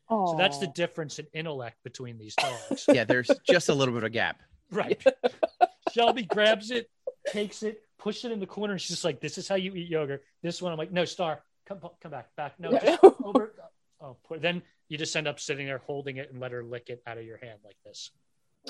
So 0.09 0.35
that's 0.37 0.59
the 0.59 0.67
difference 0.67 1.19
in 1.19 1.27
intellect 1.33 1.83
between 1.85 2.19
these 2.19 2.35
dogs. 2.35 2.85
Yeah, 2.87 3.05
there's 3.05 3.31
just 3.49 3.71
a 3.71 3.75
little 3.75 3.95
bit 3.95 4.03
of 4.03 4.09
a 4.09 4.11
gap. 4.11 4.43
right. 4.71 5.03
Shelby 5.91 6.25
grabs 6.25 6.71
it 6.71 6.91
takes 7.29 7.63
it 7.63 7.83
pushes 7.99 8.27
it 8.27 8.33
in 8.33 8.41
the 8.41 8.47
corner 8.47 8.73
and 8.73 8.81
she's 8.81 8.91
just 8.91 9.05
like 9.05 9.21
this 9.21 9.39
is 9.39 9.49
how 9.49 9.55
you 9.55 9.75
eat 9.75 9.89
yogurt. 9.89 10.23
This 10.43 10.61
one. 10.61 10.73
I'm 10.73 10.79
like 10.79 10.93
no 10.93 11.05
star 11.05 11.43
come 11.67 11.79
come 12.01 12.11
back 12.11 12.35
back. 12.37 12.55
No 12.59 12.73
just 12.73 12.99
over. 13.25 13.55
Oh 14.01 14.17
put, 14.27 14.43
then 14.43 14.63
you 14.93 14.99
just 14.99 15.17
end 15.17 15.27
up 15.27 15.41
sitting 15.41 15.67
there 15.67 15.79
holding 15.79 16.19
it 16.19 16.31
and 16.31 16.39
let 16.41 16.53
her 16.53 16.63
lick 16.63 16.91
it 16.91 17.03
out 17.07 17.17
of 17.17 17.25
your 17.25 17.39
hand 17.39 17.59
like 17.65 17.77
this 17.85 18.11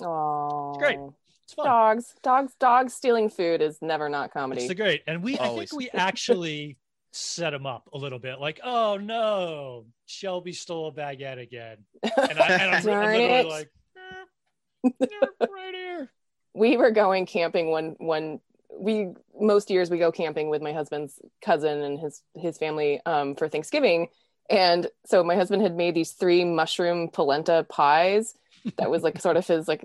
Aw. 0.00 0.78
great. 0.78 0.98
it's 1.44 1.52
fun 1.54 1.66
Dogs, 1.66 2.14
dogs, 2.22 2.54
dogs 2.58 2.94
stealing 2.94 3.28
food 3.28 3.60
is 3.60 3.78
never 3.82 4.08
not 4.08 4.26
it's 4.26 4.32
comedy. 4.34 4.68
the 4.68 4.74
great 4.74 5.02
and 5.06 5.22
we 5.22 5.38
i 5.38 5.48
think 5.48 5.72
we 5.72 5.90
actually 5.94 6.78
set 7.12 7.52
him 7.52 7.66
up 7.66 7.88
a 7.92 7.98
little 7.98 8.18
bit 8.18 8.40
like 8.40 8.60
oh 8.64 8.96
no 8.96 9.84
shelby 10.06 10.52
stole 10.52 10.88
a 10.88 10.92
baguette 10.92 11.40
again 11.42 11.76
and, 12.02 12.12
I, 12.16 12.26
and 12.28 12.38
I'm, 12.38 12.74
I'm 12.74 12.82
Darn 12.84 13.12
literally 13.12 13.24
it. 13.40 13.46
like 13.48 13.70
"Eh, 13.96 14.90
yeah, 15.00 15.06
right 15.40 15.74
here 15.74 16.10
we 16.54 16.76
were 16.76 16.90
going 16.92 17.26
camping 17.26 17.70
one 17.70 17.96
one 17.98 18.40
we 18.78 19.08
most 19.38 19.70
years 19.70 19.90
we 19.90 19.98
go 19.98 20.12
camping 20.12 20.48
with 20.48 20.62
my 20.62 20.72
husband's 20.72 21.20
cousin 21.44 21.82
and 21.82 21.98
his 21.98 22.22
his 22.34 22.56
family 22.58 23.00
um, 23.04 23.34
for 23.34 23.48
Thanksgiving. 23.48 24.08
And 24.50 24.88
so 25.06 25.22
my 25.24 25.34
husband 25.36 25.62
had 25.62 25.76
made 25.76 25.94
these 25.94 26.12
three 26.12 26.44
mushroom 26.44 27.08
polenta 27.08 27.66
pies. 27.68 28.34
That 28.76 28.90
was 28.90 29.02
like 29.02 29.20
sort 29.20 29.36
of 29.36 29.46
his 29.46 29.66
like 29.68 29.84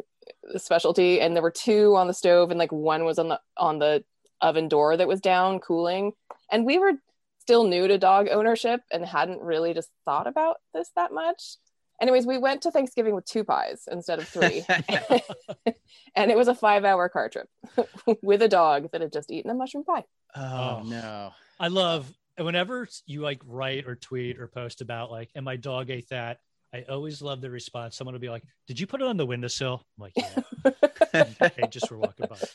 specialty. 0.58 1.20
And 1.22 1.36
there 1.36 1.44
were 1.44 1.52
two 1.52 1.96
on 1.96 2.08
the 2.08 2.14
stove, 2.14 2.52
and 2.52 2.60
like 2.60 2.72
one 2.72 3.06
was 3.06 3.18
on 3.20 3.30
the 3.30 3.40
on 3.56 3.80
the 3.80 4.04
oven 4.42 4.68
door 4.68 4.96
that 4.98 5.08
was 5.08 5.22
down 5.22 5.60
cooling. 5.60 6.12
And 6.52 6.66
we 6.66 6.78
were 6.78 6.94
still 7.40 7.64
new 7.64 7.88
to 7.88 7.98
dog 7.98 8.28
ownership 8.30 8.82
and 8.92 9.06
hadn't 9.06 9.42
really 9.42 9.74
just 9.74 9.90
thought 10.06 10.28
about 10.28 10.58
this 10.74 10.90
that 10.96 11.12
much. 11.14 11.56
Anyways, 12.00 12.28
we 12.28 12.38
went 12.38 12.62
to 12.64 12.72
Thanksgiving 12.72 13.16
with 13.16 13.26
two 13.26 13.44
pies 13.44 13.88
instead 13.92 14.20
of 14.20 14.28
three. 14.28 14.64
and 16.16 16.30
it 16.32 16.38
was 16.38 16.48
a 16.48 16.56
five 16.56 16.86
hour 16.86 17.10
car 17.10 17.30
trip 17.30 17.50
with 18.22 18.42
a 18.42 18.48
dog 18.48 18.92
that 18.92 19.02
had 19.02 19.12
just 19.14 19.32
eaten 19.32 19.50
a 19.50 19.54
mushroom 19.54 19.84
pie. 19.84 20.04
Oh, 20.36 20.42
Oh. 20.42 20.84
no. 20.84 21.32
I 21.60 21.70
love 21.70 22.14
whenever 22.38 22.88
you 23.06 23.22
like 23.22 23.42
write 23.46 23.86
or 23.88 23.96
tweet 23.96 24.40
or 24.40 24.48
post 24.48 24.82
about 24.82 25.12
like, 25.12 25.30
and 25.36 25.44
my 25.46 25.56
dog 25.56 25.90
ate 25.90 26.10
that. 26.10 26.40
I 26.74 26.84
always 26.90 27.22
love 27.22 27.40
the 27.40 27.50
response. 27.50 27.96
Someone 27.96 28.14
will 28.14 28.20
be 28.20 28.30
like, 28.30 28.44
"Did 28.68 28.78
you 28.78 28.88
put 28.88 29.02
it 29.02 29.08
on 29.08 29.16
the 29.16 29.26
windowsill?" 29.26 29.86
I'm 29.98 30.02
like, 30.02 30.14
"Yeah." 30.18 30.74
they 31.56 31.68
just 31.70 31.90
were 31.90 31.98
walking 31.98 32.26
by. 32.30 32.36
The 32.36 32.48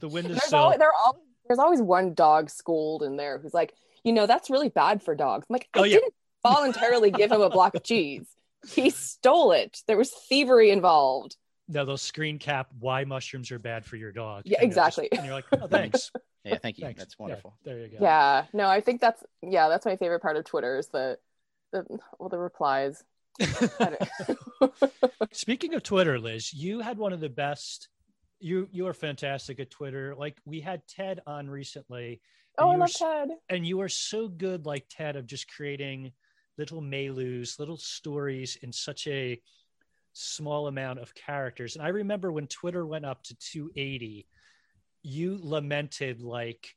There's, 0.00 0.12
windowsill. 0.12 0.58
always, 0.58 0.78
there 0.78 0.92
all, 0.92 1.22
there's 1.46 1.60
always 1.60 1.80
one 1.80 2.14
dog 2.14 2.50
schooled 2.50 3.04
in 3.04 3.16
there 3.16 3.38
who's 3.38 3.54
like, 3.54 3.72
you 4.02 4.12
know, 4.12 4.26
that's 4.26 4.50
really 4.50 4.68
bad 4.68 5.00
for 5.02 5.14
dogs. 5.14 5.46
I'm 5.48 5.54
like, 5.54 5.68
oh, 5.74 5.80
I 5.80 5.82
Oh, 5.82 5.84
yeah. 5.84 5.94
didn't 5.98 6.14
voluntarily 6.42 7.10
give 7.12 7.30
him 7.30 7.40
a 7.40 7.48
block 7.50 7.76
of 7.76 7.84
cheese. 7.84 8.26
He 8.68 8.90
stole 8.90 9.52
it. 9.52 9.80
There 9.86 9.96
was 9.96 10.10
thievery 10.10 10.70
involved. 10.70 11.36
No, 11.68 11.84
they'll 11.84 11.96
screen 11.96 12.38
cap 12.38 12.66
why 12.80 13.04
mushrooms 13.04 13.50
are 13.52 13.58
bad 13.60 13.84
for 13.84 13.96
your 13.96 14.10
dog. 14.12 14.42
Yeah, 14.44 14.58
And 14.60 14.72
they'll 14.72 14.84
just- 14.86 14.98
exactly. 14.98 15.16
and 15.18 15.24
you're 15.26 15.34
like, 15.36 15.44
oh, 15.52 15.66
thanks. 15.68 16.10
Yeah, 16.44 16.58
thank 16.58 16.78
you. 16.78 16.84
thanks. 16.84 16.98
That's 17.00 17.14
Yeah, 17.18 17.22
wonderful. 17.22 17.58
there 17.64 17.78
you 17.78 17.88
go. 17.88 17.98
Yeah. 18.00 18.44
No, 18.52 18.68
I 18.68 18.80
think 18.80 19.00
that's 19.00 19.22
yeah, 19.42 19.68
that's 19.68 19.86
my 19.86 19.96
favorite 19.96 20.20
part 20.20 20.36
of 20.36 20.44
Twitter 20.44 20.78
is 20.78 20.88
the 20.88 21.18
the 21.72 21.84
well 22.18 22.28
the 22.28 22.38
replies. 22.38 23.02
Speaking 25.32 25.74
of 25.74 25.82
Twitter, 25.82 26.18
Liz, 26.18 26.52
you 26.52 26.80
had 26.80 26.98
one 26.98 27.12
of 27.12 27.20
the 27.20 27.28
best. 27.28 27.88
You 28.40 28.68
you 28.72 28.86
are 28.86 28.94
fantastic 28.94 29.58
at 29.60 29.70
Twitter. 29.70 30.14
Like 30.14 30.38
we 30.44 30.60
had 30.60 30.86
Ted 30.86 31.20
on 31.26 31.48
recently, 31.48 32.20
oh, 32.58 32.70
I 32.70 32.76
love 32.76 32.92
Ted. 32.92 33.28
and 33.48 33.66
you 33.66 33.80
are 33.80 33.88
so 33.88 34.28
good, 34.28 34.66
like 34.66 34.86
Ted, 34.90 35.16
of 35.16 35.26
just 35.26 35.48
creating 35.50 36.12
little 36.58 36.80
Maylus, 36.82 37.58
little 37.58 37.76
stories 37.78 38.56
in 38.62 38.72
such 38.72 39.06
a 39.06 39.40
small 40.12 40.68
amount 40.68 41.00
of 41.00 41.14
characters. 41.14 41.74
And 41.74 41.84
I 41.84 41.88
remember 41.88 42.30
when 42.30 42.46
Twitter 42.46 42.86
went 42.86 43.04
up 43.04 43.22
to 43.24 43.34
280, 43.36 44.26
you 45.04 45.38
lamented 45.40 46.22
like, 46.22 46.74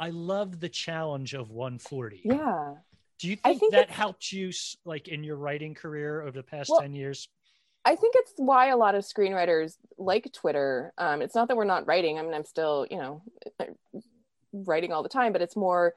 "I 0.00 0.10
love 0.10 0.58
the 0.58 0.68
challenge 0.68 1.34
of 1.34 1.50
140." 1.50 2.22
Yeah. 2.24 2.74
Do 3.18 3.28
you 3.28 3.36
think, 3.36 3.60
think 3.60 3.72
that 3.72 3.90
helped 3.90 4.32
you, 4.32 4.50
like 4.84 5.08
in 5.08 5.22
your 5.22 5.36
writing 5.36 5.74
career 5.74 6.22
over 6.22 6.32
the 6.32 6.42
past 6.42 6.70
Well, 6.70 6.80
10 6.80 6.94
years? 6.94 7.28
I 7.84 7.94
think 7.94 8.14
it's 8.16 8.32
why 8.36 8.68
a 8.68 8.76
lot 8.76 8.94
of 8.94 9.04
screenwriters 9.04 9.76
like 9.98 10.32
Twitter. 10.32 10.92
Um, 10.96 11.20
it's 11.20 11.34
not 11.34 11.48
that 11.48 11.56
we're 11.56 11.64
not 11.64 11.86
writing. 11.86 12.18
I 12.18 12.22
mean, 12.22 12.32
I'm 12.32 12.46
still, 12.46 12.86
you 12.90 12.96
know, 12.96 13.22
writing 14.52 14.92
all 14.92 15.02
the 15.02 15.10
time, 15.10 15.32
but 15.32 15.42
it's 15.42 15.56
more, 15.56 15.94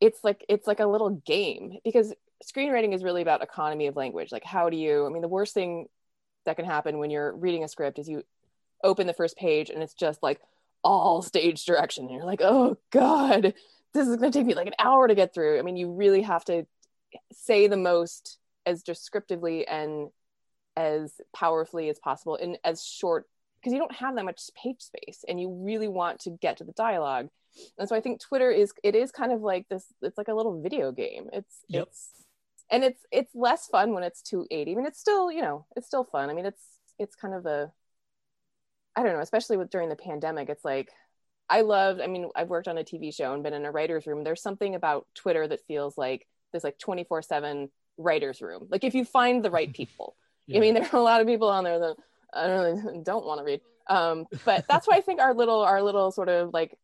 it's 0.00 0.24
like 0.24 0.44
it's 0.48 0.66
like 0.66 0.80
a 0.80 0.86
little 0.86 1.10
game 1.10 1.78
because 1.84 2.14
screenwriting 2.42 2.94
is 2.94 3.04
really 3.04 3.22
about 3.22 3.42
economy 3.42 3.86
of 3.86 3.96
language. 3.96 4.32
Like, 4.32 4.44
how 4.44 4.70
do 4.70 4.76
you? 4.76 5.06
I 5.06 5.10
mean, 5.10 5.22
the 5.22 5.28
worst 5.28 5.52
thing 5.52 5.86
that 6.46 6.56
can 6.56 6.64
happen 6.64 6.98
when 6.98 7.10
you're 7.10 7.34
reading 7.34 7.64
a 7.64 7.68
script 7.68 7.98
is 7.98 8.08
you 8.08 8.22
open 8.82 9.06
the 9.06 9.14
first 9.14 9.36
page 9.36 9.70
and 9.70 9.82
it's 9.82 9.94
just 9.94 10.22
like 10.22 10.40
all 10.84 11.22
stage 11.22 11.64
direction, 11.64 12.04
and 12.04 12.14
you're 12.14 12.24
like, 12.24 12.42
oh 12.42 12.76
god, 12.90 13.54
this 13.94 14.06
is 14.06 14.16
going 14.16 14.30
to 14.30 14.38
take 14.38 14.46
me 14.46 14.54
like 14.54 14.66
an 14.66 14.74
hour 14.78 15.08
to 15.08 15.14
get 15.14 15.34
through. 15.34 15.58
I 15.58 15.62
mean, 15.62 15.76
you 15.76 15.92
really 15.92 16.22
have 16.22 16.44
to 16.46 16.66
say 17.32 17.66
the 17.66 17.76
most 17.76 18.38
as 18.66 18.82
descriptively 18.82 19.66
and 19.66 20.10
as 20.76 21.12
powerfully 21.34 21.88
as 21.88 21.98
possible 21.98 22.34
in 22.36 22.58
as 22.64 22.84
short 22.84 23.26
because 23.60 23.72
you 23.72 23.78
don't 23.78 23.94
have 23.94 24.16
that 24.16 24.24
much 24.24 24.42
page 24.60 24.80
space 24.82 25.24
and 25.28 25.40
you 25.40 25.48
really 25.64 25.88
want 25.88 26.20
to 26.20 26.30
get 26.30 26.56
to 26.58 26.64
the 26.64 26.72
dialogue. 26.72 27.28
And 27.78 27.88
so 27.88 27.94
i 27.94 28.00
think 28.00 28.20
twitter 28.20 28.50
is 28.50 28.72
it 28.82 28.96
is 28.96 29.12
kind 29.12 29.30
of 29.32 29.40
like 29.40 29.68
this 29.68 29.84
it's 30.02 30.18
like 30.18 30.28
a 30.28 30.34
little 30.34 30.60
video 30.60 30.90
game. 30.90 31.28
It's 31.32 31.54
Yep. 31.68 31.86
it's 31.86 32.08
and 32.70 32.82
it's 32.82 33.00
it's 33.12 33.32
less 33.34 33.68
fun 33.68 33.94
when 33.94 34.02
it's 34.02 34.22
280 34.22 34.72
i 34.72 34.74
mean 34.74 34.86
it's 34.86 34.98
still 34.98 35.30
you 35.30 35.40
know 35.42 35.66
it's 35.76 35.86
still 35.86 36.02
fun. 36.04 36.30
I 36.30 36.34
mean 36.34 36.46
it's 36.46 36.64
it's 36.98 37.14
kind 37.14 37.32
of 37.32 37.44
the 37.44 37.70
i 38.96 39.02
don't 39.02 39.12
know 39.14 39.20
especially 39.20 39.56
with 39.56 39.70
during 39.70 39.88
the 39.88 39.96
pandemic 39.96 40.48
it's 40.48 40.64
like 40.64 40.90
i 41.48 41.60
loved 41.60 42.00
i 42.00 42.06
mean 42.06 42.28
i've 42.36 42.48
worked 42.48 42.68
on 42.68 42.78
a 42.78 42.84
tv 42.84 43.14
show 43.14 43.32
and 43.34 43.42
been 43.42 43.54
in 43.54 43.64
a 43.64 43.70
writer's 43.70 44.06
room 44.06 44.24
there's 44.24 44.42
something 44.42 44.74
about 44.74 45.06
twitter 45.14 45.46
that 45.46 45.60
feels 45.66 45.96
like 45.98 46.26
this 46.52 46.64
like 46.64 46.78
24 46.78 47.22
7 47.22 47.70
writer's 47.98 48.40
room 48.40 48.66
like 48.70 48.84
if 48.84 48.94
you 48.94 49.04
find 49.04 49.44
the 49.44 49.50
right 49.50 49.72
people 49.72 50.16
I 50.54 50.58
mean, 50.58 50.74
there 50.74 50.86
are 50.92 50.98
a 50.98 51.02
lot 51.02 51.22
of 51.22 51.26
people 51.26 51.48
on 51.48 51.64
there 51.64 51.78
that 51.78 51.96
I 52.34 52.46
don't 52.48 52.82
really 52.84 53.02
don't 53.02 53.24
want 53.24 53.38
to 53.40 53.44
read. 53.44 53.62
Um, 53.88 54.26
but 54.44 54.66
that's 54.68 54.86
why 54.86 54.98
I 54.98 55.00
think 55.00 55.18
our 55.18 55.32
little 55.32 55.60
our 55.62 55.80
little 55.80 56.10
sort 56.12 56.28
of 56.28 56.52
like 56.52 56.78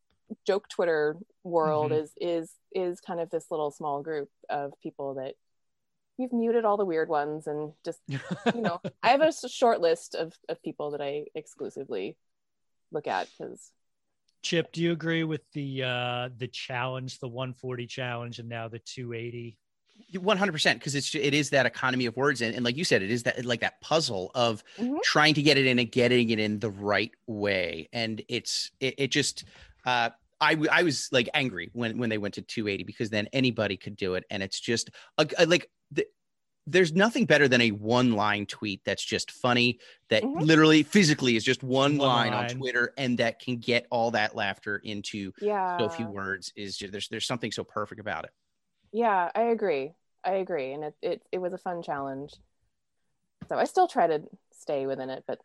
joke 0.47 0.67
Twitter 0.67 1.15
world 1.43 1.91
Mhm. 1.91 2.01
is 2.01 2.11
is 2.19 2.51
is 2.73 2.99
kind 3.01 3.19
of 3.19 3.29
this 3.29 3.51
little 3.51 3.69
small 3.69 4.01
group 4.01 4.29
of 4.49 4.73
people 4.81 5.13
that 5.13 5.35
you've 6.21 6.33
muted 6.33 6.65
all 6.65 6.77
the 6.77 6.85
weird 6.85 7.09
ones 7.09 7.47
and 7.47 7.73
just 7.83 7.99
you 8.55 8.61
know 8.61 8.79
I 9.03 9.09
have 9.09 9.21
a 9.21 9.31
short 9.49 9.81
list 9.81 10.15
of 10.15 10.33
of 10.47 10.61
people 10.61 10.91
that 10.91 11.01
I 11.01 11.25
exclusively 11.35 12.15
look 12.91 13.07
at 13.07 13.27
because 13.37 13.71
Chip, 14.43 14.71
do 14.71 14.81
you 14.81 14.91
agree 14.91 15.23
with 15.23 15.41
the 15.53 15.83
uh 15.83 16.29
the 16.37 16.47
challenge, 16.47 17.19
the 17.19 17.27
140 17.27 17.85
challenge, 17.87 18.39
and 18.39 18.49
now 18.49 18.67
the 18.67 18.79
280? 18.79 19.57
One 20.19 20.35
hundred 20.37 20.53
percent, 20.53 20.79
because 20.79 20.95
it's 20.95 21.13
it 21.13 21.33
is 21.33 21.51
that 21.51 21.65
economy 21.67 22.07
of 22.07 22.17
words, 22.17 22.41
and, 22.41 22.55
and 22.55 22.65
like 22.65 22.75
you 22.75 22.83
said, 22.83 23.03
it 23.03 23.11
is 23.11 23.23
that 23.23 23.45
like 23.45 23.59
that 23.61 23.79
puzzle 23.81 24.31
of 24.33 24.63
Mhm. 24.79 24.99
trying 25.03 25.35
to 25.35 25.41
get 25.43 25.57
it 25.57 25.67
in 25.67 25.77
and 25.77 25.91
getting 25.91 26.31
it 26.31 26.39
in 26.39 26.59
the 26.59 26.71
right 26.71 27.11
way, 27.27 27.87
and 27.93 28.21
it's 28.27 28.71
it, 28.79 28.95
it 28.97 29.07
just. 29.11 29.43
uh 29.85 30.09
I, 30.41 30.55
w- 30.55 30.69
I 30.71 30.83
was 30.83 31.07
like 31.11 31.29
angry 31.33 31.69
when 31.73 31.97
when 31.99 32.09
they 32.09 32.17
went 32.17 32.33
to 32.33 32.41
280 32.41 32.83
because 32.83 33.09
then 33.09 33.27
anybody 33.31 33.77
could 33.77 33.95
do 33.95 34.15
it 34.15 34.25
and 34.29 34.41
it's 34.43 34.59
just 34.59 34.89
a, 35.17 35.27
a- 35.37 35.45
like 35.45 35.69
the, 35.91 36.05
there's 36.67 36.93
nothing 36.93 37.25
better 37.25 37.47
than 37.47 37.61
a 37.61 37.71
one 37.71 38.13
line 38.13 38.45
tweet 38.45 38.81
that's 38.85 39.03
just 39.03 39.31
funny 39.31 39.79
that 40.09 40.23
Mhm. 40.23 40.41
literally 40.41 40.83
physically 40.83 41.35
is 41.35 41.43
just 41.43 41.63
one, 41.63 41.97
One 41.97 42.07
line, 42.07 42.33
on. 42.33 42.47
Twitter 42.49 42.93
and 42.97 43.17
that 43.19 43.39
can 43.39 43.57
get 43.57 43.87
all 43.91 44.11
that 44.11 44.35
laughter 44.35 44.77
into 44.77 45.31
Yeah. 45.41 45.77
so 45.79 45.89
few 45.89 46.07
words 46.07 46.51
is 46.55 46.77
just 46.77 46.91
there's 46.91 47.07
there's 47.09 47.25
something 47.27 47.51
so 47.51 47.63
perfect 47.63 48.01
about 48.01 48.25
it. 48.25 48.31
Yeah, 48.91 49.29
I 49.33 49.43
agree. 49.43 49.93
I 50.23 50.33
agree. 50.33 50.73
And 50.73 50.83
it, 50.83 50.95
it, 51.01 51.21
it 51.31 51.37
was 51.39 51.53
a 51.53 51.57
fun 51.57 51.81
challenge. 51.81 52.33
So 53.49 53.57
I 53.57 53.65
still 53.65 53.87
try 53.87 54.07
to 54.07 54.21
stay 54.51 54.85
within 54.85 55.09
it, 55.09 55.23
but 55.27 55.39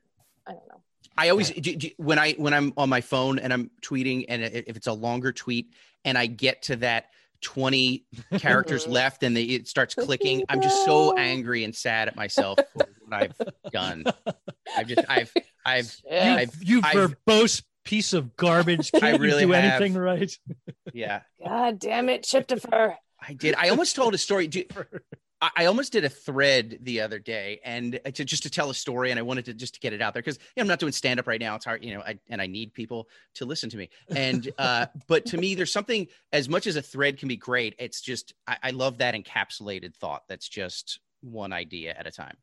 I 0.47 0.53
don't 0.53 0.69
know. 0.69 0.83
I 1.19 1.29
always 1.31 1.51
do, 1.51 1.77
do- 1.77 1.91
when 1.97 2.19
I 2.19 2.33
when 2.35 2.53
I'm 2.55 2.73
on 2.77 2.89
my 2.89 3.01
phone 3.01 3.39
and 3.39 3.53
I'm 3.53 3.71
tweeting 3.83 4.27
and 4.29 4.43
if 4.43 4.77
it's 4.77 4.87
a 4.87 4.93
longer 4.93 5.33
tweet 5.33 5.73
and 6.05 6.17
I 6.19 6.27
get 6.27 6.63
to 6.63 6.77
that 6.77 7.07
20 7.43 8.05
characters 8.39 8.87
left 8.87 9.23
and 9.23 9.37
they, 9.37 9.43
it 9.45 9.69
starts 9.69 9.95
clicking, 9.95 10.45
I'm 10.49 10.61
just 10.63 10.85
so 10.85 11.17
angry 11.17 11.65
and 11.65 11.75
sad 11.75 12.09
at 12.09 12.17
myself 12.17 12.59
for 12.73 12.87
what 13.05 13.13
I've 13.13 13.41
done. 13.73 14.05
I've 14.77 14.87
just 14.89 15.05
I've 15.09 15.33
I've 15.67 15.97
Yeah. 16.11 16.35
I've 16.37 16.63
you 16.63 16.81
I've- 16.83 16.99
verbose 16.99 17.63
piece 17.85 18.13
of 18.15 18.37
garbage. 18.37 18.91
Can't 18.93 19.21
really 19.21 19.43
you 19.43 19.47
do 19.49 19.53
have. 19.53 19.81
anything 19.81 19.97
right? 20.01 20.33
yeah, 20.93 21.21
God 21.45 21.79
damn 21.79 22.09
it, 22.09 22.25
chip 22.25 22.49
Chiptifer. 22.49 22.97
I 23.21 23.33
did. 23.33 23.55
I 23.57 23.69
almost 23.71 23.97
told 23.97 24.15
a 24.15 24.19
story. 24.19 24.47
Do, 24.49 24.65
I 25.41 25.51
I 25.57 25.65
almost 25.67 25.93
did 25.93 26.05
a 26.05 26.09
thread 26.09 26.79
the 26.83 27.01
other 27.01 27.19
day, 27.19 27.61
and 27.65 28.01
uh, 28.05 28.11
to, 28.13 28.25
just 28.25 28.43
to 28.45 28.51
tell 28.51 28.71
a 28.71 28.75
story, 28.75 29.11
and 29.11 29.19
I 29.19 29.23
wanted 29.23 29.45
to 29.47 29.55
just 29.55 29.75
to 29.75 29.81
get 29.81 29.93
it 29.93 30.03
out 30.03 30.15
there 30.15 30.23
because 30.23 30.39
I'm 30.57 30.67
not 30.67 30.79
doing 30.79 30.93
stand 30.93 31.21
up 31.21 31.27
right 31.27 31.41
now. 31.41 31.55
It's 31.57 31.65
hard, 31.65 31.85
you 31.85 31.95
know, 31.95 32.01
I, 32.01 32.19
and 32.29 32.41
I 32.41 32.47
need 32.47 32.75
people 32.75 33.09
to 33.35 33.45
listen 33.45 33.71
to 33.71 33.77
me. 33.77 33.89
And 34.09 34.51
uh, 34.59 34.87
but 35.07 35.27
to 35.27 35.39
me, 35.39 35.55
there's 35.55 35.73
something 35.73 36.07
as 36.33 36.49
much 36.49 36.67
as 36.67 36.77
a 36.77 36.83
thread 36.83 37.19
can 37.19 37.29
be 37.29 37.37
great. 37.37 37.75
It's 37.79 38.01
just 38.01 38.35
I, 38.47 38.57
I 38.63 38.71
love 38.71 38.99
that 38.99 39.15
encapsulated 39.15 39.95
thought. 39.95 40.23
That's 40.29 40.49
just 40.49 41.01
one 41.21 41.53
idea 41.53 41.95
at 41.99 42.07
a 42.07 42.11
time. 42.11 42.37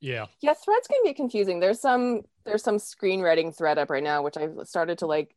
Yeah. 0.00 0.26
Yeah, 0.40 0.54
threads 0.54 0.86
can 0.86 1.00
be 1.04 1.14
confusing. 1.14 1.60
There's 1.60 1.80
some 1.80 2.22
there's 2.44 2.62
some 2.62 2.76
screenwriting 2.76 3.56
thread 3.56 3.78
up 3.78 3.90
right 3.90 4.02
now, 4.02 4.22
which 4.22 4.36
I've 4.36 4.56
started 4.64 4.98
to 4.98 5.06
like 5.06 5.34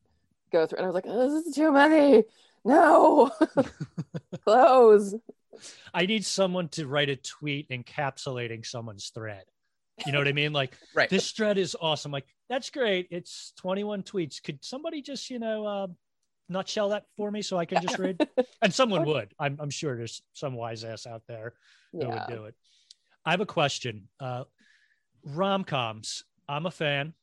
go 0.52 0.66
through, 0.66 0.78
and 0.78 0.86
I 0.86 0.88
was 0.88 0.96
like, 0.96 1.06
oh, 1.08 1.30
this 1.30 1.48
is 1.48 1.56
too 1.56 1.72
many. 1.72 2.24
No, 2.66 3.32
close. 4.44 5.16
I 5.94 6.06
need 6.06 6.26
someone 6.26 6.68
to 6.70 6.88
write 6.88 7.10
a 7.10 7.16
tweet 7.16 7.70
encapsulating 7.70 8.66
someone's 8.66 9.10
thread. 9.10 9.44
You 10.06 10.12
know 10.12 10.18
what 10.20 10.28
I 10.28 10.34
mean? 10.34 10.54
Like 10.54 10.78
Right. 10.96 11.10
this 11.10 11.32
thread 11.32 11.58
is 11.58 11.76
awesome. 11.80 12.12
Like 12.12 12.26
that's 12.50 12.70
great. 12.70 13.08
It's 13.12 13.54
21 13.58 14.04
tweets. 14.04 14.42
Could 14.42 14.64
somebody 14.64 15.02
just, 15.02 15.30
you 15.30 15.40
know, 15.40 15.66
uh, 15.66 15.88
nutshell 16.48 16.90
that 16.90 17.06
for 17.18 17.30
me 17.32 17.42
so 17.42 17.58
I 17.58 17.66
can 17.66 17.82
just 17.82 17.98
read? 18.00 18.26
And 18.62 18.74
someone 18.74 19.06
would. 19.06 19.34
I'm, 19.40 19.58
I'm 19.62 19.70
sure 19.70 19.96
there's 19.96 20.22
some 20.34 20.54
wise 20.54 20.84
ass 20.84 21.08
out 21.08 21.22
there 21.30 21.54
that 21.94 22.02
Yeah. 22.02 22.14
would 22.28 22.36
do 22.36 22.44
it. 22.46 22.56
I 23.26 23.32
have 23.32 23.40
a 23.40 23.46
question. 23.46 24.10
Uh, 24.20 24.44
Rom 25.24 25.64
coms. 25.64 26.24
I'm 26.50 26.66
a 26.66 26.72
fan. 26.72 27.14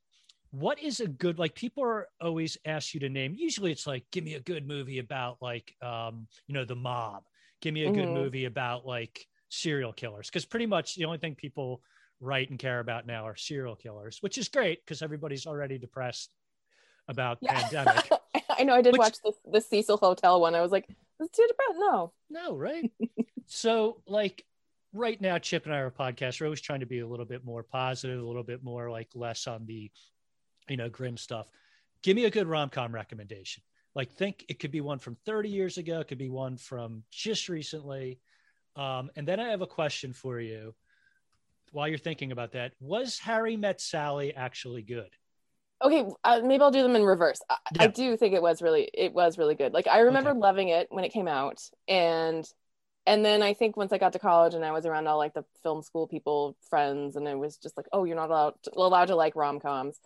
What 0.51 0.81
is 0.83 1.01
a 1.01 1.07
good 1.09 1.39
like? 1.39 1.55
People 1.55 1.83
are 1.85 2.09
always 2.23 2.57
ask 2.65 2.95
you 2.95 3.01
to 3.01 3.09
name. 3.11 3.35
Usually, 3.37 3.71
it's 3.71 3.87
like, 3.87 4.05
give 4.13 4.25
me 4.25 4.35
a 4.35 4.41
good 4.41 4.67
movie 4.67 4.99
about 4.99 5.43
like, 5.43 5.75
um, 5.83 6.27
you 6.47 6.55
know, 6.55 6.65
the 6.65 6.77
mob. 6.77 7.25
Give 7.67 7.75
me 7.75 7.83
a 7.85 7.91
good 7.91 8.07
Mhm. 8.07 8.15
movie 8.15 8.45
about 8.45 8.87
like 8.87 9.27
serial 9.49 9.93
killers, 9.93 10.29
because 10.31 10.45
pretty 10.45 10.67
much 10.67 10.95
the 10.95 11.05
only 11.05 11.19
thing 11.19 11.35
people 11.35 11.83
write 12.21 12.49
and 12.51 12.61
care 12.61 12.79
about 12.79 13.07
now 13.09 13.27
are 13.27 13.35
serial 13.35 13.75
killers, 13.75 14.23
which 14.23 14.39
is 14.39 14.49
great 14.49 14.85
because 14.85 15.03
everybody's 15.03 15.49
already 15.49 15.77
depressed 15.77 16.33
about 17.09 17.39
Yeah. 17.41 17.59
pandemic. 17.69 18.09
I 18.51 18.63
know. 18.63 18.75
I 18.77 18.83
did 18.83 18.93
Which- 18.93 19.01
watch 19.01 19.19
the 19.21 19.33
the 19.51 19.61
Cecil 19.61 19.97
Hotel 19.97 20.41
one. 20.41 20.55
I 20.55 20.61
was 20.61 20.71
like, 20.71 20.87
this 21.19 21.29
too 21.31 21.49
bad. 21.59 21.75
No. 21.77 22.13
No, 22.31 22.55
right? 22.57 22.89
so, 23.47 24.01
like, 24.07 24.47
right 24.93 25.21
now, 25.21 25.37
Chip 25.39 25.65
and 25.65 25.75
I 25.75 25.79
are 25.79 25.87
a 25.87 25.91
podcast. 25.91 26.41
We're 26.41 26.47
always 26.47 26.61
trying 26.61 26.81
to 26.81 26.87
be 26.87 27.01
a 27.01 27.07
little 27.09 27.27
bit 27.27 27.45
more 27.45 27.65
positive, 27.65 28.21
a 28.23 28.25
little 28.25 28.45
bit 28.45 28.63
more 28.63 28.93
like 28.93 29.09
less 29.17 29.49
on 29.49 29.67
the, 29.67 29.91
you 30.69 30.77
know, 30.77 30.89
grim 30.89 31.17
stuff. 31.17 31.49
Give 32.03 32.15
me 32.15 32.27
a 32.27 32.31
good 32.31 32.47
rom 32.47 32.71
com 32.71 32.95
recommendation. 32.95 33.65
Like, 33.97 34.13
think 34.13 34.45
it 34.49 34.61
could 34.61 34.71
be 34.71 34.83
one 34.83 35.01
from 35.01 35.17
30 35.25 35.49
years 35.49 35.79
ago, 35.79 36.01
it 36.01 36.09
could 36.09 36.19
be 36.19 36.29
one 36.29 36.59
from 36.59 37.03
just 37.11 37.49
recently. 37.49 38.21
Um, 38.77 39.11
and 39.17 39.27
then 39.27 39.41
I 39.41 39.49
have 39.49 39.63
a 39.63 39.67
question 39.67 40.13
for 40.13 40.39
you 40.39 40.75
while 41.73 41.89
you're 41.89 41.99
thinking 41.99 42.31
about 42.31 42.53
that. 42.53 42.75
Was 42.79 43.19
Harry 43.19 43.57
Met 43.57 43.81
Sally 43.81 44.35
actually 44.37 44.83
good? 44.83 45.11
Okay, 45.85 46.05
uh, 46.25 46.41
maybe 46.43 46.63
I'll 46.63 46.71
do 46.71 46.83
them 46.83 46.97
in 46.97 47.05
reverse. 47.05 47.41
I, 47.51 47.57
I 47.79 47.87
do 47.89 48.17
think 48.17 48.35
it 48.35 48.43
was 48.43 48.63
really 48.63 48.91
it 48.95 49.13
was 49.13 49.37
really 49.39 49.55
good. 49.55 49.73
Like 49.75 49.87
I 49.87 50.01
remember 50.01 50.31
Okay. 50.31 50.39
loving 50.39 50.69
it 50.69 50.89
when 50.91 51.05
it 51.05 51.13
came 51.13 51.29
out, 51.29 51.61
and 51.87 52.45
and 53.07 53.25
then 53.25 53.43
I 53.43 53.55
think 53.55 53.77
once 53.77 53.93
I 53.93 53.99
got 53.99 54.13
to 54.15 54.19
college 54.19 54.55
and 54.55 54.65
I 54.65 54.73
was 54.73 54.87
around 54.87 55.07
all 55.07 55.19
like 55.19 55.35
the 55.35 55.45
film 55.63 55.83
school 55.83 56.09
people 56.09 56.57
friends, 56.71 57.17
and 57.17 57.29
it 57.29 57.39
was 57.39 57.59
just 57.59 57.77
like, 57.77 57.87
oh, 57.93 58.05
you're 58.05 58.17
not 58.17 58.31
allowed 58.31 58.55
to, 58.65 58.73
allowed 58.77 59.07
to 59.07 59.17
like 59.17 59.37
rom 59.37 59.61
coms. 59.61 59.99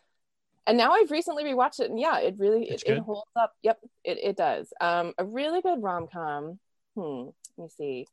And 0.67 0.77
now 0.77 0.93
I've 0.93 1.11
recently 1.11 1.45
rewatched 1.45 1.81
it, 1.81 1.91
and 1.91 1.99
yeah, 1.99 2.19
it 2.19 2.35
really 2.39 2.69
it, 2.69 2.83
it 2.87 2.99
holds 2.99 3.31
up. 3.35 3.53
Yep, 3.63 3.79
it 4.05 4.19
it 4.23 4.37
does. 4.37 4.73
Um, 4.81 5.15
a 5.19 5.25
really 5.25 5.61
good 5.63 5.83
rom 5.83 6.07
com. 6.13 6.59
Hmm. 6.95 7.29
Let 7.57 7.65
me 7.65 7.69
see. 7.77 8.07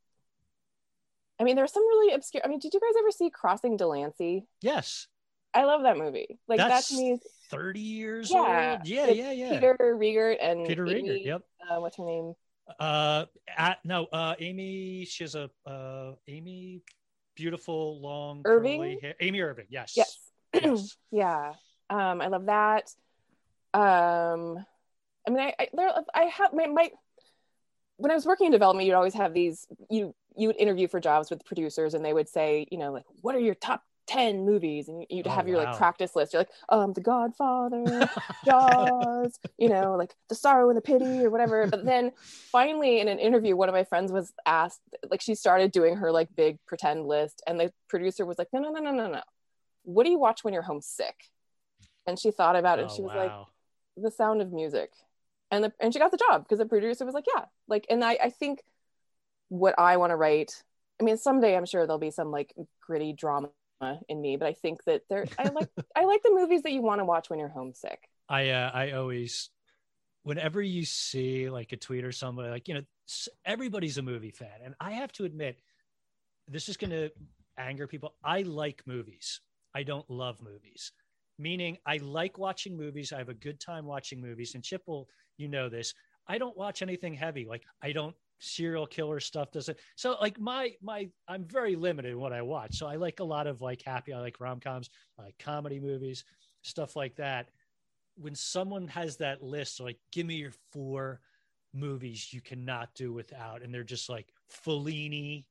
I 1.39 1.43
mean, 1.43 1.55
there's 1.55 1.73
some 1.73 1.83
really 1.83 2.13
obscure. 2.13 2.41
I 2.43 2.47
mean, 2.47 2.59
did 2.59 2.73
you 2.73 2.79
guys 2.79 2.95
ever 2.97 3.11
see 3.11 3.29
Crossing 3.29 3.77
Delancey? 3.77 4.45
Yes. 4.61 5.07
I 5.53 5.65
love 5.65 5.83
that 5.83 5.97
movie. 5.97 6.39
Like 6.47 6.57
That's 6.57 6.89
that 6.89 6.95
to 6.95 7.01
me 7.01 7.11
is 7.13 7.19
30 7.49 7.79
years 7.79 8.31
Yeah. 8.31 8.77
old. 8.77 8.87
Yeah, 8.87 9.07
yeah, 9.07 9.31
yeah. 9.31 9.49
Peter 9.51 9.75
Riegert 9.79 10.37
and 10.41 10.67
Peter 10.67 10.85
Amy, 10.87 11.09
Riegert. 11.09 11.25
Yep. 11.25 11.41
Uh, 11.69 11.81
what's 11.81 11.97
her 11.97 12.05
name? 12.05 12.33
Uh, 12.79 13.25
at, 13.55 13.79
no, 13.85 14.05
uh, 14.05 14.35
Amy. 14.39 15.05
She 15.05 15.23
has 15.23 15.35
a 15.35 15.49
uh, 15.65 16.13
Amy, 16.27 16.81
beautiful 17.35 18.01
long 18.01 18.41
Irving? 18.45 18.79
curly 18.79 18.99
hair. 19.01 19.15
Amy 19.19 19.41
Irving. 19.41 19.67
Yes. 19.69 19.93
Yes. 19.95 20.17
Yes. 20.53 20.97
yeah. 21.11 21.53
Um, 21.89 22.21
I 22.21 22.27
love 22.27 22.45
that. 22.47 22.93
Um, 23.73 24.65
I 25.27 25.29
mean, 25.29 25.39
I 25.39 25.53
I, 25.59 25.67
there, 25.73 25.91
I 26.13 26.23
have 26.23 26.53
my, 26.53 26.67
my 26.67 26.91
when 27.97 28.11
I 28.11 28.15
was 28.15 28.25
working 28.25 28.45
in 28.47 28.51
development, 28.51 28.85
you'd 28.87 28.93
always 28.93 29.13
have 29.15 29.33
these 29.33 29.67
you 29.89 30.13
you 30.35 30.47
would 30.47 30.57
interview 30.57 30.87
for 30.87 30.99
jobs 30.99 31.29
with 31.29 31.43
producers, 31.45 31.93
and 31.93 32.05
they 32.05 32.13
would 32.13 32.29
say, 32.29 32.67
you 32.71 32.77
know, 32.77 32.91
like, 32.91 33.05
what 33.21 33.35
are 33.35 33.39
your 33.39 33.55
top 33.55 33.83
ten 34.05 34.45
movies? 34.45 34.87
And 34.87 35.05
you'd 35.09 35.25
Oh, 35.27 35.31
have 35.31 35.47
your 35.47 35.57
wow. 35.57 35.65
like 35.71 35.77
practice 35.77 36.15
list. 36.15 36.33
You're 36.33 36.41
like, 36.41 36.51
um, 36.69 36.93
The 36.93 37.01
Godfather, 37.01 38.07
Jaws, 38.45 39.39
you 39.57 39.67
know, 39.69 39.95
like 39.97 40.13
The 40.29 40.35
Sorrow 40.35 40.69
and 40.69 40.77
the 40.77 40.81
Pity 40.81 41.25
or 41.25 41.29
whatever. 41.31 41.67
But 41.67 41.85
then 41.85 42.11
finally, 42.51 42.99
in 42.99 43.07
an 43.07 43.19
interview, 43.19 43.55
one 43.55 43.67
of 43.67 43.73
my 43.73 43.83
friends 43.83 44.11
was 44.11 44.31
asked, 44.45 44.81
like, 45.09 45.21
she 45.21 45.33
started 45.35 45.71
doing 45.71 45.95
her 45.97 46.11
like 46.11 46.29
big 46.35 46.59
pretend 46.67 47.07
list, 47.07 47.41
and 47.47 47.59
the 47.59 47.73
producer 47.89 48.25
was 48.25 48.37
like, 48.37 48.49
no, 48.53 48.59
no, 48.59 48.69
no, 48.71 48.79
no, 48.79 48.91
no, 48.91 49.09
no. 49.09 49.21
What 49.83 50.03
do 50.03 50.11
you 50.11 50.19
watch 50.19 50.43
when 50.43 50.53
you're 50.53 50.63
homesick? 50.63 51.15
And 52.07 52.17
she 52.17 52.31
thought 52.31 52.55
about 52.55 52.79
it, 52.79 52.83
and 52.83 52.91
Oh, 52.91 52.95
she 52.95 53.01
was 53.01 53.13
like. 53.13 53.31
The 53.99 54.11
Sound 54.11 54.41
of 54.41 54.53
Music, 54.53 54.91
and 55.49 55.63
the 55.63 55.73
and 55.79 55.91
she 55.91 55.99
got 55.99 56.11
the 56.11 56.17
job 56.17 56.43
because 56.43 56.59
the 56.59 56.67
producer 56.67 57.03
was 57.03 57.15
like, 57.15 57.25
yeah, 57.35 57.45
like, 57.67 57.87
and 57.89 58.03
I 58.03 58.17
I 58.21 58.29
think 58.29 58.63
what 59.49 59.73
I 59.77 59.97
want 59.97 60.11
to 60.11 60.15
write. 60.15 60.63
I 61.01 61.03
mean, 61.03 61.17
someday 61.17 61.55
I'm 61.57 61.65
sure 61.65 61.85
there'll 61.85 61.99
be 61.99 62.11
some 62.11 62.31
like 62.31 62.53
gritty 62.79 63.13
drama 63.13 63.49
in 64.07 64.21
me, 64.21 64.37
but 64.37 64.47
I 64.47 64.53
think 64.53 64.83
that 64.85 65.01
there 65.09 65.25
I 65.39 65.49
like 65.49 65.69
I 65.95 66.05
like 66.05 66.21
the 66.23 66.31
movies 66.31 66.61
that 66.61 66.71
you 66.71 66.81
want 66.81 66.99
to 66.99 67.05
watch 67.05 67.29
when 67.29 67.39
you're 67.39 67.49
homesick. 67.49 68.07
I 68.29 68.49
uh, 68.49 68.71
I 68.73 68.91
always, 68.91 69.49
whenever 70.23 70.61
you 70.61 70.85
see 70.85 71.49
like 71.49 71.71
a 71.71 71.77
tweet 71.77 72.03
or 72.03 72.11
somebody 72.11 72.49
like 72.49 72.67
you 72.67 72.75
know 72.75 72.83
everybody's 73.45 73.97
a 73.97 74.03
movie 74.03 74.31
fan, 74.31 74.59
and 74.63 74.75
I 74.79 74.91
have 74.91 75.11
to 75.13 75.25
admit, 75.25 75.59
this 76.47 76.69
is 76.69 76.77
going 76.77 76.91
to 76.91 77.09
anger 77.57 77.87
people. 77.87 78.13
I 78.23 78.43
like 78.43 78.83
movies. 78.85 79.41
I 79.73 79.83
don't 79.83 80.09
love 80.09 80.41
movies. 80.41 80.91
Meaning, 81.39 81.77
I 81.85 81.97
like 81.97 82.37
watching 82.37 82.75
movies. 82.75 83.13
I 83.13 83.19
have 83.19 83.29
a 83.29 83.33
good 83.33 83.59
time 83.59 83.85
watching 83.85 84.21
movies. 84.21 84.55
And 84.55 84.63
Chip 84.63 84.83
will, 84.87 85.07
you 85.37 85.47
know 85.47 85.69
this. 85.69 85.93
I 86.27 86.37
don't 86.37 86.57
watch 86.57 86.81
anything 86.81 87.13
heavy. 87.13 87.45
Like 87.45 87.63
I 87.81 87.91
don't 87.91 88.15
serial 88.39 88.87
killer 88.87 89.19
stuff. 89.19 89.51
Doesn't 89.51 89.77
so 89.95 90.17
like 90.19 90.39
my 90.39 90.73
my. 90.81 91.09
I'm 91.27 91.45
very 91.45 91.75
limited 91.75 92.11
in 92.11 92.19
what 92.19 92.33
I 92.33 92.41
watch. 92.41 92.77
So 92.77 92.87
I 92.87 92.95
like 92.95 93.19
a 93.19 93.23
lot 93.23 93.47
of 93.47 93.61
like 93.61 93.81
happy. 93.81 94.13
I 94.13 94.19
like 94.19 94.39
rom 94.39 94.59
coms. 94.59 94.89
I 95.19 95.23
like 95.23 95.37
comedy 95.39 95.79
movies, 95.79 96.25
stuff 96.63 96.95
like 96.95 97.15
that 97.17 97.49
when 98.17 98.35
someone 98.35 98.87
has 98.87 99.17
that 99.17 99.43
list, 99.43 99.79
like, 99.79 99.97
give 100.11 100.25
me 100.25 100.35
your 100.35 100.53
four 100.71 101.21
movies 101.73 102.33
you 102.33 102.41
cannot 102.41 102.89
do 102.95 103.13
without, 103.13 103.61
and 103.61 103.73
they're 103.73 103.83
just 103.83 104.09
like 104.09 104.27
Fellini, 104.65 105.45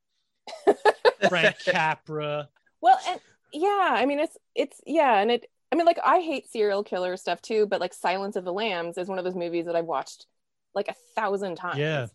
Frank 1.28 1.57
Capra. 1.64 2.49
Well, 2.80 2.99
and 3.09 3.20
yeah, 3.53 3.91
I 3.93 4.05
mean 4.07 4.18
it's 4.18 4.37
it's 4.55 4.80
yeah, 4.87 5.18
and 5.18 5.30
it 5.30 5.47
I 5.72 5.76
mean 5.76 5.86
like 5.86 5.98
I 6.04 6.20
hate 6.20 6.48
serial 6.48 6.84
killer 6.84 7.16
stuff 7.16 7.42
too, 7.42 7.66
but 7.66 7.80
like 7.80 7.92
Silence 7.94 8.36
of 8.36 8.44
the 8.44 8.52
Lambs 8.52 8.98
is 8.98 9.08
one 9.08 9.18
of 9.18 9.24
those 9.24 9.34
movies 9.34 9.66
that 9.66 9.76
I've 9.76 9.84
watched 9.86 10.26
like 10.74 10.88
a 10.88 10.94
thousand 11.14 11.56
times. 11.56 11.78
Yeah. 11.78 12.06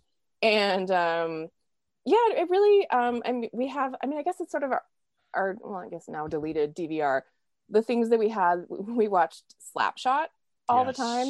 And 0.42 0.90
um 0.92 1.48
yeah, 2.06 2.18
it 2.38 2.50
really 2.50 2.90
um 2.90 3.22
I 3.26 3.32
mean 3.32 3.50
we 3.54 3.68
have 3.68 3.94
I 4.02 4.08
mean 4.08 4.20
I 4.20 4.24
guess 4.24 4.40
it's 4.40 4.52
sort 4.52 4.64
of 4.64 4.72
our, 4.72 4.84
our 5.34 5.56
well, 5.60 5.76
I 5.80 5.90
guess 5.90 6.06
now 6.08 6.28
deleted 6.28 6.76
DVR. 6.76 7.22
The 7.70 7.82
things 7.82 8.10
that 8.10 8.20
we 8.20 8.30
had 8.30 8.66
we 8.70 9.08
watched 9.08 9.44
Slapshot 9.76 10.28
all 10.70 10.86
Yes. 10.86 10.98
the 10.98 11.04
time. 11.04 11.28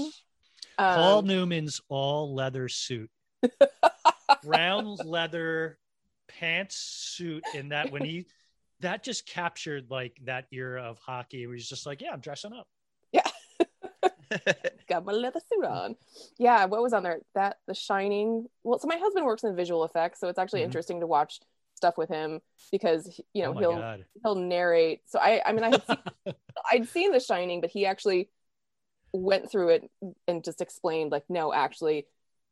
Paul 0.77 1.19
Um, 1.19 1.27
Newman's 1.27 1.81
all 1.89 2.33
leather 2.33 2.67
suit, 2.69 3.09
brown 4.43 4.95
leather 5.03 5.77
pants 6.27 6.75
suit, 6.77 7.43
in 7.53 7.69
that 7.69 7.91
when 7.91 8.03
he 8.05 8.25
that 8.81 9.03
just 9.03 9.25
captured 9.27 9.89
like 9.89 10.17
that 10.25 10.45
era 10.51 10.83
of 10.83 10.99
hockey 10.99 11.45
where 11.47 11.55
he's 11.55 11.69
just 11.69 11.85
like, 11.85 12.01
yeah, 12.01 12.11
I'm 12.11 12.19
dressing 12.19 12.53
up. 12.53 12.67
Yeah. 13.11 13.27
Got 14.87 15.05
my 15.05 15.11
leather 15.11 15.39
suit 15.51 15.65
on. 15.65 15.95
Yeah, 16.37 16.65
what 16.65 16.81
was 16.81 16.93
on 16.93 17.03
there? 17.03 17.19
That 17.35 17.57
The 17.67 17.73
Shining. 17.73 18.47
Well, 18.63 18.79
so 18.79 18.87
my 18.87 18.97
husband 18.97 19.25
works 19.25 19.43
in 19.43 19.55
visual 19.55 19.83
effects, 19.83 20.19
so 20.19 20.27
it's 20.29 20.39
actually 20.39 20.61
Mhm. 20.61 20.65
interesting 20.65 20.99
to 21.01 21.07
watch 21.07 21.39
stuff 21.75 21.97
with 21.97 22.09
him 22.09 22.41
because 22.71 23.19
you 23.33 23.43
know 23.43 23.51
oh 23.55 23.59
he'll 23.59 23.79
god. 23.79 24.05
he'll 24.23 24.35
narrate. 24.35 25.01
So 25.07 25.19
I 25.19 25.41
I 25.45 25.51
mean 25.53 25.63
I 25.63 25.69
had 25.71 25.85
seen, 25.85 25.97
I'd 26.71 26.87
seen 26.87 27.11
The 27.11 27.19
Shining, 27.19 27.61
but 27.61 27.69
he 27.71 27.85
actually 27.85 28.29
went 29.13 29.51
through 29.51 29.69
it 29.69 29.91
and 30.27 30.43
just 30.43 30.61
explained 30.61 31.11
like 31.11 31.23
no, 31.29 31.53
actually 31.53 32.05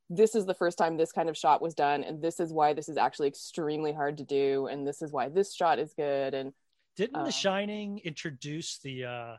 this 0.09 0.33
is 0.35 0.45
the 0.45 0.53
first 0.53 0.77
time 0.77 0.97
this 0.97 1.11
kind 1.11 1.29
of 1.29 1.37
shot 1.37 1.61
was 1.61 1.73
done 1.75 2.03
and 2.03 2.21
this 2.21 2.39
is 2.39 2.51
why 2.51 2.73
this 2.73 2.89
is 2.89 2.97
actually 2.97 3.27
extremely 3.27 3.93
hard 3.93 4.17
to 4.17 4.23
do 4.23 4.67
and 4.67 4.87
this 4.87 5.01
is 5.01 5.11
why 5.11 5.29
this 5.29 5.53
shot 5.53 5.79
is 5.79 5.93
good 5.93 6.33
and 6.33 6.53
Didn't 6.95 7.15
uh, 7.15 7.25
The 7.25 7.31
Shining 7.31 7.99
introduce 8.03 8.79
the 8.79 9.05
uh 9.05 9.35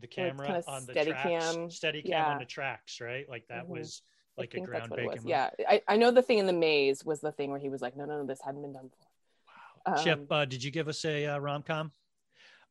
the 0.00 0.06
camera 0.06 0.46
kinda 0.46 0.62
on 0.66 0.86
the 0.86 0.92
steady 0.92 1.10
tracks, 1.12 1.22
cam. 1.22 1.70
steady 1.70 2.02
cam 2.02 2.10
Yeah. 2.10 2.32
on 2.32 2.38
the 2.38 2.44
tracks, 2.44 3.00
right? 3.00 3.28
Like 3.28 3.46
that 3.48 3.64
Mhm. 3.64 3.68
was 3.68 4.02
like 4.36 4.54
a 4.54 4.56
think 4.56 4.70
that's 4.70 4.88
what 4.88 4.98
it 4.98 5.04
groundbreaking. 5.04 5.16
move. 5.16 5.26
Yeah, 5.26 5.50
I, 5.68 5.82
I 5.86 5.96
know 5.96 6.10
the 6.10 6.22
thing 6.22 6.38
in 6.38 6.46
the 6.46 6.52
maze 6.52 7.04
was 7.04 7.20
the 7.20 7.32
thing 7.32 7.50
where 7.50 7.60
he 7.60 7.68
was 7.68 7.82
like, 7.82 7.96
no, 7.96 8.04
no, 8.06 8.18
no, 8.18 8.26
this 8.26 8.40
hadn't 8.40 8.62
been 8.62 8.72
done 8.72 8.88
before. 8.88 9.96
Um, 9.98 10.04
Chip, 10.04 10.32
uh, 10.32 10.44
did 10.44 10.62
you 10.64 10.70
give 10.70 10.88
us 10.88 11.04
a 11.04 11.26
uh, 11.26 11.38
rom 11.38 11.62
com? 11.62 11.92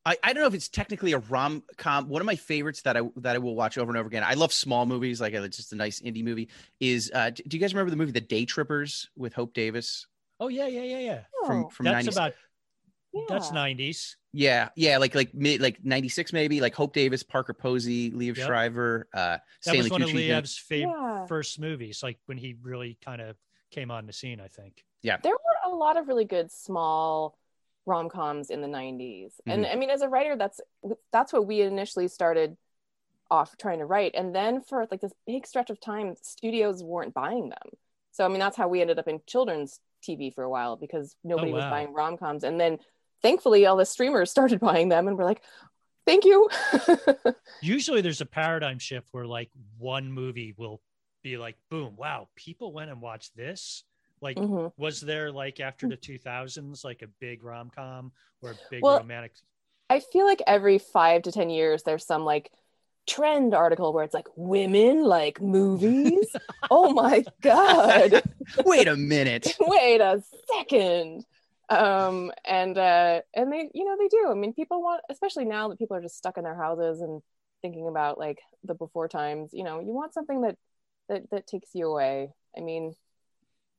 I, 0.10 0.18
I 0.24 0.34
don't 0.34 0.42
know 0.42 0.48
if 0.48 0.56
it's 0.56 0.70
technically 0.70 1.14
a 1.14 1.20
rom 1.20 1.64
com. 1.78 2.10
One 2.10 2.20
of 2.22 2.26
my 2.26 2.36
favorites 2.36 2.82
that 2.82 2.98
I 2.98 3.02
that 3.18 3.36
I 3.36 3.40
will 3.40 3.56
watch 3.56 3.78
over 3.78 3.92
and 3.92 3.98
over 3.98 4.08
again. 4.08 4.24
I 4.24 4.34
love 4.34 4.52
small 4.52 4.86
movies, 4.88 5.22
like 5.22 5.34
it's 5.34 5.58
just 5.58 5.72
a 5.72 5.76
nice 5.76 6.02
indie 6.02 6.24
movie. 6.24 6.50
Is 6.80 7.12
uh, 7.14 7.30
do 7.30 7.44
you 7.52 7.60
guys 7.60 7.74
remember 7.76 7.92
the 7.92 7.98
movie 7.98 8.12
The 8.12 8.22
Day 8.22 8.46
Trippers 8.46 9.10
with 9.16 9.34
Hope 9.34 9.54
Davis 9.54 10.08
Oh 10.40 10.48
yeah, 10.48 10.68
yeah, 10.68 10.84
yeah, 10.84 11.00
yeah. 11.00 11.20
from 11.46 11.66
Oh, 11.66 11.70
from 11.70 11.86
That's 11.86 12.08
90s? 12.08 12.12
about 12.14 12.34
that's 13.28 13.52
nineties. 13.52 14.18
Yeah, 14.34 14.70
yeah, 14.76 14.98
like 14.98 15.16
like 15.16 15.34
mid 15.34 15.62
like 15.62 15.84
ninety 15.84 16.10
six 16.10 16.32
maybe, 16.34 16.62
like 16.62 16.76
Hope 16.76 16.94
Davis, 16.94 17.24
Parker 17.24 17.54
Posey, 17.54 18.12
Liev 18.12 18.38
Yep. 18.38 18.48
Schreiber, 18.48 19.08
uh, 19.14 19.18
That 19.20 19.42
Stanley 19.62 19.82
was 19.84 19.92
one 19.92 20.04
of 20.04 20.10
Liev's 20.10 20.58
favorite 20.58 20.96
Yeah. 20.96 21.26
first 21.26 21.60
movies, 21.60 22.02
like 22.04 22.20
when 22.28 22.38
he 22.38 22.56
really 22.62 22.98
kind 23.04 23.22
of 23.22 23.36
came 23.72 23.90
on 23.92 24.06
the 24.06 24.14
scene. 24.14 24.40
I 24.40 24.48
think. 24.48 24.84
Yeah, 25.02 25.18
there 25.24 25.34
were 25.34 25.72
a 25.72 25.76
lot 25.76 25.98
of 25.98 26.08
really 26.08 26.26
good 26.26 26.52
small 26.52 27.39
rom-coms 27.90 28.50
in 28.50 28.62
the 28.62 28.68
90s 28.68 29.34
and 29.46 29.64
Mm-hmm. 29.64 29.74
i 29.74 29.76
mean 29.76 29.90
as 29.90 30.02
a 30.02 30.10
writer 30.10 30.36
that's 30.36 30.62
that's 31.12 31.34
what 31.34 31.48
we 31.48 31.62
initially 31.62 32.08
started 32.08 32.56
off 33.32 33.56
trying 33.58 33.80
to 33.80 33.86
write 33.86 34.14
and 34.16 34.34
then 34.34 34.62
for 34.62 34.88
like 34.90 35.02
this 35.02 35.14
big 35.28 35.46
stretch 35.46 35.70
of 35.70 35.80
time 35.80 36.16
studios 36.22 36.84
weren't 36.84 37.14
buying 37.14 37.50
them 37.50 37.70
so 38.12 38.26
i 38.26 38.28
mean 38.28 38.40
that's 38.40 38.58
how 38.58 38.68
we 38.68 38.82
ended 38.82 39.00
up 39.00 39.08
in 39.08 39.20
children's 39.28 39.80
tv 40.08 40.34
for 40.34 40.44
a 40.44 40.50
while 40.50 40.76
because 40.78 41.16
nobody 41.24 41.52
was 41.52 41.64
wow. 41.64 41.70
buying 41.70 41.94
rom-coms 41.94 42.44
and 42.44 42.60
then 42.60 42.78
thankfully 43.22 43.66
all 43.66 43.78
the 43.78 43.86
streamers 43.86 44.32
started 44.38 44.60
buying 44.60 44.90
them 44.90 45.08
and 45.08 45.18
we're 45.18 45.26
like 45.26 45.42
thank 46.06 46.26
you 46.26 46.50
Usually, 47.62 48.02
there's 48.02 48.22
a 48.22 48.26
paradigm 48.26 48.80
shift 48.80 49.10
where 49.12 49.26
like 49.26 49.50
one 49.78 50.12
movie 50.12 50.54
will 50.58 50.82
be 51.24 51.38
like, 51.38 51.58
boom, 51.70 51.96
wow, 51.98 52.30
people 52.36 52.72
went 52.72 52.90
and 52.90 53.02
watched 53.02 53.36
this. 53.36 53.84
Like, 54.22 54.38
Mhm. 54.38 54.72
was 54.78 55.02
there 55.02 55.32
like 55.32 55.60
after 55.60 55.88
the 55.88 55.98
2000s, 55.98 56.84
like 56.84 57.02
a 57.02 57.08
big 57.20 57.44
rom 57.44 57.70
com 57.70 58.12
or 58.42 58.52
a 58.52 58.56
big 58.70 58.84
Well, 58.84 58.98
romantic? 59.00 59.34
I 59.90 60.00
feel 60.00 60.26
like 60.26 60.42
every 60.46 60.78
five 60.78 61.24
to 61.24 61.32
10 61.32 61.50
years, 61.50 61.84
there's 61.84 62.06
some 62.06 62.26
like 62.26 62.52
trend 63.08 63.54
article 63.56 63.92
where 63.92 64.04
it's 64.04 64.14
like 64.14 64.28
women 64.36 65.04
like 65.04 65.42
movies. 65.42 66.36
oh 66.72 66.92
my 66.94 67.26
God. 67.42 68.22
Wait 68.66 68.88
a 68.88 68.96
minute. 68.96 69.56
Wait 69.60 70.02
a 70.02 70.22
second. 70.52 71.26
Um, 71.70 72.32
and, 72.46 72.78
uh, 72.78 73.22
and 73.36 73.52
they, 73.52 73.70
you 73.74 73.86
know, 73.86 73.96
they 73.98 74.08
do. 74.08 74.28
I 74.30 74.34
mean, 74.34 74.54
people 74.54 74.82
want, 74.82 75.02
especially 75.10 75.46
now 75.46 75.70
that 75.70 75.80
people 75.80 75.96
are 75.98 76.02
just 76.02 76.18
stuck 76.18 76.38
in 76.38 76.44
their 76.44 76.56
houses 76.56 77.02
and 77.02 77.22
thinking 77.62 77.88
about 77.88 78.18
like 78.18 78.40
the 78.64 78.74
before 78.74 79.08
times, 79.08 79.52
you 79.54 79.64
know, 79.64 79.80
you 79.80 79.94
want 79.94 80.14
something 80.14 80.42
that, 80.42 80.56
that, 81.10 81.30
that 81.32 81.48
takes 81.48 81.70
you 81.74 81.88
away. 81.88 82.30
I 82.58 82.62
mean, 82.62 82.94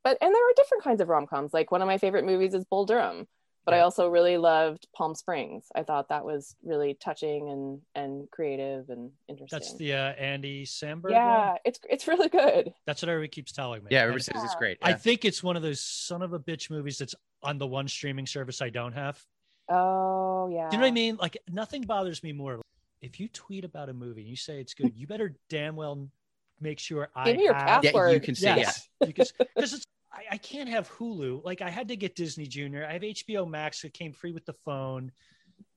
but, 0.04 0.18
and 0.20 0.34
there 0.34 0.50
are 0.50 0.54
different 0.56 0.84
kinds 0.84 1.00
of 1.00 1.08
rom-coms. 1.08 1.52
Like 1.52 1.70
one 1.70 1.82
of 1.82 1.86
my 1.86 1.98
favorite 1.98 2.24
movies 2.24 2.54
is 2.54 2.64
Bull 2.64 2.86
Durham 2.86 3.26
but 3.64 3.74
I 3.74 3.80
also 3.80 4.08
really 4.08 4.36
loved 4.36 4.88
Palm 4.94 5.14
Springs. 5.14 5.66
I 5.74 5.82
thought 5.82 6.08
that 6.08 6.24
was 6.24 6.56
really 6.64 6.94
touching 6.94 7.50
and 7.50 7.80
and 7.94 8.30
creative 8.30 8.88
and 8.88 9.10
interesting. 9.28 9.58
That's 9.58 9.76
the 9.76 9.94
uh, 9.94 10.12
Andy 10.12 10.64
Samberg 10.64 11.10
yeah, 11.10 11.50
one. 11.50 11.58
it's 11.64 11.78
it's 11.88 12.08
really 12.08 12.28
good. 12.28 12.72
That's 12.86 13.02
what 13.02 13.08
everybody 13.08 13.28
keeps 13.28 13.52
telling 13.52 13.82
me. 13.82 13.88
Yeah, 13.90 14.00
everybody 14.00 14.24
says 14.24 14.42
it's 14.42 14.54
great. 14.54 14.78
I 14.82 14.94
think 14.94 15.24
it's 15.24 15.42
one 15.42 15.56
of 15.56 15.62
those 15.62 15.80
son 15.80 16.22
of 16.22 16.32
a 16.32 16.38
bitch 16.38 16.70
movies 16.70 16.98
that's 16.98 17.14
on 17.42 17.58
the 17.58 17.66
one 17.66 17.88
streaming 17.88 18.26
service 18.26 18.62
I 18.62 18.70
don't 18.70 18.92
have. 18.92 19.22
Oh 19.68 20.48
yeah. 20.50 20.68
Do 20.68 20.76
you 20.76 20.80
know 20.80 20.86
what 20.86 20.88
I 20.88 20.92
mean? 20.92 21.16
Like 21.16 21.38
nothing 21.48 21.82
bothers 21.82 22.22
me 22.22 22.32
more. 22.32 22.60
If 23.02 23.20
you 23.20 23.28
tweet 23.28 23.64
about 23.64 23.88
a 23.88 23.94
movie 23.94 24.22
and 24.22 24.30
you 24.30 24.36
say 24.36 24.60
it's 24.60 24.74
good, 24.74 24.96
you 24.96 25.06
better 25.06 25.36
damn 25.48 25.76
well 25.76 26.08
make 26.60 26.78
sure 26.78 27.08
I 27.14 27.26
Give 27.26 27.36
me 27.36 27.44
your 27.44 27.54
have. 27.54 27.84
Yeah, 27.84 27.90
you 27.90 27.94
password. 27.94 28.22
can 28.24 28.34
say 28.34 28.56
Yes, 28.56 28.88
because 29.00 29.32
because 29.54 29.74
it's 29.74 29.86
I, 30.12 30.22
I 30.32 30.36
can't 30.38 30.68
have 30.68 30.90
Hulu. 30.90 31.44
Like 31.44 31.62
I 31.62 31.70
had 31.70 31.88
to 31.88 31.96
get 31.96 32.16
Disney 32.16 32.46
Junior. 32.46 32.86
I 32.86 32.92
have 32.94 33.02
HBO 33.02 33.48
Max. 33.48 33.82
that 33.82 33.94
came 33.94 34.12
free 34.12 34.32
with 34.32 34.44
the 34.46 34.54
phone, 34.64 35.12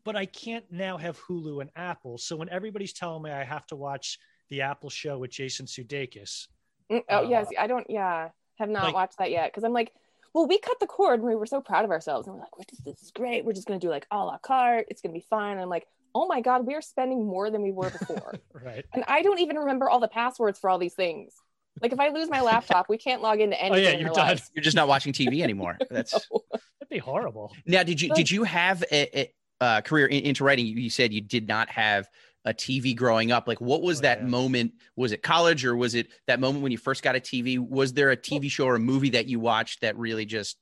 but 0.03 0.15
I 0.15 0.25
can't 0.25 0.65
now 0.71 0.97
have 0.97 1.19
Hulu 1.21 1.61
and 1.61 1.69
Apple. 1.75 2.17
So 2.17 2.35
when 2.35 2.49
everybody's 2.49 2.93
telling 2.93 3.23
me 3.23 3.31
I 3.31 3.43
have 3.43 3.67
to 3.67 3.75
watch 3.75 4.19
the 4.49 4.61
Apple 4.61 4.89
show 4.89 5.17
with 5.17 5.31
Jason 5.31 5.65
Sudeikis, 5.65 6.47
Mm, 6.91 7.01
oh 7.09 7.17
uh, 7.19 7.21
yes, 7.29 7.47
I 7.57 7.67
don't. 7.67 7.89
Yeah, 7.89 8.29
have 8.59 8.69
not 8.69 8.83
like- 8.85 8.93
watched 8.93 9.17
that 9.19 9.31
yet 9.31 9.51
because 9.51 9.63
I'm 9.63 9.71
like, 9.71 9.93
well, 10.33 10.47
we 10.47 10.57
cut 10.59 10.79
the 10.81 10.85
cord 10.87 11.19
and 11.21 11.29
we 11.29 11.35
were 11.35 11.45
so 11.45 11.61
proud 11.61 11.85
of 11.85 11.91
ourselves 11.91 12.27
and 12.27 12.35
we're 12.35 12.41
like, 12.41 12.67
"This- 12.69 12.79
this 12.79 13.01
is 13.03 13.11
great. 13.11 13.45
We're 13.45 13.53
just 13.53 13.67
gonna 13.67 13.79
do 13.79 13.89
like 13.89 14.05
a 14.11 14.17
la 14.17 14.37
carte. 14.39 14.87
It's 14.89 15.01
gonna 15.01 15.13
be 15.13 15.21
fun. 15.29 15.51
And 15.51 15.61
I'm 15.61 15.69
like, 15.69 15.87
oh 16.13 16.27
my 16.27 16.41
god, 16.41 16.67
we 16.67 16.75
are 16.75 16.81
spending 16.81 17.25
more 17.25 17.49
than 17.49 17.61
we 17.63 17.71
were 17.71 17.89
before, 17.89 18.35
right? 18.53 18.85
and 18.93 19.03
I 19.07 19.21
don't 19.21 19.39
even 19.39 19.57
remember 19.57 19.89
all 19.89 19.99
the 20.01 20.07
passwords 20.09 20.59
for 20.59 20.69
all 20.69 20.77
these 20.77 20.93
things. 20.93 21.33
Like 21.81 21.91
if 21.91 21.99
I 21.99 22.09
lose 22.09 22.29
my 22.29 22.41
laptop, 22.41 22.87
we 22.89 22.97
can't 22.97 23.21
log 23.21 23.39
into 23.41 23.59
anything. 23.61 23.85
Oh 23.85 23.89
yeah, 23.89 23.97
you're 23.97 24.09
done. 24.09 24.27
lives. 24.27 24.51
You're 24.53 24.63
just 24.63 24.75
not 24.75 24.87
watching 24.87 25.11
TV 25.13 25.41
anymore. 25.43 25.77
That's 25.89 26.11
That'd 26.51 26.89
be 26.89 26.97
horrible. 26.99 27.53
now. 27.65 27.83
Did 27.83 28.01
you 28.01 28.13
did 28.13 28.29
you 28.29 28.43
have 28.43 28.83
a, 28.91 29.19
a, 29.19 29.33
uh 29.61 29.81
career 29.81 30.05
in, 30.07 30.23
into 30.23 30.43
writing? 30.43 30.65
You, 30.65 30.75
you 30.75 30.89
said 30.89 31.11
you 31.13 31.21
did 31.21 31.47
not 31.47 31.69
have 31.69 32.07
a 32.45 32.53
TV 32.53 32.95
growing 32.95 33.31
up. 33.31 33.47
Like, 33.47 33.61
what 33.61 33.81
was 33.81 33.99
Oh, 33.99 34.01
that 34.01 34.19
yeah. 34.19 34.27
moment? 34.27 34.73
Was 34.97 35.13
it 35.13 35.23
college 35.23 35.63
or 35.65 35.75
was 35.75 35.95
it 35.95 36.07
that 36.27 36.39
moment 36.41 36.61
when 36.61 36.71
you 36.73 36.77
first 36.77 37.01
got 37.01 37.15
a 37.15 37.19
TV? 37.19 37.57
Was 37.57 37.93
there 37.93 38.11
a 38.11 38.17
TV 38.17 38.51
show 38.51 38.65
or 38.65 38.75
a 38.75 38.79
movie 38.79 39.11
that 39.11 39.27
you 39.27 39.39
watched 39.39 39.79
that 39.81 39.97
really 39.97 40.25
just 40.25 40.57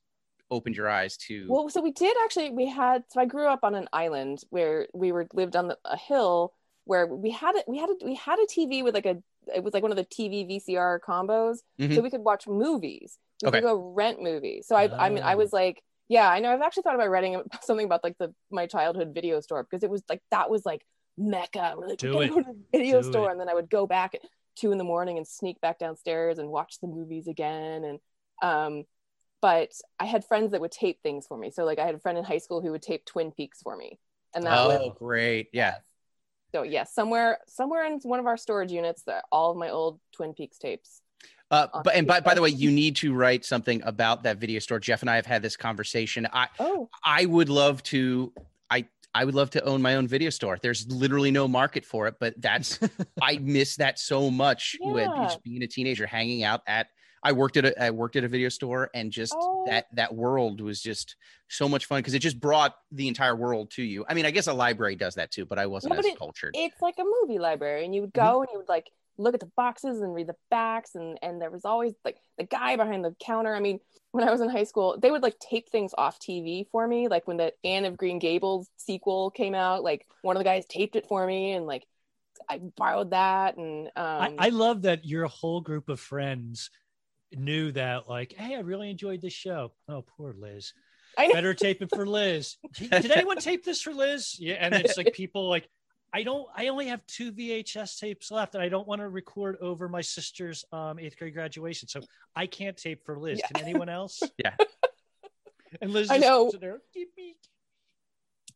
opened 0.52 0.76
your 0.76 0.88
eyes 0.90 1.18
to? 1.18 1.48
Well, 1.50 1.70
so 1.70 1.82
we 1.82 1.92
did 1.92 2.16
actually. 2.24 2.52
We 2.52 2.68
had 2.68 3.04
so 3.10 3.20
I 3.20 3.26
grew 3.26 3.48
up 3.48 3.64
on 3.64 3.76
an 3.76 3.88
island 3.92 4.40
where 4.50 4.88
we 4.94 5.12
were 5.12 5.28
lived 5.34 5.56
on 5.56 5.68
the, 5.70 5.78
a 5.86 5.98
hill 5.98 6.54
where 6.86 7.06
we 7.08 7.32
had 7.32 7.56
it. 7.56 7.66
We 7.68 7.78
had 7.80 7.90
a 7.90 8.06
we 8.06 8.16
had 8.16 8.38
a 8.40 8.46
TV 8.46 8.84
with 8.84 8.94
like 8.94 9.06
a 9.08 9.18
it 9.56 9.64
was 9.64 9.74
like 9.74 9.84
one 9.84 9.92
of 9.92 9.98
the 9.98 10.06
TV 10.06 10.46
VCR 10.48 11.00
combos, 11.00 11.60
Mhm. 11.80 11.96
so 11.96 12.02
we 12.02 12.10
could 12.10 12.22
watch 12.22 12.48
movies. 12.48 13.18
We 13.42 13.50
Okay. 13.50 13.60
could 13.60 13.66
go 13.68 13.78
rent 13.96 14.22
movies. 14.22 14.68
So 14.68 14.76
I 14.76 14.90
I 15.00 15.10
mean 15.10 15.24
I 15.24 15.36
Oh. 15.36 15.38
was 15.38 15.52
like 15.54 15.82
yeah 16.10 16.30
I 16.30 16.40
know 16.40 16.52
I've 16.54 16.62
actually 16.62 16.84
thought 16.84 16.96
about 16.96 17.10
writing 17.10 17.42
something 17.64 17.86
about 17.86 18.04
like 18.04 18.18
the 18.18 18.34
my 18.52 18.68
childhood 18.68 19.14
video 19.14 19.40
store 19.42 19.64
because 19.64 19.84
it 19.84 19.90
was 19.90 20.04
like 20.10 20.22
that 20.32 20.50
was 20.50 20.66
like 20.66 20.86
mecca. 21.18 21.74
We're 21.78 21.88
like 21.88 22.00
Do 22.00 22.16
we're 22.18 22.24
it. 22.24 22.30
go 22.30 22.38
to 22.40 22.44
the 22.44 22.58
video 22.78 23.02
Do 23.02 23.10
store 23.10 23.30
it. 23.30 23.32
and 23.34 23.40
then 23.42 23.50
I 23.50 23.54
would 23.54 23.70
go 23.70 23.88
back 23.88 24.16
at 24.16 24.22
two 24.56 24.72
in 24.72 24.78
the 24.78 24.84
morning 24.84 25.18
and 25.18 25.28
sneak 25.28 25.60
back 25.62 25.80
downstairs 25.80 26.38
and 26.38 26.50
watch 26.50 26.80
the 26.82 26.88
movies 26.88 27.28
again 27.28 27.84
and 27.84 28.00
um 28.44 28.84
but 29.42 29.72
I 30.00 30.06
had 30.06 30.24
friends 30.24 30.52
that 30.52 30.62
would 30.62 30.72
tape 30.72 31.00
things 31.02 31.26
for 31.26 31.36
me. 31.36 31.50
So 31.50 31.64
like 31.66 31.80
I 31.80 31.86
had 31.86 31.96
a 31.96 32.00
friend 32.00 32.16
in 32.18 32.24
high 32.24 32.38
school 32.38 32.62
who 32.62 32.72
would 32.72 32.84
tape 32.84 33.06
Twin 33.06 33.32
Peaks 33.32 33.60
for 33.64 33.76
me. 33.76 33.98
And 34.36 34.46
that 34.46 34.68
was 34.68 34.80
oh, 34.84 34.90
great! 34.92 35.50
Yeah. 35.52 35.76
So 36.52 36.64
yes, 36.64 36.94
somewhere 36.94 37.40
somewhere 37.48 37.86
in 37.86 38.00
one 38.04 38.20
of 38.20 38.28
our 38.28 38.38
storage 38.38 38.72
units 38.72 39.04
that 39.04 39.26
all 39.32 39.52
of 39.52 39.58
my 39.58 39.70
old 39.70 40.00
Twin 40.12 40.34
Peaks 40.34 40.58
tapes. 40.58 41.02
Uh, 41.50 41.68
but 41.84 41.96
and 41.96 42.08
by, 42.08 42.22
by 42.22 42.34
the 42.34 42.42
way, 42.42 42.50
you 42.50 42.72
need 42.72 42.96
to 42.96 43.14
write 43.14 43.44
something 43.44 43.82
about 43.84 44.24
that 44.24 44.38
video 44.38 44.60
store. 44.60 44.80
Jeff 44.80 45.02
and 45.02 45.10
I 45.10 45.16
have 45.16 45.26
had 45.26 45.42
this 45.42 45.58
conversation. 45.58 46.26
I 46.32 46.48
Oh, 46.60 46.90
I 47.04 47.26
would 47.26 47.50
love 47.50 47.84
to. 47.84 48.32
I 48.70 48.86
I 49.14 49.26
would 49.26 49.36
love 49.36 49.50
to 49.52 49.64
own 49.66 49.82
my 49.82 49.96
own 49.96 50.08
video 50.08 50.30
store. 50.30 50.58
There's 50.62 50.88
literally 50.88 51.32
no 51.32 51.48
market 51.48 51.86
for 51.86 52.08
it, 52.08 52.16
but 52.20 52.42
that's 52.42 52.80
I 53.22 53.38
miss 53.38 53.76
that 53.78 54.00
so 54.00 54.32
much 54.32 54.78
with 54.82 55.10
Yeah. 55.18 55.24
just 55.24 55.44
being 55.44 55.62
a 55.64 55.68
teenager, 55.68 56.06
hanging 56.06 56.44
out 56.44 56.62
at. 56.68 56.88
I 57.24 57.32
worked 57.34 57.58
at 57.58 57.66
a 57.66 57.84
I 57.84 57.92
worked 57.92 58.16
at 58.16 58.24
a 58.24 58.28
video 58.28 58.50
store, 58.50 58.90
and 58.94 59.12
just 59.12 59.34
Oh. 59.38 59.66
that 59.68 59.88
that 59.94 60.14
world 60.16 60.62
was 60.62 60.82
just 60.82 61.16
so 61.50 61.70
much 61.70 61.86
fun 61.86 62.00
because 62.00 62.14
it 62.14 62.20
just 62.20 62.40
brought 62.40 62.76
the 62.92 63.08
entire 63.08 63.36
world 63.36 63.72
to 63.72 63.84
you. 63.84 64.06
I 64.10 64.14
mean, 64.14 64.26
I 64.26 64.32
guess 64.32 64.48
a 64.48 64.54
library 64.54 64.96
does 64.96 65.16
that 65.16 65.32
too, 65.32 65.46
but 65.46 65.60
I 65.60 65.68
wasn't 65.68 65.94
Yeah, 65.94 65.98
but 65.98 66.06
as 66.06 66.12
it- 66.14 66.18
cultured. 66.18 66.56
it's 66.58 66.82
like 66.82 66.96
a 67.00 67.04
movie 67.04 67.40
library, 67.40 67.86
and 67.86 67.94
you 67.94 68.02
would 68.02 68.14
go 68.14 68.42
and 68.42 68.50
you 68.52 68.58
would 68.58 68.70
like 68.70 68.92
look 69.18 69.34
at 69.36 69.40
the 69.40 69.52
boxes 69.56 70.02
and 70.02 70.14
read 70.16 70.28
the 70.28 70.36
backs, 70.50 70.96
and 70.96 71.20
and 71.22 71.40
there 71.42 71.52
was 71.52 71.64
always 71.66 71.94
like 72.04 72.18
the 72.38 72.44
guy 72.44 72.76
behind 72.76 73.06
the 73.06 73.16
counter. 73.24 73.54
I 73.54 73.60
mean, 73.60 73.80
when 74.12 74.28
I 74.28 74.32
was 74.32 74.42
in 74.42 74.50
high 74.50 74.64
school, 74.64 74.98
they 74.98 75.12
would 75.12 75.22
like 75.22 75.38
tape 75.40 75.70
things 75.70 75.94
off 75.98 76.18
TV 76.20 76.66
for 76.72 76.88
me, 76.88 77.08
like 77.08 77.28
when 77.28 77.38
the 77.38 77.54
Anne 77.64 77.86
of 77.86 77.98
Green 77.98 78.18
Gables 78.20 78.68
sequel 78.78 79.30
came 79.30 79.54
out, 79.54 79.84
like 79.84 80.08
one 80.24 80.36
of 80.36 80.40
the 80.40 80.44
guys 80.46 80.66
taped 80.66 80.96
it 80.96 81.06
for 81.08 81.28
me, 81.28 81.52
and 81.52 81.68
like 81.68 81.86
I 82.50 82.58
borrowed 82.58 83.12
that, 83.12 83.58
and 83.58 83.88
um, 83.90 83.94
I, 83.96 84.36
I 84.40 84.50
love 84.50 84.82
that 84.84 85.06
your 85.06 85.28
whole 85.28 85.62
group 85.62 85.88
of 85.88 86.00
friends 86.00 86.72
knew 87.36 87.72
that, 87.74 88.10
like, 88.10 88.34
hey, 88.34 88.56
I 88.56 88.60
really 88.60 88.90
enjoyed 88.90 89.22
this 89.22 89.34
show. 89.34 89.72
Oh, 89.88 90.04
poor 90.18 90.34
Liz. 90.38 90.74
I 91.18 91.28
know. 91.28 91.34
Better 91.34 91.54
tape 91.54 91.82
it 91.82 91.90
for 91.94 92.06
Liz. 92.08 92.58
Did 92.78 93.12
anyone 93.12 93.38
tape 93.38 93.64
this 93.66 93.82
for 93.82 93.94
Liz? 93.94 94.38
Yeah, 94.40 94.56
and 94.60 94.74
it's 94.74 94.98
like 94.98 95.14
people 95.14 95.50
like, 95.50 95.68
I 96.14 96.24
don't. 96.24 96.46
I 96.56 96.68
only 96.68 96.88
have 96.88 97.06
two 97.08 97.32
VHS 97.32 97.98
tapes 98.00 98.32
left, 98.32 98.54
and 98.56 98.64
I 98.64 98.70
don't 98.70 98.88
want 98.88 99.00
to 99.00 99.08
record 99.08 99.58
over 99.62 99.88
my 99.88 100.02
sister's 100.02 100.66
um, 100.74 101.00
eighth 101.00 101.18
grade 101.18 101.34
graduation, 101.34 101.88
so 101.88 102.02
I 102.36 102.48
can't 102.48 102.76
tape 102.76 103.06
for 103.06 103.18
Liz. 103.18 103.40
Yeah. 103.40 103.48
Can 103.48 103.62
anyone 103.64 103.90
else? 103.90 104.22
Yeah. 104.38 104.56
And 105.82 105.92
Liz, 105.94 106.10
I 106.10 106.18
just 106.18 106.28
know. 106.28 106.52
there, 106.60 106.82
"Beep, 106.94 107.16
beep." 107.16 107.38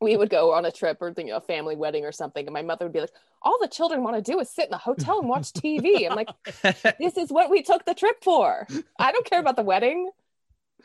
We 0.06 0.16
would 0.16 0.30
go 0.30 0.54
on 0.54 0.64
a 0.66 0.72
trip 0.72 1.02
or 1.02 1.14
you 1.18 1.26
know, 1.26 1.38
a 1.38 1.42
family 1.42 1.76
wedding 1.76 2.06
or 2.06 2.12
something, 2.14 2.46
and 2.46 2.54
my 2.54 2.62
mother 2.62 2.86
would 2.86 2.94
be 2.94 3.02
like, 3.02 3.12
"All 3.42 3.58
the 3.60 3.68
children 3.68 4.04
want 4.04 4.16
to 4.16 4.22
do 4.32 4.40
is 4.40 4.50
sit 4.50 4.66
in 4.66 4.72
the 4.72 4.78
hotel 4.78 5.20
and 5.20 5.28
watch 5.28 5.52
TV." 5.52 6.10
I'm 6.10 6.16
like, 6.16 6.30
"This 7.00 7.18
is 7.18 7.30
what 7.32 7.50
we 7.50 7.62
took 7.64 7.84
the 7.86 7.94
trip 7.94 8.24
for. 8.24 8.66
I 8.98 9.12
don't 9.12 9.26
care 9.26 9.40
about 9.40 9.58
the 9.58 9.64
wedding. 9.64 10.10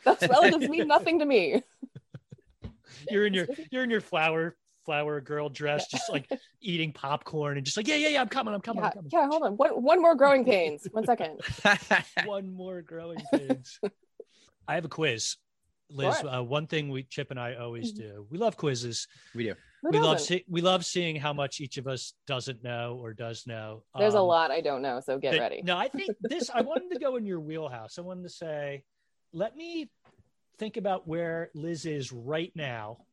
Those 0.05 0.21
relatives 0.29 0.69
mean 0.69 0.89
nothing 0.89 1.21
to 1.21 1.25
me." 1.25 1.63
You're 3.09 3.27
in 3.27 3.35
your 3.35 3.47
you're 3.71 3.85
in 3.85 3.91
your 3.91 4.01
flower 4.01 4.57
flower 4.87 5.21
girl 5.21 5.49
dress, 5.49 5.87
just 5.89 6.11
like 6.11 6.29
eating 6.61 6.93
popcorn 6.93 7.57
and 7.59 7.65
just 7.65 7.77
like, 7.77 7.87
yeah, 7.87 7.97
yeah, 7.97 8.09
yeah, 8.09 8.21
I'm 8.21 8.29
coming, 8.29 8.55
I'm 8.55 8.63
coming, 8.63 8.83
Yeah, 8.83 8.89
I'm 8.89 8.93
coming. 8.95 9.11
yeah. 9.13 9.27
Hold 9.27 9.43
on. 9.43 9.57
One, 9.57 9.71
one 9.83 10.03
more 10.03 10.15
growing 10.15 10.45
pains. 10.45 10.89
One 10.91 11.05
second. 11.05 11.39
One 12.25 12.53
more 12.53 12.81
growing 12.81 13.19
pains. 13.33 13.79
I 14.67 14.75
have 14.75 14.85
a 14.87 14.89
quiz. 14.89 15.37
Liz, 15.91 16.17
uh, 16.25 16.43
one 16.43 16.67
thing 16.67 16.89
we 16.89 17.03
Chip 17.05 17.31
and 17.31 17.41
I 17.41 17.55
always 17.55 17.93
Mhm. 17.93 17.97
do. 17.97 18.27
We 18.31 18.39
love 18.39 18.57
quizzes. 18.57 19.07
we 19.35 19.45
do. 19.45 19.55
Who 19.83 19.91
we 19.91 19.99
love 19.99 20.17
doesn't? 20.19 20.27
see, 20.39 20.45
we 20.49 20.61
love 20.61 20.85
seeing 20.85 21.17
how 21.17 21.33
much 21.33 21.61
each 21.61 21.79
of 21.79 21.87
us 21.87 22.15
doesn't 22.27 22.63
know 22.63 22.99
or 23.01 23.15
does 23.15 23.47
know. 23.47 23.83
There's 23.99 24.15
a 24.15 24.19
Um, 24.19 24.27
lot 24.27 24.51
I 24.51 24.61
don't 24.61 24.83
know, 24.83 25.01
so 25.01 25.19
get 25.19 25.33
that- 25.33 25.41
ready. 25.41 25.63
No, 25.63 25.77
I 25.77 25.89
think 25.89 26.11
this. 26.21 26.51
I 26.51 26.61
wanted 26.61 26.91
to 26.93 26.99
go 26.99 27.17
in 27.17 27.25
your 27.25 27.41
wheelhouse. 27.41 27.99
I 27.99 28.03
wanted 28.03 28.23
to 28.25 28.29
say, 28.29 28.85
let 29.33 29.57
me 29.57 29.91
think 30.59 30.77
about 30.77 31.09
where 31.09 31.51
Liz 31.55 31.87
is 31.87 32.13
right 32.13 32.55
now. 32.55 33.07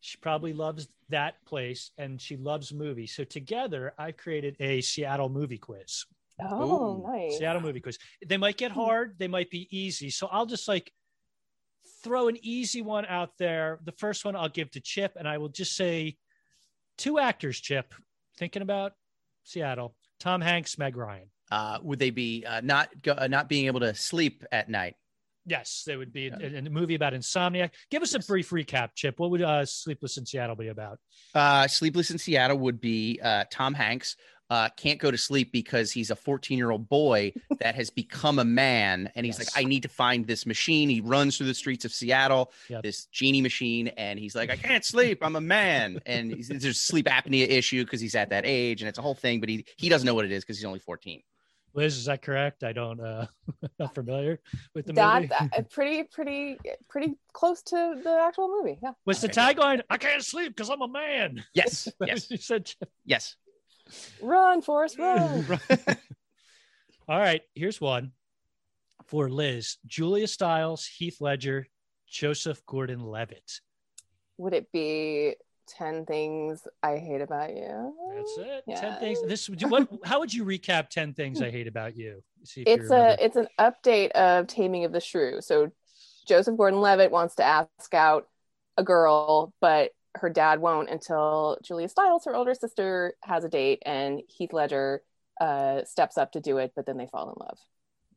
She 0.00 0.16
probably 0.18 0.52
loves 0.52 0.88
that 1.08 1.44
place 1.44 1.90
and 1.98 2.20
she 2.20 2.36
loves 2.36 2.72
movies. 2.72 3.14
So 3.14 3.24
together, 3.24 3.94
I've 3.98 4.16
created 4.16 4.56
a 4.60 4.80
Seattle 4.80 5.28
movie 5.28 5.58
quiz. 5.58 6.04
Oh, 6.40 7.00
Ooh, 7.04 7.06
nice. 7.12 7.38
Seattle 7.38 7.62
movie 7.62 7.80
quiz. 7.80 7.98
They 8.24 8.36
might 8.36 8.56
get 8.56 8.70
Hmm. 8.72 8.78
hard. 8.80 9.18
They 9.18 9.26
might 9.28 9.50
be 9.50 9.66
easy. 9.76 10.10
So 10.10 10.28
I'll 10.28 10.46
just 10.46 10.68
like 10.68 10.92
throw 12.02 12.28
an 12.28 12.36
easy 12.42 12.82
one 12.82 13.06
out 13.06 13.30
there. 13.38 13.78
The 13.84 13.92
first 13.92 14.24
one 14.24 14.36
I'll 14.36 14.48
give 14.48 14.70
to 14.72 14.80
Chip, 14.80 15.12
and 15.16 15.26
I 15.28 15.38
will 15.38 15.48
just 15.48 15.76
say 15.76 16.16
two 16.96 17.18
actors. 17.18 17.58
Chip, 17.60 17.94
thinking 18.38 18.62
about 18.62 18.92
Seattle. 19.44 19.94
Tom 20.20 20.40
Hanks, 20.40 20.78
Meg 20.78 20.96
Ryan. 20.96 21.28
Uh, 21.50 21.78
would 21.82 21.98
they 21.98 22.10
be 22.10 22.44
uh, 22.44 22.60
not 22.62 22.90
go, 23.02 23.12
uh, 23.12 23.26
not 23.26 23.48
being 23.48 23.66
able 23.66 23.80
to 23.80 23.94
sleep 23.94 24.44
at 24.52 24.68
night? 24.68 24.94
Yes, 25.46 25.84
they 25.86 25.96
would 25.96 26.12
be 26.12 26.24
Yeah. 26.24 26.38
in 26.40 26.66
a 26.66 26.70
movie 26.70 26.94
about 26.94 27.14
insomnia. 27.14 27.70
Give 27.90 28.02
us 28.02 28.12
a 28.14 28.18
brief 28.18 28.50
recap, 28.50 28.90
Chip. 28.94 29.18
What 29.18 29.30
would 29.30 29.40
uh, 29.40 29.64
Sleepless 29.64 30.18
in 30.18 30.26
Seattle 30.26 30.56
be 30.56 30.68
about? 30.68 30.98
Uh, 31.34 31.66
Sleepless 31.66 32.10
in 32.10 32.18
Seattle 32.18 32.58
would 32.58 32.80
be 32.82 33.18
uh, 33.22 33.44
Tom 33.50 33.72
Hanks. 33.72 34.16
Uh, 34.50 34.68
can't 34.76 34.98
go 34.98 35.10
to 35.10 35.18
sleep 35.18 35.52
because 35.52 35.92
he's 35.92 36.10
a 36.10 36.16
14 36.16 36.56
year 36.56 36.70
old 36.70 36.88
boy 36.88 37.32
that 37.60 37.74
has 37.74 37.90
become 37.90 38.38
a 38.38 38.44
man. 38.44 39.10
And 39.14 39.26
he's 39.26 39.38
Yes. 39.38 39.54
like, 39.54 39.62
I 39.64 39.68
need 39.68 39.82
to 39.82 39.88
find 39.88 40.26
this 40.26 40.46
machine. 40.46 40.88
He 40.88 41.00
runs 41.02 41.36
through 41.36 41.48
the 41.48 41.54
streets 41.54 41.84
of 41.84 41.92
Seattle, 41.92 42.50
Yep. 42.70 42.82
this 42.82 43.06
genie 43.06 43.42
machine. 43.42 43.88
And 43.88 44.18
he's 44.18 44.34
like, 44.34 44.48
I 44.50 44.56
can't 44.56 44.84
sleep. 44.84 45.18
I'm 45.22 45.36
a 45.36 45.40
man. 45.40 46.00
And 46.06 46.32
he's, 46.32 46.48
there's 46.48 46.64
a 46.64 46.72
sleep 46.74 47.06
apnea 47.06 47.46
issue 47.48 47.84
because 47.84 48.00
he's 48.00 48.14
at 48.14 48.30
that 48.30 48.44
age. 48.46 48.80
And 48.80 48.88
it's 48.88 48.98
a 48.98 49.02
whole 49.02 49.14
thing, 49.14 49.40
but 49.40 49.48
he, 49.50 49.66
he 49.76 49.88
doesn't 49.90 50.06
know 50.06 50.14
what 50.14 50.24
it 50.24 50.32
is 50.32 50.44
because 50.44 50.56
he's 50.56 50.64
only 50.64 50.78
14. 50.80 51.20
Liz, 51.74 51.98
is 51.98 52.06
that 52.06 52.22
correct? 52.22 52.64
I 52.64 52.72
don't 52.72 52.98
uh 52.98 53.26
not 53.78 53.94
familiar 53.94 54.40
with 54.74 54.86
the 54.86 54.94
that, 54.94 55.22
movie. 55.22 55.34
that- 55.52 55.70
pretty, 55.70 56.04
pretty, 56.04 56.56
pretty 56.88 57.14
close 57.34 57.60
to 57.64 58.00
the 58.02 58.18
actual 58.26 58.48
movie. 58.48 58.78
Yeah. 58.82 58.92
What's 59.04 59.20
the 59.20 59.28
tagline? 59.28 59.82
I 59.90 59.98
can't 59.98 60.24
sleep 60.24 60.56
because 60.56 60.70
I'm 60.70 60.80
a 60.80 60.88
man. 60.88 61.44
Yes. 61.52 61.86
Yes. 62.00 62.30
you 62.30 62.38
said 62.38 62.72
Yes. 63.04 63.36
Run, 64.22 64.62
Forrest, 64.62 64.98
run. 64.98 65.46
All 67.08 67.18
right, 67.18 67.42
here's 67.54 67.80
one 67.80 68.12
for 69.06 69.30
Liz. 69.30 69.78
Julia 69.86 70.28
Stiles, 70.28 70.86
Heath 70.86 71.20
Ledger, 71.20 71.66
Joseph 72.06 72.64
Gordon 72.66 73.02
Levitt. 73.04 73.60
Would 74.36 74.52
it 74.52 74.70
be 74.72 75.34
10 75.68 76.06
things 76.06 76.66
I 76.82 76.96
hate 76.96 77.20
about 77.20 77.54
you? 77.54 77.94
That's 78.14 78.38
it. 78.38 78.64
Yeah. 78.66 78.80
Ten 78.80 79.00
things. 79.00 79.22
This 79.26 79.48
what 79.48 79.88
how 80.04 80.20
would 80.20 80.32
you 80.32 80.44
recap 80.44 80.88
10 80.88 81.14
things 81.14 81.42
I 81.42 81.50
hate 81.50 81.66
about 81.66 81.96
you? 81.96 82.22
See 82.44 82.62
if 82.62 82.68
you 82.68 82.74
It's 82.74 82.90
a 82.90 83.16
it's 83.24 83.36
an 83.36 83.48
update 83.58 84.10
of 84.12 84.46
Taming 84.46 84.84
of 84.84 84.92
the 84.92 85.00
Shrew. 85.00 85.40
So 85.40 85.70
Joseph 86.26 86.56
Gordon-Levitt 86.56 87.10
wants 87.10 87.36
to 87.36 87.42
ask 87.42 87.94
out 87.94 88.28
a 88.76 88.84
girl, 88.84 89.52
but 89.60 89.92
her 90.16 90.30
dad 90.30 90.60
won't 90.60 90.88
until 90.88 91.58
Julia 91.62 91.88
Stiles, 91.88 92.24
her 92.24 92.34
older 92.34 92.54
sister, 92.54 93.14
has 93.22 93.44
a 93.44 93.48
date, 93.48 93.82
and 93.84 94.22
Heath 94.28 94.52
Ledger 94.52 95.02
uh, 95.40 95.84
steps 95.84 96.18
up 96.18 96.32
to 96.32 96.40
do 96.40 96.58
it, 96.58 96.72
but 96.74 96.86
then 96.86 96.96
they 96.96 97.06
fall 97.06 97.28
in 97.30 97.34
love. 97.38 97.58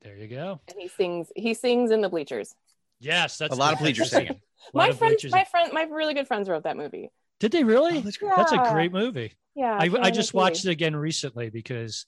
There 0.01 0.15
you 0.15 0.27
go. 0.27 0.59
And 0.67 0.77
he 0.79 0.87
sings 0.87 1.31
he 1.35 1.53
sings 1.53 1.91
in 1.91 2.01
the 2.01 2.09
bleachers. 2.09 2.55
Yes, 2.99 3.37
that's 3.37 3.53
a 3.53 3.57
lot 3.57 3.73
of 3.73 3.79
bleachers 3.79 4.09
singing. 4.09 4.39
My 4.75 4.89
of 4.89 4.99
friends, 4.99 5.25
my 5.31 5.43
friend, 5.43 5.73
my 5.73 5.83
really 5.83 6.13
good 6.13 6.27
friends 6.27 6.47
wrote 6.47 6.65
that 6.65 6.77
movie. 6.77 7.09
Did 7.39 7.51
they 7.51 7.63
really? 7.63 7.97
Oh, 7.97 8.01
that's 8.01 8.17
great. 8.17 8.33
That's 8.35 8.51
a 8.51 8.71
great 8.71 8.91
movie. 8.91 9.33
Yeah, 9.55 9.73
I, 9.73 9.89
I 9.99 10.11
just 10.11 10.33
MTV. 10.33 10.35
watched 10.35 10.65
it 10.65 10.69
again 10.69 10.95
recently 10.95 11.49
because 11.49 12.05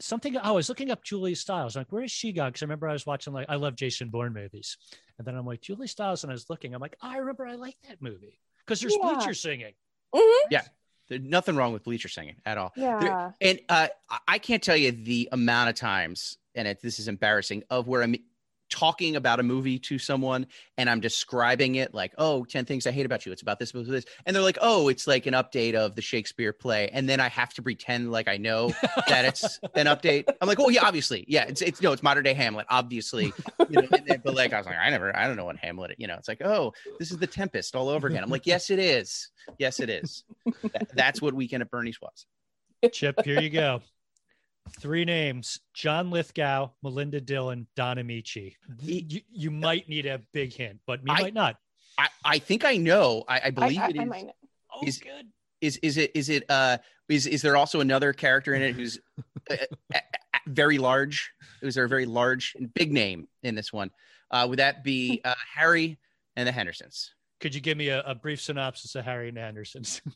something 0.00 0.36
I 0.36 0.50
was 0.50 0.68
looking 0.68 0.90
up 0.90 1.04
Julia 1.04 1.36
Stiles. 1.36 1.76
I'm 1.76 1.82
like, 1.82 1.92
where 1.92 2.02
is 2.02 2.10
she 2.10 2.32
gone? 2.32 2.48
Because 2.48 2.62
I 2.62 2.64
remember 2.64 2.88
I 2.88 2.92
was 2.92 3.06
watching 3.06 3.32
like 3.32 3.46
I 3.48 3.54
love 3.54 3.76
Jason 3.76 4.08
Bourne 4.08 4.32
movies, 4.32 4.78
and 5.16 5.24
then 5.24 5.36
I'm 5.36 5.46
like 5.46 5.60
Julia 5.60 5.86
Stiles, 5.86 6.24
and 6.24 6.32
I 6.32 6.34
was 6.34 6.50
looking. 6.50 6.74
I'm 6.74 6.80
like, 6.80 6.96
oh, 7.00 7.08
I 7.08 7.18
remember 7.18 7.46
I 7.46 7.54
like 7.54 7.76
that 7.88 8.02
movie 8.02 8.40
because 8.66 8.80
there's 8.80 8.96
Yeah. 9.00 9.12
bleachers 9.14 9.40
singing. 9.40 9.72
Mhm. 10.14 10.62
There's 11.08 11.20
nothing 11.22 11.54
wrong 11.54 11.72
with 11.72 11.84
bleacher 11.84 12.08
singing 12.08 12.34
at 12.44 12.58
all. 12.58 12.72
Yeah. 12.74 13.30
And 13.40 13.60
uh, 13.68 13.86
I- 14.10 14.18
I 14.26 14.38
can't 14.40 14.60
tell 14.60 14.76
you 14.76 14.90
the 14.90 15.28
amount 15.30 15.68
of 15.70 15.76
times, 15.76 16.36
and 16.56 16.66
it, 16.66 16.80
this 16.82 16.98
is 16.98 17.06
embarrassing, 17.06 17.62
of 17.70 17.86
where 17.86 18.02
I'm 18.02 18.16
talking 18.68 19.16
about 19.16 19.38
a 19.40 19.42
movie 19.42 19.78
to 19.78 19.98
someone 19.98 20.46
and 20.76 20.90
I'm 20.90 21.00
describing 21.00 21.76
it 21.76 21.94
like, 21.94 22.12
oh, 22.18 22.44
10 22.44 22.64
things 22.64 22.86
I 22.86 22.90
hate 22.90 23.06
about 23.06 23.24
you. 23.24 23.32
It's 23.32 23.42
about 23.42 23.58
this, 23.58 23.70
about 23.70 23.86
this. 23.86 24.04
And 24.26 24.34
they're 24.34 24.42
like, 24.42 24.58
oh, 24.60 24.88
it's 24.88 25.06
like 25.06 25.26
an 25.26 25.34
update 25.34 25.74
of 25.74 25.94
the 25.94 26.02
Shakespeare 26.02 26.52
play. 26.52 26.88
And 26.92 27.08
then 27.08 27.20
I 27.20 27.28
have 27.28 27.54
to 27.54 27.62
pretend 27.62 28.10
like 28.10 28.28
I 28.28 28.36
know 28.36 28.72
that 29.08 29.24
it's 29.24 29.58
an 29.74 29.86
update. 29.86 30.24
I'm 30.40 30.48
like, 30.48 30.58
oh, 30.60 30.68
yeah, 30.68 30.84
obviously. 30.84 31.24
Yeah, 31.28 31.44
it's, 31.44 31.62
it's 31.62 31.80
no, 31.80 31.92
it's 31.92 32.02
modern 32.02 32.24
day 32.24 32.34
Hamlet, 32.34 32.66
obviously. 32.70 33.32
You 33.68 33.82
know, 33.82 33.88
and 33.92 34.06
then- 34.06 34.22
but 34.24 34.34
like, 34.34 34.52
I 34.52 34.58
was 34.58 34.66
like, 34.66 34.76
I 34.76 34.90
never, 34.90 35.16
I 35.16 35.26
don't 35.26 35.36
know 35.36 35.44
what 35.44 35.56
Hamlet, 35.58 35.94
you 35.98 36.06
know, 36.06 36.14
it's 36.14 36.28
like, 36.28 36.42
oh, 36.42 36.72
this 36.98 37.10
is 37.12 37.18
the 37.18 37.26
Tempest 37.26 37.76
all 37.76 37.88
over 37.88 38.08
again. 38.08 38.22
I'm 38.24 38.30
like, 38.30 38.46
yes, 38.46 38.70
it 38.70 38.78
is. 38.78 39.30
Yes, 39.58 39.78
it 39.80 39.88
is. 39.90 40.24
That- 40.62 40.88
that's 40.94 41.22
what 41.22 41.34
Weekend 41.34 41.62
at 41.62 41.70
Bernie's 41.70 42.00
was. 42.00 42.26
Chip, 42.92 43.24
here 43.24 43.40
you 43.40 43.50
go. 43.50 43.80
Three 44.80 45.04
names: 45.04 45.60
John 45.74 46.10
Lithgow, 46.10 46.70
Melinda 46.82 47.20
Dillon, 47.20 47.66
Don 47.76 47.96
Ameche. 47.98 48.54
You, 48.80 49.20
you 49.30 49.50
might 49.50 49.88
need 49.88 50.06
a 50.06 50.20
big 50.32 50.52
hint, 50.52 50.80
but 50.86 51.02
me 51.04 51.12
I- 51.12 51.22
might 51.22 51.34
not. 51.34 51.56
I, 51.98 52.08
I 52.24 52.38
think 52.38 52.64
I 52.64 52.76
know. 52.76 53.24
I, 53.26 53.38
I 53.38 53.42
I, 53.46 53.50
believe 53.50 53.80
I, 53.80 53.88
it 53.88 53.98
I 53.98 54.02
is. 54.02 54.08
might 54.08 54.26
know. 54.26 54.32
Oh, 54.74 54.86
Is- 54.86 54.98
good. 54.98 55.26
Is 55.62 55.78
is 55.78 55.96
it 55.96 56.10
is 56.14 56.28
it 56.28 56.44
uh 56.50 56.76
is 57.08 57.26
is 57.26 57.40
there 57.40 57.56
also 57.56 57.80
another 57.80 58.12
character 58.12 58.52
in 58.54 58.60
it 58.60 58.74
who's 58.74 58.98
uh, 59.50 59.56
very 60.46 60.76
large? 60.76 61.32
Is 61.62 61.74
there 61.74 61.84
a 61.84 61.88
very 61.88 62.04
large 62.04 62.54
and 62.58 62.72
big 62.74 62.92
name 62.92 63.26
in 63.42 63.54
this 63.54 63.72
one? 63.72 63.90
Uh, 64.30 64.46
would 64.50 64.58
that 64.58 64.84
be 64.84 65.22
uh, 65.24 65.34
Harry 65.54 65.98
and 66.36 66.46
the 66.46 66.52
Hendersons? 66.52 67.14
Could 67.40 67.54
you 67.54 67.60
give 67.60 67.76
me 67.76 67.88
a, 67.88 68.00
a 68.02 68.14
brief 68.14 68.40
synopsis 68.40 68.94
of 68.94 69.04
Harry 69.04 69.28
and 69.28 69.38
Anderson's? 69.38 70.00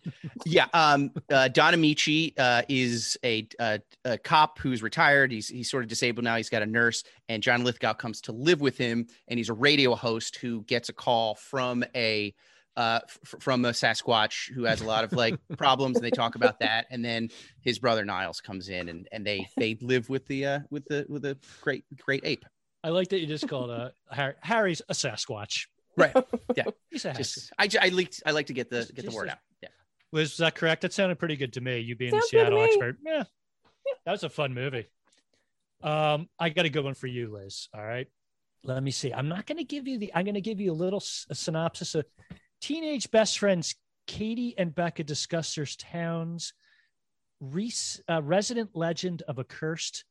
Yeah. 0.47 0.69
Um, 0.73 1.11
uh, 1.31 1.49
Don 1.49 1.75
Ameche 1.75 2.33
uh, 2.39 2.63
is 2.67 3.19
a, 3.23 3.47
a, 3.59 3.81
a 4.07 4.17
cop 4.17 4.59
who's 4.59 4.83
retired. 4.83 5.31
He's 5.31 5.49
he's 5.49 5.71
sort 5.71 5.83
of 5.83 5.91
disabled 5.91 6.25
now. 6.25 6.37
He's 6.37 6.49
got 6.49 6.63
a 6.63 6.67
nurse, 6.67 7.05
and 7.29 7.43
John 7.43 7.63
Lithgow 7.63 7.93
comes 7.93 8.23
to 8.23 8.33
live 8.33 8.63
with 8.63 8.79
him, 8.79 9.07
and 9.29 9.39
he's 9.39 9.51
a 9.51 9.55
radio 9.55 9.95
host 9.95 10.37
who 10.37 10.63
gets 10.63 10.89
a 10.89 10.95
call 10.95 11.35
from 11.35 11.85
a 11.95 12.33
uh, 12.77 13.01
f- 13.05 13.35
from 13.41 13.67
a 13.67 13.71
Sasquatch 13.71 14.51
who 14.53 14.65
has 14.65 14.81
a 14.81 14.87
lot 14.87 15.05
of 15.05 15.13
like 15.13 15.39
problems, 15.59 15.97
and 15.97 16.05
they 16.05 16.11
talk 16.11 16.37
about 16.37 16.61
that. 16.61 16.87
And 16.91 17.05
then 17.05 17.29
his 17.61 17.79
brother 17.79 18.05
Niles 18.05 18.41
comes 18.41 18.71
in, 18.71 18.89
and 18.89 19.07
and 19.13 19.27
they 19.27 19.47
they 19.59 19.77
live 19.83 20.09
with 20.09 20.27
the 20.27 20.47
uh, 20.47 20.61
with 20.71 20.87
the 20.87 21.05
with 21.09 21.23
the 21.23 21.37
great 21.61 21.85
great 21.99 22.23
ape. 22.25 22.45
I 22.83 22.89
like 22.89 23.09
that 23.09 23.21
you 23.21 23.27
just 23.27 23.47
called 23.47 23.71
uh, 23.71 23.91
Harry, 24.11 24.35
Harry's 24.41 24.81
a 24.89 24.95
Sasquatch. 24.95 25.67
Right. 25.97 26.15
Yeah. 26.57 26.65
a 26.69 26.73
Just, 26.93 27.17
Just 27.17 27.53
I 27.59 27.67
j- 27.67 27.79
I 27.81 27.89
leaked 27.89 28.23
I 28.27 28.31
like 28.33 28.47
to 28.47 28.53
get 28.53 28.71
the 28.71 28.81
Just- 28.81 28.95
get 28.95 29.05
the 29.07 29.11
word 29.13 29.29
a- 29.29 29.33
out. 29.33 29.39
Yeah. 29.63 29.69
Liz, 30.13 30.33
is 30.33 30.37
that 30.39 30.55
correct? 30.55 30.83
That 30.83 30.93
sounded 30.93 31.19
pretty 31.19 31.37
good 31.37 31.53
to 31.55 31.61
me. 31.61 31.79
You 31.79 31.95
being 31.97 32.11
Sounds 32.13 32.25
the 32.25 32.39
Seattle 32.39 32.63
expert. 32.63 32.97
Yeah. 33.05 33.25
That 34.05 34.13
was 34.13 34.25
a 34.25 34.29
fun 34.31 34.55
movie. 34.55 34.87
Um, 35.83 36.29
I 36.39 36.49
got 36.51 36.65
a 36.67 36.69
good 36.71 36.85
one 36.85 36.95
for 36.95 37.07
you, 37.07 37.33
Liz. 37.33 37.69
All 37.75 37.85
right. 37.85 38.07
Let 38.65 38.83
me 38.83 38.91
see. 38.91 39.13
I'm 39.13 39.29
not 39.29 39.47
going 39.47 39.57
to 39.59 39.65
give 39.65 39.89
you 39.89 39.99
the, 39.99 40.13
I'm 40.15 40.25
going 40.25 40.35
to 40.35 40.41
give 40.41 40.61
you 40.61 40.73
a 40.73 40.75
little 40.75 40.99
s- 41.01 41.27
a 41.31 41.35
synopsis 41.35 41.95
of 41.95 42.05
teenage 42.61 43.11
best 43.11 43.39
friends 43.39 43.75
Katie 44.07 44.55
and 44.59 44.75
Becca 44.75 45.05
discuss 45.05 45.55
their 45.55 45.65
town's 45.65 46.53
res, 47.41 48.01
uh, 48.11 48.21
resident 48.23 48.71
legend 48.75 49.23
of 49.29 49.39
a 49.39 49.45
cursed 49.45 50.05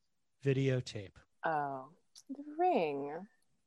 videotape. 0.46 1.12
Oh, 1.46 1.86
The 2.30 2.44
ring. 2.58 3.14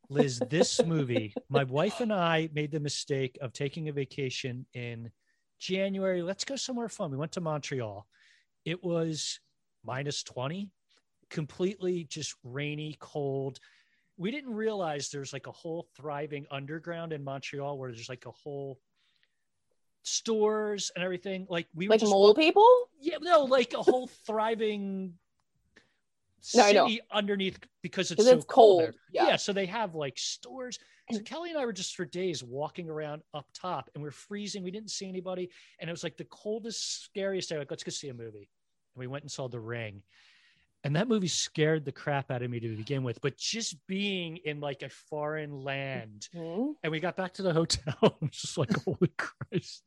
Liz, 0.08 0.38
this 0.50 0.84
movie, 0.84 1.34
my 1.48 1.64
wife 1.64 2.00
and 2.00 2.12
I 2.12 2.48
made 2.52 2.70
the 2.70 2.80
mistake 2.80 3.38
of 3.40 3.52
taking 3.52 3.88
a 3.88 3.92
vacation 3.92 4.66
in 4.74 5.10
January. 5.58 6.22
Let's 6.22 6.44
go 6.44 6.56
somewhere 6.56 6.88
fun. 6.88 7.10
We 7.10 7.16
went 7.16 7.32
to 7.32 7.40
Montreal. 7.40 8.06
It 8.64 8.82
was 8.82 9.40
minus 9.84 10.22
20, 10.22 10.70
completely 11.30 12.04
just 12.04 12.34
rainy, 12.44 12.96
cold. 13.00 13.58
We 14.16 14.30
didn't 14.30 14.54
realize 14.54 15.08
there's 15.08 15.32
like 15.32 15.46
a 15.46 15.52
whole 15.52 15.86
thriving 15.96 16.46
underground 16.50 17.12
in 17.12 17.24
Montreal 17.24 17.78
where 17.78 17.90
there's 17.90 18.08
like 18.08 18.26
a 18.26 18.32
whole 18.32 18.78
stores 20.02 20.90
and 20.94 21.04
everything. 21.04 21.46
Like 21.48 21.68
we 21.74 21.86
were 21.86 21.92
Like 21.92 22.00
just 22.00 22.10
mole 22.10 22.34
people? 22.34 22.68
yeah, 23.00 23.16
no, 23.20 23.44
like 23.44 23.72
a 23.72 23.82
whole 23.82 24.08
thriving 24.26 25.14
No, 26.54 26.64
I 26.64 26.72
know. 26.72 26.86
city 26.88 27.00
underneath 27.12 27.58
because 27.82 28.10
it's 28.10 28.24
so 28.24 28.36
it's 28.36 28.44
cold. 28.44 28.82
there. 28.82 28.94
Yeah. 29.12 29.26
Yeah. 29.28 29.36
so 29.36 29.52
they 29.52 29.66
have 29.66 29.94
like 29.94 30.18
stores. 30.18 30.78
So 31.10 31.20
Kelly 31.20 31.50
and 31.50 31.58
I 31.58 31.66
were 31.66 31.72
just 31.74 31.94
for 31.94 32.04
days 32.06 32.42
walking 32.42 32.88
around 32.88 33.22
up 33.34 33.46
top, 33.54 33.90
and 33.94 34.02
we're 34.02 34.10
freezing. 34.12 34.62
We 34.62 34.70
didn't 34.70 34.90
see 34.90 35.08
anybody, 35.08 35.50
and 35.78 35.90
it 35.90 35.92
was 35.92 36.02
like 36.02 36.16
the 36.16 36.24
coldest, 36.24 37.04
scariest 37.04 37.48
day. 37.50 37.58
Like, 37.58 37.70
let's 37.70 37.82
go 37.84 37.90
see 37.90 38.08
a 38.08 38.14
movie. 38.14 38.48
And 38.94 39.00
we 39.00 39.06
went 39.06 39.22
and 39.24 39.30
saw 39.30 39.46
The 39.48 39.60
Ring, 39.60 40.02
and 40.84 40.96
that 40.96 41.08
movie 41.08 41.28
scared 41.28 41.84
the 41.84 41.92
crap 41.92 42.30
out 42.30 42.42
of 42.42 42.50
me 42.50 42.60
to 42.60 42.76
begin 42.76 43.02
with. 43.02 43.20
But 43.20 43.36
just 43.36 43.76
being 43.86 44.38
in 44.38 44.60
like 44.60 44.82
a 44.82 44.88
foreign 44.88 45.62
land, 45.64 46.28
Mhm. 46.34 46.74
and 46.82 46.90
we 46.92 46.98
got 46.98 47.14
back 47.16 47.34
to 47.34 47.42
the 47.42 47.52
hotel, 47.52 48.18
I'm 48.22 48.28
just 48.30 48.56
like, 48.56 48.72
holy 48.84 49.12
Christ! 49.18 49.82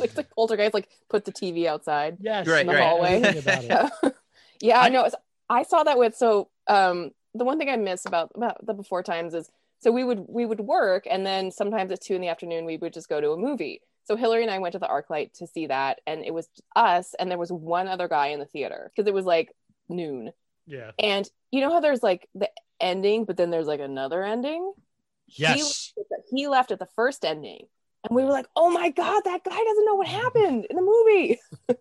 like 0.00 0.14
the 0.14 0.24
poltergeist, 0.24 0.74
like 0.74 0.88
put 1.08 1.24
the 1.24 1.32
TV 1.32 1.66
outside. 1.66 2.16
Yes, 2.20 2.46
Right, 2.48 2.66
yeah, 2.66 2.72
right. 2.72 3.22
everything 3.22 3.38
about 3.42 3.64
it. 3.64 3.68
Yeah, 4.02 4.10
yeah. 4.60 4.80
I- 4.80 4.86
I 4.86 4.88
know. 4.88 5.08
I 5.50 5.62
saw 5.62 5.82
that 5.84 5.98
with 5.98 6.14
so 6.16 6.48
um 6.66 7.10
the 7.34 7.44
one 7.44 7.58
thing 7.58 7.68
I 7.70 7.76
miss 7.76 8.04
about 8.06 8.32
about 8.34 8.64
the 8.66 8.74
before 8.74 9.02
times 9.02 9.34
is 9.34 9.50
so 9.80 9.92
we 9.92 10.04
would 10.04 10.24
we 10.28 10.44
would 10.46 10.60
work 10.60 11.06
and 11.10 11.24
then 11.24 11.50
sometimes 11.50 11.92
at 11.92 12.00
two 12.00 12.14
in 12.14 12.20
the 12.20 12.28
afternoon 12.28 12.64
we 12.64 12.76
would 12.76 12.92
just 12.92 13.08
go 13.08 13.20
to 13.20 13.30
a 13.32 13.36
movie. 13.36 13.80
So 14.04 14.16
Hilary 14.16 14.42
and 14.42 14.50
I 14.50 14.58
went 14.58 14.72
to 14.72 14.78
the 14.78 14.86
ArcLight 14.86 15.34
to 15.34 15.46
see 15.46 15.66
that, 15.66 16.00
and 16.06 16.24
it 16.24 16.32
was 16.32 16.48
us 16.74 17.14
and 17.18 17.30
there 17.30 17.36
was 17.38 17.52
one 17.52 17.88
other 17.88 18.08
guy 18.08 18.28
in 18.28 18.38
the 18.40 18.46
theater 18.46 18.90
because 18.94 19.06
it 19.06 19.12
was 19.12 19.26
like 19.26 19.52
noon. 19.90 20.32
yeah. 20.66 20.92
And 20.98 21.28
you 21.50 21.60
know 21.60 21.70
how 21.70 21.80
there's 21.80 22.02
like 22.02 22.26
the 22.34 22.48
ending, 22.80 23.24
but 23.26 23.36
then 23.36 23.50
there's 23.50 23.66
like 23.66 23.80
another 23.80 24.22
ending. 24.24 24.72
He 25.26 25.42
Yes. 25.42 25.92
he 26.30 26.48
left 26.48 26.70
at 26.70 26.78
the 26.78 26.88
first 26.96 27.22
ending 27.24 27.66
and 28.04 28.16
we 28.16 28.24
were 28.24 28.30
like 28.30 28.46
oh 28.56 28.70
my 28.70 28.88
god 28.90 29.20
that 29.26 29.44
guy 29.44 29.62
doesn't 29.62 29.84
know 29.84 29.94
what 29.96 30.06
happened 30.08 30.66
in 30.70 30.76
the 30.76 30.82
movie 30.82 31.38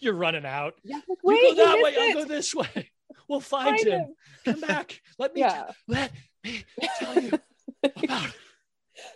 You're 0.00 0.14
running 0.14 0.44
out. 0.46 0.74
yeah 0.84 0.96
like, 0.96 1.04
You 1.08 1.16
wait 1.24 1.56
go 1.56 1.64
that 1.64 1.82
way. 1.82 1.90
missed 1.90 2.00
I'll 2.00 2.22
go 2.22 2.24
this 2.28 2.54
way. 2.54 2.90
We'll 3.28 3.40
find, 3.40 3.78
Find 3.78 3.86
him. 3.88 4.00
him. 4.00 4.14
Come 4.44 4.60
back. 4.60 5.00
Let 5.18 5.34
me. 5.34 5.40
yeah 5.42 5.70
let 5.88 6.12
me 6.44 6.62
tell 6.98 7.20
you 7.22 7.30
about 7.84 8.32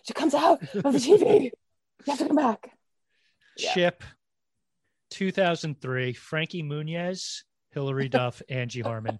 she 0.02 0.12
comes 0.14 0.34
out 0.34 0.60
of 0.62 0.82
the 0.92 0.98
tv 0.98 1.42
you 1.44 1.50
have 2.08 2.18
to 2.18 2.26
come 2.26 2.36
back 2.36 2.70
Yeah. 3.56 3.72
Chip. 3.74 4.04
2003. 5.10 6.12
Frankie 6.12 6.62
Muniz, 6.62 7.42
Hilary 7.72 8.08
Duff, 8.16 8.42
Angie 8.48 8.80
Harmon. 8.80 9.18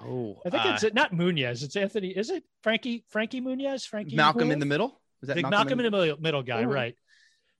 Oh, 0.00 0.40
I 0.46 0.50
think 0.50 0.64
uh, 0.64 0.78
it's 0.82 0.94
not 0.94 1.12
Muniz. 1.12 1.62
It's 1.62 1.76
Anthony. 1.76 2.08
Is 2.08 2.30
it 2.30 2.44
Frankie? 2.62 3.04
Frankie 3.08 3.40
Muniz? 3.40 3.86
Frankie. 3.86 4.16
Malcolm 4.16 4.48
Muniz? 4.48 4.52
in 4.54 4.58
the 4.58 4.66
middle. 4.66 5.00
Is 5.22 5.28
that 5.28 5.36
the 5.36 5.42
Malcolm 5.48 5.78
in 5.78 5.84
the 5.84 5.90
middle, 5.90 6.16
middle 6.20 6.42
guy, 6.42 6.64
Mhm. 6.64 6.72
right? 6.74 6.96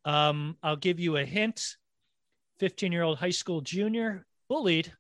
Um, 0.04 0.56
I'll 0.62 0.76
give 0.76 0.98
you 0.98 1.16
a 1.16 1.24
hint. 1.24 1.76
15 2.58 2.92
year 2.92 3.02
old 3.02 3.18
high 3.18 3.30
school 3.30 3.60
junior 3.60 4.24
bullied 4.48 4.92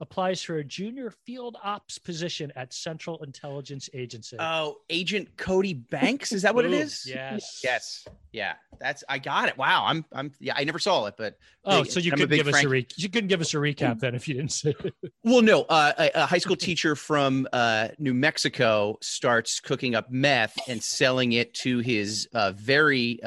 applies 0.00 0.42
for 0.42 0.58
a 0.58 0.64
junior 0.64 1.10
field 1.10 1.56
ops 1.62 1.98
position 1.98 2.52
at 2.56 2.72
Central 2.74 3.22
Intelligence 3.24 3.88
Agency. 3.94 4.36
Oh, 4.38 4.76
Agent 4.90 5.36
Cody 5.36 5.72
Banks. 5.74 6.32
Is 6.32 6.42
that 6.42 6.54
what 6.54 6.64
it 6.64 6.70
Boom. 6.70 6.80
is? 6.80 7.04
Yes. 7.06 7.60
Yes. 7.64 8.06
Yeah. 8.32 8.54
That's. 8.78 9.02
I 9.08 9.18
got 9.18 9.48
it. 9.48 9.56
Wow. 9.56 9.84
I'm. 9.86 10.04
I'm. 10.12 10.32
Yeah. 10.40 10.54
I 10.56 10.64
never 10.64 10.78
saw 10.78 11.06
it, 11.06 11.14
but 11.16 11.38
Oh, 11.64 11.82
big- 11.82 11.90
so 11.92 12.00
you 12.00 12.12
I'm 12.12 12.18
couldn't 12.18 12.30
big 12.30 12.44
give 12.44 12.54
us 12.54 12.62
a 12.64 12.68
re- 12.68 12.86
you 12.96 13.08
couldn't 13.08 13.28
give 13.28 13.40
us 13.40 13.54
a 13.54 13.56
recap 13.56 13.98
then 14.00 14.14
if 14.14 14.28
you 14.28 14.34
didn't 14.34 14.52
say 14.52 14.74
it. 14.84 14.94
Well, 15.24 15.42
no. 15.42 15.62
Uh, 15.62 15.92
a, 15.98 16.10
a 16.22 16.26
high 16.26 16.38
school 16.38 16.54
teacher 16.56 16.94
from 16.94 17.48
uh, 17.52 17.88
New 17.98 18.14
Mexico 18.14 18.96
starts 19.02 19.58
cooking 19.60 19.94
up 19.96 20.08
meth 20.10 20.56
and 20.68 20.80
selling 20.82 21.32
it 21.32 21.52
to 21.54 21.80
his 21.80 22.28
uh, 22.32 22.52
very 22.52 23.20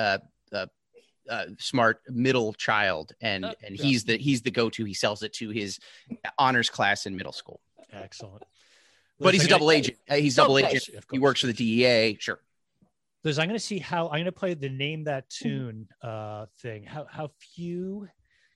uh, 1.29 1.33
uh, 1.33 1.35
uh, 1.37 1.45
smart 1.59 2.01
middle 2.09 2.53
child, 2.53 3.13
and 3.21 3.45
Uh, 3.45 3.53
and 3.63 3.75
yeah. 3.77 3.83
he's 3.83 4.03
the 4.03 4.17
he's 4.17 4.41
the 4.41 4.51
go 4.51 4.69
to. 4.69 4.85
He 4.85 4.93
sells 4.93 5.23
it 5.23 5.33
to 5.33 5.49
his 5.49 5.79
honors 6.37 6.69
class 6.69 7.05
in 7.05 7.15
middle 7.15 7.31
school. 7.33 7.61
Excellent. 7.91 8.43
But 9.19 9.33
he's 9.33 9.43
a 9.43 9.45
I'm 9.45 9.49
double 9.49 9.67
gonna- 9.67 9.77
agent. 9.79 9.97
Uh, 10.09 10.15
he's 10.15 10.35
double 10.35 10.55
Okay. 10.57 10.67
agent. 10.75 10.97
Of 10.97 11.05
He 11.11 11.19
works 11.19 11.41
for 11.41 11.47
the 11.47 11.53
DEA. 11.53 12.17
Sure. 12.19 12.39
Liz, 13.23 13.37
I'm 13.37 13.47
going 13.49 13.59
to 13.59 13.65
see 13.65 13.79
how 13.79 14.05
I'm 14.07 14.13
going 14.19 14.25
to 14.25 14.31
play 14.31 14.53
the 14.53 14.69
name 14.69 15.03
that 15.03 15.29
tune 15.29 15.89
uh, 16.01 16.45
thing. 16.61 16.83
How 16.85 17.05
how 17.09 17.31
few 17.53 18.07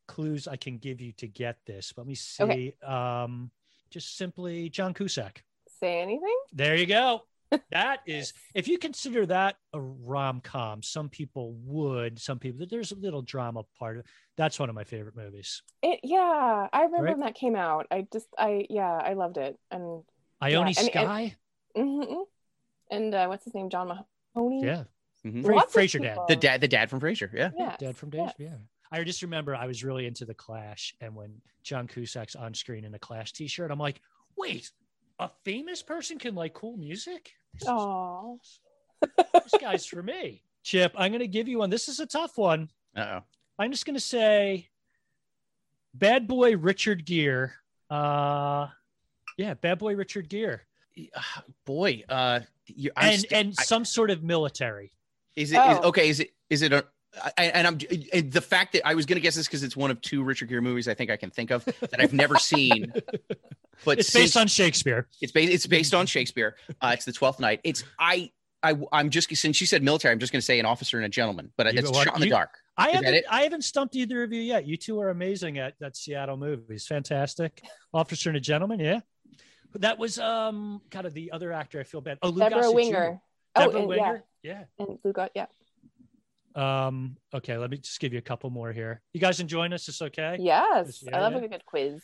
clues 0.08 0.48
I 0.48 0.56
can 0.56 0.78
give 0.78 1.02
you 1.02 1.12
to 1.14 1.28
get 1.28 1.58
this. 1.66 1.94
Let 1.98 2.08
me 2.08 2.16
see. 2.16 2.44
Okay. 2.44 2.74
Um, 2.82 3.52
just 3.90 4.16
simply 4.18 4.70
John 4.70 4.94
Cusack. 4.94 5.44
say 5.80 6.02
anything 6.02 6.38
There 6.54 6.76
you 6.78 6.86
go. 6.86 7.24
That 7.72 8.00
is, 8.08 8.34
if 8.54 8.68
you 8.68 8.78
consider 8.78 9.26
that 9.28 9.56
a 9.74 9.80
rom 9.82 10.42
com, 10.42 10.82
some 10.84 11.10
people 11.10 11.54
would. 11.66 12.20
Some 12.20 12.40
people 12.40 12.66
there's 12.70 12.92
a 12.92 12.96
little 12.96 13.22
drama 13.22 13.64
part. 13.80 13.98
of 14.00 14.06
That's 14.38 14.60
one 14.60 14.70
of 14.70 14.76
my 14.76 14.84
favorite 14.84 15.16
movies. 15.16 15.62
it 15.82 16.00
yeah 16.04 16.68
i 16.72 16.82
remember 16.84 17.04
Right? 17.06 17.12
when 17.18 17.26
that 17.26 17.36
came 17.36 17.56
out 17.56 17.88
i 17.92 18.06
just 18.12 18.28
i 18.38 18.66
yeah 18.70 18.92
i 18.92 19.14
loved 19.14 19.38
it 19.38 19.58
and 19.72 20.04
Ione 20.42 20.68
and- 20.70 20.78
and- 20.78 20.88
Skye. 20.88 21.36
mhm. 21.78 22.24
and 22.92 23.16
uh, 23.16 23.28
what's 23.28 23.46
his 23.46 23.54
name 23.54 23.70
john 23.70 23.88
mahoney 24.36 24.62
yeah, 24.64 24.84
Mhm. 25.26 25.46
Fra- 25.46 25.56
Lots 25.56 25.74
Frasier 25.74 26.02
dad. 26.02 26.18
The 26.28 26.36
dad. 26.36 26.60
The 26.62 26.68
dad 26.68 26.90
from 26.90 27.00
Frasier. 27.00 27.32
Yeah. 27.34 27.52
yeah 27.58 27.76
Dad 27.80 27.96
from 27.98 28.10
Days. 28.10 28.32
Yeah. 28.38 28.56
I 28.92 29.04
just 29.06 29.22
remember 29.22 29.56
I 29.56 29.66
was 29.68 29.84
really 29.84 30.06
into 30.06 30.26
the 30.26 30.34
Clash, 30.34 30.94
and 31.02 31.16
when 31.16 31.42
John 31.64 31.88
Cusack's 31.88 32.36
on 32.36 32.54
screen 32.54 32.84
in 32.84 32.94
a 32.94 33.00
Clash 33.00 33.32
T-shirt, 33.32 33.72
I'm 33.72 33.80
like, 33.80 34.02
wait, 34.38 34.70
a 35.20 35.30
famous 35.46 35.82
person 35.82 36.20
can 36.20 36.36
like 36.36 36.54
cool 36.54 36.76
music. 36.78 37.32
This 37.54 37.62
is 37.64 37.68
oh 37.70 38.40
this 39.34 39.54
guy's 39.60 39.86
for 39.86 40.02
me. 40.02 40.42
Chip, 40.64 40.94
I'm 40.98 41.12
going 41.12 41.20
to 41.20 41.28
give 41.28 41.48
you 41.48 41.60
one. 41.60 41.70
This 41.70 41.90
is 41.90 42.00
a 42.00 42.06
tough 42.06 42.38
one. 42.38 42.70
Uh 42.96 43.20
oh. 43.20 43.24
I'm 43.60 43.72
just 43.72 43.86
going 43.86 43.96
to 43.96 44.00
say 44.00 44.70
Bad 45.94 46.28
Boy 46.28 46.56
Richard 46.58 47.06
Gere. 47.06 47.52
Uh, 47.90 48.68
yeah, 49.38 49.54
Bad 49.56 49.80
Boy 49.80 49.96
Richard 49.96 50.30
Gere. 50.30 50.62
Boy. 51.66 52.04
Uh. 52.10 52.40
You, 52.68 52.92
I'm 52.96 53.10
And, 53.12 53.20
st- 53.22 53.34
and 53.34 53.56
I- 53.60 53.64
some 53.64 53.84
sort 53.86 54.10
of 54.10 54.24
military. 54.24 54.92
Is 55.36 55.52
it 55.52 55.56
is, 55.58 55.62
Oh. 55.82 55.90
okay? 55.90 56.08
Is 56.10 56.20
it 56.22 56.34
is 56.50 56.62
it 56.62 56.72
a 56.72 56.86
I, 57.38 57.44
and 57.46 57.68
I'm 57.68 57.78
and 58.12 58.32
the 58.32 58.42
fact 58.42 58.74
that 58.74 58.88
I 58.88 58.96
was 58.96 59.06
going 59.06 59.18
to 59.18 59.22
guess 59.22 59.36
this 59.36 59.48
because 59.48 59.64
it's 59.64 59.78
one 59.78 59.92
of 59.92 60.02
two 60.02 60.24
Richard 60.24 60.50
Gere 60.50 60.62
movies 60.62 60.88
I 60.88 60.94
think 60.96 61.12
I 61.12 61.18
can 61.18 61.30
think 61.30 61.52
of 61.52 61.64
that 61.66 62.00
I've 62.00 62.14
never 62.14 62.36
seen. 62.38 62.94
But 63.86 64.00
It's 64.00 64.10
since- 64.10 64.26
based 64.26 64.38
on 64.38 64.48
Shakespeare. 64.48 65.08
it's 65.20 65.32
based 65.32 65.52
it's 65.52 65.68
based 65.68 65.94
on 65.94 66.06
Shakespeare. 66.06 66.56
Uh, 66.80 66.92
it's 66.94 67.06
the 67.06 67.12
Twelfth 67.12 67.40
Night. 67.40 67.60
It's 67.64 67.84
I 68.00 68.32
I 68.62 68.76
I'm 68.94 69.10
just 69.10 69.36
since 69.36 69.60
you 69.60 69.68
said 69.68 69.84
military, 69.84 70.14
I'm 70.14 70.20
just 70.20 70.32
going 70.32 70.40
to 70.40 70.46
say 70.46 70.60
an 70.60 70.66
officer 70.66 70.98
and 70.98 71.06
a 71.06 71.10
gentleman, 71.10 71.52
but 71.58 71.66
You 71.74 71.80
it's 71.80 71.92
go 71.92 71.98
on- 71.98 72.06
shot 72.06 72.16
in 72.16 72.22
the 72.22 72.30
dark. 72.30 72.52
I 72.78 72.90
Is 72.90 72.96
haven't? 72.96 73.26
I 73.30 73.42
haven't 73.42 73.64
stumped 73.64 73.96
either 73.96 74.24
of 74.24 74.32
you 74.32 74.42
yet. 74.42 74.66
You 74.66 74.78
two 74.78 75.00
are 75.02 75.10
amazing 75.10 75.58
at 75.58 75.74
that 75.80 75.98
Seattle 75.98 76.38
movies. 76.38 76.88
Fantastic. 76.88 77.62
Officer 77.94 78.30
and 78.30 78.38
a 78.38 78.40
gentleman, 78.40 78.80
yeah. 78.80 79.02
But 79.72 79.82
that 79.82 79.98
was 79.98 80.18
um 80.20 80.82
kind 80.92 81.06
of 81.06 81.14
the 81.14 81.32
other 81.32 81.52
actor 81.52 81.80
I 81.80 81.84
feel 81.84 82.02
bad. 82.02 82.20
Oh, 82.22 82.30
Lou 82.30 82.40
deborah 82.40 82.62
Gossett 82.62 82.72
Jr. 82.72 82.76
winger 82.76 83.22
oh 83.56 83.62
Deborah 83.66 83.80
and, 83.80 83.88
Winger. 83.90 84.24
Yeah. 84.44 84.64
yeah 84.78 84.86
and 84.86 85.00
Lou 85.04 85.12
got 85.14 85.32
yeah 85.36 85.48
Um, 86.56 87.18
okay, 87.34 87.58
let 87.58 87.70
me 87.72 87.78
just 87.78 88.00
give 88.00 88.14
you 88.14 88.20
a 88.20 88.24
couple 88.24 88.50
more 88.50 88.72
here. 88.72 89.02
You 89.14 89.20
guys 89.20 89.40
enjoying 89.40 89.72
this? 89.72 89.88
It's 89.88 90.02
okay? 90.02 90.38
yes 90.40 91.04
i 91.14 91.20
love 91.20 91.34
a 91.36 91.48
good 91.48 91.66
quiz 91.66 92.02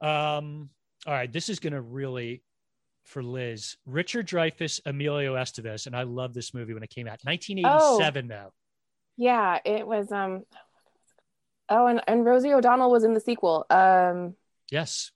Um, 0.00 0.70
all 1.06 1.12
right, 1.14 1.32
this 1.32 1.48
is 1.48 1.58
gonna 1.60 1.80
really 1.80 2.42
for 3.04 3.22
Liz. 3.22 3.76
Richard 3.86 4.26
Dreyfuss, 4.28 4.80
Emilio 4.86 5.34
Estevez, 5.34 5.86
and 5.86 5.96
I 5.96 6.02
love 6.04 6.34
this 6.34 6.54
movie 6.54 6.72
when 6.74 6.82
it 6.84 6.90
came 6.90 7.06
out. 7.08 7.18
1987 7.24 8.26
now. 8.28 8.50
yeah 9.16 9.58
it 9.64 9.86
was 9.86 10.10
um 10.12 10.44
oh 11.68 11.86
and, 11.86 12.00
and 12.06 12.24
rosie 12.24 12.52
o'donnell 12.52 12.90
was 12.90 13.04
in 13.04 13.12
the 13.14 13.20
sequel 13.20 13.64
um 13.70 14.34
Yes. 14.70 15.10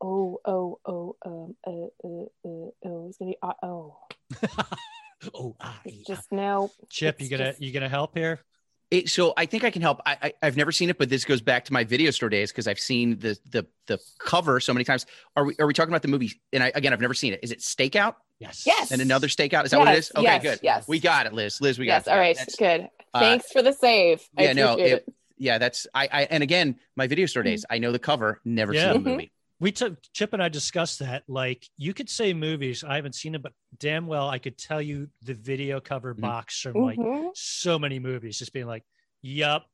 oh 0.00 0.40
oh 0.44 0.78
oh 0.86 1.16
um 1.26 1.56
uh, 1.66 1.70
uh, 2.06 2.24
uh, 2.44 2.70
oh 2.86 3.06
it's 3.08 3.18
gonna 3.18 3.32
be 3.32 3.36
uh, 3.42 3.52
oh 3.62 3.96
oh, 5.34 5.56
ah, 5.60 5.80
yeah. 5.84 6.02
just 6.06 6.30
no 6.32 6.70
Chip, 6.88 7.16
it's 7.20 7.30
you 7.30 7.36
gonna 7.36 7.50
just- 7.50 7.62
you 7.62 7.72
gonna 7.72 7.88
help 7.88 8.16
here? 8.16 8.40
It, 8.90 9.08
so 9.08 9.32
I 9.36 9.46
think 9.46 9.62
I 9.62 9.70
can 9.70 9.82
help. 9.82 10.00
I, 10.04 10.16
I 10.20 10.32
I've 10.42 10.56
never 10.56 10.72
seen 10.72 10.90
it, 10.90 10.98
but 10.98 11.08
this 11.08 11.24
goes 11.24 11.40
back 11.40 11.64
to 11.66 11.72
my 11.72 11.84
video 11.84 12.10
store 12.10 12.28
days 12.28 12.50
because 12.50 12.66
I've 12.66 12.80
seen 12.80 13.20
the 13.20 13.38
the 13.48 13.64
the 13.86 13.98
cover 14.18 14.58
so 14.58 14.72
many 14.74 14.82
times. 14.82 15.06
Are 15.36 15.44
we 15.44 15.54
are 15.60 15.66
we 15.68 15.72
talking 15.74 15.92
about 15.92 16.02
the 16.02 16.08
movie? 16.08 16.32
And 16.52 16.60
I 16.60 16.72
again 16.74 16.92
I've 16.92 17.00
never 17.00 17.14
seen 17.14 17.32
it. 17.32 17.38
Is 17.44 17.52
it 17.52 17.60
Stakeout 17.60 18.16
Yes. 18.40 18.64
Yes. 18.66 18.90
and 18.90 19.00
another 19.00 19.28
Stakeout? 19.28 19.64
Is 19.64 19.70
that 19.70 19.78
what 19.78 19.86
it 19.94 19.98
is? 19.98 20.10
Yes. 20.16 20.16
Okay, 20.16 20.24
yes, 20.24 20.42
good. 20.42 20.58
yes. 20.64 20.88
We 20.88 20.98
got 20.98 21.26
it, 21.26 21.32
Liz. 21.32 21.60
Liz, 21.60 21.78
we 21.78 21.86
got 21.86 21.92
it. 21.92 21.94
yes 21.98 22.06
it. 22.08 22.10
all 22.10 22.18
right 22.18 22.36
That's- 22.36 22.56
good 22.56 22.88
uh, 23.14 23.20
thanks 23.20 23.52
for 23.52 23.62
the 23.62 23.72
save 23.72 24.28
I 24.36 24.42
yeah, 24.42 24.52
no, 24.54 24.72
appreciate 24.72 24.92
it- 24.94 25.14
yeah, 25.38 25.58
that's 25.58 25.86
I, 25.94 26.08
I 26.10 26.22
and 26.24 26.42
again 26.42 26.80
my 26.96 27.06
video 27.06 27.26
store 27.26 27.44
days. 27.44 27.64
I 27.70 27.78
know 27.78 27.92
the 27.92 27.98
cover, 28.00 28.40
never 28.44 28.74
Yeah. 28.74 28.92
seen 28.92 29.04
the 29.04 29.08
Mhm. 29.10 29.12
movie. 29.12 29.32
We 29.60 29.70
took 29.70 29.98
Chip 30.14 30.32
and 30.32 30.42
I 30.42 30.48
discussed 30.48 30.98
that. 31.00 31.22
Like 31.28 31.68
you 31.76 31.94
could 31.94 32.08
say 32.08 32.32
movies, 32.32 32.82
I 32.82 32.96
haven't 32.96 33.14
seen 33.14 33.34
it, 33.34 33.42
but 33.42 33.52
damn 33.78 34.06
well 34.06 34.28
I 34.28 34.38
could 34.38 34.58
tell 34.58 34.80
you 34.82 35.08
the 35.22 35.34
video 35.34 35.80
cover 35.80 36.14
Mhm. 36.14 36.20
box 36.22 36.60
from 36.60 36.74
like 36.76 36.98
Mhm. 36.98 37.30
so 37.34 37.78
many 37.78 37.98
movies, 37.98 38.38
just 38.38 38.52
being 38.52 38.66
like, 38.66 38.84
"Yup, 39.22 39.66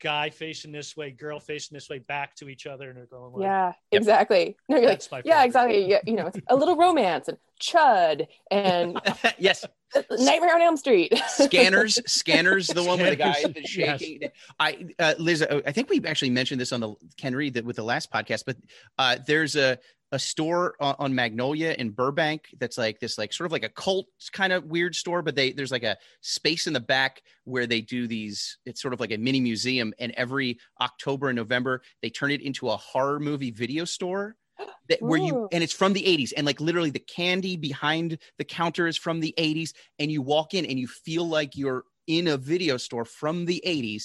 guy 0.00 0.30
facing 0.30 0.72
this 0.72 0.96
way, 0.96 1.10
girl 1.10 1.38
facing 1.40 1.74
this 1.74 1.88
way, 1.88 1.98
back 1.98 2.34
to 2.36 2.48
each 2.48 2.66
other," 2.66 2.88
and 2.88 2.96
they're 2.98 3.06
going 3.06 3.32
like, 3.32 3.42
Yeah, 3.42 3.72
Yep. 3.92 4.00
exactly. 4.00 4.56
No, 4.68 4.76
you're 4.76 4.86
like, 4.86 4.98
That's 4.98 5.10
my 5.10 5.22
yeah, 5.24 5.44
exactly. 5.44 5.88
Yeah, 5.88 6.00
you 6.06 6.14
know, 6.14 6.26
it's 6.26 6.38
a 6.48 6.56
little 6.56 6.76
romance 6.76 7.28
and 7.28 7.38
Chud 7.60 8.26
and 8.50 9.00
yes, 9.38 9.64
Nightmare 10.10 10.54
on 10.54 10.60
Elm 10.62 10.76
Street. 10.76 11.12
scanners 11.28 11.98
scanners 12.06 12.66
the 12.66 12.82
one 12.82 12.98
with 13.00 13.10
the 13.10 13.16
guy 13.16 13.32
Scanners, 13.32 13.54
the 13.54 13.60
yes. 13.80 14.00
shaking 14.00 14.28
i 14.60 14.86
uh, 14.98 15.14
liz 15.18 15.42
i 15.42 15.72
think 15.72 15.88
we 15.88 16.04
actually 16.04 16.28
mentioned 16.30 16.60
this 16.60 16.72
on 16.72 16.80
the 16.80 16.92
ken 17.16 17.34
reed 17.34 17.54
that 17.54 17.64
with 17.64 17.76
the 17.76 17.82
last 17.84 18.10
podcast 18.12 18.42
but 18.44 18.56
uh 18.98 19.16
there's 19.26 19.54
a 19.56 19.78
a 20.12 20.18
store 20.18 20.74
on, 20.80 20.94
on 20.98 21.14
magnolia 21.14 21.74
in 21.78 21.90
burbank 21.90 22.48
that's 22.60 22.78
like 22.78 23.00
this 23.00 23.18
like 23.18 23.32
sort 23.32 23.46
of 23.46 23.52
like 23.52 23.64
a 23.64 23.68
cult 23.70 24.06
kind 24.32 24.52
of 24.52 24.64
weird 24.64 24.94
store 24.94 25.20
but 25.22 25.34
they 25.34 25.52
there's 25.52 25.72
like 25.72 25.82
a 25.82 25.96
space 26.20 26.66
in 26.66 26.72
the 26.72 26.80
back 26.80 27.22
where 27.44 27.66
they 27.66 27.80
do 27.80 28.06
these 28.06 28.58
it's 28.64 28.80
sort 28.80 28.94
of 28.94 29.00
like 29.00 29.10
a 29.10 29.16
mini 29.16 29.40
museum 29.40 29.92
and 29.98 30.12
every 30.12 30.58
october 30.80 31.28
and 31.28 31.36
november 31.36 31.82
they 32.02 32.10
turn 32.10 32.30
it 32.30 32.40
into 32.40 32.70
a 32.70 32.76
horror 32.76 33.18
movie 33.18 33.50
video 33.50 33.84
store 33.84 34.36
that 34.88 35.02
where 35.02 35.18
you 35.18 35.48
and 35.52 35.64
it's 35.64 35.72
from 35.72 35.92
the 35.92 36.02
80s 36.02 36.32
and 36.36 36.46
like 36.46 36.60
literally 36.60 36.90
the 36.90 37.00
candy 37.00 37.56
behind 37.56 38.18
the 38.38 38.44
counter 38.44 38.86
is 38.86 38.96
from 38.96 39.18
the 39.20 39.34
80s 39.36 39.72
and 39.98 40.10
you 40.12 40.22
walk 40.22 40.54
in 40.54 40.64
and 40.64 40.78
you 40.78 40.86
feel 40.86 41.28
like 41.28 41.56
you're 41.56 41.82
in 42.06 42.28
a 42.28 42.36
video 42.36 42.76
store 42.76 43.04
from 43.04 43.44
the 43.46 43.60
80s 43.66 44.04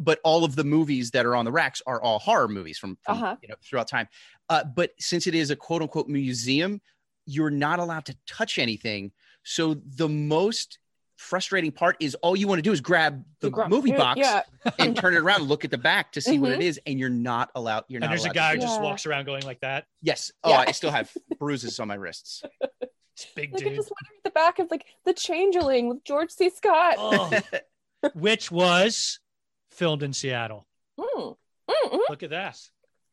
but 0.00 0.20
all 0.22 0.44
of 0.44 0.54
the 0.54 0.62
movies 0.64 1.10
that 1.10 1.26
are 1.26 1.34
on 1.34 1.44
the 1.44 1.50
racks 1.52 1.82
are 1.84 2.00
all 2.00 2.20
horror 2.20 2.46
movies 2.48 2.78
from, 2.78 2.96
from 3.04 3.16
Uh-huh. 3.22 3.36
you 3.42 3.48
know 3.48 3.56
throughout 3.62 3.88
time 3.88 4.08
uh, 4.50 4.64
but 4.64 4.90
since 4.98 5.26
it 5.26 5.34
is 5.34 5.50
a 5.50 5.56
quote 5.56 5.82
unquote 5.82 6.08
museum 6.08 6.80
you're 7.26 7.50
not 7.50 7.78
allowed 7.78 8.04
to 8.04 8.16
touch 8.26 8.58
anything 8.58 9.12
so 9.42 9.74
the 9.96 10.08
most 10.08 10.78
frustrating 11.16 11.72
part 11.72 11.96
is 12.00 12.14
all 12.16 12.36
you 12.36 12.46
want 12.46 12.58
to 12.58 12.62
do 12.62 12.70
is 12.72 12.80
grab 12.80 13.24
the 13.40 13.50
Gra- 13.50 13.68
movie 13.68 13.90
box 13.92 14.20
Yeah. 14.20 14.42
and 14.78 14.96
turn 14.96 15.14
it 15.14 15.18
around 15.18 15.40
and 15.40 15.48
look 15.48 15.64
at 15.64 15.70
the 15.72 15.76
back 15.78 16.12
to 16.12 16.20
see 16.20 16.38
what 16.38 16.52
Mm-hmm. 16.52 16.60
it 16.60 16.64
is 16.64 16.80
and 16.86 16.98
you're 16.98 17.08
not 17.10 17.50
allowed 17.56 17.84
you're 17.88 17.96
and 17.98 18.02
not 18.02 18.10
there's 18.10 18.24
a 18.24 18.30
guy 18.30 18.54
who 18.54 18.60
just. 18.60 18.76
Yeah. 18.78 18.82
walks 18.84 19.04
around 19.04 19.24
going 19.26 19.42
like 19.44 19.60
that. 19.60 19.86
yes 20.00 20.30
oh 20.44 20.50
Yeah. 20.50 20.64
i 20.68 20.72
still 20.72 20.90
have 20.92 21.10
bruises 21.38 21.80
on 21.80 21.88
my 21.88 21.94
wrists 21.96 22.42
It's 23.20 23.26
big 23.34 23.52
Like 23.52 23.62
I 23.64 23.68
dude. 23.70 23.76
just 23.78 23.90
wonder 23.90 24.16
at 24.18 24.22
the 24.22 24.30
back 24.30 24.58
of 24.60 24.70
like 24.70 24.84
the 25.04 25.12
Changeling 25.12 25.88
with 25.88 26.04
George 26.04 26.30
C. 26.30 26.50
Scott. 26.50 26.94
Oh, 26.98 27.32
which 28.14 28.52
was 28.52 29.18
filmed 29.72 30.04
in 30.04 30.12
Seattle. 30.12 30.68
Mm. 31.00 31.34
Look 32.08 32.22
at 32.22 32.30
that. 32.30 32.56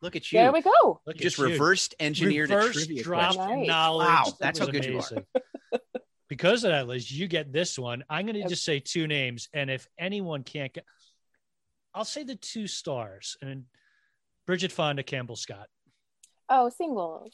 Look 0.02 0.16
at 0.16 0.32
you 0.32 0.40
There 0.40 0.52
we 0.52 0.62
go. 0.62 1.02
Look 1.06 1.18
You 1.18 1.24
just 1.24 1.40
at 1.40 1.46
you. 1.48 1.52
reversed 1.54 1.96
engineered 2.00 2.52
a 2.52 2.58
reverse 2.58 2.74
trivia 2.86 3.04
drop 3.04 3.36
question. 3.36 3.60
Nice. 3.60 3.68
knowledge. 3.68 4.08
Wow, 4.08 4.24
That 4.26 4.40
that's 4.40 4.60
how 4.60 4.66
was 4.66 4.72
good 4.74 4.86
you 4.86 5.00
are. 5.00 5.80
because 6.30 6.64
of 6.64 6.72
that, 6.72 6.88
Liz, 6.88 7.12
you 7.12 7.28
get 7.28 7.52
this 7.54 7.78
one. 7.80 8.04
I'm 8.10 8.26
going 8.26 8.42
to 8.42 8.48
just 8.50 8.64
say 8.66 8.80
two 8.80 9.08
names, 9.08 9.50
and 9.54 9.70
if 9.70 9.88
anyone 9.98 10.44
can't 10.44 10.74
get, 10.74 10.86
I'll 11.94 12.06
say 12.06 12.24
the 12.24 12.36
two 12.36 12.68
stars 12.68 13.38
and 13.42 13.64
Bridget 14.46 14.72
Fonda, 14.72 15.04
Campbell 15.04 15.36
Scott. 15.36 15.68
Oh, 16.50 16.70
singles. 16.70 17.32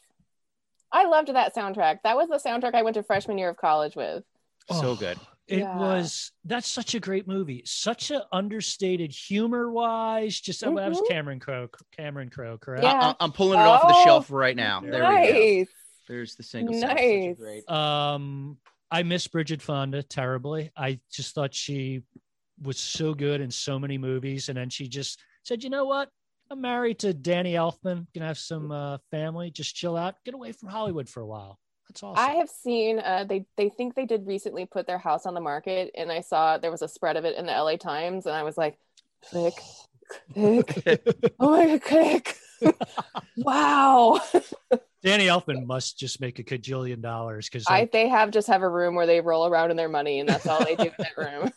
I 0.90 1.06
loved 1.06 1.28
that 1.34 1.54
soundtrack. 1.54 1.98
That 2.04 2.16
was 2.16 2.28
the 2.28 2.36
soundtrack 2.38 2.74
I 2.74 2.82
went 2.82 2.94
to 2.94 3.02
freshman 3.02 3.38
year 3.38 3.50
of 3.50 3.56
college 3.56 3.96
with. 3.96 4.24
so 4.70 4.88
Oh, 4.90 4.94
good 4.96 5.18
It 5.52 5.58
Yeah. 5.58 5.76
was 5.76 6.32
that's 6.46 6.66
such 6.66 6.94
a 6.94 7.00
great 7.00 7.28
movie. 7.28 7.62
Such 7.66 8.10
a 8.10 8.24
understated 8.32 9.12
humor 9.12 9.70
wise. 9.70 10.40
Just 10.40 10.64
oh, 10.64 10.74
that 10.76 10.88
was. 10.88 11.02
Cameron 11.10 11.40
Crowe. 11.40 11.68
Cameron 11.94 12.30
Crowe, 12.30 12.56
correct? 12.56 12.84
Yeah. 12.84 13.12
I, 13.20 13.24
am 13.24 13.32
pulling 13.32 13.60
it 13.60 13.62
off 13.62 13.82
the 13.82 13.94
Oh, 13.94 14.04
shelf 14.04 14.30
right 14.30 14.56
now 14.56 14.80
there 14.80 15.08
we 15.10 15.64
go 15.64 15.70
there's 16.08 16.34
the 16.36 16.42
single 16.42 16.74
sound. 16.74 16.92
Such 16.92 17.00
a 17.00 17.26
Nice. 17.28 17.36
great 17.38 17.70
Um, 17.70 18.56
I 18.90 19.02
miss 19.02 19.28
Bridget 19.28 19.60
Fonda 19.60 20.02
terribly. 20.02 20.70
I 20.76 20.98
just 21.12 21.34
thought 21.34 21.54
she 21.54 22.02
was 22.62 22.78
so 22.78 23.12
good 23.12 23.40
in 23.42 23.50
so 23.50 23.78
many 23.78 23.98
movies, 23.98 24.48
and 24.48 24.56
then 24.56 24.70
she 24.70 24.88
just 24.88 25.20
said, 25.44 25.62
"You 25.62 25.68
know 25.70 25.84
what? 25.84 26.08
I'm 26.50 26.60
married 26.62 26.98
to 27.00 27.12
Danny 27.14 27.54
Elfman. 27.54 28.06
Gonna 28.14 28.26
have 28.26 28.38
some 28.38 28.70
uh, 28.70 28.98
family. 29.10 29.50
Just 29.50 29.74
chill 29.76 29.96
out. 29.96 30.16
Get 30.24 30.34
away 30.34 30.52
from 30.52 30.68
Hollywood 30.70 31.08
for 31.08 31.20
a 31.20 31.26
while. 31.26 31.58
That's 31.92 32.02
awesome." 32.02 32.24
I 32.24 32.32
have 32.36 32.48
seen 32.48 32.98
uh, 32.98 33.24
they 33.28 33.44
they 33.56 33.68
think 33.68 33.94
they 33.94 34.06
did 34.06 34.26
recently 34.26 34.64
put 34.66 34.86
their 34.86 34.98
house 34.98 35.26
on 35.26 35.34
the 35.34 35.40
market, 35.40 35.90
and 35.96 36.10
I 36.10 36.20
saw 36.20 36.58
there 36.58 36.70
was 36.70 36.82
a 36.82 36.88
spread 36.88 37.16
of 37.16 37.24
it 37.24 37.36
in 37.36 37.46
the 37.46 37.52
LA 37.52 37.76
Times, 37.76 38.26
and 38.26 38.34
I 38.34 38.42
was 38.42 38.56
like, 38.56 38.78
click, 39.30 39.54
click, 40.32 40.82
oh 41.40 41.50
my 41.50 41.66
god, 41.66 41.82
click, 41.82 42.36
wow! 43.36 44.20
Danny 45.02 45.26
Elfman 45.26 45.66
must 45.66 45.98
just 45.98 46.20
make 46.20 46.38
a 46.38 46.44
cajillion 46.44 47.00
dollars 47.02 47.48
because 47.48 47.66
I 47.68 47.88
they 47.92 48.08
have 48.08 48.30
just 48.30 48.48
have 48.48 48.62
a 48.62 48.68
room 48.68 48.94
where 48.94 49.06
they 49.06 49.20
roll 49.20 49.46
around 49.46 49.70
in 49.70 49.76
their 49.76 49.88
money, 49.88 50.20
and 50.20 50.28
that's 50.28 50.46
all 50.46 50.64
they 50.64 50.76
do 50.76 50.84
in 50.84 50.92
that 50.98 51.16
room. 51.16 51.52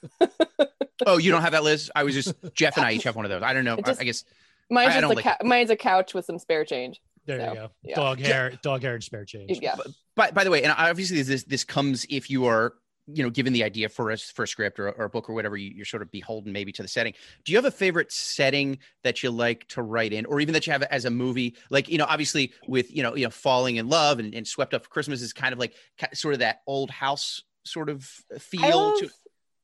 oh 1.06 1.18
you 1.18 1.30
don't 1.32 1.42
have 1.42 1.52
that 1.52 1.64
liz 1.64 1.92
i 1.94 2.04
was 2.04 2.14
just 2.14 2.34
jeff 2.54 2.78
and 2.78 2.86
i 2.86 2.94
each 2.94 3.04
have 3.04 3.18
one 3.18 3.26
of 3.26 3.30
those 3.30 3.44
i 3.44 3.52
don't 3.52 3.66
know 3.66 3.76
It 3.76 3.86
I- 3.86 3.96
I, 4.00 4.04
guess 4.06 4.24
Mine's 4.70 4.88
I 4.88 4.92
just 4.94 5.02
don't 5.02 5.16
like 5.16 5.26
ca- 5.26 5.38
mine's 5.44 5.70
a 5.70 5.76
couch 5.76 6.14
with 6.14 6.24
some 6.26 6.40
spare 6.40 6.64
change. 6.66 7.02
There 7.26 7.40
So, 7.40 7.48
you 7.50 7.54
go. 7.56 7.72
yeah. 7.84 7.96
Dog 7.96 8.20
hair, 8.20 8.52
dog 8.62 8.82
hair, 8.84 8.94
and 8.96 9.04
spare 9.04 9.26
change. 9.26 9.60
Yeah, 9.62 9.76
by, 10.16 10.32
by 10.32 10.44
the 10.44 10.50
way 10.52 10.64
and 10.64 10.74
obviously 10.78 11.22
this 11.22 11.44
this 11.44 11.64
comes 11.64 12.06
if 12.10 12.30
you 12.30 12.46
are 12.46 12.74
you 13.08 13.22
know 13.24 13.30
given 13.30 13.54
the 13.54 13.64
idea 13.64 13.88
for 13.90 14.10
a 14.12 14.18
for 14.18 14.44
a 14.44 14.48
script 14.48 14.80
or, 14.80 14.90
or 14.92 15.06
a 15.06 15.10
book 15.10 15.30
or 15.30 15.34
whatever 15.34 15.56
you, 15.56 15.70
you're 15.76 15.86
sort 15.86 16.02
of 16.02 16.10
beholden 16.10 16.52
maybe 16.52 16.72
to 16.72 16.82
the 16.82 16.88
setting 16.88 17.14
do 17.44 17.52
you 17.52 17.58
have 17.58 17.66
a 17.66 17.70
favorite 17.72 18.12
setting 18.12 18.80
that 19.04 19.22
you 19.22 19.30
like 19.30 19.68
to 19.68 19.84
write 19.84 20.12
in 20.12 20.26
or 20.26 20.40
even 20.40 20.54
that 20.54 20.66
you 20.66 20.74
have 20.74 20.82
as 20.84 21.06
a 21.06 21.10
movie 21.12 21.56
like 21.70 21.88
you 21.88 22.00
know 22.00 22.06
obviously 22.10 22.52
with 22.68 22.90
you 22.96 23.04
know 23.04 23.16
you 23.16 23.24
know 23.24 23.30
Falling 23.30 23.76
Inn 23.76 23.90
Love 23.90 24.18
and, 24.18 24.34
and 24.34 24.48
swept 24.48 24.74
up 24.74 24.84
for 24.84 24.90
christmas 24.90 25.22
is 25.22 25.34
kind 25.34 25.54
of 25.54 25.60
like 25.60 25.76
sort 26.14 26.34
of 26.34 26.40
that 26.40 26.62
old 26.66 26.90
house 26.90 27.44
sort 27.64 27.90
of 27.90 28.04
feel 28.40 28.76
love, 28.92 29.00
to 29.00 29.10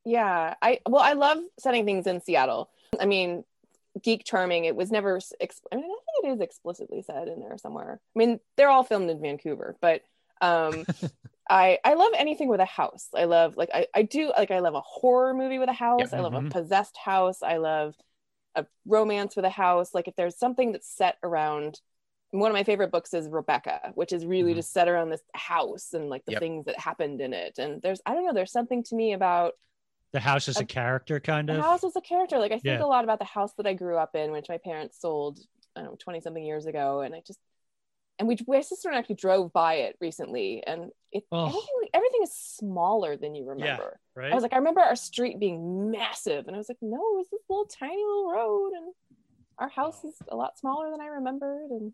yeah. 0.06 0.56
I 0.62 0.80
well, 0.88 1.02
I 1.02 1.14
love 1.14 1.38
setting 1.60 1.86
things 1.86 2.08
in 2.08 2.22
Seattle. 2.22 2.70
I 3.00 3.06
mean, 3.06 3.44
Geek 4.02 4.24
Charming. 4.26 4.66
It 4.66 4.76
was 4.76 4.90
never. 4.92 5.18
s- 5.18 5.34
Ex- 5.40 5.62
I 5.72 5.76
mean, 5.76 5.86
I 5.86 5.88
think 5.88 6.11
it 6.24 6.28
is 6.30 6.42
explicitly 6.42 7.02
said 7.02 7.28
in 7.28 7.40
there 7.40 7.58
somewhere. 7.58 8.00
I 8.16 8.20
mean, 8.20 8.40
they're 8.58 8.70
all 8.70 8.84
filmed 8.84 9.10
in 9.10 9.22
Vancouver, 9.22 9.78
but 9.82 10.02
um, 10.42 10.86
I 11.50 11.80
I 11.84 11.96
love 11.96 12.14
anything 12.18 12.50
with 12.50 12.60
a 12.62 12.66
house. 12.66 13.10
I 13.16 13.26
love 13.26 13.58
like 13.58 13.70
I 13.74 13.88
I 13.96 14.04
do 14.04 14.32
like 14.38 14.52
I 14.52 14.60
love 14.60 14.76
a 14.76 14.82
horror 14.82 15.34
movie 15.34 15.60
with 15.60 15.70
a 15.70 15.74
house. 15.74 16.14
Yep. 16.14 16.14
I 16.14 16.22
love 16.22 16.34
Mhm. 16.34 16.48
a 16.48 16.50
possessed 16.50 16.98
house. 16.98 17.44
I 17.44 17.58
love 17.58 17.96
a 18.56 18.66
romance 18.86 19.36
with 19.36 19.46
a 19.46 19.50
house. 19.50 19.94
Like 19.94 20.08
if 20.08 20.16
there's 20.16 20.38
something 20.38 20.72
that's 20.74 20.90
set 20.90 21.18
around. 21.24 21.82
One 22.34 22.52
of 22.52 22.56
my 22.56 22.64
favorite 22.64 22.92
books 22.92 23.14
is 23.14 23.28
Rebecca, 23.30 23.92
which 23.96 24.14
is 24.14 24.26
really 24.26 24.54
Mhm. 24.54 24.56
just 24.56 24.72
set 24.74 24.88
around 24.88 25.10
this 25.10 25.22
house 25.34 25.94
and 25.94 26.10
like 26.10 26.26
the 26.26 26.32
Yep. 26.32 26.40
things 26.40 26.66
that 26.66 26.80
happened 26.80 27.22
in 27.22 27.34
it. 27.34 27.58
And 27.60 27.82
there's 27.82 28.02
I 28.06 28.14
don't 28.14 28.26
know, 28.26 28.34
there's 28.34 28.54
something 28.54 28.84
to 28.86 28.96
me 28.96 29.14
about 29.14 29.54
The 30.14 30.22
house 30.22 30.48
is 30.48 30.62
a 30.62 30.66
character, 30.66 31.20
kind 31.20 31.50
the 31.50 31.54
of. 31.54 31.66
house 31.66 31.84
is 31.84 31.96
a 31.96 32.02
character. 32.02 32.40
Like 32.40 32.52
I 32.52 32.60
think 32.60 32.80
Yeah. 32.80 32.82
a 32.82 32.86
lot 32.86 33.04
about 33.04 33.20
the 33.20 33.26
house 33.26 33.54
that 33.54 33.68
I 33.68 33.74
grew 33.74 33.98
up 33.98 34.16
in, 34.16 34.32
which 34.32 34.50
my 34.50 34.58
parents 34.58 35.00
sold, 35.00 35.40
I 35.76 35.82
don't 35.82 35.92
know, 35.92 35.98
20 36.00 36.22
something 36.22 36.44
years 36.44 36.66
ago. 36.66 37.02
And 37.02 37.14
I 37.16 37.22
just, 37.26 37.40
and 38.20 38.28
we, 38.28 38.38
my 38.48 38.62
sister 38.62 38.90
and 38.90 38.96
I 38.96 39.00
actually 39.00 39.16
drove 39.16 39.52
by 39.54 39.76
it 39.76 39.96
recently 40.00 40.64
and 40.66 40.92
it, 41.12 41.24
Oh. 41.32 41.46
everything, 41.48 41.90
everything 41.94 42.20
is 42.24 42.34
smaller 42.34 43.18
than 43.18 43.36
you 43.36 43.48
remember. 43.50 44.00
right? 44.16 44.32
I 44.32 44.36
was 44.36 44.44
like, 44.44 44.54
I 44.54 44.58
remember 44.58 44.82
our 44.82 44.96
street 44.96 45.40
being 45.40 45.90
massive. 45.92 46.48
And 46.48 46.56
I 46.56 46.58
was 46.58 46.70
like, 46.70 46.78
no, 46.82 47.02
it's 47.20 47.30
this 47.32 47.40
little 47.50 47.66
tiny 47.66 47.96
little 47.98 48.32
road. 48.32 48.72
And 48.76 48.94
our 49.58 49.70
house 49.70 50.04
is 50.04 50.16
a 50.30 50.36
lot 50.36 50.58
smaller 50.60 50.92
than 50.92 51.02
I 51.02 51.08
remembered. 51.08 51.70
And 51.72 51.94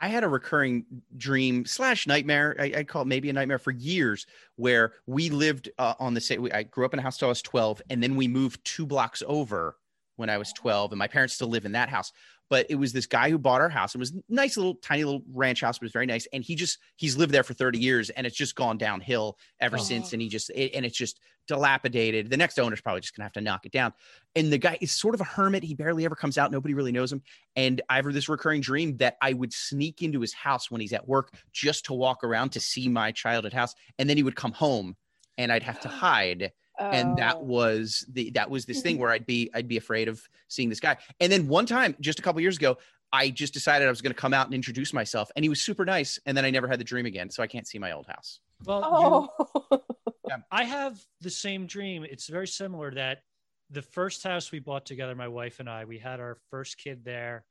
I 0.00 0.08
had 0.08 0.22
a 0.22 0.28
recurring 0.28 0.84
dream 1.16 1.64
slash 1.64 2.06
nightmare. 2.06 2.54
I, 2.60 2.72
I 2.78 2.84
call 2.84 3.02
it 3.02 3.06
maybe 3.08 3.30
a 3.30 3.32
nightmare 3.32 3.58
for 3.58 3.70
years, 3.72 4.26
where 4.56 4.92
we 5.06 5.30
lived 5.30 5.70
uh, 5.78 5.94
on 5.98 6.14
the 6.14 6.20
same. 6.20 6.48
I 6.52 6.62
grew 6.62 6.84
up 6.84 6.92
in 6.92 6.98
a 7.00 7.02
house 7.02 7.16
till 7.18 7.26
I 7.26 7.30
was 7.30 7.42
twelve, 7.42 7.80
and 7.90 8.02
then 8.02 8.16
we 8.16 8.28
moved 8.28 8.62
two 8.64 8.86
blocks 8.86 9.22
over 9.26 9.76
when 10.16 10.28
I 10.30 10.36
was 10.38 10.52
twelve, 10.52 10.92
and 10.92 10.98
my 10.98 11.08
parents 11.08 11.34
still 11.34 11.48
live 11.48 11.64
in 11.64 11.72
that 11.72 11.88
house. 11.88 12.12
But 12.48 12.66
it 12.70 12.76
was 12.76 12.92
this 12.92 13.06
guy 13.06 13.28
who 13.30 13.38
bought 13.38 13.60
our 13.60 13.68
house. 13.68 13.94
It 13.94 13.98
was 13.98 14.12
a 14.12 14.20
nice 14.28 14.56
little 14.56 14.76
tiny 14.76 15.02
little 15.04 15.22
ranch 15.32 15.62
house, 15.62 15.78
but 15.78 15.84
it 15.84 15.86
was 15.86 15.92
very 15.92 16.06
nice. 16.06 16.26
And 16.32 16.44
he 16.44 16.54
just 16.54 16.78
he's 16.96 17.16
lived 17.16 17.32
there 17.32 17.42
for 17.42 17.54
thirty 17.54 17.78
years, 17.78 18.10
and 18.10 18.26
it's 18.26 18.36
just 18.36 18.54
gone 18.54 18.78
downhill 18.78 19.36
ever 19.60 19.76
Oh. 19.78 19.82
since. 19.82 20.12
And 20.12 20.22
he 20.22 20.28
just 20.28 20.50
it, 20.50 20.72
and 20.74 20.86
it's 20.86 20.96
just 20.96 21.18
dilapidated. 21.48 22.30
The 22.30 22.36
next 22.36 22.58
owner's 22.58 22.80
probably 22.80 23.00
just 23.00 23.16
gonna 23.16 23.24
have 23.24 23.32
to 23.32 23.40
knock 23.40 23.66
it 23.66 23.72
down. 23.72 23.92
And 24.34 24.52
the 24.52 24.58
guy 24.58 24.78
is 24.80 24.92
sort 24.92 25.14
of 25.14 25.20
a 25.20 25.24
hermit. 25.24 25.62
He 25.64 25.74
barely 25.74 26.04
ever 26.04 26.14
comes 26.14 26.38
out. 26.38 26.50
Nobody 26.52 26.74
really 26.74 26.92
knows 26.92 27.12
him. 27.12 27.22
And 27.56 27.80
I 27.88 27.96
have 27.96 28.12
this 28.12 28.28
recurring 28.28 28.60
dream 28.60 28.96
that 28.98 29.16
I 29.20 29.32
would 29.32 29.52
sneak 29.52 30.02
into 30.02 30.20
his 30.20 30.32
house 30.32 30.70
when 30.70 30.80
he's 30.80 30.92
at 30.92 31.06
work 31.08 31.32
just 31.52 31.86
to 31.86 31.94
walk 31.94 32.22
around 32.22 32.50
to 32.50 32.60
see 32.60 32.88
my 32.88 33.10
childhood 33.12 33.52
house. 33.52 33.74
And 33.98 34.08
then 34.08 34.16
he 34.16 34.22
would 34.22 34.36
come 34.36 34.52
home 34.52 34.96
and 35.38 35.50
I'd 35.52 35.62
have 35.64 35.80
to 35.80 35.88
hide. 35.88 36.52
And 36.78 37.16
that 37.16 37.36
oh, 37.36 37.44
was 37.44 38.04
the 38.12 38.30
that 38.30 38.50
was 38.50 38.66
this 38.66 38.82
thing 38.82 38.94
mm-hmm. 38.94 39.02
where 39.02 39.10
I'd 39.10 39.26
be 39.26 39.50
I'd 39.54 39.68
be 39.68 39.76
afraid 39.76 40.08
of 40.08 40.22
seeing 40.48 40.68
this 40.68 40.80
guy. 40.80 40.96
And 41.20 41.30
then 41.32 41.48
one 41.48 41.66
time, 41.66 41.96
just 42.00 42.18
a 42.18 42.22
couple 42.22 42.40
years 42.40 42.56
ago, 42.56 42.78
I 43.12 43.30
just 43.30 43.54
decided 43.54 43.86
I 43.86 43.90
was 43.90 44.02
going 44.02 44.14
to 44.14 44.20
come 44.20 44.34
out 44.34 44.46
and 44.46 44.54
introduce 44.54 44.92
myself, 44.92 45.30
and 45.36 45.44
he 45.44 45.48
was 45.48 45.60
super 45.60 45.84
nice. 45.84 46.18
And 46.26 46.36
then 46.36 46.44
I 46.44 46.50
never 46.50 46.68
had 46.68 46.80
the 46.80 46.84
dream 46.84 47.06
again, 47.06 47.30
so 47.30 47.42
I 47.42 47.46
can't 47.46 47.66
see 47.66 47.78
my 47.78 47.92
old 47.92 48.06
house. 48.06 48.40
well, 48.64 49.32
you- 49.38 49.46
oh, 49.70 49.82
I 50.50 50.64
have 50.64 51.00
the 51.20 51.30
same 51.30 51.66
dream. 51.66 52.04
It's 52.04 52.28
very 52.28 52.48
similar 52.48 52.92
that 52.92 53.22
the 53.70 53.82
first 53.82 54.22
house 54.22 54.52
we 54.52 54.58
bought 54.58 54.86
together, 54.86 55.14
my 55.14 55.28
wife 55.28 55.60
and 55.60 55.68
I, 55.68 55.84
we 55.84 55.98
had 55.98 56.20
our 56.20 56.38
first 56.50 56.78
kid 56.78 57.04
there. 57.04 57.44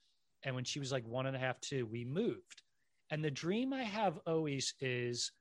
And 0.43 0.55
when 0.55 0.63
she 0.63 0.80
was 0.80 0.91
like 0.91 1.05
one 1.07 1.26
and 1.26 1.36
a 1.36 1.39
half, 1.39 1.59
two, 1.59 1.86
we 1.86 2.05
moved. 2.05 2.61
And 3.09 3.23
the 3.23 3.32
dream 3.32 3.73
I 3.73 3.84
have 3.84 4.19
always 4.26 4.73
is 4.80 5.32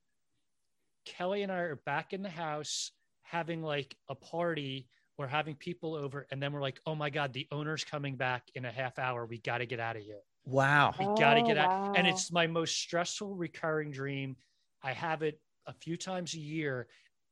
Kelly 1.05 1.43
and 1.43 1.53
I 1.53 1.59
are 1.59 1.81
back 1.85 2.13
in 2.13 2.23
the 2.23 2.31
house 2.31 2.91
having 3.25 3.63
like 3.63 3.97
a 4.09 4.15
party 4.15 4.89
or 5.19 5.27
having 5.27 5.55
people 5.57 5.95
over. 5.95 6.27
And 6.31 6.43
then 6.43 6.53
we're 6.53 6.61
like, 6.63 6.81
oh 6.87 6.95
my 6.95 7.11
God, 7.11 7.33
the 7.33 7.47
owner's 7.51 7.85
coming 7.85 8.17
back 8.17 8.45
in 8.55 8.65
a 8.65 8.71
half 8.71 8.99
hour. 8.99 9.27
We 9.27 9.39
got 9.39 9.59
to 9.59 9.67
get 9.67 9.81
out 9.81 9.97
of 9.97 10.03
here. 10.03 10.21
Wow. 10.45 10.95
We 10.99 11.05
got 11.07 11.35
to 11.35 11.41
Oh, 11.41 11.47
get 11.47 11.59
out. 11.59 11.71
Oh, 11.73 11.93
and 11.97 12.07
it's 12.07 12.31
my 12.33 12.47
most 12.47 12.77
stressful 12.77 13.35
recurring 13.35 13.91
dream. 13.91 14.37
I 14.83 14.93
have 14.93 15.23
it 15.23 15.41
a 15.67 15.73
few 15.73 15.97
times 15.97 16.35
a 16.35 16.39
year. 16.41 16.87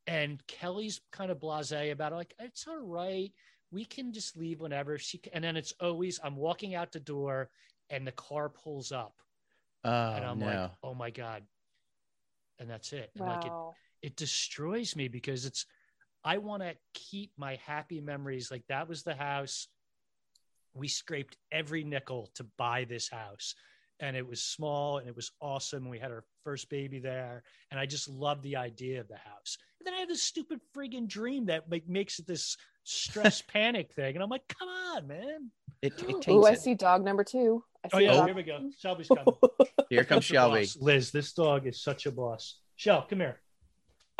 And 0.07 0.45
Kelly's 0.47 1.01
kind 1.12 1.30
of 1.30 1.38
blase 1.40 1.72
about 1.72 2.12
it. 2.12 2.16
Like, 2.16 2.34
it's 2.40 2.66
all 2.66 2.80
right. 2.80 3.32
We 3.70 3.84
can 3.84 4.12
just 4.12 4.36
leave 4.36 4.61
whenever 4.61 4.99
she 4.99 5.18
can. 5.18 5.32
And 5.34 5.45
then 5.45 5.57
it's 5.57 5.72
always, 5.80 6.20
I'm 6.22 6.36
walking 6.36 6.74
out 6.74 6.93
the 6.93 7.01
door 7.01 7.51
and 7.90 8.07
the 8.07 8.12
car 8.12 8.49
pulls 8.49 8.93
up. 8.93 9.14
Oh 9.84 10.12
and 10.12 10.24
I'm 10.24 10.38
no. 10.38 10.47
like, 10.47 10.70
oh 10.82 10.95
my 10.95 11.11
God. 11.11 11.43
And 12.59 12.70
that's 12.70 12.93
it. 12.93 13.11
And 13.16 13.26
like, 13.26 13.45
it, 13.45 13.51
Wow. 13.51 13.74
it 14.03 14.16
destroys 14.16 14.95
me 14.97 15.09
because 15.09 15.47
it's 15.47 15.66
I 16.25 16.39
want 16.39 16.62
to 16.62 16.75
keep 16.95 17.33
my 17.37 17.59
happy 17.66 18.01
memories. 18.01 18.51
Like 18.51 18.64
that 18.68 18.89
was 18.89 19.03
the 19.03 19.14
house. 19.14 19.68
We 20.75 20.89
scraped 20.89 21.37
every 21.51 21.85
nickel 21.85 22.31
to 22.37 22.47
buy 22.57 22.85
this 22.89 23.09
house. 23.09 23.55
And 24.01 24.16
it 24.16 24.27
was 24.27 24.43
small 24.43 24.99
and 24.99 25.09
it 25.09 25.14
was 25.14 25.31
awesome. 25.41 25.89
We 25.89 25.99
had 25.99 26.11
our 26.11 26.25
first 26.45 26.68
baby 26.70 26.99
there. 26.99 27.43
And 27.70 27.79
I 27.79 27.87
just 27.87 28.09
love 28.09 28.43
the 28.43 28.57
idea 28.57 29.01
of 29.01 29.09
the 29.09 29.16
house. 29.16 29.59
And 29.79 29.87
then 29.87 29.95
I 29.95 29.99
have 29.99 30.09
this 30.09 30.23
stupid 30.23 30.61
friggin' 30.77 31.09
dream 31.09 31.47
that 31.47 31.70
like 31.70 31.89
makes 31.89 32.18
it 32.18 32.27
this 32.27 32.57
stress 32.85 33.43
panic 33.53 33.93
thing. 33.93 34.14
And 34.14 34.23
I'm 34.23 34.31
like, 34.31 34.47
come 34.49 34.68
on, 34.68 35.07
man. 35.07 35.51
it, 35.83 35.93
it 36.03 36.11
Ooh, 36.14 36.20
taints 36.20 36.49
I 36.49 36.53
it. 36.53 36.61
see 36.61 36.75
dog 36.75 37.05
number 37.05 37.23
two. 37.25 37.62
I 37.85 37.89
Oh 37.93 37.99
yeah, 37.99 38.12
dog- 38.12 38.27
here 38.27 38.35
we 38.35 38.43
go. 38.43 38.70
Shelby's 38.79 39.09
coming. 39.09 39.35
Here 39.89 40.05
comes 40.05 40.25
Shelby. 40.25 40.68
Liz, 40.81 41.11
this 41.11 41.33
dog 41.33 41.66
is 41.66 41.83
such 41.83 42.07
a 42.07 42.11
boss. 42.12 42.59
Shell, 42.77 43.07
come 43.09 43.20
here. 43.20 43.41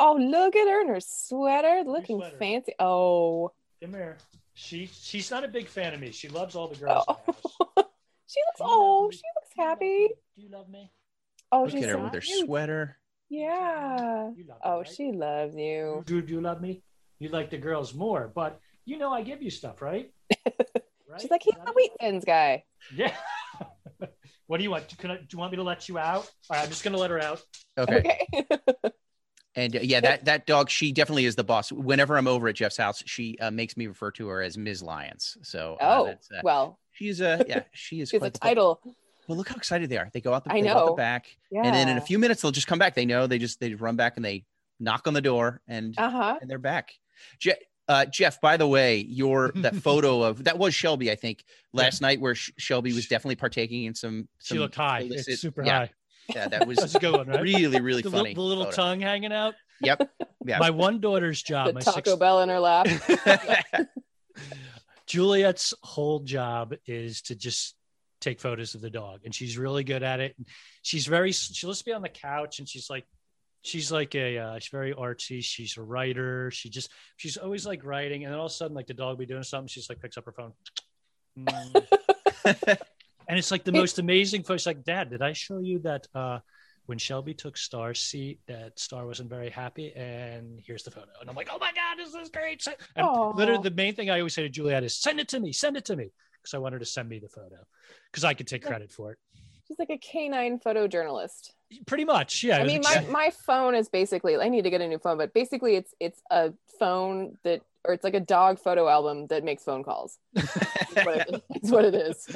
Oh, 0.05 0.15
look 0.19 0.53
at 0.57 0.67
her 0.67 0.81
in 0.81 0.89
her 0.89 0.99
sweater, 0.99 1.83
looking 1.89 2.17
sweater. 2.19 2.37
fancy. 2.37 2.73
Oh, 2.77 3.51
Come 3.81 3.93
here. 3.93 4.17
She 4.53 4.87
she's 4.87 5.31
not 5.31 5.45
a 5.45 5.47
big 5.47 5.67
fan 5.69 5.93
of 5.93 5.99
me. 6.01 6.11
She 6.11 6.27
loves 6.27 6.55
all 6.55 6.67
the 6.67 6.75
girls. 6.75 7.05
oh. 7.07 7.17
in 7.25 7.33
the 7.35 7.81
house. 7.81 7.85
she 8.27 8.39
looks. 8.47 8.59
Do 8.59 8.65
you 8.65 8.69
love 8.69 8.79
Oh, 8.81 9.09
she 9.11 9.21
looks 9.35 9.49
Do 9.55 9.61
you 9.61 9.63
love 9.65 9.69
happy. 9.69 10.07
Do 10.35 10.41
you 10.43 10.49
love 10.49 10.69
me? 10.69 10.91
Oh, 11.53 11.61
Look 11.63 11.71
she's 11.71 11.83
at 11.83 11.89
her 11.89 11.97
with 11.97 12.13
her 12.13 12.19
cute. 12.19 12.45
sweater. 12.45 12.97
Yeah. 13.29 14.31
You 14.35 14.45
love 14.47 14.57
me, 14.57 14.61
Oh, 14.63 14.77
right? 14.79 14.87
she 14.87 15.11
loves 15.13 15.55
you. 15.55 16.03
Do, 16.05 16.21
do 16.21 16.33
you 16.33 16.41
love 16.41 16.61
me? 16.61 16.83
You 17.19 17.29
like 17.29 17.49
the 17.49 17.57
girls 17.57 17.93
more, 17.93 18.29
but 18.35 18.59
you 18.85 18.97
know 18.97 19.11
I 19.13 19.21
give 19.21 19.41
you 19.41 19.49
stuff, 19.49 19.81
right? 19.81 20.11
right? 20.45 21.21
She's 21.21 21.31
like, 21.31 21.43
he's 21.43 21.53
the 21.55 21.69
it? 21.71 21.75
wheat 21.75 21.91
thins 21.99 22.25
guy. 22.25 22.65
Yeah. 22.93 23.15
what 24.47 24.57
do 24.57 24.63
you 24.63 24.71
want? 24.71 24.97
Can 24.97 25.11
I, 25.11 25.15
do 25.17 25.25
you 25.31 25.39
want 25.39 25.51
me 25.51 25.57
to 25.57 25.63
let 25.63 25.87
you 25.87 25.97
out? 25.97 26.29
All 26.49 26.57
right, 26.57 26.63
I'm 26.63 26.69
just 26.69 26.83
gonna 26.83 26.97
let 26.97 27.11
her 27.11 27.19
out. 27.21 27.41
Okay. 27.77 28.27
Okay. 28.35 28.91
And 29.55 29.75
uh, 29.75 29.79
yeah, 29.83 29.99
that 30.01 30.25
that 30.25 30.45
dog, 30.47 30.69
she 30.69 30.91
definitely 30.91 31.25
is 31.25 31.35
the 31.35 31.43
boss. 31.43 31.71
Whenever 31.71 32.17
I'm 32.17 32.27
over 32.27 32.47
at 32.47 32.55
Jeff's 32.55 32.77
house, 32.77 33.03
she 33.05 33.37
uh, 33.39 33.51
makes 33.51 33.77
me 33.77 33.87
refer 33.87 34.09
to 34.11 34.27
her 34.27 34.41
as 34.41 34.57
Ms. 34.57 34.81
Lyons. 34.81 35.37
So 35.43 35.77
uh, 35.79 36.03
oh, 36.05 36.07
uh, 36.09 36.41
well, 36.43 36.79
she's 36.91 37.21
a 37.21 37.45
yeah, 37.47 37.63
she 37.71 38.01
is 38.01 38.09
she's 38.09 38.17
a 38.17 38.19
quite 38.19 38.33
the- 38.33 38.39
title. 38.39 38.79
Well, 39.27 39.37
look 39.37 39.47
how 39.47 39.55
excited 39.55 39.89
they 39.89 39.97
are. 39.97 40.09
They 40.11 40.19
go 40.19 40.33
out 40.33 40.43
the, 40.43 40.51
I 40.51 40.59
go 40.59 40.67
out 40.69 40.79
the 40.79 40.85
know. 40.91 40.95
back, 40.95 41.27
Yeah. 41.49 41.61
and 41.63 41.73
then 41.73 41.87
in 41.87 41.97
a 41.97 42.01
few 42.01 42.19
minutes 42.19 42.41
they'll 42.41 42.51
just 42.51 42.67
come 42.67 42.77
back. 42.79 42.93
They 42.93 43.05
know 43.05 43.25
they 43.25 43.37
just 43.37 43.59
they 43.61 43.73
run 43.73 43.95
back 43.95 44.17
and 44.17 44.25
they 44.25 44.43
knock 44.81 45.07
on 45.07 45.13
the 45.13 45.21
door 45.21 45.61
and 45.67 45.93
Uh 45.97 46.09
huh. 46.09 46.37
and 46.41 46.49
they're 46.49 46.57
back. 46.57 46.91
Je- 47.39 47.53
uh, 47.87 48.05
Jeff, 48.05 48.41
by 48.41 48.57
the 48.57 48.67
way, 48.67 48.97
your 48.97 49.51
that 49.55 49.75
photo 49.75 50.23
of 50.23 50.43
that 50.45 50.57
was 50.57 50.73
Shelby, 50.75 51.09
I 51.11 51.15
think, 51.15 51.43
last 51.71 52.01
night 52.01 52.19
where 52.19 52.35
Sh- 52.35 52.51
Shelby 52.57 52.91
was 52.91 53.07
definitely 53.07 53.35
partaking 53.35 53.85
in 53.85 53.93
some. 53.95 54.27
She 54.41 54.57
looked 54.59 54.75
high. 54.75 55.01
illicit- 55.01 55.33
It's 55.33 55.41
super 55.41 55.63
yeah, 55.63 55.77
high. 55.79 55.91
Yeah, 56.33 56.47
that 56.47 56.67
was 56.67 56.77
That's 56.79 56.95
a 56.95 56.99
good 56.99 57.13
one, 57.13 57.27
right? 57.27 57.41
really 57.41 57.79
really 57.81 58.01
the, 58.01 58.11
funny. 58.11 58.29
Little, 58.29 58.43
the 58.43 58.49
little 58.49 58.65
photo. 58.65 58.75
tongue 58.75 58.99
hanging 59.01 59.33
out. 59.33 59.55
Yep. 59.81 60.09
Yeah. 60.45 60.59
My 60.59 60.69
one 60.69 60.99
daughter's 60.99 61.41
job, 61.41 61.67
The 61.67 61.73
my 61.73 61.81
Taco 61.81 61.95
six, 62.11 62.15
Bell 62.15 62.41
in 62.41 62.49
her 62.49 62.59
lap. 62.59 62.87
Juliet's 65.07 65.73
whole 65.83 66.19
job 66.19 66.75
is 66.85 67.21
to 67.23 67.35
just 67.35 67.75
take 68.21 68.39
photos 68.39 68.75
of 68.75 68.81
the 68.81 68.89
dog, 68.89 69.21
and 69.25 69.35
she's 69.35 69.57
really 69.57 69.83
good 69.83 70.03
at 70.03 70.19
it. 70.19 70.35
She's 70.81 71.05
very 71.05 71.31
she 71.31 71.67
lets 71.67 71.85
me 71.85 71.93
on 71.93 72.01
the 72.01 72.09
couch, 72.09 72.59
and 72.59 72.67
she's 72.67 72.89
like, 72.89 73.05
she's 73.61 73.91
like 73.91 74.15
a 74.15 74.37
uh, 74.37 74.59
she's 74.59 74.71
very 74.71 74.93
artsy. 74.93 75.43
She's 75.43 75.77
a 75.77 75.81
writer. 75.81 76.51
She 76.51 76.69
just 76.69 76.89
she's 77.17 77.37
always 77.37 77.65
like 77.65 77.83
writing, 77.83 78.23
and 78.23 78.31
then 78.31 78.39
all 78.39 78.45
of 78.45 78.51
a 78.51 78.55
sudden, 78.55 78.75
like 78.75 78.87
the 78.87 78.93
dog 78.93 79.09
will 79.09 79.17
be 79.17 79.25
doing 79.25 79.43
something, 79.43 79.67
she's 79.67 79.89
like 79.89 80.01
picks 80.01 80.17
up 80.17 80.25
her 80.25 80.31
phone. 80.31 80.53
Mm. 81.37 82.77
and 83.27 83.37
it's 83.37 83.51
like 83.51 83.63
the 83.63 83.71
most 83.71 83.99
amazing 83.99 84.43
photo. 84.43 84.57
She's 84.57 84.67
like, 84.67 84.83
Dad, 84.83 85.09
did 85.09 85.21
I 85.21 85.33
show 85.33 85.59
you 85.59 85.79
that 85.79 86.07
uh, 86.13 86.39
when 86.85 86.97
Shelby 86.97 87.33
took 87.33 87.57
Star's 87.57 87.99
seat, 87.99 88.39
that 88.47 88.77
Star 88.79 89.05
wasn't 89.05 89.29
very 89.29 89.49
happy? 89.49 89.93
And 89.95 90.59
here's 90.65 90.83
the 90.83 90.91
photo. 90.91 91.09
And 91.21 91.29
I'm 91.29 91.35
like, 91.35 91.49
oh 91.51 91.57
my 91.59 91.71
God, 91.73 91.97
this 91.97 92.13
is 92.13 92.29
great. 92.29 92.65
And 92.95 93.07
literally, 93.35 93.63
the 93.63 93.71
main 93.71 93.95
thing 93.95 94.09
I 94.09 94.19
always 94.19 94.33
say 94.33 94.43
to 94.43 94.49
Juliet 94.49 94.83
is 94.83 94.95
send 94.95 95.19
it 95.19 95.27
to 95.29 95.39
me, 95.39 95.51
send 95.51 95.77
it 95.77 95.85
to 95.85 95.95
me. 95.95 96.11
Because 96.41 96.55
I 96.55 96.57
want 96.57 96.73
her 96.73 96.79
to 96.79 96.85
send 96.85 97.07
me 97.07 97.19
the 97.19 97.29
photo 97.29 97.55
because 98.11 98.25
I 98.25 98.33
could 98.33 98.47
take 98.47 98.65
credit 98.65 98.91
for 98.91 99.13
it. 99.13 99.17
She's 99.67 99.79
like 99.79 99.89
a 99.89 99.97
canine 99.97 100.59
photojournalist. 100.59 101.51
Pretty 101.85 102.05
much. 102.05 102.43
Yeah. 102.43 102.57
I 102.57 102.65
mean, 102.65 102.81
my, 102.83 102.99
my 103.09 103.31
phone 103.45 103.75
is 103.75 103.87
basically. 103.89 104.35
I 104.35 104.49
need 104.49 104.63
to 104.63 104.69
get 104.69 104.81
a 104.81 104.87
new 104.87 104.99
phone, 104.99 105.17
but 105.17 105.33
basically, 105.33 105.75
it's 105.75 105.93
it's 105.99 106.21
a 106.29 106.53
phone 106.79 107.37
that, 107.43 107.61
or 107.85 107.93
it's 107.93 108.03
like 108.03 108.13
a 108.13 108.19
dog 108.19 108.59
photo 108.59 108.87
album 108.87 109.27
that 109.27 109.43
makes 109.43 109.63
phone 109.63 109.83
calls. 109.83 110.17
It's 110.35 111.05
what 111.05 111.17
it, 111.17 111.43
it's 111.51 111.71
what 111.71 111.85
it 111.85 111.95
is. 111.95 112.27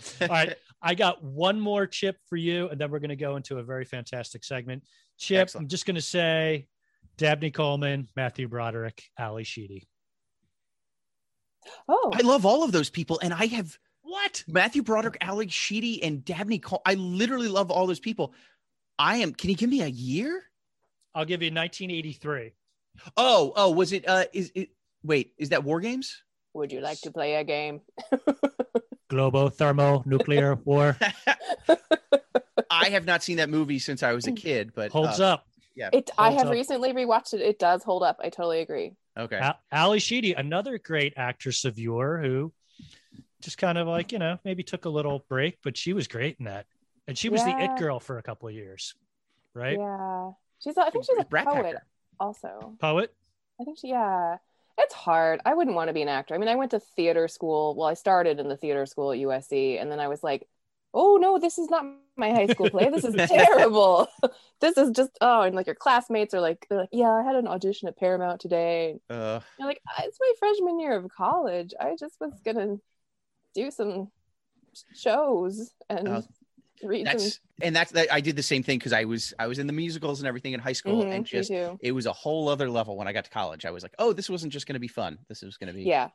All 0.20 0.28
right. 0.28 0.54
I 0.82 0.94
got 0.94 1.22
one 1.22 1.60
more 1.60 1.86
chip 1.86 2.16
for 2.26 2.36
you, 2.36 2.68
and 2.68 2.80
then 2.80 2.90
we're 2.90 3.00
going 3.00 3.10
to 3.10 3.16
go 3.16 3.36
into 3.36 3.58
a 3.58 3.62
very 3.62 3.84
fantastic 3.84 4.44
segment. 4.44 4.84
Chip, 5.18 5.42
Excellent. 5.42 5.64
I'm 5.64 5.68
just 5.68 5.84
going 5.84 5.96
to 5.96 6.00
say 6.00 6.68
Dabney 7.18 7.50
Coleman, 7.50 8.08
Matthew 8.16 8.48
Broderick, 8.48 9.02
Ally 9.18 9.42
Sheedy. 9.42 9.86
Oh, 11.86 12.10
I 12.14 12.22
love 12.22 12.46
all 12.46 12.62
of 12.62 12.72
those 12.72 12.88
people, 12.88 13.20
and 13.22 13.34
I 13.34 13.46
have 13.46 13.78
What? 14.02 14.42
Matthew 14.48 14.82
Broderick, 14.82 15.18
Alex 15.20 15.52
Sheedy, 15.52 16.02
and 16.02 16.24
Dabney 16.24 16.58
Cole. 16.58 16.82
I 16.86 16.94
literally 16.94 17.48
love 17.48 17.70
all 17.70 17.86
those 17.86 18.00
people. 18.00 18.32
I 18.98 19.18
am. 19.18 19.34
Can 19.34 19.50
you 19.50 19.56
give 19.56 19.70
me 19.70 19.82
a 19.82 19.86
year? 19.86 20.42
I'll 21.14 21.24
give 21.24 21.42
you 21.42 21.50
1983. 21.50 22.52
Oh, 23.16 23.52
oh, 23.54 23.70
was 23.70 23.92
it? 23.92 24.08
Uh, 24.08 24.24
is 24.32 24.50
it? 24.54 24.70
Wait, 25.02 25.32
is 25.38 25.50
that 25.50 25.64
War 25.64 25.80
Games? 25.80 26.22
Would 26.54 26.72
you 26.72 26.80
like 26.80 27.00
to 27.02 27.10
play 27.10 27.34
a 27.36 27.44
game? 27.44 27.80
Global 29.08 29.48
thermo 29.48 30.02
nuclear 30.06 30.54
war 30.64 30.96
I 32.70 32.90
have 32.90 33.04
not 33.04 33.22
seen 33.22 33.38
that 33.38 33.50
movie 33.50 33.78
since 33.78 34.02
I 34.02 34.12
was 34.12 34.26
a 34.26 34.32
kid, 34.32 34.72
but 34.74 34.92
holds 34.92 35.20
uh, 35.20 35.34
up. 35.34 35.46
Yeah. 35.74 35.90
It. 35.92 36.10
I 36.16 36.30
have 36.30 36.46
up. 36.46 36.52
recently 36.52 36.92
rewatched 36.92 37.34
it. 37.34 37.40
It 37.40 37.58
does 37.58 37.82
hold 37.82 38.02
up. 38.02 38.20
I 38.22 38.28
totally 38.28 38.60
agree. 38.60 38.92
Okay. 39.18 39.36
A- 39.36 39.58
Ally 39.72 39.98
Sheedy, 39.98 40.34
another 40.34 40.78
great 40.78 41.14
actress 41.16 41.64
of 41.64 41.78
yore 41.78 42.18
who 42.18 42.52
just 43.42 43.58
kind 43.58 43.78
of 43.78 43.88
like, 43.88 44.12
you 44.12 44.18
know, 44.18 44.38
maybe 44.44 44.62
took 44.62 44.84
a 44.84 44.88
little 44.88 45.24
break, 45.28 45.58
but 45.64 45.76
she 45.76 45.92
was 45.92 46.06
great 46.06 46.36
in 46.38 46.44
that. 46.44 46.66
And 47.08 47.18
she 47.18 47.28
was 47.28 47.42
the 47.42 47.58
it 47.58 47.76
girl 47.76 47.98
for 47.98 48.18
a 48.18 48.22
couple 48.22 48.48
of 48.48 48.54
years, 48.54 48.94
right? 49.52 49.76
Yeah, 49.76 50.30
she's. 50.60 50.76
a- 50.76 50.82
I 50.82 50.90
think 50.90 51.04
she's 51.04 51.18
a 51.18 51.24
Brat 51.24 51.46
poet 51.46 51.64
Packer. 51.64 51.86
also. 52.20 52.76
Poet. 52.80 53.12
I 53.60 53.64
think 53.64 53.78
she. 53.78 53.88
Yeah, 53.88 54.36
it's 54.78 54.94
hard. 54.94 55.40
I 55.44 55.54
wouldn't 55.54 55.76
want 55.76 55.88
to 55.88 55.94
be 55.94 56.02
an 56.02 56.08
actor. 56.08 56.34
I 56.34 56.38
mean, 56.38 56.48
I 56.48 56.54
went 56.56 56.70
to 56.72 56.80
theater 56.80 57.28
school. 57.28 57.74
Well, 57.76 57.88
I 57.88 57.94
started 57.94 58.40
in 58.40 58.48
the 58.48 58.56
theater 58.56 58.86
school 58.86 59.12
at 59.12 59.18
USC, 59.18 59.78
and 59.80 59.90
then 59.90 60.00
I 60.00 60.08
was 60.08 60.22
like, 60.22 60.48
"Oh 60.94 61.16
no, 61.20 61.38
this 61.38 61.58
is 61.58 61.68
not 61.70 61.84
my 62.16 62.30
high 62.30 62.46
school 62.46 62.70
play. 62.70 62.88
This 62.90 63.04
is 63.04 63.14
terrible. 63.30 64.08
this 64.60 64.76
is 64.78 64.90
just 64.90 65.10
oh." 65.20 65.42
And 65.42 65.54
like 65.54 65.66
your 65.66 65.74
classmates 65.76 66.34
are 66.34 66.40
like, 66.40 66.66
they're 66.68 66.78
like, 66.80 66.88
"Yeah, 66.92 67.10
I 67.10 67.22
had 67.24 67.36
an 67.36 67.48
audition 67.48 67.88
at 67.88 67.96
Paramount 67.98 68.40
today." 68.40 69.00
Uh, 69.10 69.40
You're 69.58 69.68
like, 69.68 69.80
"Ah, 69.88 70.02
"It's 70.04 70.18
my 70.20 70.32
freshman 70.38 70.80
year 70.80 70.96
of 70.96 71.08
college. 71.10 71.74
I 71.78 71.96
just 71.98 72.16
was 72.20 72.32
gonna 72.44 72.76
do 73.54 73.70
some 73.70 74.10
shows 74.94 75.72
and 75.88 76.08
Uh, 76.08 76.22
read 76.82 77.06
some." 77.06 77.16
that's 77.16 77.40
and 77.62 77.76
that's 77.76 77.92
that. 77.92 78.12
I 78.12 78.20
did 78.20 78.36
the 78.36 78.42
same 78.42 78.62
thing 78.62 78.78
because 78.78 78.92
I 78.92 79.04
was 79.04 79.32
I 79.38 79.46
was 79.46 79.58
in 79.58 79.66
the 79.66 79.72
musicals 79.72 80.20
and 80.20 80.26
everything 80.28 80.52
in 80.52 80.60
high 80.60 80.72
school, 80.72 81.04
Mhm, 81.04 81.14
and 81.16 81.26
just 81.26 81.50
it 81.50 81.92
was 81.92 82.06
a 82.06 82.12
whole 82.12 82.48
other 82.48 82.68
level 82.70 82.96
when 82.96 83.06
I 83.08 83.12
got 83.12 83.24
to 83.24 83.30
college. 83.30 83.64
I 83.64 83.70
was 83.70 83.82
like, 83.82 83.94
oh, 83.98 84.12
this 84.12 84.28
wasn't 84.30 84.52
just 84.52 84.66
going 84.66 84.74
to 84.74 84.80
be 84.80 84.88
fun. 84.88 85.18
This 85.28 85.42
was 85.42 85.56
going 85.56 85.68
to 85.68 85.74
be 85.74 85.82
Yeah. 85.84 86.08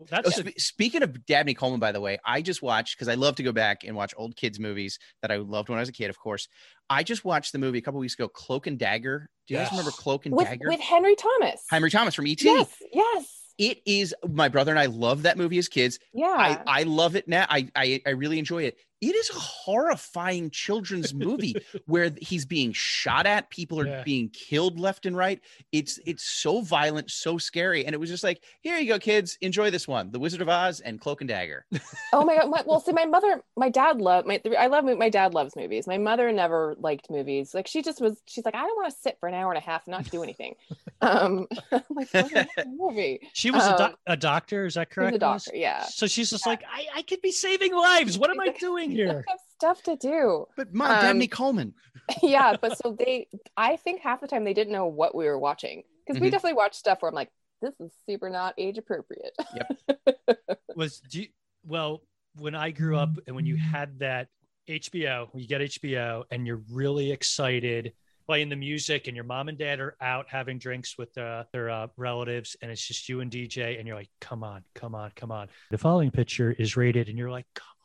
Oh, 0.00 0.06
That's 0.08 0.28
a, 0.38 0.42
spe- 0.44 0.58
speaking 0.58 1.02
of 1.02 1.26
Dabney 1.26 1.52
Coleman, 1.52 1.78
by 1.78 1.92
the 1.92 2.00
way, 2.00 2.16
I 2.24 2.40
just 2.40 2.62
watched 2.62 2.96
because 2.96 3.06
I 3.08 3.16
love 3.16 3.36
to 3.36 3.42
go 3.42 3.52
back 3.52 3.84
and 3.84 3.94
watch 3.94 4.14
old 4.16 4.34
kids 4.34 4.58
movies 4.58 4.98
that 5.20 5.30
I 5.30 5.36
loved 5.36 5.68
when 5.68 5.76
I 5.76 5.82
was 5.82 5.90
a 5.90 5.92
kid. 5.92 6.08
Of 6.08 6.18
course, 6.18 6.48
I 6.88 7.02
just 7.02 7.22
watched 7.22 7.52
the 7.52 7.58
movie 7.58 7.76
a 7.76 7.82
couple 7.82 8.00
weeks 8.00 8.14
ago, 8.14 8.28
Cloak 8.28 8.66
and 8.66 8.78
Dagger. 8.78 9.28
Do 9.46 9.52
you 9.52 9.60
guys 9.60 9.70
remember 9.70 9.90
Cloak 9.90 10.24
and 10.24 10.34
With 10.34 10.46
Dagger? 10.46 10.68
with 10.70 10.80
Henry 10.80 11.14
Thomas. 11.16 11.60
Henry 11.68 11.90
Thomas 11.90 12.14
from 12.14 12.26
ET. 12.26 12.42
Yes. 12.42 12.74
Yes. 12.94 13.34
It 13.58 13.80
is 13.84 14.14
my 14.26 14.48
brother 14.48 14.70
and 14.72 14.78
I 14.78 14.86
love 14.86 15.24
that 15.24 15.36
movie 15.36 15.58
as 15.58 15.68
kids. 15.68 15.98
Yeah. 16.14 16.28
I 16.28 16.62
I 16.66 16.82
love 16.84 17.14
it 17.16 17.28
now. 17.28 17.44
I, 17.50 17.68
I 17.76 18.00
I 18.06 18.10
really 18.10 18.38
enjoy 18.38 18.62
it. 18.62 18.76
It 19.00 19.14
is 19.14 19.30
a 19.30 19.34
horrifying 19.38 20.50
children's 20.50 21.14
movie 21.14 21.54
where 21.86 22.10
he's 22.20 22.44
being 22.44 22.72
shot 22.72 23.26
at 23.26 23.48
people 23.50 23.78
are 23.80 23.86
Yeah. 23.86 24.02
being 24.02 24.28
killed 24.30 24.78
left 24.80 25.06
and 25.06 25.16
right 25.16 25.40
it's 25.72 26.00
it's 26.06 26.24
so 26.24 26.60
violent 26.62 27.10
so 27.10 27.38
scary 27.38 27.84
and 27.86 27.94
it 27.94 27.98
was 27.98 28.10
just 28.10 28.24
like 28.24 28.42
here 28.60 28.76
you 28.78 28.88
go 28.88 28.98
kids 28.98 29.38
enjoy 29.40 29.70
this 29.70 29.86
one 29.86 30.10
the 30.10 30.18
wizard 30.18 30.42
of 30.42 30.48
oz 30.48 30.80
and 30.80 31.00
cloak 31.00 31.20
and 31.20 31.28
dagger 31.28 31.64
Oh 32.12 32.24
my 32.24 32.36
god! 32.36 32.50
My, 32.50 32.62
well, 32.66 32.80
see, 32.80 32.92
my 32.92 33.04
mother, 33.04 33.42
my 33.56 33.68
dad 33.68 34.00
loved 34.00 34.26
my. 34.26 34.40
I 34.58 34.66
love 34.68 34.84
mo- 34.84 34.96
my 34.96 35.10
dad 35.10 35.34
loves 35.34 35.54
movies. 35.56 35.86
My 35.86 35.98
mother 35.98 36.32
never 36.32 36.74
liked 36.78 37.10
movies. 37.10 37.52
Like 37.54 37.66
she 37.66 37.82
just 37.82 38.00
was. 38.00 38.22
She's 38.26 38.44
like, 38.46 38.54
I 38.54 38.60
don't 38.62 38.76
want 38.76 38.90
to 38.92 38.98
sit 38.98 39.18
for 39.20 39.28
an 39.28 39.34
hour 39.34 39.52
and 39.52 39.58
a 39.58 39.64
half 39.64 39.86
and 39.86 39.92
not 39.92 40.10
do 40.10 40.22
anything. 40.22 40.54
um, 41.02 41.46
I'm 41.72 41.82
like, 41.90 42.08
"What 42.12 42.32
is 42.32 42.46
movie. 42.66 43.20
She 43.34 43.50
was 43.50 43.64
a, 43.66 43.72
Um, 43.72 43.76
doc- 43.78 43.98
a 44.06 44.16
doctor, 44.16 44.64
is 44.64 44.74
that 44.74 44.88
She's 44.88 44.94
correct? 44.94 45.16
a 45.16 45.18
doctor. 45.18 45.50
Yeah. 45.54 45.82
So 45.84 46.06
she's 46.06 46.30
just 46.30 46.46
like, 46.46 46.62
I, 46.72 46.86
I 46.96 47.02
could 47.02 47.20
be 47.20 47.30
saving 47.30 47.74
lives. 47.74 48.18
What 48.18 48.30
am 48.30 48.40
I 48.40 48.48
doing 48.58 48.87
I 49.08 49.12
here? 49.12 49.24
have 49.28 49.38
stuff 49.54 49.82
to 49.84 49.96
do. 49.96 50.46
but 50.56 50.72
mom 50.74 50.98
dad 50.98 51.10
Um, 51.12 51.18
me 51.18 51.26
coleman 51.28 51.74
yeah, 52.22 52.56
but 52.60 52.76
so 52.78 52.96
they. 52.98 53.28
I 53.56 53.76
think 53.76 54.00
half 54.00 54.20
the 54.20 54.28
time 54.28 54.44
they 54.44 54.54
didn't 54.54 54.72
know 54.72 54.86
what 54.86 55.14
we 55.14 55.26
were 55.26 55.38
watching 55.38 55.82
because 56.06 56.20
we 56.20 56.28
Mhm. 56.28 56.32
definitely 56.32 56.54
watched 56.54 56.76
stuff 56.76 57.02
where 57.02 57.08
I'm 57.10 57.14
like, 57.14 57.30
this 57.60 57.74
is 57.80 57.92
super 58.06 58.30
not 58.30 58.54
age 58.56 58.78
appropriate. 58.78 59.36
Yeah. 59.54 60.14
Was 60.76 61.00
do 61.00 61.22
you, 61.22 61.28
well 61.66 62.02
when 62.38 62.54
I 62.54 62.70
grew 62.70 62.96
up 62.96 63.10
and 63.26 63.34
when 63.34 63.46
you 63.46 63.56
had 63.56 63.98
that 63.98 64.28
HBO, 64.68 65.28
when 65.32 65.42
you 65.42 65.48
get 65.48 65.60
HBO 65.60 66.24
and 66.30 66.46
you're 66.46 66.62
really 66.70 67.10
excited 67.10 67.92
playing 68.26 68.48
the 68.50 68.56
music 68.56 69.06
and 69.06 69.16
your 69.16 69.24
mom 69.24 69.48
and 69.48 69.56
dad 69.58 69.80
are 69.80 69.96
out 70.02 70.26
having 70.28 70.58
drinks 70.58 70.98
with 70.98 71.16
uh, 71.16 71.44
their 71.52 71.70
uh, 71.70 71.86
relatives 71.96 72.56
and 72.60 72.70
it's 72.70 72.86
just 72.86 73.08
you 73.08 73.20
and 73.20 73.30
DJ 73.30 73.78
and 73.78 73.86
you're 73.88 73.96
like, 73.96 74.10
come 74.20 74.44
on, 74.44 74.62
come 74.74 74.94
on, 74.94 75.10
come 75.16 75.32
on. 75.32 75.48
The 75.70 75.78
following 75.78 76.10
picture 76.10 76.52
is 76.52 76.76
rated 76.76 77.08
and 77.08 77.18
you're 77.18 77.30
like, 77.30 77.46
come 77.54 77.64
on, 77.66 77.77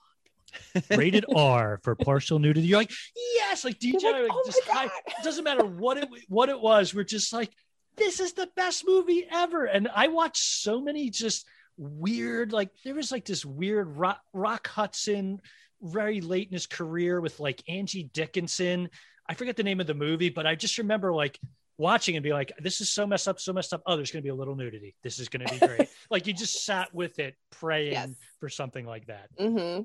rated 0.92 1.26
R 1.36 1.80
for 1.84 1.96
partial 1.96 2.40
nudity. 2.40 2.68
You're 2.68 2.80
like, 2.80 2.92
yes, 3.36 3.64
like 3.66 3.80
DJ, 3.80 4.04
like, 4.04 4.32
"Oh 4.32 4.44
just 4.46 4.62
God." 4.68 4.90
it 5.08 5.24
doesn't 5.24 5.44
matter 5.44 5.66
what 5.66 5.98
it 5.98 6.10
what 6.28 6.50
it 6.50 6.60
was. 6.60 6.94
We're 6.94 7.04
just 7.04 7.34
like, 7.34 7.52
this 7.98 8.20
is 8.20 8.34
the 8.34 8.50
best 8.56 8.84
movie 8.88 9.26
ever. 9.32 9.66
And 9.66 9.88
I 9.94 10.08
watched 10.08 10.44
so 10.44 10.82
many 10.82 11.10
just 11.10 11.46
weird, 11.78 12.52
like 12.54 12.70
there 12.84 12.96
was 12.96 13.12
like 13.12 13.26
this 13.26 13.46
weird 13.46 13.88
Rock, 13.98 14.20
Rock 14.34 14.68
Hudson, 14.68 15.40
very 15.82 16.22
late 16.22 16.48
in 16.48 16.54
his 16.54 16.68
career 16.68 17.20
with 17.20 17.40
like 17.40 17.64
Angie 17.68 18.10
Dickinson. 18.14 18.90
I 19.28 19.34
forget 19.36 19.56
the 19.56 19.64
name 19.64 19.80
of 19.80 19.88
the 19.88 19.94
movie, 19.94 20.30
but 20.30 20.46
I 20.46 20.56
just 20.56 20.78
remember 20.78 21.14
like 21.14 21.40
watching 21.78 22.16
and 22.16 22.24
be 22.24 22.32
like, 22.34 22.52
this 22.60 22.82
is 22.82 22.92
so 22.92 23.08
messed 23.08 23.28
up, 23.28 23.40
so 23.40 23.54
messed 23.54 23.74
up. 23.74 23.82
Oh, 23.86 23.96
there's 23.96 24.12
gonna 24.12 24.22
be 24.22 24.30
a 24.30 24.36
little 24.36 24.56
nudity. 24.56 24.96
This 25.02 25.18
is 25.20 25.30
gonna 25.30 25.46
be 25.46 25.58
great. 25.60 25.90
like 26.12 26.28
you 26.28 26.34
just 26.34 26.64
sat 26.66 26.94
with 26.94 27.20
it, 27.20 27.36
praying 27.52 27.94
Yes. 27.94 28.10
for 28.40 28.50
something 28.50 28.86
like 28.86 29.08
that. 29.08 29.30
hmm 29.40 29.82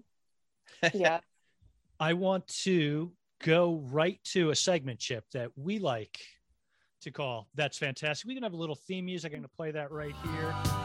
Yeah. 0.95 1.21
I 2.01 2.13
want 2.13 2.47
to 2.63 3.13
go 3.43 3.83
right 3.91 4.21
to 4.33 4.51
a 4.51 4.57
segment 4.57 5.01
chip 5.01 5.25
that 5.33 5.51
we 5.57 5.79
like 5.79 6.19
to 7.03 7.11
call 7.11 7.49
That's 7.55 7.79
Fantastic. 7.79 8.27
We 8.27 8.35
can 8.35 8.43
have 8.43 8.53
a 8.53 8.57
little 8.57 8.77
theme 8.77 9.07
music. 9.07 9.33
I'm 9.33 9.39
going 9.39 9.49
to 9.49 9.57
play 9.57 9.71
that 9.73 9.91
right 9.91 10.15
here. 10.25 10.78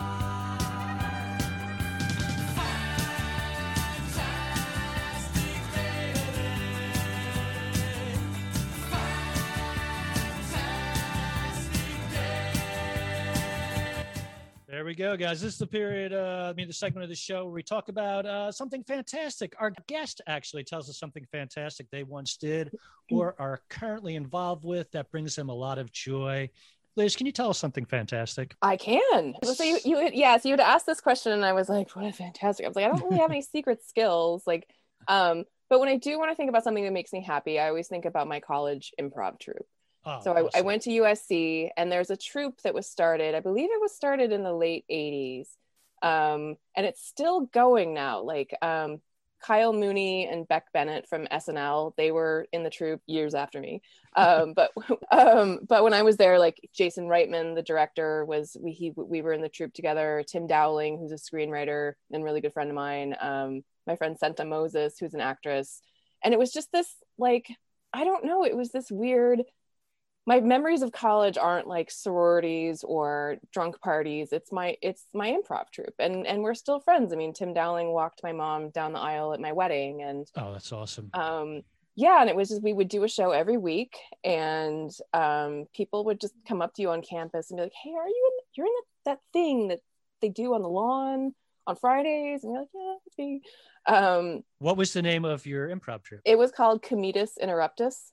There 14.83 14.89
we 14.89 14.95
go, 14.95 15.15
guys. 15.15 15.39
This 15.39 15.53
is 15.53 15.59
the 15.59 15.65
period, 15.65 16.11
uh, 16.11 16.49
I 16.49 16.53
mean, 16.57 16.67
the 16.67 16.73
segment 16.73 17.05
of 17.05 17.09
the 17.09 17.15
show 17.15 17.45
where 17.45 17.53
we 17.53 17.63
talk 17.63 17.87
about 17.87 18.25
uh, 18.25 18.51
something 18.51 18.83
fantastic. 18.83 19.55
Our 19.57 19.71
guest 19.87 20.19
actually 20.27 20.65
tells 20.65 20.89
us 20.89 20.99
something 20.99 21.25
fantastic 21.31 21.89
they 21.89 22.03
once 22.03 22.35
did 22.35 22.69
or 23.09 23.33
are 23.39 23.61
currently 23.69 24.17
involved 24.17 24.65
with 24.65 24.91
that 24.91 25.09
brings 25.09 25.37
them 25.37 25.47
a 25.47 25.53
lot 25.53 25.77
of 25.77 25.89
joy. 25.93 26.49
Liz, 26.97 27.15
can 27.15 27.25
you 27.25 27.31
tell 27.31 27.49
us 27.49 27.57
something 27.57 27.85
fantastic? 27.85 28.55
I 28.61 28.75
can. 28.75 29.35
So 29.45 29.63
you, 29.63 29.79
you, 29.85 30.09
yeah. 30.13 30.35
So 30.35 30.49
you 30.49 30.53
had 30.53 30.59
asked 30.59 30.85
this 30.85 30.99
question, 30.99 31.31
and 31.31 31.45
I 31.45 31.53
was 31.53 31.69
like, 31.69 31.95
"What 31.95 32.03
a 32.03 32.11
fantastic!" 32.11 32.65
I 32.65 32.67
was 32.67 32.75
like, 32.75 32.83
"I 32.83 32.89
don't 32.89 33.03
really 33.03 33.19
have 33.19 33.31
any 33.31 33.41
secret 33.41 33.85
skills." 33.85 34.43
Like, 34.45 34.67
um, 35.07 35.45
but 35.69 35.79
when 35.79 35.87
I 35.87 35.95
do 35.95 36.19
want 36.19 36.31
to 36.31 36.35
think 36.35 36.49
about 36.49 36.65
something 36.65 36.83
that 36.83 36.91
makes 36.91 37.13
me 37.13 37.23
happy, 37.23 37.57
I 37.57 37.69
always 37.69 37.87
think 37.87 38.03
about 38.03 38.27
my 38.27 38.41
college 38.41 38.91
improv 38.99 39.39
troupe. 39.39 39.65
Oh, 40.05 40.19
So 40.21 40.33
I, 40.33 40.59
I 40.59 40.61
went 40.61 40.81
to 40.83 40.89
USC, 40.89 41.69
and 41.77 41.91
there's 41.91 42.09
a 42.09 42.17
troupe 42.17 42.61
that 42.63 42.73
was 42.73 42.87
started. 42.89 43.35
I 43.35 43.39
believe 43.39 43.69
it 43.71 43.81
was 43.81 43.95
started 43.95 44.31
in 44.31 44.43
the 44.43 44.53
late 44.53 44.85
'80s, 44.91 45.47
um, 46.01 46.57
and 46.75 46.85
it's 46.85 47.05
still 47.05 47.41
going 47.47 47.93
now. 47.93 48.21
Like 48.21 48.55
um, 48.61 48.99
Kyle 49.43 49.73
Mooney 49.73 50.27
and 50.27 50.47
Beck 50.47 50.71
Bennett 50.73 51.07
from 51.07 51.27
SNL, 51.27 51.93
they 51.97 52.11
were 52.11 52.47
in 52.51 52.63
the 52.63 52.69
troupe 52.69 53.01
years 53.05 53.35
after 53.35 53.59
me. 53.59 53.81
Um, 54.15 54.53
but 54.53 54.71
um, 55.11 55.59
but 55.67 55.83
when 55.83 55.93
I 55.93 56.01
was 56.01 56.17
there, 56.17 56.39
like 56.39 56.59
Jason 56.73 57.07
Reitman, 57.07 57.55
the 57.55 57.61
director, 57.61 58.25
was 58.25 58.57
we 58.59 58.71
he 58.71 58.91
we 58.95 59.21
were 59.21 59.33
in 59.33 59.41
the 59.41 59.49
troupe 59.49 59.73
together. 59.73 60.23
Tim 60.27 60.47
Dowling, 60.47 60.97
who's 60.97 61.11
a 61.11 61.15
screenwriter 61.15 61.93
and 62.11 62.23
really 62.23 62.41
good 62.41 62.53
friend 62.53 62.69
of 62.69 62.75
mine. 62.75 63.15
Um, 63.19 63.63
my 63.85 63.95
friend 63.95 64.17
Senta 64.17 64.45
Moses, 64.45 64.97
who's 64.99 65.13
an 65.13 65.21
actress, 65.21 65.81
and 66.23 66.33
it 66.33 66.37
was 66.37 66.51
just 66.51 66.71
this 66.71 66.89
like 67.17 67.47
I 67.93 68.05
don't 68.05 68.25
know. 68.25 68.43
It 68.45 68.55
was 68.55 68.71
this 68.71 68.89
weird 68.89 69.43
my 70.25 70.39
memories 70.39 70.81
of 70.81 70.91
college 70.91 71.37
aren't 71.37 71.67
like 71.67 71.91
sororities 71.91 72.83
or 72.83 73.37
drunk 73.51 73.79
parties. 73.81 74.31
It's 74.31 74.51
my 74.51 74.77
it's 74.81 75.05
my 75.13 75.31
improv 75.35 75.69
troupe 75.71 75.95
and 75.99 76.25
and 76.25 76.41
we're 76.43 76.53
still 76.55 76.79
friends. 76.79 77.11
I 77.11 77.15
mean 77.17 77.33
tim 77.33 77.53
dowling 77.53 77.89
walked 77.91 78.21
my 78.23 78.31
mom 78.31 78.69
down 78.69 78.93
the 78.93 78.99
aisle 78.99 79.33
at 79.33 79.39
my 79.41 79.51
wedding 79.51 80.01
and 80.01 80.25
Oh, 80.37 80.53
that's 80.53 80.71
awesome. 80.71 81.09
um 81.13 81.61
yeah 81.95 82.21
and 82.21 82.29
it 82.29 82.35
was 82.35 82.49
just 82.49 82.63
we 82.63 82.73
would 82.73 82.87
do 82.87 83.03
a 83.03 83.07
show 83.07 83.31
every 83.31 83.57
week 83.57 83.97
and 84.23 84.89
um 85.13 85.65
people 85.75 86.05
would 86.05 86.19
just 86.21 86.33
come 86.47 86.61
up 86.61 86.73
to 86.75 86.81
you 86.81 86.89
on 86.89 87.01
campus 87.01 87.51
and 87.51 87.57
be 87.57 87.63
like 87.63 87.73
hey 87.83 87.91
are 87.91 88.07
you 88.07 88.31
in 88.31 88.43
you're 88.55 88.65
in 88.67 88.73
that, 89.05 89.11
that 89.11 89.19
thing 89.33 89.67
that 89.67 89.79
they 90.21 90.29
do 90.29 90.53
on 90.53 90.61
the 90.61 90.69
lawn 90.69 91.33
on 91.67 91.75
fridays? 91.75 92.43
And 92.43 92.53
you're 92.53 92.61
like 92.61 92.69
yeah 92.73 92.95
it's 93.05 93.17
me. 93.17 93.41
Um 93.85 94.43
What 94.59 94.77
was 94.77 94.93
the 94.93 95.01
name 95.01 95.25
of 95.25 95.45
your 95.45 95.67
improv 95.67 96.01
troupe? 96.03 96.21
it 96.23 96.37
was 96.37 96.51
called 96.51 96.81
commedus 96.81 97.33
interruptus. 97.41 98.11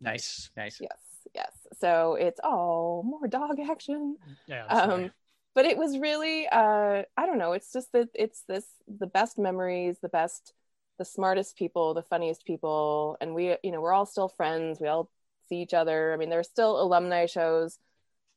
Nice 0.00 0.50
nice. 0.56 0.78
Yes 0.80 0.92
yes. 1.34 1.52
So 1.78 2.14
it's 2.14 2.40
oh 2.42 3.02
more 3.02 3.26
dog 3.28 3.58
action. 3.70 4.16
Yeah, 4.46 4.66
um 4.66 5.10
but 5.54 5.64
it 5.64 5.76
was 5.76 5.98
really 5.98 6.46
uh 6.46 7.02
i 7.16 7.26
don't 7.26 7.38
know 7.38 7.52
it's 7.52 7.72
just 7.72 7.90
that 7.90 8.08
it's 8.14 8.44
this 8.46 8.64
the 8.86 9.08
best 9.08 9.38
memories 9.38 9.98
the 10.00 10.08
best 10.08 10.52
the 10.98 11.04
smartest 11.04 11.56
people 11.56 11.94
the 11.94 12.02
funniest 12.02 12.44
people. 12.44 13.16
And 13.20 13.34
we 13.34 13.56
you 13.62 13.72
know 13.72 13.80
we're 13.80 13.92
all 13.92 14.06
still 14.06 14.28
friends. 14.28 14.80
We 14.80 14.88
all 14.88 15.08
see 15.48 15.56
each 15.56 15.74
other. 15.74 16.12
I 16.12 16.16
mean 16.16 16.28
there's 16.28 16.48
still 16.48 16.80
alumni 16.80 17.26
shows. 17.26 17.78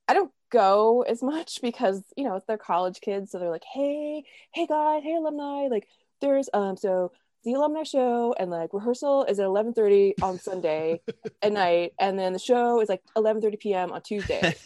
I 0.07 0.13
don't 0.13 0.31
go 0.51 1.01
as 1.01 1.21
much 1.21 1.59
because 1.61 2.03
you 2.15 2.23
know 2.23 2.35
it's 2.35 2.45
their 2.45 2.57
college 2.57 3.01
kids. 3.01 3.31
So 3.31 3.39
they're 3.39 3.49
like 3.49 3.65
hey 3.65 4.23
hey 4.53 4.67
guys 4.67 5.03
hey 5.03 5.15
alumni. 5.15 5.67
Like 5.69 5.87
there's 6.21 6.49
um 6.53 6.77
so 6.77 7.11
the 7.43 7.53
alumni 7.53 7.83
show 7.83 8.35
and 8.37 8.51
like 8.51 8.73
rehearsal 8.73 9.23
is 9.25 9.39
at 9.39 9.45
11:30 9.45 10.13
on 10.21 10.39
Sunday 10.39 11.01
at 11.41 11.51
night 11.53 11.93
and 11.99 12.17
then 12.17 12.33
the 12.33 12.39
show 12.39 12.81
is 12.81 12.89
like 12.89 13.01
11:30 13.15 13.59
p.m. 13.59 13.91
on 13.91 14.01
Tuesday 14.01 14.55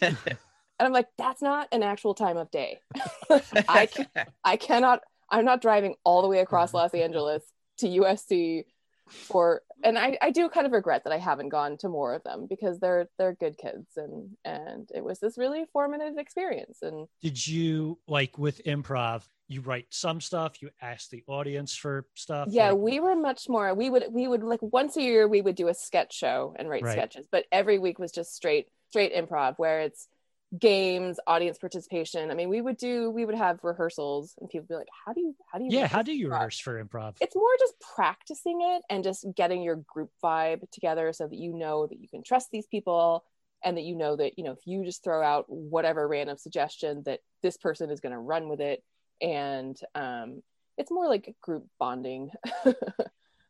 and 0.78 0.86
I'm 0.86 0.92
like, 0.92 1.08
that's 1.16 1.40
not 1.40 1.68
an 1.72 1.82
actual 1.82 2.14
time 2.14 2.36
of 2.36 2.50
day. 2.50 2.80
I 3.68 3.86
can, 3.86 4.06
I 4.44 4.56
cannot. 4.56 5.00
I'm 5.30 5.44
not 5.44 5.62
driving 5.62 5.96
all 6.04 6.22
the 6.22 6.28
way 6.28 6.40
across 6.40 6.74
Los 6.74 6.92
Angeles 6.94 7.42
to 7.78 7.86
USC 7.86 8.64
for. 9.08 9.62
And 9.82 9.98
I, 9.98 10.18
I 10.20 10.30
do 10.30 10.48
kind 10.48 10.66
of 10.66 10.72
regret 10.72 11.04
that 11.04 11.12
I 11.12 11.18
haven't 11.18 11.48
gone 11.48 11.78
to 11.78 11.88
more 11.88 12.14
of 12.14 12.22
them 12.24 12.46
because 12.48 12.78
they're 12.78 13.08
they're 13.18 13.34
good 13.34 13.56
kids 13.56 13.86
and 13.96 14.36
and 14.44 14.88
it 14.94 15.02
was 15.02 15.18
this 15.18 15.38
really 15.38 15.64
formative 15.72 16.18
experience. 16.18 16.78
And 16.82 17.08
Did 17.22 17.46
you 17.46 17.98
like 18.06 18.36
with 18.38 18.62
improv? 18.64 19.22
You 19.48 19.60
write 19.60 19.86
some 19.90 20.20
stuff. 20.20 20.60
You 20.60 20.70
ask 20.82 21.10
the 21.10 21.22
audience 21.28 21.74
for 21.74 22.06
stuff. 22.14 22.48
yeah, 22.50 22.70
like- 22.70 22.78
we 22.80 23.00
were 23.00 23.16
much 23.16 23.48
more. 23.48 23.74
We 23.74 23.90
would 23.90 24.04
we 24.10 24.26
would 24.26 24.42
like 24.42 24.60
once 24.62 24.96
a 24.96 25.02
year 25.02 25.28
we 25.28 25.40
would 25.40 25.54
do 25.56 25.68
a 25.68 25.74
sketch 25.74 26.14
show 26.14 26.54
and 26.58 26.68
write 26.68 26.82
Right. 26.82 26.92
sketches, 26.92 27.26
but 27.30 27.44
every 27.52 27.78
week 27.78 27.98
was 27.98 28.12
just 28.12 28.34
straight 28.34 28.68
straight 28.90 29.14
improv 29.14 29.56
where 29.58 29.80
it's 29.80 30.08
games 30.56 31.18
audience 31.26 31.58
participation 31.58 32.30
i 32.30 32.34
mean 32.34 32.48
we 32.48 32.60
would 32.60 32.76
do 32.76 33.10
we 33.10 33.24
would 33.24 33.34
have 33.34 33.58
rehearsals 33.64 34.32
and 34.40 34.48
people 34.48 34.62
would 34.62 34.68
be 34.68 34.76
like 34.76 34.86
how 35.04 35.12
do 35.12 35.20
you 35.20 35.34
how 35.52 35.58
do 35.58 35.64
you 35.64 35.70
yeah. 35.72 35.88
How 35.88 36.02
do 36.02 36.12
you 36.12 36.28
improv?" 36.28 36.30
rehearse 36.30 36.58
for 36.60 36.84
improv? 36.84 37.16
it's 37.20 37.34
more 37.34 37.50
just 37.58 37.74
practicing 37.96 38.60
it 38.62 38.82
and 38.88 39.02
just 39.02 39.26
getting 39.34 39.60
your 39.60 39.74
group 39.74 40.10
vibe 40.22 40.60
together 40.70 41.12
so 41.12 41.26
that 41.26 41.36
you 41.36 41.52
know 41.52 41.88
that 41.88 41.98
you 42.00 42.08
can 42.08 42.22
trust 42.22 42.48
these 42.52 42.66
people 42.68 43.24
and 43.64 43.76
that 43.76 43.82
you 43.82 43.96
know 43.96 44.14
that 44.14 44.38
you 44.38 44.44
know 44.44 44.52
if 44.52 44.64
you 44.66 44.84
just 44.84 45.02
throw 45.02 45.20
out 45.20 45.46
whatever 45.48 46.06
random 46.06 46.38
suggestion 46.38 47.02
that 47.06 47.18
this 47.42 47.56
person 47.56 47.90
is 47.90 47.98
going 47.98 48.12
to 48.12 48.18
run 48.18 48.48
with 48.48 48.60
it 48.60 48.84
and 49.20 49.78
um 49.94 50.42
it's 50.78 50.90
more 50.90 51.08
like 51.08 51.34
group 51.40 51.64
bonding 51.78 52.30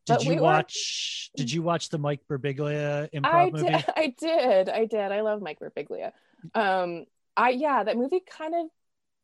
Did 0.07 0.23
you 0.23 0.31
we 0.31 0.37
were- 0.37 0.43
watch? 0.43 1.31
Did 1.37 1.51
you 1.51 1.63
watch 1.63 1.89
the 1.89 1.99
Mike 1.99 2.21
Birbiglia 2.31 3.11
improv 3.13 3.25
I 3.25 3.51
movie? 3.51 3.65
did, 3.65 3.85
I 3.97 4.15
did 4.19 4.69
i 4.69 4.85
did 4.85 5.13
i 5.13 5.21
love 5.23 5.43
mike 5.43 5.59
Birbiglia. 5.59 6.13
um 6.55 7.05
i 7.37 7.51
yeah 7.51 7.83
that 7.83 7.97
movie 7.97 8.21
kind 8.31 8.55
of 8.55 8.67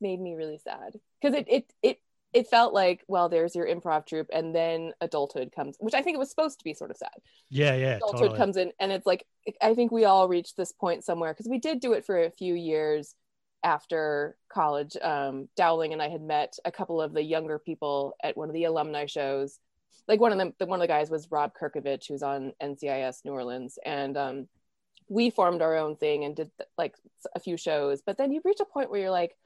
made 0.01 0.21
me 0.21 0.35
really 0.35 0.59
sad 0.59 0.95
because 1.21 1.37
it 1.39 1.47
it 1.49 1.73
it 1.83 1.99
it 2.33 2.49
felt 2.49 2.75
like 2.75 3.05
well 3.07 3.29
there's 3.29 3.55
your 3.55 3.67
improv 3.69 4.07
troupe 4.07 4.27
and 4.33 4.53
then 4.55 4.93
adulthood 5.01 5.53
comes 5.55 5.77
which 5.79 5.95
i 5.95 6.03
think 6.03 6.17
it 6.17 6.19
was 6.19 6.31
supposed 6.31 6.59
to 6.59 6.65
be 6.65 6.75
sort 6.75 6.91
of 6.91 6.97
sad 6.97 7.11
Yeah, 7.51 7.75
yeah, 7.77 7.97
adulthood 7.99 8.21
totally. 8.23 8.39
comes 8.39 8.57
in 8.57 8.73
and 8.81 8.91
it's 8.91 9.07
like 9.07 9.25
i 9.63 9.75
think 9.75 9.93
we 9.93 10.05
all 10.05 10.27
reached 10.29 10.57
this 10.57 10.73
point 10.73 11.05
somewhere 11.05 11.33
because 11.33 11.49
we 11.49 11.59
did 11.59 11.79
do 11.79 11.93
it 11.93 12.05
for 12.05 12.21
a 12.25 12.31
few 12.31 12.55
years 12.55 13.15
after 13.65 14.37
college 14.49 14.97
um, 15.03 15.49
dowling 15.57 15.93
and 15.93 16.03
i 16.03 16.09
had 16.09 16.23
met 16.23 16.57
a 16.65 16.73
couple 16.73 17.01
of 17.01 17.13
the 17.13 17.23
younger 17.23 17.59
people 17.59 18.15
at 18.23 18.37
one 18.37 18.49
of 18.49 18.55
the 18.55 18.65
alumni 18.65 19.07
shows. 19.07 19.59
Like 20.09 20.21
one 20.21 20.33
of 20.33 20.39
them 20.39 20.53
the, 20.59 20.67
one 20.67 20.81
of 20.81 20.83
the 20.83 20.93
guys 20.93 21.11
was 21.11 21.31
rob 21.31 21.53
kerkovich 21.55 22.09
who's 22.09 22.23
on 22.23 22.53
ncis 22.63 23.25
new 23.25 23.33
orleans. 23.33 23.79
And 23.85 24.17
um, 24.17 24.49
we 25.09 25.31
formed 25.31 25.63
our 25.63 25.77
own 25.77 25.97
thing 25.97 26.25
and 26.25 26.35
did 26.35 26.51
like 26.77 26.97
a 27.35 27.41
few 27.41 27.57
shows. 27.57 28.03
But 28.05 28.19
then 28.19 28.33
you 28.33 28.41
reach 28.45 28.61
a 28.61 28.65
point 28.65 28.91
where 28.91 29.01
you're 29.01 29.11
like 29.11 29.37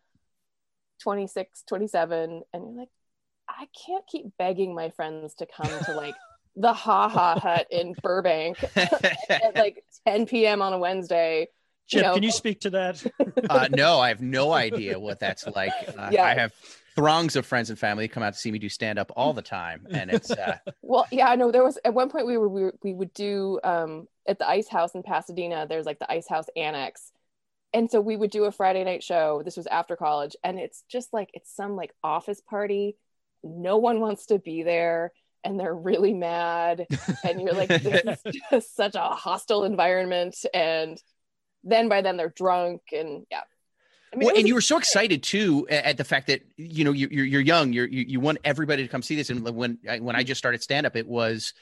26 1.02 1.62
27 1.66 2.42
and 2.52 2.64
you're 2.64 2.78
like 2.78 2.88
i 3.48 3.66
can't 3.86 4.06
keep 4.06 4.26
begging 4.38 4.74
my 4.74 4.90
friends 4.90 5.34
to 5.34 5.46
come 5.46 5.70
to 5.84 5.92
like 5.92 6.14
the 6.56 6.72
ha 6.72 7.08
ha 7.08 7.38
hut 7.38 7.66
in 7.70 7.94
burbank 8.02 8.56
at 8.76 9.54
like 9.54 9.84
10 10.06 10.26
p.m 10.26 10.62
on 10.62 10.72
a 10.72 10.78
wednesday 10.78 11.48
Chip, 11.86 12.02
know, 12.02 12.14
can 12.14 12.22
you 12.22 12.32
speak 12.32 12.60
to 12.60 12.70
that? 12.70 13.04
uh, 13.50 13.68
no, 13.70 14.00
I 14.00 14.08
have 14.08 14.20
no 14.20 14.52
idea 14.52 14.98
what 14.98 15.20
that's 15.20 15.46
like. 15.46 15.72
Uh, 15.96 16.10
Yeah. 16.12 16.24
I 16.24 16.34
have 16.34 16.52
throngs 16.94 17.36
of 17.36 17.46
friends 17.46 17.70
and 17.70 17.78
family 17.78 18.08
come 18.08 18.22
out 18.22 18.32
to 18.32 18.38
see 18.38 18.50
me 18.50 18.58
do 18.58 18.68
stand 18.68 18.98
up 18.98 19.12
all 19.16 19.32
the 19.32 19.42
time, 19.42 19.86
and 19.90 20.10
it's 20.10 20.30
uh, 20.30 20.56
well 20.82 21.06
yeah 21.12 21.28
I 21.28 21.36
know. 21.36 21.52
there 21.52 21.62
was 21.62 21.78
at 21.84 21.94
one 21.94 22.08
point 22.08 22.26
we 22.26 22.36
were 22.38 22.48
we, 22.48 22.62
were, 22.64 22.74
we 22.82 22.94
would 22.94 23.12
do 23.12 23.60
um 23.62 24.08
at 24.26 24.38
the 24.38 24.48
ice 24.48 24.68
house 24.68 24.94
in 24.94 25.02
pasadena 25.02 25.66
there's 25.68 25.86
like 25.86 25.98
the 25.98 26.10
ice 26.10 26.26
house 26.28 26.46
annex 26.56 27.12
and 27.72 27.90
so 27.90 28.00
we 28.00 28.16
would 28.16 28.30
do 28.30 28.44
a 28.44 28.52
friday 28.52 28.82
night 28.82 29.02
show 29.02 29.42
this 29.44 29.56
was 29.56 29.66
after 29.66 29.94
college 29.94 30.34
and 30.42 30.58
it's 30.58 30.82
just 30.88 31.12
like 31.12 31.30
it's 31.34 31.54
some 31.54 31.76
like 31.76 31.92
office 32.02 32.40
party 32.40 32.96
no 33.44 33.76
one 33.76 34.00
wants 34.00 34.26
to 34.26 34.38
be 34.38 34.62
there 34.62 35.12
and 35.44 35.60
they're 35.60 35.74
really 35.74 36.14
mad 36.14 36.86
and 37.24 37.40
you're 37.40 37.54
like 37.54 37.68
this 37.68 38.02
is 38.24 38.34
just 38.50 38.74
such 38.74 38.94
a 38.94 39.00
hostile 39.00 39.64
environment 39.64 40.36
and 40.52 41.00
then 41.66 41.88
by 41.88 42.00
then 42.00 42.16
they're 42.16 42.30
drunk 42.30 42.80
and 42.92 43.26
yeah 43.30 43.42
I 44.12 44.16
mean, 44.18 44.26
well, 44.28 44.36
and 44.38 44.46
you 44.48 44.54
were 44.54 44.60
so 44.62 44.78
excited 44.78 45.22
too 45.22 45.66
at 45.68 45.96
the 45.98 46.04
fact 46.04 46.28
that 46.28 46.40
you 46.56 46.84
know 46.84 46.92
you- 46.92 47.08
you're 47.10 47.24
you're 47.26 47.40
young. 47.40 47.72
You're, 47.72 47.88
you 47.88 48.04
you 48.08 48.20
want 48.20 48.38
everybody 48.44 48.82
to 48.82 48.88
come 48.88 49.02
see 49.02 49.16
this. 49.16 49.28
And 49.30 49.42
when 49.44 49.78
I, 49.86 49.98
when 49.98 50.14
I 50.16 50.22
just 50.22 50.38
started 50.38 50.62
stand 50.62 50.86
up, 50.86 50.94
it 50.96 51.06
was 51.08 51.52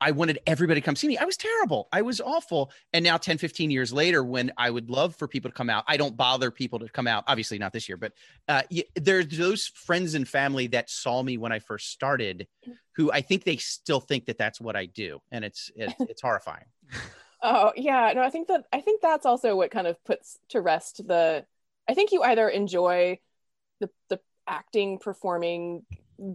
I 0.00 0.10
wanted 0.10 0.40
everybody 0.46 0.80
to 0.80 0.84
come 0.84 0.96
see 0.96 1.06
me. 1.06 1.16
I 1.16 1.24
was 1.24 1.36
terrible. 1.36 1.88
I 1.92 2.02
was 2.02 2.20
awful. 2.20 2.72
And 2.92 3.04
now 3.04 3.16
10, 3.18 3.38
15 3.38 3.70
years 3.70 3.92
later, 3.92 4.24
when 4.24 4.50
I 4.58 4.68
would 4.68 4.90
love 4.90 5.14
for 5.14 5.28
people 5.28 5.48
to 5.50 5.54
come 5.56 5.70
out, 5.70 5.84
I 5.86 5.96
don't 5.96 6.16
bother 6.16 6.50
people 6.50 6.80
to 6.80 6.88
come 6.88 7.06
out. 7.06 7.22
Obviously, 7.28 7.56
not 7.58 7.72
this 7.72 7.88
year, 7.88 7.96
but 7.96 8.12
uh, 8.48 8.62
y- 8.70 8.82
there's 8.96 9.28
those 9.28 9.68
friends 9.68 10.14
and 10.14 10.28
family 10.28 10.66
that 10.66 10.90
saw 10.90 11.22
me 11.22 11.38
when 11.38 11.52
I 11.52 11.60
first 11.60 11.92
started, 11.92 12.48
who 12.96 13.12
I 13.12 13.20
think 13.22 13.44
they 13.44 13.56
still 13.58 14.00
think 14.00 14.26
that 14.26 14.38
that's 14.38 14.60
what 14.60 14.74
I 14.74 14.86
do, 14.86 15.20
and 15.30 15.44
it's 15.44 15.70
it's, 15.76 15.94
it's 16.00 16.20
horrifying. 16.20 16.64
Oh 17.42 17.72
yeah, 17.76 18.12
no, 18.14 18.22
I 18.22 18.30
think 18.30 18.48
that 18.48 18.64
I 18.72 18.80
think 18.80 19.00
that's 19.02 19.26
also 19.26 19.56
what 19.56 19.70
kind 19.70 19.86
of 19.86 20.02
puts 20.04 20.38
to 20.50 20.60
rest 20.60 21.06
the. 21.06 21.44
I 21.88 21.94
think 21.94 22.12
you 22.12 22.22
either 22.22 22.48
enjoy 22.48 23.18
the 23.80 23.90
the 24.08 24.20
acting, 24.46 24.98
performing, 24.98 25.82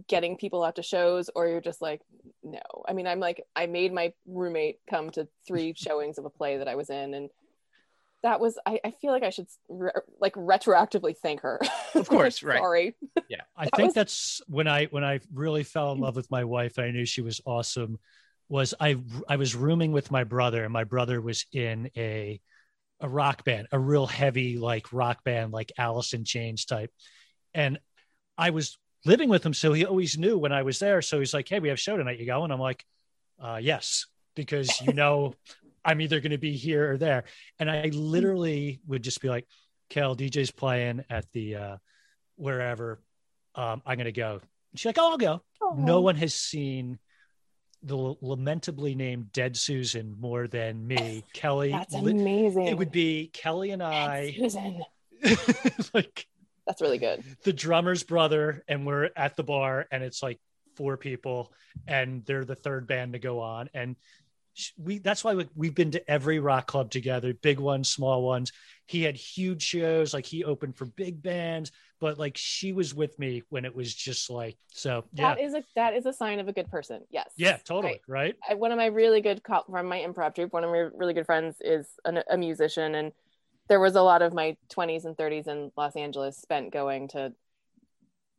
getting 0.06 0.36
people 0.36 0.62
out 0.62 0.76
to 0.76 0.82
shows, 0.82 1.30
or 1.34 1.48
you're 1.48 1.60
just 1.62 1.80
like, 1.80 2.02
no. 2.42 2.60
I 2.86 2.92
mean, 2.92 3.06
I'm 3.06 3.20
like, 3.20 3.42
I 3.56 3.66
made 3.66 3.92
my 3.92 4.12
roommate 4.26 4.80
come 4.88 5.10
to 5.10 5.26
three 5.46 5.72
showings 5.76 6.18
of 6.18 6.24
a 6.26 6.30
play 6.30 6.58
that 6.58 6.68
I 6.68 6.74
was 6.74 6.90
in, 6.90 7.14
and 7.14 7.30
that 8.22 8.38
was. 8.40 8.58
I, 8.66 8.78
I 8.84 8.90
feel 8.90 9.12
like 9.12 9.22
I 9.22 9.30
should 9.30 9.46
re- 9.70 9.92
like 10.20 10.34
retroactively 10.34 11.16
thank 11.16 11.40
her. 11.40 11.60
Of 11.94 12.06
course, 12.06 12.42
right. 12.42 12.58
Sorry. 12.58 12.94
Yeah. 13.28 13.40
I 13.56 13.64
That 13.64 13.76
think 13.76 13.86
was- 13.88 13.94
that's 13.94 14.42
when 14.46 14.68
I 14.68 14.84
when 14.86 15.04
I 15.04 15.20
really 15.32 15.62
fell 15.64 15.90
in 15.92 15.98
love 16.00 16.14
with 16.16 16.30
my 16.30 16.44
wife. 16.44 16.76
and 16.76 16.86
I 16.86 16.90
knew 16.90 17.06
she 17.06 17.22
was 17.22 17.40
awesome. 17.46 17.98
Was 18.48 18.74
I 18.80 18.96
I 19.28 19.36
was 19.36 19.54
rooming 19.54 19.92
with 19.92 20.10
my 20.10 20.24
brother, 20.24 20.64
and 20.64 20.72
my 20.72 20.84
brother 20.84 21.20
was 21.20 21.44
in 21.52 21.90
a 21.96 22.40
a 23.00 23.08
rock 23.08 23.44
band, 23.44 23.68
a 23.72 23.78
real 23.78 24.06
heavy 24.06 24.58
like 24.58 24.92
rock 24.92 25.22
band, 25.24 25.52
like 25.52 25.72
Alice 25.78 26.12
in 26.14 26.24
Chains 26.24 26.64
type. 26.64 26.90
And 27.54 27.78
I 28.36 28.50
was 28.50 28.76
living 29.04 29.28
with 29.28 29.44
him, 29.44 29.54
so 29.54 29.72
he 29.72 29.84
always 29.84 30.18
knew 30.18 30.38
when 30.38 30.52
I 30.52 30.62
was 30.62 30.78
there. 30.78 31.02
So 31.02 31.18
he's 31.18 31.34
like, 31.34 31.48
"Hey, 31.48 31.60
we 31.60 31.68
have 31.68 31.78
a 31.78 31.80
show 31.80 31.96
tonight. 31.96 32.18
You 32.18 32.26
going?" 32.26 32.50
I'm 32.50 32.60
like, 32.60 32.84
uh, 33.40 33.58
"Yes," 33.60 34.06
because 34.34 34.80
you 34.80 34.92
know 34.92 35.34
I'm 35.84 36.00
either 36.00 36.20
going 36.20 36.32
to 36.32 36.38
be 36.38 36.56
here 36.56 36.92
or 36.92 36.96
there. 36.96 37.24
And 37.58 37.70
I 37.70 37.90
literally 37.92 38.80
would 38.86 39.02
just 39.02 39.20
be 39.20 39.28
like, 39.28 39.46
"Kel, 39.90 40.16
DJ's 40.16 40.50
playing 40.50 41.04
at 41.10 41.30
the 41.32 41.56
uh, 41.56 41.76
wherever. 42.36 43.00
Um, 43.54 43.82
I'm 43.86 43.96
going 43.96 44.06
to 44.06 44.12
go." 44.12 44.40
She's 44.74 44.86
like, 44.86 44.98
"Oh, 44.98 45.10
I'll 45.10 45.18
go." 45.18 45.42
No 45.76 46.00
one 46.00 46.16
has 46.16 46.34
seen 46.34 46.98
the 47.82 48.14
lamentably 48.20 48.94
named 48.94 49.32
Dead 49.32 49.56
Susan 49.56 50.16
more 50.18 50.46
than 50.46 50.86
me, 50.86 51.24
Kelly. 51.32 51.70
That's 51.70 51.94
amazing. 51.94 52.66
it 52.66 52.76
would 52.76 52.90
be 52.90 53.30
Kelly 53.32 53.70
and 53.70 53.82
I, 53.82 54.34
Susan. 54.36 54.82
like 55.94 56.26
That's 56.66 56.80
really 56.80 56.98
good. 56.98 57.22
the 57.44 57.52
drummer's 57.52 58.02
brother, 58.02 58.64
and 58.68 58.86
we're 58.86 59.10
at 59.16 59.36
the 59.36 59.44
bar, 59.44 59.86
and 59.90 60.02
it's 60.02 60.22
like 60.22 60.38
four 60.76 60.96
people, 60.96 61.52
and 61.86 62.24
they're 62.24 62.44
the 62.44 62.54
third 62.54 62.86
band 62.86 63.14
to 63.14 63.18
go 63.18 63.40
on, 63.40 63.68
and 63.74 63.96
we 64.76 64.98
that's 64.98 65.24
why 65.24 65.34
we, 65.34 65.48
we've 65.54 65.74
been 65.74 65.90
to 65.92 66.10
every 66.10 66.38
rock 66.38 66.66
club 66.66 66.90
together, 66.90 67.34
big 67.34 67.58
ones, 67.60 67.88
small 67.88 68.22
ones. 68.22 68.52
He 68.86 69.02
had 69.02 69.16
huge 69.16 69.62
shows, 69.62 70.14
like 70.14 70.26
he 70.26 70.44
opened 70.44 70.76
for 70.76 70.86
big 70.86 71.22
bands, 71.22 71.72
but 72.00 72.18
like 72.18 72.36
she 72.36 72.72
was 72.72 72.94
with 72.94 73.18
me 73.18 73.42
when 73.50 73.64
it 73.64 73.74
was 73.74 73.94
just 73.94 74.30
like 74.30 74.56
so. 74.68 75.04
Yeah, 75.12 75.34
That 75.34 75.40
is 75.40 75.54
a 75.54 75.64
that 75.76 75.94
is 75.94 76.06
a 76.06 76.12
sign 76.12 76.38
of 76.40 76.48
a 76.48 76.52
good 76.52 76.70
person. 76.70 77.02
Yes. 77.10 77.30
yeah, 77.36 77.56
totally, 77.58 78.00
Right. 78.08 78.26
right? 78.26 78.36
I, 78.48 78.54
one 78.54 78.72
of 78.72 78.78
my 78.78 78.86
really 78.86 79.20
good 79.20 79.42
co- 79.42 79.64
from 79.70 79.86
my 79.86 79.98
improv 79.98 80.34
troupe, 80.34 80.52
one 80.52 80.64
of 80.64 80.70
my 80.70 80.88
really 80.94 81.14
good 81.14 81.26
friends 81.26 81.56
is 81.60 81.86
an, 82.04 82.22
a 82.30 82.36
musician, 82.36 82.94
and 82.94 83.12
there 83.68 83.80
was 83.80 83.94
a 83.94 84.02
lot 84.02 84.22
of 84.22 84.32
my 84.32 84.56
20s 84.70 85.04
and 85.04 85.16
30s 85.16 85.46
in 85.46 85.70
Los 85.76 85.96
Angeles 85.96 86.38
spent 86.38 86.72
going 86.72 87.08
to. 87.08 87.32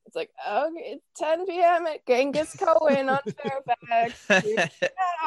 It's 0.09 0.15
like 0.15 0.31
okay, 0.49 0.97
it's 0.97 1.05
10 1.17 1.45
p.m. 1.45 1.85
at 1.85 2.03
Genghis 2.07 2.55
Cohen 2.57 3.09
on 3.09 3.19
Fairfax. 3.37 4.57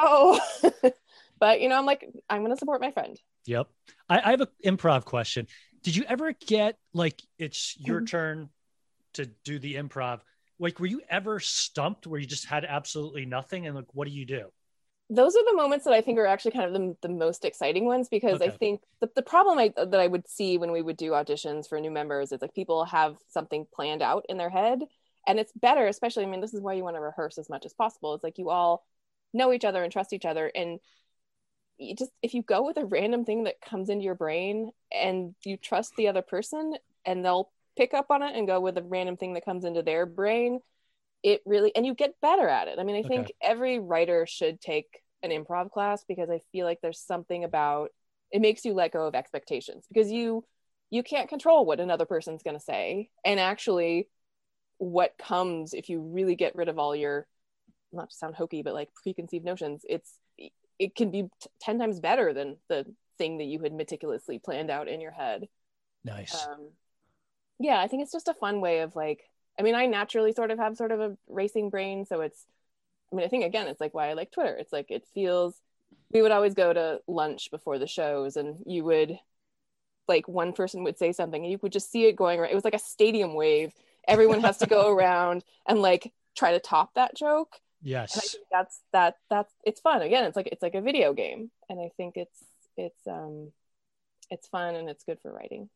No. 0.05 0.41
but 1.39 1.61
you 1.61 1.69
know, 1.69 1.77
I'm 1.79 1.87
like, 1.87 2.05
I'm 2.29 2.43
gonna 2.43 2.57
support 2.57 2.81
my 2.81 2.91
friend. 2.91 3.17
Yep. 3.47 3.69
I, 4.09 4.19
I 4.19 4.31
have 4.33 4.41
an 4.41 4.49
improv 4.67 5.05
question. 5.05 5.47
Did 5.85 5.95
you 5.95 6.03
ever 6.09 6.33
get 6.33 6.79
like 6.93 7.23
it's 7.39 7.77
your 7.79 8.01
Mhm. 8.01 8.09
turn 8.09 8.49
to 9.13 9.27
do 9.45 9.61
the 9.61 9.77
improv? 9.77 10.19
Like, 10.59 10.81
were 10.81 10.87
you 10.87 11.01
ever 11.09 11.39
stumped 11.39 12.09
where 12.09 12.19
you 12.19 12.27
just 12.27 12.47
had 12.47 12.65
absolutely 12.65 13.25
nothing? 13.25 13.69
And 13.69 13.77
like, 13.77 13.95
what 13.95 14.09
do 14.09 14.13
you 14.13 14.27
do? 14.27 14.49
Those 15.15 15.37
are 15.37 15.45
the 15.45 15.55
moments 15.57 15.85
that 15.85 15.93
I 15.93 16.01
think 16.01 16.19
are 16.19 16.27
actually 16.27 16.53
kind 16.53 16.65
of 16.65 16.73
the, 16.73 16.97
the 17.03 17.15
most 17.15 17.45
exciting 17.45 17.85
ones 17.85 18.09
because 18.09 18.41
I 18.41 18.51
think 18.51 18.81
the, 19.01 19.11
the 19.15 19.23
problem 19.23 19.59
I, 19.59 19.73
that 19.77 20.01
I 20.01 20.07
would 20.07 20.27
see 20.29 20.57
when 20.59 20.73
we 20.73 20.81
would 20.81 20.97
do 20.97 21.11
auditions 21.11 21.69
for 21.69 21.79
new 21.81 21.91
members 21.91 22.33
is 22.33 22.41
like 22.41 22.55
people 22.55 22.85
have 22.87 23.17
something 23.29 23.67
planned 23.75 24.01
out 24.03 24.25
in 24.29 24.39
their 24.39 24.49
head 24.51 24.81
and 25.27 25.39
it's 25.39 25.53
better 25.53 25.87
especially 25.87 26.25
I 26.25 26.29
mean 26.29 26.41
this 26.41 26.55
is 26.55 26.61
why 26.63 26.75
you 26.75 26.85
want 26.85 26.97
to 26.97 27.01
rehearse 27.01 27.37
as 27.39 27.51
much 27.51 27.67
as 27.67 27.75
possible. 27.75 28.15
It's 28.15 28.25
like 28.25 28.39
you 28.39 28.51
all 28.51 28.87
know 29.35 29.53
each 29.53 29.65
other 29.65 29.83
and 29.83 29.93
trust 29.93 30.13
each 30.15 30.25
other 30.25 30.51
and 30.55 30.81
you 31.79 31.95
just 31.97 32.13
if 32.23 32.35
you 32.35 32.43
go 32.43 32.65
with 32.65 32.77
a 32.77 32.85
random 32.87 33.25
thing 33.25 33.45
that 33.45 33.61
comes 33.61 33.89
into 33.89 34.05
your 34.05 34.15
brain 34.15 34.71
and 34.93 35.35
you 35.45 35.57
trust 35.57 35.95
the 35.97 36.09
other 36.09 36.23
person 36.23 36.75
and 37.05 37.25
they'll 37.25 37.51
pick 37.77 37.95
up 37.95 38.07
on 38.11 38.23
it 38.23 38.37
and 38.37 38.47
go 38.47 38.61
with 38.61 38.79
a 38.79 38.83
random 38.83 39.17
thing 39.17 39.35
that 39.35 39.45
comes 39.45 39.65
into 39.65 39.83
their 39.83 40.07
brain 40.07 40.61
it 41.23 41.43
really 41.47 41.75
and 41.77 41.87
you 41.87 41.95
get 41.95 42.21
better 42.21 42.49
at 42.49 42.69
it. 42.69 42.79
I 42.79 42.85
mean 42.85 42.97
i 42.97 43.03
think 43.03 43.29
Okay. 43.29 43.35
every 43.43 43.79
writer 43.79 44.27
should 44.27 44.61
take 44.61 45.02
an 45.23 45.31
improv 45.31 45.71
class 45.71 46.05
because 46.07 46.31
i 46.31 46.41
feel 46.53 46.67
like 46.67 46.81
there's 46.81 46.99
something 47.01 47.45
about 47.45 47.91
it 48.31 48.41
makes 48.41 48.65
you 48.65 48.73
let 48.73 48.93
go 48.93 49.07
of 49.07 49.15
expectations 49.15 49.85
because 49.89 50.11
you 50.11 50.45
you 50.91 51.03
can't 51.03 51.29
control 51.29 51.65
what 51.65 51.81
another 51.81 52.05
person's 52.05 52.43
going 52.43 52.57
to 52.57 52.63
say 52.65 53.09
and 53.25 53.41
actually 53.41 54.09
what 54.79 55.15
comes 55.19 55.75
if 55.75 55.89
you 55.89 56.01
really 56.01 56.35
get 56.35 56.57
rid 56.57 56.69
of 56.69 56.79
all 56.79 56.95
your 56.95 57.27
not 57.93 58.11
to 58.11 58.17
sound 58.17 58.35
hokey 58.35 58.63
but 58.63 58.75
like 58.75 58.89
preconceived 59.03 59.45
notions 59.45 59.85
it's 59.89 60.19
it 60.79 60.95
can 60.97 61.11
be 61.11 61.23
t- 61.23 61.51
10 61.61 61.79
times 61.79 62.01
better 62.01 62.33
than 62.33 62.57
the 62.69 62.85
thing 63.19 63.39
that 63.39 63.45
you 63.45 63.61
had 63.61 63.73
meticulously 63.73 64.39
planned 64.39 64.71
out 64.71 64.89
in 64.89 65.01
your 65.01 65.13
head 65.13 65.47
Nice. 66.05 66.47
um, 66.47 66.71
yeah 67.61 67.81
i 67.81 67.87
think 67.87 68.03
it's 68.03 68.13
just 68.13 68.29
a 68.29 68.35
fun 68.35 68.61
way 68.61 68.81
of 68.81 68.97
like 68.97 69.23
i 69.59 69.63
mean 69.63 69.75
i 69.75 69.87
naturally 69.87 70.33
sort 70.33 70.51
of 70.51 70.59
have 70.59 70.77
sort 70.77 70.91
of 70.91 71.01
a 71.01 71.17
racing 71.29 71.71
brain 71.71 72.05
so 72.05 72.21
it's 72.23 72.45
i 73.13 73.17
mean 73.17 73.25
i 73.25 73.29
think 73.29 73.45
again 73.45 73.69
it's 73.69 73.81
like 73.81 73.95
why 73.95 74.09
i 74.09 74.13
like 74.15 74.31
twitter 74.31 74.55
it's 74.55 74.73
like 74.73 74.91
it 74.91 75.07
feels 75.15 75.55
we 76.13 76.23
would 76.23 76.33
always 76.33 76.55
go 76.55 76.73
to 76.73 77.01
lunch 77.07 77.51
before 77.51 77.79
the 77.79 77.87
shows 77.87 78.37
and 78.37 78.57
you 78.67 78.85
would 78.85 79.19
like 80.09 80.27
one 80.27 80.53
person 80.53 80.85
would 80.85 80.99
say 80.99 81.13
something 81.13 81.43
and 81.43 81.53
you 81.53 81.59
would 81.63 81.73
just 81.73 81.91
see 81.91 82.07
it 82.07 82.17
going 82.17 82.41
around 82.41 82.51
it 82.51 82.55
was 82.55 82.65
like 82.65 82.75
a 82.75 82.79
stadium 82.79 83.35
wave 83.35 83.73
everyone 84.09 84.41
has 84.41 84.59
to 84.59 84.67
go 84.67 84.93
around 84.95 85.45
and 85.67 85.81
like 85.81 86.13
try 86.37 86.53
to 86.53 86.61
top 86.61 86.95
that 86.95 87.15
joke 87.15 87.61
and 87.85 87.97
I 87.97 88.01
yes. 88.01 88.31
think 88.31 88.45
that's 88.51 88.81
that 88.93 89.17
that's 89.29 89.53
it's 89.65 89.81
fun. 89.81 90.03
Again, 90.03 90.25
it's 90.25 90.37
like 90.37 90.49
it's 90.53 90.63
like 90.63 90.75
a 90.75 90.81
video 90.81 91.13
game, 91.13 91.51
and 91.69 91.81
I 91.81 91.91
think 91.97 92.17
it's 92.17 92.45
it's 92.77 93.07
um 93.07 93.51
it's 94.31 94.47
fun 94.49 94.77
and 94.77 94.89
it's 94.89 95.05
good 95.05 95.19
for 95.21 95.33
writing. 95.33 95.69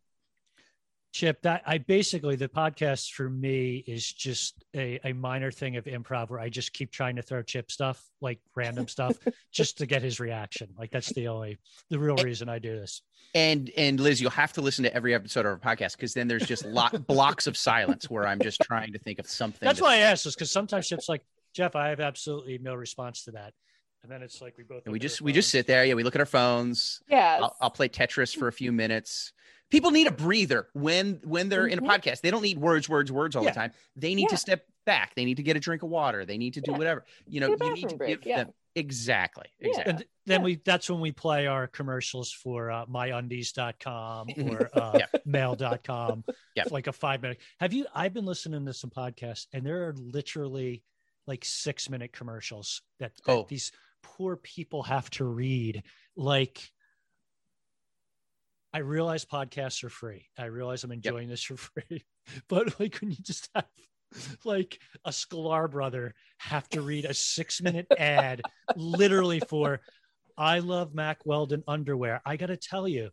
Chip, 1.16 1.40
that 1.40 1.62
I 1.64 1.78
basically 1.78 2.36
the 2.36 2.46
podcast 2.46 3.12
for 3.12 3.30
me 3.30 3.82
is 3.86 4.12
just 4.12 4.62
a, 4.74 5.00
a 5.02 5.14
minor 5.14 5.50
thing 5.50 5.78
of 5.78 5.86
improv 5.86 6.28
where 6.28 6.38
I 6.38 6.50
just 6.50 6.74
keep 6.74 6.92
trying 6.92 7.16
to 7.16 7.22
throw 7.22 7.40
Chip 7.40 7.70
stuff, 7.70 8.04
like 8.20 8.38
random 8.54 8.86
stuff, 8.86 9.16
just 9.50 9.78
to 9.78 9.86
get 9.86 10.02
his 10.02 10.20
reaction. 10.20 10.68
Like 10.78 10.90
that's 10.90 11.10
the 11.14 11.28
only 11.28 11.56
the 11.88 11.98
real 11.98 12.16
reason 12.16 12.50
I 12.50 12.58
do 12.58 12.78
this. 12.78 13.00
And 13.34 13.70
and 13.78 13.98
Liz, 13.98 14.20
you'll 14.20 14.30
have 14.32 14.52
to 14.52 14.60
listen 14.60 14.84
to 14.84 14.92
every 14.92 15.14
episode 15.14 15.46
of 15.46 15.46
our 15.46 15.58
podcast 15.58 15.92
because 15.92 16.12
then 16.12 16.28
there's 16.28 16.46
just 16.46 16.66
lot 16.66 17.06
blocks 17.06 17.46
of 17.46 17.56
silence 17.56 18.10
where 18.10 18.26
I'm 18.26 18.38
just 18.38 18.60
trying 18.60 18.92
to 18.92 18.98
think 18.98 19.18
of 19.18 19.26
something. 19.26 19.64
That's 19.64 19.78
to- 19.78 19.84
why 19.84 19.94
I 19.94 19.98
asked 20.00 20.24
this 20.24 20.34
because 20.34 20.50
sometimes 20.50 20.86
Chip's 20.86 21.08
like, 21.08 21.22
Jeff, 21.54 21.74
I 21.76 21.88
have 21.88 22.00
absolutely 22.00 22.58
no 22.58 22.74
response 22.74 23.24
to 23.24 23.30
that. 23.30 23.54
And 24.02 24.12
then 24.12 24.22
it's 24.22 24.42
like 24.42 24.58
we 24.58 24.64
both 24.64 24.82
And 24.84 24.92
we 24.92 24.98
just 24.98 25.22
we 25.22 25.32
just 25.32 25.48
sit 25.48 25.66
there. 25.66 25.82
Yeah, 25.86 25.94
we 25.94 26.02
look 26.02 26.14
at 26.14 26.20
our 26.20 26.26
phones. 26.26 27.00
Yeah, 27.08 27.38
I'll, 27.40 27.56
I'll 27.62 27.70
play 27.70 27.88
Tetris 27.88 28.36
for 28.36 28.48
a 28.48 28.52
few 28.52 28.70
minutes. 28.70 29.32
People 29.70 29.90
need 29.90 30.06
a 30.06 30.12
breather 30.12 30.68
when 30.74 31.20
when 31.24 31.48
they're 31.48 31.66
in 31.66 31.78
a 31.78 31.82
Mhm. 31.82 31.88
podcast. 31.88 32.20
They 32.20 32.30
don't 32.30 32.42
need 32.42 32.58
words, 32.58 32.88
words, 32.88 33.10
words 33.10 33.34
all 33.36 33.42
Yeah. 33.44 33.50
the 33.50 33.54
time. 33.54 33.72
They 33.96 34.14
need 34.14 34.22
Yeah. 34.24 34.28
to 34.28 34.36
step 34.36 34.66
back. 34.84 35.14
They 35.16 35.24
need 35.24 35.38
to 35.38 35.42
get 35.42 35.56
a 35.56 35.60
drink 35.60 35.82
of 35.82 35.88
water. 35.90 36.24
They 36.24 36.38
need 36.38 36.54
to 36.54 36.60
do 36.60 36.70
Yeah. 36.72 36.78
whatever. 36.78 37.04
You 37.26 37.40
know, 37.40 37.56
you 37.60 37.74
need 37.74 37.88
to 37.88 37.96
break, 37.96 38.20
give 38.20 38.26
yeah. 38.26 38.44
them 38.44 38.54
exactly, 38.76 39.46
Yeah. 39.58 39.68
exactly. 39.68 39.90
and 39.92 40.04
then 40.26 40.40
Yeah. 40.40 40.44
we 40.44 40.54
that's 40.56 40.88
when 40.90 41.00
we 41.00 41.10
play 41.10 41.46
our 41.46 41.66
commercials 41.66 42.30
for 42.30 42.70
uh, 42.70 42.86
myundies.com 42.86 44.28
or 44.38 44.70
uh, 44.78 44.98
Yeah. 44.98 45.06
mail.com 45.24 46.24
Yeah. 46.54 46.64
like 46.70 46.86
a 46.86 46.92
five 46.92 47.22
minute 47.22 47.38
have 47.58 47.72
you 47.72 47.86
i've 47.94 48.12
been 48.12 48.26
listening 48.26 48.64
to 48.66 48.74
some 48.74 48.90
podcasts 48.90 49.46
and 49.52 49.64
there 49.64 49.88
are 49.88 49.94
literally 49.94 50.82
like 51.26 51.44
six 51.44 51.88
minute 51.90 52.12
commercials 52.12 52.82
that, 53.00 53.12
that 53.24 53.32
Oh. 53.32 53.46
these 53.48 53.72
poor 54.02 54.36
people 54.36 54.82
have 54.84 55.10
to 55.10 55.24
read 55.24 55.82
like 56.14 56.70
i 58.76 58.80
realize 58.80 59.24
podcasts 59.24 59.82
are 59.82 59.88
free 59.88 60.26
i 60.38 60.44
realize 60.44 60.84
i'm 60.84 60.92
enjoying 60.92 61.28
this 61.28 61.42
for 61.42 61.56
free 61.56 62.04
but 62.48 62.78
like 62.78 62.96
when 62.98 63.10
you 63.10 63.16
just 63.22 63.48
have 63.54 63.64
like 64.44 64.78
a 65.04 65.10
Sklar 65.10 65.70
brother 65.70 66.14
have 66.38 66.68
to 66.68 66.82
read 66.82 67.06
a 67.06 67.14
six 67.14 67.62
minute 67.62 67.86
ad 67.98 68.42
literally 68.76 69.40
for 69.40 69.80
I 70.38 70.58
love 70.58 70.94
Mack 70.94 71.24
Weldon 71.24 71.64
underwear. 71.66 72.20
I 72.26 72.36
got 72.36 72.48
to 72.48 72.58
tell 72.58 72.86
you, 72.86 73.08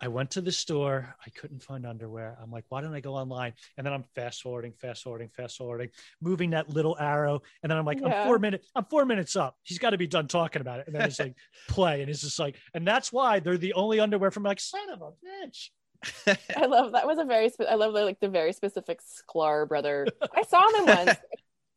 I 0.00 0.08
went 0.08 0.30
to 0.32 0.40
the 0.40 0.52
store. 0.52 1.14
I 1.24 1.30
couldn't 1.30 1.62
find 1.62 1.84
underwear. 1.84 2.38
I'm 2.40 2.50
like, 2.50 2.64
why 2.68 2.80
don't 2.80 2.94
I 2.94 3.00
go 3.00 3.14
online? 3.14 3.52
And 3.76 3.86
then 3.86 3.92
I'm 3.92 4.04
fast 4.14 4.42
forwarding, 4.42 4.72
fast 4.72 5.02
forwarding, 5.02 5.28
fast 5.28 5.56
forwarding, 5.56 5.90
moving 6.20 6.50
that 6.50 6.68
little 6.68 6.96
arrow. 6.98 7.42
And 7.62 7.70
then 7.70 7.78
I'm 7.78 7.84
like, 7.84 8.00
I'm 8.04 8.24
four 8.24 8.38
minutes, 8.38 8.68
I'm 8.74 8.84
four 8.84 9.04
minutes 9.04 9.34
up. 9.36 9.56
He's 9.62 9.78
got 9.78 9.90
to 9.90 9.98
be 9.98 10.06
done 10.06 10.28
talking 10.28 10.60
about 10.60 10.80
it. 10.80 10.86
And 10.86 10.94
then 10.94 11.02
it's 11.02 11.18
like 11.18 11.34
play. 11.68 12.00
And 12.00 12.10
it's 12.10 12.20
just 12.20 12.38
like, 12.38 12.56
and 12.74 12.86
that's 12.86 13.12
why 13.12 13.40
they're 13.40 13.58
the 13.58 13.74
only 13.74 14.00
underwear 14.00 14.30
from 14.30 14.44
like, 14.44 14.60
son 14.60 14.88
of 14.90 15.02
a 15.02 15.10
bitch. 15.26 15.70
I 16.56 16.66
love 16.66 16.92
that 16.92 17.06
was 17.06 17.18
a 17.18 17.24
very 17.24 17.50
spe- 17.50 17.62
I 17.68 17.74
love 17.74 17.92
the 17.92 18.04
like 18.04 18.20
the 18.20 18.28
very 18.28 18.52
specific 18.52 19.00
Sklar 19.02 19.68
brother. 19.68 20.06
I 20.32 20.42
saw 20.42 20.64
them 20.76 20.86
once. 20.86 21.18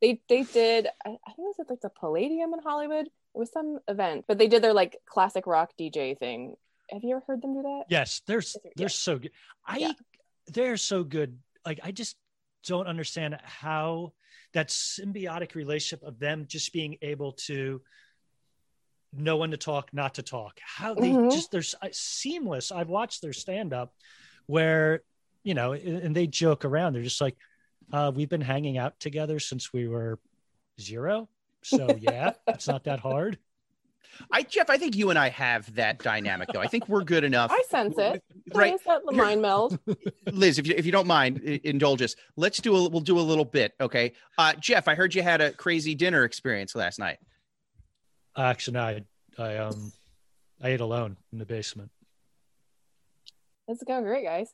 They 0.01 0.19
they 0.27 0.41
did 0.41 0.87
I, 1.05 1.09
I 1.09 1.31
think 1.33 1.45
it 1.45 1.55
was 1.57 1.59
at 1.59 1.69
like 1.69 1.81
the 1.81 1.89
Palladium 1.89 2.53
in 2.53 2.59
Hollywood. 2.59 3.05
It 3.05 3.37
was 3.37 3.51
some 3.51 3.77
event, 3.87 4.25
but 4.27 4.39
they 4.39 4.47
did 4.47 4.63
their 4.63 4.73
like 4.73 4.97
classic 5.05 5.45
rock 5.45 5.73
DJ 5.79 6.17
thing. 6.17 6.55
Have 6.91 7.03
you 7.03 7.15
ever 7.15 7.23
heard 7.25 7.41
them 7.41 7.53
do 7.53 7.61
that? 7.61 7.83
Yes, 7.89 8.21
they're 8.27 8.41
they're 8.75 8.89
so 8.89 9.17
good. 9.17 9.31
I 9.65 9.77
Yeah. 9.77 9.93
they're 10.47 10.77
so 10.77 11.03
good. 11.03 11.39
Like 11.65 11.79
I 11.83 11.91
just 11.91 12.17
don't 12.65 12.87
understand 12.87 13.37
how 13.43 14.13
that 14.53 14.67
symbiotic 14.69 15.55
relationship 15.55 16.05
of 16.05 16.19
them 16.19 16.45
just 16.47 16.73
being 16.73 16.97
able 17.01 17.31
to 17.33 17.81
know 19.13 19.37
when 19.37 19.51
to 19.51 19.57
talk, 19.57 19.93
not 19.93 20.15
to 20.15 20.23
talk. 20.23 20.59
How 20.61 20.93
they 20.93 21.11
Mhm. 21.11 21.31
just 21.31 21.51
they're 21.51 21.63
seamless. 21.91 22.71
I've 22.71 22.89
watched 22.89 23.21
their 23.21 23.33
stand 23.33 23.73
up 23.73 23.93
where 24.47 25.03
you 25.43 25.53
know, 25.53 25.73
and 25.73 25.97
and 25.97 26.15
they 26.15 26.27
joke 26.27 26.65
around. 26.65 26.93
They're 26.93 27.01
just 27.03 27.21
like, 27.21 27.37
uh, 27.93 28.11
"We've 28.13 28.29
been 28.29 28.41
hanging 28.41 28.77
out 28.77 28.99
together 28.99 29.39
since 29.39 29.73
we 29.73 29.87
were 29.87 30.19
zero, 30.79 31.29
so 31.63 31.95
yeah, 31.95 32.33
it's 32.47 32.67
not 32.67 32.83
that 32.83 32.99
hard." 32.99 33.39
I 34.31 34.43
Jeff, 34.43 34.69
I 34.69 34.77
think 34.77 34.95
you 34.95 35.09
and 35.09 35.17
I 35.19 35.29
have 35.29 35.73
that 35.75 35.99
dynamic 35.99 36.49
though. 36.53 36.59
I 36.61 36.67
think 36.67 36.87
we're 36.87 37.03
good 37.03 37.23
enough. 37.23 37.51
I 37.53 37.61
sense 37.69 37.95
it. 37.97 38.23
Right. 38.53 38.71
There's 38.71 38.81
that 38.81 39.01
Here- 39.09 39.23
mind 39.23 39.41
meld. 39.41 39.79
Liz, 40.31 40.59
if 40.59 40.67
you, 40.67 40.75
if 40.77 40.85
you 40.85 40.91
don't 40.91 41.07
mind, 41.07 41.41
i- 41.45 41.59
indulge 41.63 42.01
us. 42.01 42.15
Let's 42.35 42.59
do 42.59 42.75
a 42.75 42.89
we'll 42.89 43.01
do 43.01 43.19
a 43.19 43.21
little 43.21 43.45
bit, 43.45 43.73
okay? 43.79 44.13
Uh, 44.37 44.53
Jeff, 44.53 44.87
I 44.87 44.95
heard 44.95 45.15
you 45.15 45.23
had 45.23 45.41
a 45.41 45.51
crazy 45.51 45.95
dinner 45.95 46.23
experience 46.23 46.75
last 46.75 46.99
night. 46.99 47.17
Actually, 48.37 48.73
no, 48.75 48.81
I, 48.81 49.03
I 49.37 49.57
um, 49.57 49.91
I 50.61 50.69
ate 50.69 50.81
alone 50.81 51.17
in 51.33 51.39
the 51.39 51.45
basement. 51.45 51.91
It's 53.67 53.83
going 53.83 54.03
great, 54.03 54.25
guys. 54.25 54.49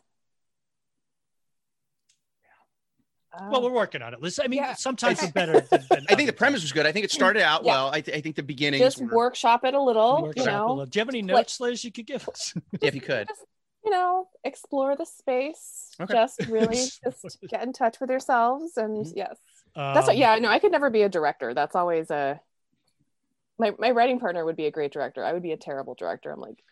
Well, 3.40 3.58
Um, 3.58 3.64
we're 3.64 3.72
working 3.72 4.02
on 4.02 4.14
it. 4.14 4.22
Listen, 4.22 4.46
I 4.46 4.48
mean, 4.48 4.60
Yeah. 4.64 4.74
sometimes 4.74 5.20
I 5.20 5.24
it's 5.26 5.32
better. 5.32 5.60
Than, 5.62 5.84
than 5.90 6.06
I 6.10 6.16
think 6.16 6.28
the 6.28 6.34
premise 6.34 6.62
was 6.62 6.72
good. 6.72 6.86
I 6.86 6.92
think 6.92 7.06
it 7.06 7.12
started 7.12 7.44
out 7.44 7.64
Yeah. 7.64 7.72
well. 7.74 7.88
I, 7.94 8.02
th- 8.02 8.18
I 8.18 8.22
think 8.22 8.36
the 8.36 8.44
beginnings 8.44 8.82
just 8.82 9.00
were, 9.02 9.08
workshop 9.16 9.64
it 9.64 9.74
a 9.74 9.82
little, 9.82 10.24
Work 10.24 10.38
you 10.38 10.44
out 10.44 10.68
a 10.70 10.74
little. 10.74 10.86
Do 10.86 10.98
you 10.98 11.02
have 11.02 11.10
any 11.10 11.22
Like- 11.22 11.28
notes, 11.36 11.60
Liz, 11.60 11.84
you 11.84 11.92
could 11.92 12.06
give 12.08 12.28
us? 12.30 12.54
if 12.82 12.96
you 12.96 13.02
could. 13.02 13.28
Just, 13.28 13.44
you 13.86 13.92
know, 13.92 14.28
explore 14.44 14.96
the 14.96 15.06
space. 15.06 15.92
Okay. 16.00 16.14
Just 16.14 16.46
really 16.48 16.76
just 17.04 17.38
get 17.48 17.64
in 17.64 17.74
touch 17.74 18.00
with 18.00 18.10
yourselves 18.10 18.78
and 18.78 19.06
Mhm. 19.06 19.14
yes. 19.16 19.38
That's 19.76 20.08
what 20.08 20.16
Um, 20.16 20.20
yeah, 20.22 20.32
I 20.32 20.40
know 20.40 20.50
I 20.50 20.60
could 20.60 20.72
never 20.72 20.90
be 20.90 21.04
a 21.04 21.10
director. 21.10 21.54
That's 21.54 21.76
always 21.76 22.10
a 22.10 22.40
my 23.60 23.72
my 23.78 23.92
writing 23.92 24.20
partner 24.20 24.44
would 24.46 24.56
be 24.56 24.66
a 24.66 24.72
great 24.72 24.92
director. 24.92 25.24
I 25.24 25.34
would 25.34 25.44
be 25.44 25.52
a 25.52 25.58
terrible 25.58 25.94
director. 25.96 26.32
I'm 26.32 26.40
like, 26.40 26.64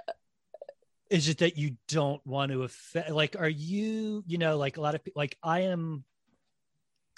Is 1.09 1.29
it 1.29 1.37
that 1.39 1.55
you 1.57 1.77
don't 1.87 2.25
want 2.25 2.51
to 2.51 2.63
affect? 2.63 3.11
Like, 3.11 3.35
are 3.39 3.49
you? 3.49 4.23
You 4.27 4.37
know, 4.39 4.57
like 4.57 4.77
a 4.77 4.81
lot 4.81 4.95
of 4.95 5.03
people. 5.03 5.19
Like, 5.19 5.37
I 5.43 5.61
am. 5.61 6.03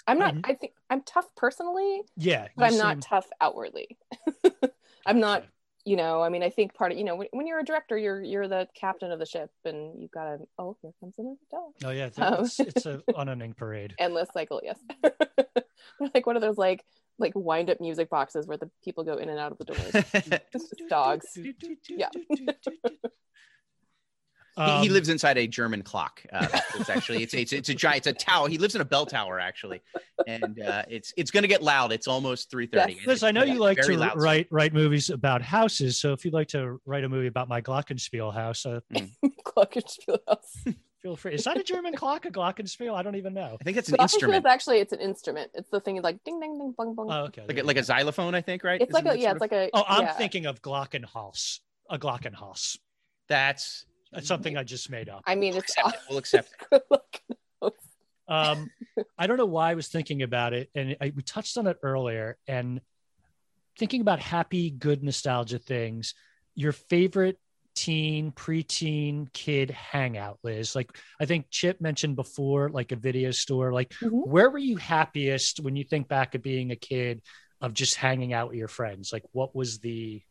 I'm 0.08 0.18
not 0.18 0.34
Mhm. 0.34 0.40
I 0.44 0.54
think 0.54 0.72
I'm 0.90 1.02
tough 1.02 1.26
personally, 1.36 2.02
Yeah, 2.16 2.48
but 2.56 2.72
I'm 2.72 2.78
not 2.78 3.00
tough 3.02 3.26
outwardly. 3.40 3.98
I'm 5.06 5.20
not, 5.20 5.44
you 5.84 5.96
know, 5.96 6.22
I 6.22 6.28
mean, 6.28 6.42
I 6.42 6.50
think 6.50 6.74
part 6.74 6.92
of, 6.92 6.98
you 6.98 7.04
know, 7.04 7.16
when, 7.16 7.28
when 7.32 7.46
you're 7.46 7.60
a 7.60 7.64
director, 7.64 7.96
you're 7.96 8.22
you're 8.22 8.48
the 8.48 8.68
captain 8.74 9.12
of 9.12 9.18
the 9.18 9.26
ship 9.26 9.50
and 9.64 10.00
you've 10.00 10.10
got 10.10 10.24
to, 10.24 10.48
oh, 10.58 10.76
here 10.82 10.92
comes 11.00 11.14
another 11.18 11.36
dog. 11.50 11.72
Oh 11.84 11.90
yeah, 11.90 12.06
it's, 12.06 12.18
Um, 12.18 12.44
it's, 12.44 12.58
it's 12.60 12.86
a 12.86 13.02
unending 13.16 13.52
parade. 13.52 13.94
Endless 13.98 14.30
cycle, 14.32 14.60
yes. 14.64 14.78
Like 16.14 16.26
one 16.26 16.36
of 16.36 16.42
those 16.42 16.58
like 16.58 16.84
like 17.18 17.32
wind 17.34 17.70
up 17.70 17.80
music 17.80 18.08
boxes 18.08 18.46
where 18.46 18.56
the 18.56 18.70
people 18.84 19.04
go 19.04 19.16
in 19.16 19.28
and 19.28 19.38
out 19.38 19.52
of 19.52 19.58
the 19.58 19.64
doors. 19.64 20.70
Dogs. 20.88 21.36
Yeah. 21.88 22.08
He, 24.58 24.64
he 24.82 24.88
Um, 24.88 24.92
lives 24.92 25.08
inside 25.08 25.38
a 25.38 25.46
German 25.46 25.82
clock. 25.82 26.22
Uh, 26.32 26.46
it's 26.74 26.90
actually 26.90 27.22
it's 27.22 27.32
it's 27.34 27.52
it's 27.52 27.68
a 27.68 27.74
giant. 27.74 28.06
It's 28.06 28.22
a 28.22 28.24
tower. 28.24 28.48
He 28.48 28.58
lives 28.58 28.74
in 28.74 28.80
a 28.80 28.84
bell 28.84 29.06
tower 29.06 29.38
actually, 29.40 29.80
and 30.26 30.60
uh, 30.60 30.82
it's 30.88 31.12
it's 31.16 31.30
going 31.30 31.42
to 31.42 31.48
get 31.48 31.62
loud. 31.62 31.92
It's 31.92 32.08
almost 32.08 32.50
three 32.50 32.66
thirty. 32.66 32.94
Yes. 32.94 33.06
Liz, 33.06 33.22
I 33.22 33.30
know 33.30 33.44
you 33.44 33.58
like 33.58 33.80
to 33.82 33.96
loud. 33.96 34.20
write 34.20 34.48
write 34.50 34.72
movies 34.74 35.10
about 35.10 35.42
houses. 35.42 35.96
So 35.98 36.12
if 36.12 36.24
you'd 36.24 36.34
like 36.34 36.48
to 36.48 36.80
write 36.86 37.04
a 37.04 37.08
movie 37.08 37.28
about 37.28 37.48
my 37.48 37.60
Glockenspiel 37.60 38.34
house, 38.34 38.66
uh, 38.66 38.80
Glockenspiel 39.44 40.18
house. 40.28 40.56
feel 41.02 41.14
free. 41.14 41.32
Is 41.34 41.44
that 41.44 41.56
a 41.56 41.62
German 41.62 41.94
clock? 41.94 42.24
A 42.24 42.30
Glockenspiel? 42.30 42.92
I 42.94 43.02
don't 43.02 43.14
even 43.14 43.32
know. 43.34 43.56
I 43.60 43.64
think 43.64 43.76
that's 43.76 43.88
an 43.88 43.94
Glockenspiel 43.96 44.02
instrument, 44.02 44.46
is 44.46 44.50
actually 44.50 44.78
it's 44.80 44.92
an 44.92 45.00
instrument. 45.00 45.50
It's 45.54 45.70
the 45.70 45.80
thing 45.80 46.02
like 46.02 46.22
ding 46.24 46.40
ding 46.40 46.58
ding 46.58 46.74
bong 46.76 46.94
bong. 46.96 47.08
Oh, 47.10 47.24
okay. 47.26 47.44
like 47.46 47.58
a, 47.58 47.62
like 47.62 47.76
a 47.76 47.84
xylophone. 47.84 48.34
I 48.34 48.40
think 48.40 48.64
right. 48.64 48.80
it's 48.80 48.92
like 48.92 49.04
Isn't 49.06 49.18
a 49.18 49.22
yeah, 49.22 49.30
it's 49.30 49.36
of- 49.36 49.40
like 49.42 49.52
a 49.52 49.70
Oh, 49.72 49.84
I'm 49.86 50.02
yeah. 50.02 50.12
thinking 50.14 50.46
of 50.46 50.60
Glockenhaus. 50.62 51.60
A 51.90 51.98
Glockenhaus. 51.98 52.76
that's 53.28 53.86
That's 54.12 54.26
something 54.26 54.56
I 54.56 54.64
just 54.64 54.90
made 54.90 55.08
up. 55.08 55.22
I 55.26 55.34
mean 55.34 55.52
we'll 55.52 55.62
it's 55.62 55.76
accept 55.76 55.94
it. 55.94 56.00
We'll 56.08 56.18
accept 56.18 56.50
it. 56.72 56.82
Um, 58.30 58.70
I 59.16 59.26
don't 59.26 59.38
know 59.38 59.46
why 59.46 59.70
I 59.70 59.74
was 59.74 59.88
thinking 59.88 60.22
about 60.22 60.52
it, 60.52 60.68
and 60.74 60.96
I, 61.00 61.12
we 61.16 61.22
touched 61.22 61.56
on 61.56 61.66
it 61.66 61.78
earlier. 61.82 62.36
And 62.46 62.82
thinking 63.78 64.00
about 64.02 64.20
happy, 64.20 64.70
good 64.70 65.02
nostalgia 65.02 65.58
things. 65.58 66.14
Your 66.54 66.72
favorite 66.72 67.38
teen, 67.74 68.32
preteen, 68.32 69.32
kid 69.32 69.70
hangout, 69.70 70.38
Liz. 70.42 70.74
Like 70.74 70.90
I 71.20 71.24
think 71.24 71.46
Chip 71.50 71.80
mentioned 71.80 72.16
before, 72.16 72.68
like 72.68 72.92
a 72.92 72.96
video 72.96 73.30
store. 73.30 73.72
Like 73.72 73.90
Mhm. 74.02 74.26
where 74.26 74.50
were 74.50 74.58
you 74.58 74.76
happiest 74.76 75.60
when 75.60 75.76
you 75.76 75.84
think 75.84 76.08
back 76.08 76.34
of 76.34 76.42
being 76.42 76.70
a 76.70 76.76
kid, 76.76 77.22
of 77.60 77.72
just 77.72 77.94
hanging 77.94 78.32
out 78.32 78.48
with 78.48 78.58
your 78.58 78.68
friends? 78.68 79.12
Like 79.12 79.24
what 79.32 79.54
was 79.54 79.78
the 79.78 80.22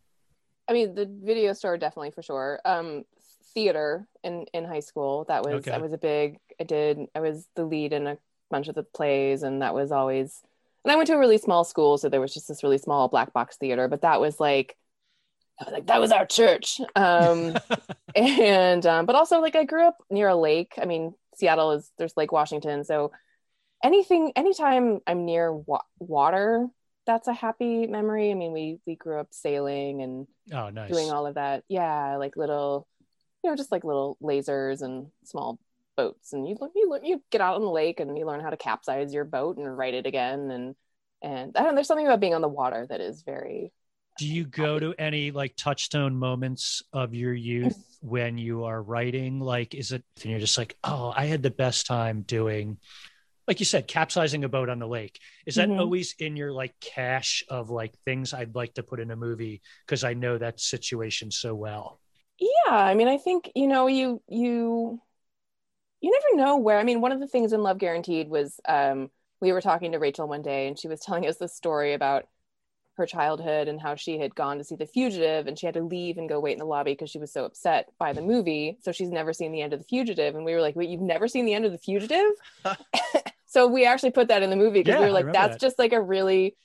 I 0.69 0.73
mean, 0.73 0.93
the 0.93 1.05
video 1.05 1.53
store 1.53 1.77
definitely 1.77 2.11
for 2.11 2.21
sure. 2.21 2.59
Um, 2.65 3.05
theater 3.53 4.07
in 4.23 4.45
in 4.53 4.65
high 4.65 4.79
school 4.81 5.25
that 5.27 5.43
was 5.43 5.55
Okay. 5.55 5.71
I 5.71 5.77
was 5.77 5.93
a 5.93 5.97
big. 5.97 6.39
I 6.59 6.63
did. 6.63 6.99
I 7.15 7.19
was 7.19 7.47
the 7.55 7.65
lead 7.65 7.93
in 7.93 8.07
a 8.07 8.17
bunch 8.49 8.67
of 8.67 8.75
the 8.75 8.83
plays, 8.83 9.43
and 9.43 9.61
that 9.61 9.73
was 9.73 9.91
always. 9.91 10.41
And 10.83 10.91
I 10.91 10.95
went 10.95 11.07
to 11.07 11.15
a 11.15 11.19
really 11.19 11.37
small 11.37 11.63
school, 11.63 11.97
so 11.97 12.07
there 12.09 12.21
was 12.21 12.33
just 12.33 12.47
this 12.47 12.63
really 12.63 12.77
small 12.77 13.07
black 13.09 13.33
box 13.33 13.57
theater. 13.57 13.87
But 13.87 14.01
that 14.03 14.21
was 14.21 14.39
like, 14.39 14.77
I 15.59 15.65
was 15.65 15.73
like 15.73 15.87
that 15.87 15.99
was 15.99 16.11
our 16.11 16.25
church. 16.25 16.79
Um, 16.95 17.57
and 18.15 18.85
um, 18.85 19.05
but 19.05 19.15
also 19.15 19.39
like 19.41 19.55
I 19.55 19.63
grew 19.65 19.85
up 19.87 19.97
near 20.09 20.29
a 20.29 20.35
lake. 20.35 20.73
I 20.81 20.85
mean, 20.85 21.13
Seattle 21.35 21.71
is 21.71 21.91
there's 21.97 22.15
Lake 22.17 22.31
Washington, 22.31 22.83
so 22.83 23.11
anything 23.83 24.31
anytime 24.35 24.99
I'm 25.05 25.25
near 25.25 25.51
wa- 25.53 25.81
water, 25.99 26.67
that's 27.05 27.27
a 27.27 27.33
happy 27.33 27.87
memory. 27.87 28.31
I 28.31 28.33
mean, 28.35 28.51
we 28.51 28.79
we 28.85 28.95
grew 28.95 29.19
up 29.19 29.27
sailing 29.31 30.01
and 30.01 30.27
oh 30.53 30.69
nice 30.69 30.91
doing 30.91 31.11
all 31.11 31.25
of 31.25 31.35
that. 31.35 31.63
Yeah, 31.67 32.17
like 32.17 32.35
little, 32.37 32.87
you 33.43 33.49
know, 33.49 33.55
just 33.55 33.71
like 33.71 33.83
little 33.83 34.17
lasers 34.21 34.81
and 34.81 35.07
small 35.23 35.59
boats 35.95 36.33
and 36.33 36.47
you 36.47 36.55
you 36.75 36.99
you 37.03 37.23
get 37.31 37.41
out 37.41 37.55
on 37.55 37.61
the 37.61 37.69
lake 37.69 37.99
and 37.99 38.17
you 38.17 38.25
learn 38.25 38.39
how 38.39 38.51
to 38.51 38.57
capsize 38.57 39.13
your 39.13 39.25
boat 39.25 39.57
and 39.57 39.77
write 39.77 39.95
it 39.95 40.05
again 40.05 40.51
and 40.51 40.75
and 41.23 41.57
I 41.57 41.61
don't 41.61 41.69
know, 41.71 41.75
there's 41.75 41.87
something 41.87 42.05
about 42.05 42.19
being 42.19 42.35
on 42.35 42.41
the 42.41 42.47
water 42.47 42.85
that 42.89 43.01
is 43.01 43.23
very 43.23 43.71
do 44.17 44.25
you 44.27 44.45
go 44.45 44.79
to 44.79 44.93
any 44.97 45.31
like 45.31 45.55
touchstone 45.55 46.15
moments 46.17 46.81
of 46.91 47.13
your 47.13 47.33
youth 47.33 47.77
when 48.01 48.37
you 48.37 48.63
are 48.63 48.81
writing? 48.81 49.39
Like 49.39 49.75
is 49.75 49.91
it 49.91 50.03
and 50.21 50.31
you're 50.31 50.39
just 50.39 50.57
like 50.57 50.75
oh 50.83 51.13
i 51.15 51.25
had 51.25 51.43
the 51.43 51.51
best 51.51 51.85
time 51.85 52.21
doing 52.23 52.77
like 53.47 53.59
you 53.59 53.65
said 53.65 53.87
capsizing 53.87 54.43
a 54.43 54.49
boat 54.49 54.69
on 54.69 54.79
the 54.79 54.87
lake. 54.87 55.19
Is 55.45 55.55
that 55.55 55.69
Mhm. 55.69 55.79
always 55.79 56.15
in 56.19 56.35
your 56.37 56.51
like 56.53 56.75
cache 56.81 57.43
of 57.49 57.69
like 57.69 57.93
things 58.05 58.33
i'd 58.33 58.55
like 58.55 58.73
to 58.75 58.83
put 58.83 58.99
in 58.99 59.11
a 59.11 59.15
movie 59.15 59.61
because 59.85 60.03
i 60.03 60.13
know 60.13 60.37
that 60.37 60.59
situation 60.59 61.31
so 61.31 61.55
well 61.55 62.01
yeah 62.39 62.73
i 62.75 62.93
mean 62.93 63.07
i 63.07 63.17
think 63.17 63.51
you 63.55 63.67
know 63.67 63.87
you 63.87 64.21
you 64.27 65.01
you 66.01 66.11
never 66.11 66.41
know 66.43 66.57
where 66.57 66.77
i 66.77 66.83
mean 66.83 67.01
one 67.01 67.11
of 67.11 67.19
the 67.19 67.27
things 67.27 67.53
in 67.53 67.61
love 67.63 67.77
guaranteed 67.77 68.29
was 68.29 68.59
um 68.67 69.09
we 69.41 69.51
were 69.51 69.61
talking 69.61 69.91
to 69.91 69.99
rachael 69.99 70.27
one 70.27 70.41
day 70.41 70.67
and 70.67 70.79
she 70.79 70.87
was 70.87 70.99
telling 71.01 71.27
us 71.27 71.37
this 71.37 71.55
story 71.55 71.93
about 71.93 72.25
her 72.97 73.05
childhood 73.07 73.67
and 73.67 73.81
how 73.81 73.95
she 73.95 74.19
had 74.19 74.35
gone 74.35 74.57
to 74.59 74.63
see 74.63 74.75
the 74.75 74.85
fugitive 74.87 75.47
and 75.47 75.59
she 75.59 75.65
had 75.67 75.75
to 75.75 75.83
leave 75.83 76.17
and 76.17 76.29
go 76.29 76.39
wait 76.39 76.53
in 76.53 76.59
the 76.59 76.65
lobby 76.65 76.93
because 76.93 77.09
she 77.09 77.19
was 77.19 77.31
so 77.33 77.45
upset 77.45 77.89
by 77.99 78.13
the 78.13 78.21
movie 78.21 78.77
so 78.81 78.91
she's 78.91 79.09
never 79.11 79.33
seen 79.33 79.51
the 79.51 79.61
end 79.61 79.73
of 79.73 79.79
the 79.79 79.85
fugitive. 79.85 80.35
And 80.35 80.45
we 80.45 80.53
were 80.53 80.61
like 80.61 80.75
wait 80.75 80.89
you've 80.89 81.01
never 81.01 81.27
seen 81.27 81.45
the 81.45 81.53
end 81.55 81.65
of 81.65 81.71
the 81.71 81.77
fugitive? 81.79 82.31
So 83.45 83.67
we 83.67 83.85
actually 83.85 84.11
put 84.11 84.27
that 84.27 84.43
in 84.43 84.49
the 84.49 84.55
movie 84.55 84.79
because 84.81 84.97
Yeah, 84.97 84.99
we 84.99 85.05
were 85.05 85.11
like 85.11 85.31
that's 85.31 85.57
that. 85.57 85.57
just 85.57 85.79
like 85.79 85.93
a 85.93 86.01
really 86.01 86.55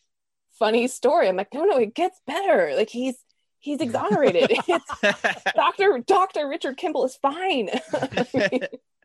funny 0.59 0.89
story. 0.89 1.29
I'm 1.29 1.37
like 1.37 1.55
no 1.55 1.65
no 1.65 1.79
it 1.79 1.95
gets 1.95 2.21
better. 2.27 2.75
Like 2.77 2.91
he's 2.91 3.17
he's 3.63 3.81
exonerated 3.81 4.51
Dr. 5.55 5.99
Dr. 6.07 6.49
Richard 6.49 6.77
Kimble 6.77 7.05
is 7.07 7.17
fine. 7.17 7.71
I 7.95 8.27
mean, 8.35 8.61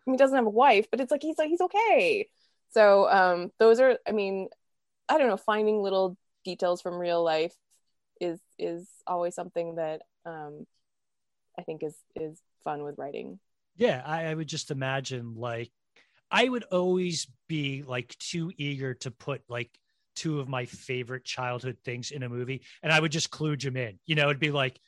he 0.06 0.18
doesn't 0.18 0.36
have 0.36 0.46
a 0.46 0.50
wife, 0.50 0.88
but 0.92 1.00
it's 1.00 1.12
like 1.12 1.22
he's 1.22 1.38
like 1.38 1.50
he's 1.50 1.62
okay. 1.62 2.28
So 2.72 3.10
um 3.10 3.52
those 3.60 3.80
are 3.80 3.98
I 4.06 4.12
mean, 4.12 4.50
I 5.08 5.18
don't 5.18 5.30
know, 5.30 5.38
finding 5.38 5.82
little 5.82 6.18
details 6.44 6.82
from 6.82 6.96
real 6.98 7.24
life 7.24 7.56
is 8.20 8.40
is 8.60 8.88
always 9.06 9.36
something 9.36 9.76
that 9.76 10.02
um 10.26 10.66
I 11.58 11.64
think 11.64 11.84
is 11.84 11.96
is 12.16 12.38
fun 12.64 12.84
with 12.84 12.98
writing. 12.98 13.40
yeah 13.78 14.02
I, 14.06 14.26
I 14.26 14.34
would 14.34 14.48
just 14.50 14.72
imagine 14.72 15.36
like 15.36 15.72
i 16.30 16.50
would 16.50 16.64
always 16.66 17.28
be 17.48 17.84
like 17.84 18.18
too 18.20 18.52
eager 18.58 18.94
to 18.96 19.12
put 19.12 19.42
like 19.48 19.70
two 20.18 20.40
of 20.40 20.50
my 20.50 20.66
favorite 20.66 21.24
childhood 21.24 21.78
things 21.86 22.10
in 22.12 22.24
a 22.24 22.30
movie 22.30 22.62
and 22.82 22.92
i 22.92 23.00
would 23.00 23.12
just 23.12 23.30
kludge 23.30 23.64
them 23.64 23.78
in. 23.78 24.00
You 24.06 24.16
know 24.16 24.26
it'd 24.30 24.40
be 24.40 24.52
like 24.52 24.80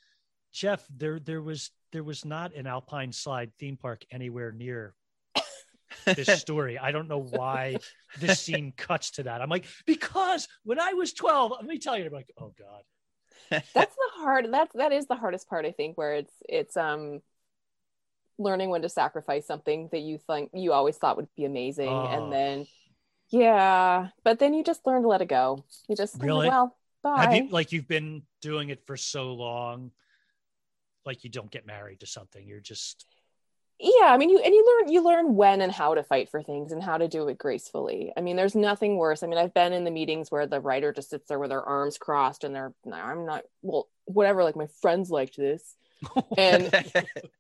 jeff 0.52 0.84
there 0.90 1.20
there 1.20 1.42
was 1.42 1.72
there 1.92 2.04
was 2.04 2.26
not 2.26 2.54
an 2.56 2.66
alpine 2.68 3.12
slide 3.12 3.52
theme 3.60 3.78
park 3.78 4.02
anywhere 4.12 4.52
near 4.52 4.94
this 6.06 6.40
story. 6.46 6.78
I 6.78 6.92
don't 6.92 7.08
know 7.08 7.24
why 7.24 7.78
this 8.20 8.40
scene 8.40 8.74
cuts 8.76 9.12
to 9.12 9.24
that. 9.24 9.42
I'm 9.42 9.50
like 9.50 9.66
because 9.86 10.48
when 10.64 10.80
i 10.80 10.94
was 10.94 11.14
12 11.14 11.52
let 11.52 11.66
me 11.66 11.78
tell 11.80 11.98
you 11.98 12.06
i'm 12.06 12.14
like 12.14 12.32
oh 12.40 12.54
god. 12.58 12.84
That's 13.74 13.96
the 13.96 14.10
hard 14.22 14.52
that's 14.52 14.74
that 14.76 14.92
is 14.92 15.08
the 15.08 15.16
hardest 15.16 15.48
part 15.50 15.66
I 15.66 15.72
think 15.72 15.98
where 15.98 16.14
it's 16.16 16.34
it's 16.48 16.76
um 16.78 17.22
learning 18.38 18.70
when 18.70 18.82
to 18.84 18.90
sacrifice 18.90 19.46
something 19.46 19.90
that 19.92 20.00
you 20.00 20.18
think 20.18 20.52
you 20.54 20.72
always 20.74 20.98
thought 20.98 21.18
would 21.18 21.28
be 21.36 21.46
amazing 21.46 21.90
Oh. 21.90 22.08
and 22.08 22.32
then 22.32 22.68
yeah, 23.30 24.10
but 24.24 24.40
then 24.40 24.54
you 24.54 24.64
just 24.64 24.86
learn 24.86 25.02
to 25.04 25.08
let 25.08 25.22
it 25.22 25.28
go. 25.28 25.64
You 25.88 25.96
just 25.96 26.22
Really? 26.22 26.48
well, 26.48 26.76
bye. 27.04 27.24
have 27.24 27.34
you 27.34 27.48
like 27.50 27.72
you've 27.72 27.88
been 27.88 28.24
doing 28.42 28.70
it 28.70 28.86
for 28.86 28.98
so 28.98 29.34
long 29.34 29.92
like 31.06 31.24
you 31.24 31.30
don't 31.30 31.50
get 31.52 31.66
married 31.66 32.00
to 32.02 32.06
something 32.06 32.46
you're 32.46 32.60
just 32.60 33.06
yeah 33.80 34.08
i 34.08 34.18
mean 34.18 34.30
you 34.30 34.38
and 34.40 34.54
you 34.54 34.66
learn 34.68 34.92
you 34.92 35.02
learn 35.02 35.36
when 35.36 35.62
and 35.62 35.72
how 35.72 35.96
to 35.96 36.04
fight 36.04 36.30
for 36.30 36.44
things 36.44 36.72
and 36.74 36.84
how 36.84 36.98
to 36.98 37.08
do 37.08 37.28
it 37.30 37.38
gracefully 37.38 38.12
i 38.18 38.22
mean 38.22 38.36
there's 38.36 38.54
nothing 38.56 38.98
worse 38.98 39.24
i 39.24 39.28
mean 39.28 39.38
i've 39.40 39.54
been 39.54 39.72
in 39.74 39.86
the 39.86 39.92
meetings 39.92 40.30
where 40.30 40.46
the 40.46 40.60
writer 40.60 40.92
just 40.92 41.10
sits 41.10 41.28
there 41.30 41.40
with 41.40 41.50
their 41.50 41.64
arms 41.64 41.98
crossed 41.98 42.44
and 42.44 42.54
they're 42.54 42.74
"No, 42.86 42.96
i'm 42.98 43.26
not 43.26 43.44
well 43.62 43.88
whatever 44.06 44.44
like 44.44 44.58
my 44.58 44.68
friends 44.82 45.10
liked 45.10 45.38
this 45.38 45.76
and 46.38 46.72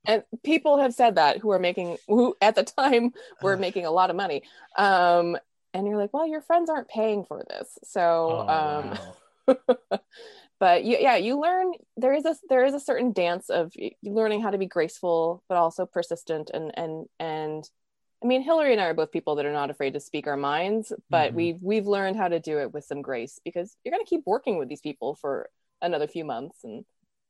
and 0.05 0.23
people 0.43 0.79
have 0.79 0.93
said 0.93 1.15
that 1.15 1.37
who 1.37 1.51
are 1.51 1.59
making 1.59 1.97
who 2.07 2.35
at 2.41 2.55
the 2.55 2.63
time 2.63 3.11
were 3.41 3.53
Uh. 3.55 3.57
making 3.57 3.85
a 3.85 3.91
lot 3.91 4.09
of 4.09 4.15
money 4.15 4.43
um 4.77 5.37
and 5.73 5.87
you're 5.87 5.97
like 5.97 6.13
well 6.13 6.27
your 6.27 6.41
friends 6.41 6.69
aren't 6.69 6.87
paying 6.87 7.23
for 7.25 7.43
this 7.49 7.77
so 7.83 8.45
Oh, 8.47 8.53
um 8.53 8.99
wow. 9.47 9.99
but 10.59 10.83
you, 10.83 10.97
yeah 10.99 11.15
you 11.15 11.39
learn 11.39 11.71
there 11.97 12.13
is 12.13 12.25
a 12.25 12.35
there 12.49 12.65
is 12.65 12.73
a 12.73 12.79
certain 12.79 13.11
dance 13.13 13.49
of 13.49 13.73
learning 14.03 14.41
how 14.41 14.49
to 14.51 14.57
be 14.57 14.65
graceful 14.67 15.43
but 15.49 15.57
also 15.57 15.85
persistent 15.85 16.51
and 16.53 16.71
and 16.77 17.05
and 17.19 17.69
i 18.23 18.27
mean 18.27 18.41
hilary 18.43 18.71
and 18.73 18.81
i 18.81 18.85
are 18.85 18.93
both 18.93 19.11
people 19.11 19.35
that 19.35 19.45
are 19.45 19.53
not 19.53 19.69
afraid 19.69 19.93
to 19.93 19.99
speak 19.99 20.27
our 20.27 20.37
minds 20.37 20.91
but 21.09 21.31
Mhm. 21.31 21.35
we've 21.35 21.57
we've 21.61 21.87
learned 21.87 22.15
how 22.17 22.27
to 22.27 22.39
do 22.39 22.59
it 22.59 22.73
with 22.73 22.83
some 22.83 23.01
grace 23.01 23.39
because 23.43 23.75
you're 23.83 23.91
going 23.93 24.03
to 24.03 24.09
keep 24.09 24.21
working 24.25 24.57
with 24.57 24.69
these 24.69 24.81
people 24.81 25.15
for 25.15 25.49
another 25.81 26.07
few 26.07 26.25
months 26.25 26.63
and 26.63 26.85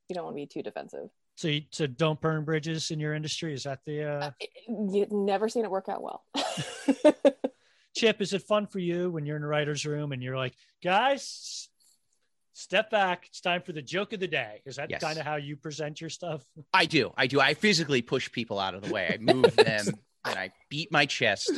you 0.09 0.15
don't 0.15 0.23
want 0.25 0.35
to 0.35 0.41
be 0.41 0.47
too 0.47 0.63
defensive 0.63 1.09
so 1.35 1.47
you, 1.47 1.61
so 1.71 1.87
don't 1.87 2.19
burn 2.19 2.43
bridges 2.43 2.91
in 2.91 2.99
your 2.99 3.13
industry 3.13 3.53
is 3.53 3.63
that 3.63 3.79
the 3.85 4.03
uh 4.03 4.31
you've 4.67 5.11
never 5.11 5.47
seen 5.47 5.63
it 5.63 5.71
work 5.71 5.87
out 5.87 6.01
well 6.01 6.23
chip 7.99 8.21
is 8.21 8.33
it 8.33 8.41
fun 8.43 8.65
for 8.67 8.79
you 8.79 9.09
when 9.11 9.25
you're 9.25 9.35
in 9.35 9.41
the 9.41 9.47
writer's 9.47 9.85
room 9.85 10.11
and 10.11 10.23
you're 10.23 10.37
like 10.37 10.53
guys 10.83 11.67
step 12.53 12.89
back 12.89 13.25
it's 13.27 13.41
time 13.41 13.61
for 13.61 13.71
the 13.73 13.81
joke 13.81 14.13
of 14.13 14.19
the 14.19 14.27
day 14.27 14.61
is 14.65 14.75
that 14.77 14.89
Yes. 14.89 15.01
kind 15.01 15.17
of 15.19 15.25
how 15.25 15.35
you 15.35 15.55
present 15.55 15.99
your 16.01 16.09
stuff 16.09 16.43
I 16.73 16.85
do. 16.85 17.11
I 17.17 17.27
do. 17.27 17.39
I 17.39 17.53
physically 17.53 18.01
push 18.01 18.31
people 18.31 18.59
out 18.59 18.75
of 18.75 18.81
the 18.81 18.93
way. 18.93 19.09
I 19.13 19.17
move 19.17 19.55
them 19.69 19.87
and 20.25 20.37
I 20.37 20.51
beat 20.69 20.91
my 20.91 21.05
chest 21.05 21.49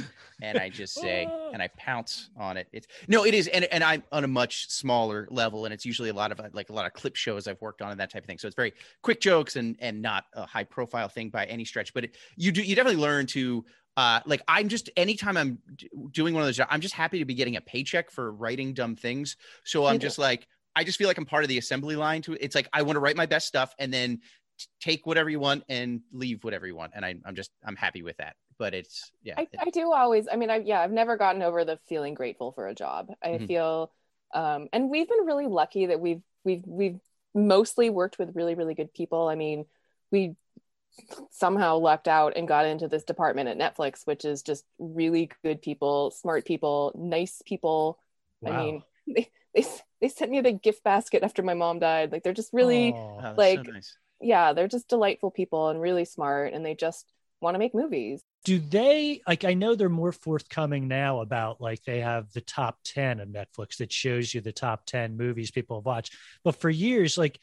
and 0.41 0.57
I 0.57 0.69
just 0.69 0.93
say 0.93 1.27
and 1.53 1.61
I 1.61 1.69
pounce 1.77 2.29
on 2.37 2.55
it. 2.57 2.67
It's 2.71 2.87
no, 3.07 3.25
it 3.25 3.33
is, 3.33 3.47
and 3.47 3.65
and 3.65 3.83
I'm 3.83 4.03
on 4.11 4.23
a 4.23 4.27
much 4.27 4.69
smaller 4.69 5.27
level, 5.29 5.65
and 5.65 5.73
it's 5.73 5.85
usually 5.85 6.09
a 6.09 6.13
lot 6.13 6.31
of 6.31 6.39
uh, 6.39 6.49
like 6.53 6.69
a 6.69 6.73
lot 6.73 6.85
of 6.85 6.93
clip 6.93 7.15
shows 7.15 7.47
I've 7.47 7.61
worked 7.61 7.81
on 7.81 7.91
and 7.91 7.99
that 7.99 8.11
type 8.11 8.23
of 8.23 8.27
thing. 8.27 8.37
So 8.37 8.47
it's 8.47 8.55
very 8.55 8.73
quick 9.01 9.19
jokes 9.21 9.55
and 9.55 9.75
and 9.79 10.01
not 10.01 10.25
a 10.33 10.45
high 10.45 10.63
profile 10.63 11.09
thing 11.09 11.29
by 11.29 11.45
any 11.45 11.65
stretch. 11.65 11.93
But 11.93 12.05
it, 12.05 12.17
you 12.37 12.51
do 12.51 12.61
you 12.61 12.75
definitely 12.75 13.01
learn 13.01 13.25
to. 13.27 13.65
Uh, 13.97 14.21
like 14.25 14.41
I'm 14.47 14.69
just 14.69 14.89
anytime 14.95 15.35
I'm 15.37 15.59
d- 15.75 15.89
doing 16.11 16.33
one 16.33 16.43
of 16.43 16.47
those, 16.47 16.57
jobs, 16.57 16.69
I'm 16.71 16.81
just 16.81 16.93
happy 16.93 17.19
to 17.19 17.25
be 17.25 17.33
getting 17.33 17.57
a 17.57 17.61
paycheck 17.61 18.09
for 18.09 18.31
writing 18.31 18.73
dumb 18.73 18.95
things. 18.95 19.35
So 19.65 19.85
I'm 19.85 19.99
just 19.99 20.17
like, 20.17 20.47
I 20.75 20.83
just 20.85 20.97
feel 20.97 21.07
like 21.07 21.17
I'm 21.17 21.25
part 21.25 21.43
of 21.43 21.49
the 21.49 21.57
assembly 21.57 21.95
line. 21.95 22.21
To 22.23 22.33
it's 22.39 22.55
like 22.55 22.69
I 22.71 22.83
want 22.83 22.95
to 22.95 23.01
write 23.01 23.17
my 23.17 23.25
best 23.25 23.47
stuff 23.47 23.73
and 23.79 23.93
then 23.93 24.19
t- 24.57 24.67
take 24.79 25.05
whatever 25.05 25.29
you 25.29 25.39
want 25.39 25.63
and 25.67 26.01
leave 26.13 26.43
whatever 26.43 26.65
you 26.65 26.75
want, 26.75 26.93
and 26.95 27.05
I, 27.05 27.15
I'm 27.25 27.35
just 27.35 27.51
I'm 27.65 27.75
happy 27.75 28.01
with 28.01 28.17
that. 28.17 28.35
But 28.57 28.73
it's 28.73 29.11
yeah, 29.23 29.35
I, 29.37 29.47
I 29.59 29.69
do 29.71 29.91
always 29.91 30.27
i 30.31 30.35
mean 30.35 30.51
i 30.51 30.57
yeah 30.57 30.81
i've 30.81 30.91
never 30.91 31.17
gotten 31.17 31.41
over 31.41 31.65
the 31.65 31.79
feeling 31.89 32.13
grateful 32.13 32.51
for 32.51 32.67
a 32.67 32.75
job 32.75 33.09
i 33.23 33.29
Mhm. 33.29 33.47
feel 33.47 33.91
um 34.35 34.67
and 34.71 34.89
we've 34.89 35.09
been 35.09 35.25
really 35.25 35.47
lucky 35.47 35.87
that 35.87 35.99
we've 35.99 36.21
we've 36.43 36.63
we've 36.67 36.99
mostly 37.33 37.89
worked 37.89 38.19
with 38.19 38.35
really 38.35 38.53
really 38.53 38.75
good 38.75 38.93
people 38.93 39.27
i 39.27 39.35
mean 39.35 39.65
we 40.11 40.35
somehow 41.29 41.77
lucked 41.77 42.07
out 42.07 42.33
and 42.35 42.47
got 42.47 42.65
into 42.65 42.87
this 42.87 43.03
department 43.03 43.49
at 43.49 43.57
netflix 43.57 44.05
which 44.05 44.25
is 44.25 44.41
just 44.41 44.65
really 44.79 45.29
good 45.43 45.61
people 45.61 46.11
smart 46.11 46.45
people 46.45 46.91
nice 46.95 47.41
people. 47.45 47.99
I 48.45 48.57
mean 48.57 48.83
they, 49.07 49.29
they 49.55 49.65
they 50.01 50.09
sent 50.09 50.31
me 50.31 50.39
a 50.39 50.43
big 50.43 50.61
gift 50.61 50.83
basket 50.83 51.23
after 51.23 51.43
my 51.43 51.53
mom 51.53 51.79
died. 51.79 52.11
Like 52.11 52.23
they're 52.23 52.33
just 52.33 52.53
really 52.53 52.93
oh, 52.93 53.33
like- 53.37 53.65
so 53.65 53.71
nice. 53.71 53.97
yeah 54.19 54.53
they're 54.53 54.67
just 54.67 54.87
delightful 54.87 55.31
people 55.31 55.69
and 55.69 55.79
really 55.79 56.05
smart 56.05 56.53
and 56.53 56.65
they 56.65 56.75
just 56.75 57.11
want 57.41 57.55
to 57.55 57.59
make 57.59 57.73
movies. 57.73 58.21
Do 58.43 58.59
they 58.59 59.21
like 59.27 59.45
i 59.45 59.53
know 59.53 59.75
they're 59.75 59.89
more 59.89 60.11
forthcoming 60.11 60.87
now 60.87 61.21
about 61.21 61.61
like 61.61 61.83
they 61.83 61.99
have 61.99 62.31
the 62.33 62.41
top 62.41 62.79
10 62.85 63.19
of 63.19 63.29
netflix 63.29 63.77
that 63.77 63.93
shows 63.93 64.33
you 64.33 64.41
the 64.41 64.51
top 64.51 64.87
10 64.87 65.15
movies 65.15 65.51
people 65.51 65.77
have 65.77 65.85
watched 65.85 66.15
but 66.43 66.55
for 66.55 66.69
years 66.69 67.19
like 67.19 67.39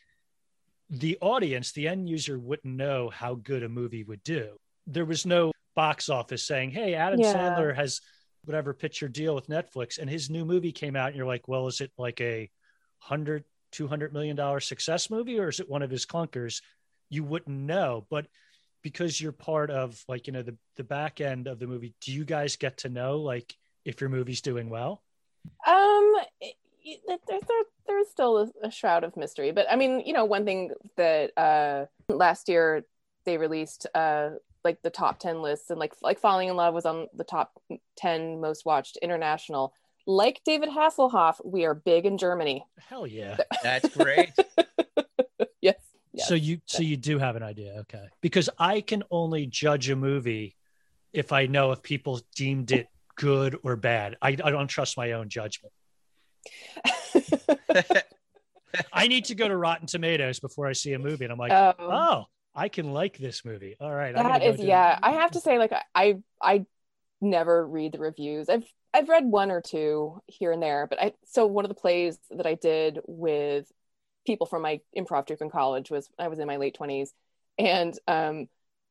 the 0.90 1.18
audience 1.20 1.72
the 1.72 1.86
end 1.88 2.08
user 2.08 2.38
wouldn't 2.38 2.74
know 2.74 3.10
how 3.10 3.34
good 3.34 3.62
a 3.62 3.68
movie 3.68 4.04
would 4.04 4.22
do. 4.24 4.56
There 4.86 5.04
was 5.04 5.26
no 5.26 5.52
box 5.76 6.08
office 6.08 6.44
saying 6.44 6.72
hey 6.72 6.94
adam 6.94 7.20
Yeah. 7.20 7.34
sandler 7.34 7.72
has 7.72 8.00
whatever 8.44 8.74
picture 8.74 9.06
deal 9.06 9.32
with 9.32 9.46
netflix 9.46 9.98
and 9.98 10.10
his 10.10 10.28
new 10.28 10.44
movie 10.44 10.72
came 10.72 10.96
out 10.96 11.06
and 11.06 11.16
you're 11.16 11.24
like 11.24 11.46
well 11.46 11.68
is 11.68 11.80
it 11.80 11.92
like 11.96 12.20
a 12.20 12.50
100 13.06 13.44
200 13.70 14.12
million 14.12 14.34
dollar 14.34 14.58
success 14.58 15.08
movie 15.08 15.38
or 15.38 15.48
is 15.48 15.60
it 15.60 15.68
one 15.68 15.82
of 15.82 15.90
his 15.90 16.04
clunkers? 16.04 16.62
You 17.10 17.22
wouldn't 17.22 17.56
know 17.56 18.06
but 18.10 18.26
because 18.82 19.20
you're 19.20 19.30
part 19.30 19.70
of 19.70 20.02
like 20.08 20.26
you 20.26 20.32
know 20.32 20.42
the 20.42 20.56
the 20.76 20.84
back 20.84 21.20
end 21.20 21.46
of 21.46 21.58
the 21.60 21.66
movie 21.66 21.94
do 22.00 22.12
you 22.12 22.24
guys 22.24 22.56
get 22.56 22.78
to 22.78 22.88
know 22.88 23.18
like 23.18 23.54
if 23.84 24.00
your 24.00 24.10
movie's 24.10 24.40
doing 24.40 24.68
well? 24.70 25.02
Um, 25.66 26.07
still 28.18 28.38
a, 28.38 28.66
a 28.66 28.70
shroud 28.70 29.04
of 29.04 29.16
mystery, 29.16 29.52
but 29.52 29.66
I 29.70 29.76
mean, 29.76 30.02
you 30.04 30.12
know, 30.12 30.24
one 30.24 30.44
thing 30.44 30.72
that 30.96 31.30
uh 31.38 31.86
last 32.08 32.48
year 32.48 32.84
they 33.24 33.38
released 33.38 33.86
uh 33.94 34.30
like 34.64 34.82
the 34.82 34.90
top 34.90 35.20
ten 35.20 35.40
lists 35.40 35.70
and 35.70 35.78
like 35.78 35.94
like 36.02 36.18
Falling 36.18 36.48
Inn 36.48 36.56
Love 36.56 36.74
was 36.74 36.84
on 36.84 37.06
the 37.14 37.24
top 37.24 37.52
ten 37.96 38.40
most 38.40 38.66
watched 38.66 38.98
international. 39.02 39.72
Like 40.06 40.40
David 40.44 40.70
Hasselhoff, 40.70 41.36
we 41.44 41.64
are 41.64 41.74
big 41.74 42.06
in 42.06 42.18
Germany. 42.18 42.64
hell 42.88 43.06
yeah 43.06 43.36
That's 43.62 43.88
great. 43.96 44.30
Yes. 45.60 45.76
yes. 46.12 46.28
so 46.28 46.34
you 46.34 46.60
so 46.66 46.82
you 46.82 46.96
do 46.96 47.18
have 47.18 47.34
an 47.34 47.42
idea 47.42 47.78
okay 47.80 48.06
because 48.20 48.48
i 48.60 48.80
can 48.80 49.02
only 49.10 49.44
judge 49.46 49.90
a 49.90 49.96
movie 49.96 50.56
if 51.12 51.32
I 51.32 51.46
know 51.46 51.72
if 51.72 51.82
people 51.82 52.20
deemed 52.36 52.70
it 52.70 52.86
good 53.16 53.56
or 53.62 53.76
bad. 53.76 54.16
I, 54.22 54.28
I 54.28 54.50
don't 54.50 54.68
trust 54.68 54.96
my 54.96 55.12
own 55.12 55.28
judgment. 55.28 55.72
I 58.92 59.08
need 59.08 59.26
to 59.26 59.34
go 59.34 59.48
to 59.48 59.56
Rotten 59.56 59.86
Tomatoes 59.86 60.40
before 60.40 60.66
I 60.66 60.72
see 60.72 60.92
a 60.92 60.98
movie, 60.98 61.24
and 61.24 61.32
I'm 61.32 61.38
like, 61.38 61.52
Um, 61.52 61.74
oh, 61.78 62.24
I 62.54 62.68
can 62.68 62.92
like 62.92 63.16
this 63.16 63.44
movie. 63.44 63.76
All 63.80 63.92
right, 63.92 64.14
that 64.14 64.42
is 64.42 64.60
yeah. 64.60 64.98
i 65.02 65.12
have 65.12 65.30
to 65.32 65.40
say 65.40 65.58
like 65.58 65.72
i 65.94 66.18
i 66.42 66.66
never 67.20 67.66
read 67.66 67.92
the 67.92 67.98
reviews. 67.98 68.48
I've 68.48 68.64
i've 68.94 69.08
read 69.08 69.24
one 69.24 69.50
or 69.50 69.60
two 69.60 70.20
here 70.26 70.50
and 70.50 70.62
there 70.62 70.86
but 70.86 71.00
i 71.00 71.12
so 71.24 71.46
one 71.46 71.64
of 71.64 71.68
the 71.68 71.74
plays 71.74 72.18
that 72.30 72.46
i 72.46 72.54
did 72.54 73.00
with 73.06 73.70
people 74.26 74.46
from 74.46 74.62
my 74.62 74.80
improv 74.96 75.26
troupe 75.26 75.42
in 75.42 75.50
college 75.50 75.90
was 75.90 76.08
i 76.18 76.28
was 76.28 76.38
in 76.38 76.46
my 76.46 76.56
late 76.56 76.76
20s 76.78 77.10
and 77.58 77.98
um 78.08 78.46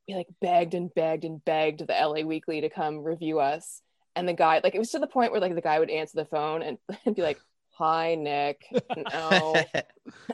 we 0.08 0.16
like 0.16 0.28
begged 0.40 0.74
and 0.74 0.94
begged 0.94 1.26
and 1.26 1.44
begged 1.44 1.80
the 1.80 1.94
la 1.94 2.22
weekly 2.22 2.62
to 2.62 2.70
come 2.70 3.04
review 3.04 3.40
us 3.40 3.82
and 4.16 4.28
the 4.28 4.34
guy 4.34 4.62
like 4.64 4.76
it 4.76 4.80
was 4.80 4.92
to 4.92 5.00
the 5.00 5.08
point 5.08 5.32
where 5.32 5.42
like 5.42 5.56
the 5.56 5.62
guy 5.62 5.80
would 5.80 5.90
answer 5.90 6.16
the 6.16 6.26
phone 6.26 6.62
and, 6.62 6.78
and 7.06 7.16
be 7.16 7.22
like 7.22 7.40
hi 7.78 8.16
nick 8.16 8.66
no 9.14 9.56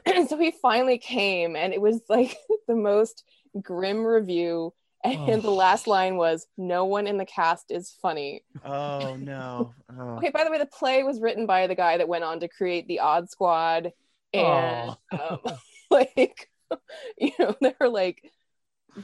and 0.05 0.29
so 0.29 0.37
he 0.37 0.51
finally 0.61 0.97
came 0.97 1.55
and 1.55 1.73
it 1.73 1.81
was 1.81 1.99
like 2.09 2.37
the 2.67 2.75
most 2.75 3.23
grim 3.61 4.05
review 4.05 4.73
and 5.03 5.41
the 5.43 5.49
Oh. 5.49 5.55
last 5.55 5.85
line 5.85 6.15
was 6.15 6.47
no 6.57 6.85
one 6.85 7.07
in 7.07 7.17
the 7.17 7.25
cast 7.25 7.69
is 7.71 7.91
funny 8.01 8.45
oh 8.63 9.15
no. 9.19 9.73
Oh. 9.91 10.15
okay 10.17 10.29
by 10.29 10.45
the 10.45 10.51
way 10.51 10.57
the 10.57 10.65
play 10.65 11.03
was 11.03 11.19
written 11.19 11.45
by 11.45 11.67
the 11.67 11.75
guy 11.75 11.97
that 11.97 12.07
went 12.07 12.23
on 12.23 12.39
to 12.39 12.47
create 12.47 12.87
the 12.87 12.99
odd 13.01 13.29
squad 13.29 13.91
and 14.33 14.95
um, 15.11 15.39
like 15.91 16.49
you 17.17 17.31
know 17.37 17.53
they're 17.61 17.89
like 17.89 18.23
No 18.95 19.03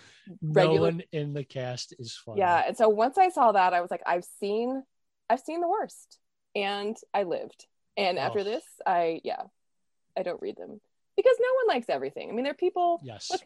regular- 0.54 0.80
one 0.92 1.04
in 1.12 1.34
the 1.34 1.44
cast 1.44 1.94
is 2.00 2.16
funny. 2.16 2.40
yeah 2.40 2.64
and 2.68 2.78
so 2.78 2.88
once 2.88 3.18
i 3.18 3.30
saw 3.30 3.52
that 3.52 3.74
i 3.74 3.82
was 3.82 3.92
like 3.92 4.02
i've 4.06 4.26
seen 4.40 4.82
i've 5.30 5.42
seen 5.42 5.60
the 5.60 5.68
worst 5.68 6.18
and 6.56 6.96
i 7.14 7.24
lived 7.24 7.66
and 8.00 8.18
oh. 8.18 8.22
after 8.22 8.40
Oh. 8.40 8.44
this 8.44 8.64
i 8.86 9.20
yeah 9.24 9.44
i 10.18 10.24
don't 10.24 10.42
read 10.42 10.56
them 10.58 10.80
because 11.18 11.38
no 11.40 11.48
one 11.60 11.76
likes 11.76 11.90
everything 11.90 12.30
i 12.30 12.34
mean 12.34 12.44
there 12.44 12.52
are 12.52 12.66
people 12.68 13.00
Yes. 13.04 13.30
Look, 13.32 13.42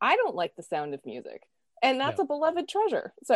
I 0.00 0.16
don't 0.16 0.34
like 0.36 0.54
the 0.56 0.62
sound 0.62 0.92
of 0.94 1.00
music, 1.06 1.42
and 1.82 1.98
that's 1.98 2.18
Yeah. 2.18 2.24
a 2.24 2.26
beloved 2.26 2.68
treasure. 2.68 3.14
So 3.24 3.34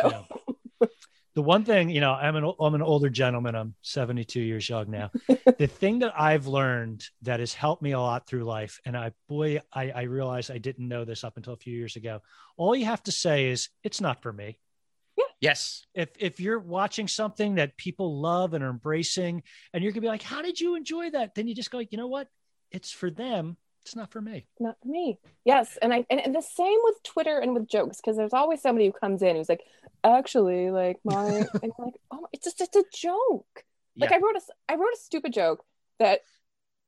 Yeah. 0.79 0.87
the 1.33 1.41
one 1.41 1.63
thing, 1.65 1.89
you 1.89 2.01
know, 2.01 2.11
I'm 2.13 2.35
an 2.35 2.45
I'm 2.59 2.75
an 2.75 2.81
older 2.83 3.09
gentleman. 3.09 3.55
I'm 3.55 3.73
72 3.81 4.39
years 4.39 4.69
young 4.69 4.91
now. 4.91 5.09
the 5.57 5.65
thing 5.67 5.99
that 5.99 6.13
I've 6.19 6.45
learned 6.47 7.03
that 7.23 7.39
has 7.39 7.53
helped 7.53 7.81
me 7.81 7.93
a 7.93 7.99
lot 7.99 8.27
through 8.27 8.43
life, 8.43 8.79
and 8.85 8.95
I 8.95 9.11
boy, 9.27 9.59
I, 9.73 9.89
I 9.91 10.01
realized 10.03 10.51
I 10.51 10.59
didn't 10.59 10.87
know 10.87 11.03
this 11.03 11.23
up 11.23 11.37
until 11.37 11.53
a 11.53 11.57
few 11.57 11.75
years 11.75 11.95
ago. 11.95 12.21
All 12.57 12.75
you 12.75 12.85
have 12.85 13.03
to 13.03 13.11
say 13.11 13.47
is 13.49 13.69
it's 13.83 14.01
not 14.01 14.21
for 14.21 14.31
me. 14.31 14.59
Yes. 15.41 15.85
If 15.95 16.09
if 16.19 16.39
you're 16.39 16.59
watching 16.59 17.07
something 17.07 17.55
that 17.55 17.75
people 17.75 18.21
love 18.21 18.53
and 18.53 18.63
are 18.63 18.69
embracing, 18.69 19.43
and 19.73 19.83
you're 19.83 19.91
gonna 19.91 20.01
be 20.01 20.07
like, 20.07 20.21
"How 20.21 20.41
did 20.41 20.61
you 20.61 20.75
enjoy 20.75 21.09
that?" 21.09 21.35
Then 21.35 21.47
you 21.47 21.55
just 21.55 21.71
go, 21.71 21.79
like, 21.79 21.91
you 21.91 21.97
know 21.97 22.07
what? 22.07 22.27
It's 22.69 22.91
for 22.91 23.09
them. 23.09 23.57
It's 23.83 23.95
not 23.95 24.11
for 24.11 24.21
me. 24.21 24.45
not 24.59 24.77
for 24.81 24.87
me. 24.87 25.19
Yes, 25.43 25.77
and 25.81 25.91
I 25.91 26.05
and, 26.09 26.21
and 26.21 26.35
the 26.35 26.41
same 26.41 26.77
with 26.83 27.01
Twitter 27.03 27.39
and 27.39 27.53
with 27.55 27.67
jokes 27.67 27.97
because 27.97 28.15
there's 28.17 28.33
always 28.33 28.61
somebody 28.61 28.85
who 28.85 28.91
comes 28.91 29.23
in 29.23 29.35
who's 29.35 29.49
like, 29.49 29.63
actually, 30.03 30.69
like 30.69 30.99
my, 31.03 31.25
and 31.25 31.47
you're 31.63 31.73
like, 31.79 31.95
oh, 32.11 32.27
it's 32.31 32.45
just 32.45 32.61
it's 32.61 32.75
a 32.75 32.83
joke. 32.93 33.63
Like 33.97 34.11
Yeah. 34.11 34.17
I 34.17 34.19
wrote 34.19 34.35
a 34.35 34.41
I 34.69 34.75
wrote 34.75 34.93
a 34.93 34.97
stupid 34.99 35.33
joke 35.33 35.65
that 35.97 36.21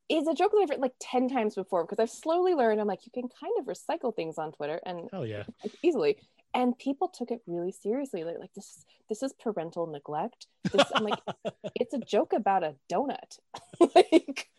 is 0.09 0.27
a 0.27 0.35
joke 0.35 0.51
that 0.51 0.59
I've 0.61 0.69
written 0.69 0.84
like 0.84 0.95
ten 0.99 1.27
times 1.30 1.55
before 1.55 1.84
because 1.84 1.99
I've 1.99 2.11
slowly 2.11 2.53
learned. 2.53 2.80
I'm 2.80 2.88
like, 2.88 3.05
you 3.05 3.11
can 3.11 3.27
kind 3.27 3.53
of 3.59 3.65
recycle 3.65 4.15
things 4.15 4.38
on 4.38 4.51
Twitter 4.51 4.80
and 4.85 5.09
Hell 5.11 5.25
yeah. 5.25 5.43
easily. 5.81 6.17
And 6.53 6.77
people 6.77 7.07
took 7.07 7.31
it 7.31 7.41
really 7.47 7.71
seriously. 7.71 8.23
They're 8.23 8.39
like, 8.39 8.53
this 8.53 8.65
is 8.65 8.85
this 9.09 9.23
is 9.23 9.34
parental 9.34 9.88
neglect. 9.88 10.47
This, 10.71 10.85
I'm 10.95 11.03
like, 11.03 11.19
it's 11.75 11.93
a 11.93 11.99
joke 11.99 12.34
about 12.34 12.63
a 12.63 12.75
donut. 12.91 13.39
like, 13.95 14.49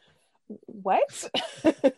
what? 0.66 1.30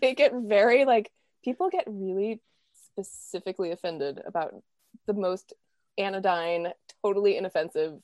They 0.00 0.14
get 0.14 0.32
very 0.34 0.84
like 0.84 1.10
people 1.42 1.70
get 1.70 1.84
really 1.86 2.42
specifically 2.86 3.70
offended 3.70 4.20
about 4.26 4.54
the 5.06 5.14
most 5.14 5.54
anodyne, 5.98 6.72
totally 7.02 7.36
inoffensive, 7.36 7.98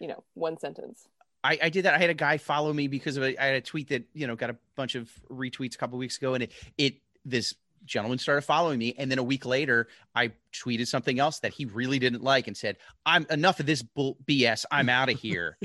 you 0.00 0.08
know, 0.08 0.24
one 0.34 0.58
sentence. 0.58 1.06
I, 1.42 1.58
I 1.64 1.68
did 1.68 1.84
that. 1.84 1.94
I 1.94 1.98
had 1.98 2.10
a 2.10 2.14
guy 2.14 2.38
follow 2.38 2.72
me 2.72 2.88
because 2.88 3.16
of 3.16 3.22
a, 3.22 3.40
I 3.40 3.46
had 3.46 3.56
a 3.56 3.60
tweet 3.60 3.88
that 3.90 4.04
you 4.14 4.26
know 4.26 4.34
got 4.34 4.50
a 4.50 4.56
bunch 4.76 4.94
of 4.94 5.10
retweets 5.30 5.74
a 5.74 5.78
couple 5.78 5.98
weeks 5.98 6.16
ago, 6.16 6.34
and 6.34 6.44
it 6.44 6.52
it 6.78 6.94
this 7.24 7.54
gentleman 7.84 8.18
started 8.18 8.42
following 8.42 8.78
me, 8.78 8.94
and 8.98 9.10
then 9.10 9.18
a 9.18 9.22
week 9.22 9.44
later, 9.46 9.88
I 10.14 10.32
tweeted 10.52 10.86
something 10.86 11.18
else 11.18 11.40
that 11.40 11.52
he 11.52 11.64
really 11.66 11.98
didn't 11.98 12.22
like, 12.22 12.46
and 12.46 12.56
said, 12.56 12.76
"I'm 13.04 13.26
enough 13.30 13.60
of 13.60 13.66
this 13.66 13.82
bull 13.82 14.16
BS. 14.24 14.64
I'm 14.70 14.88
out 14.88 15.08
of 15.08 15.18
here." 15.20 15.58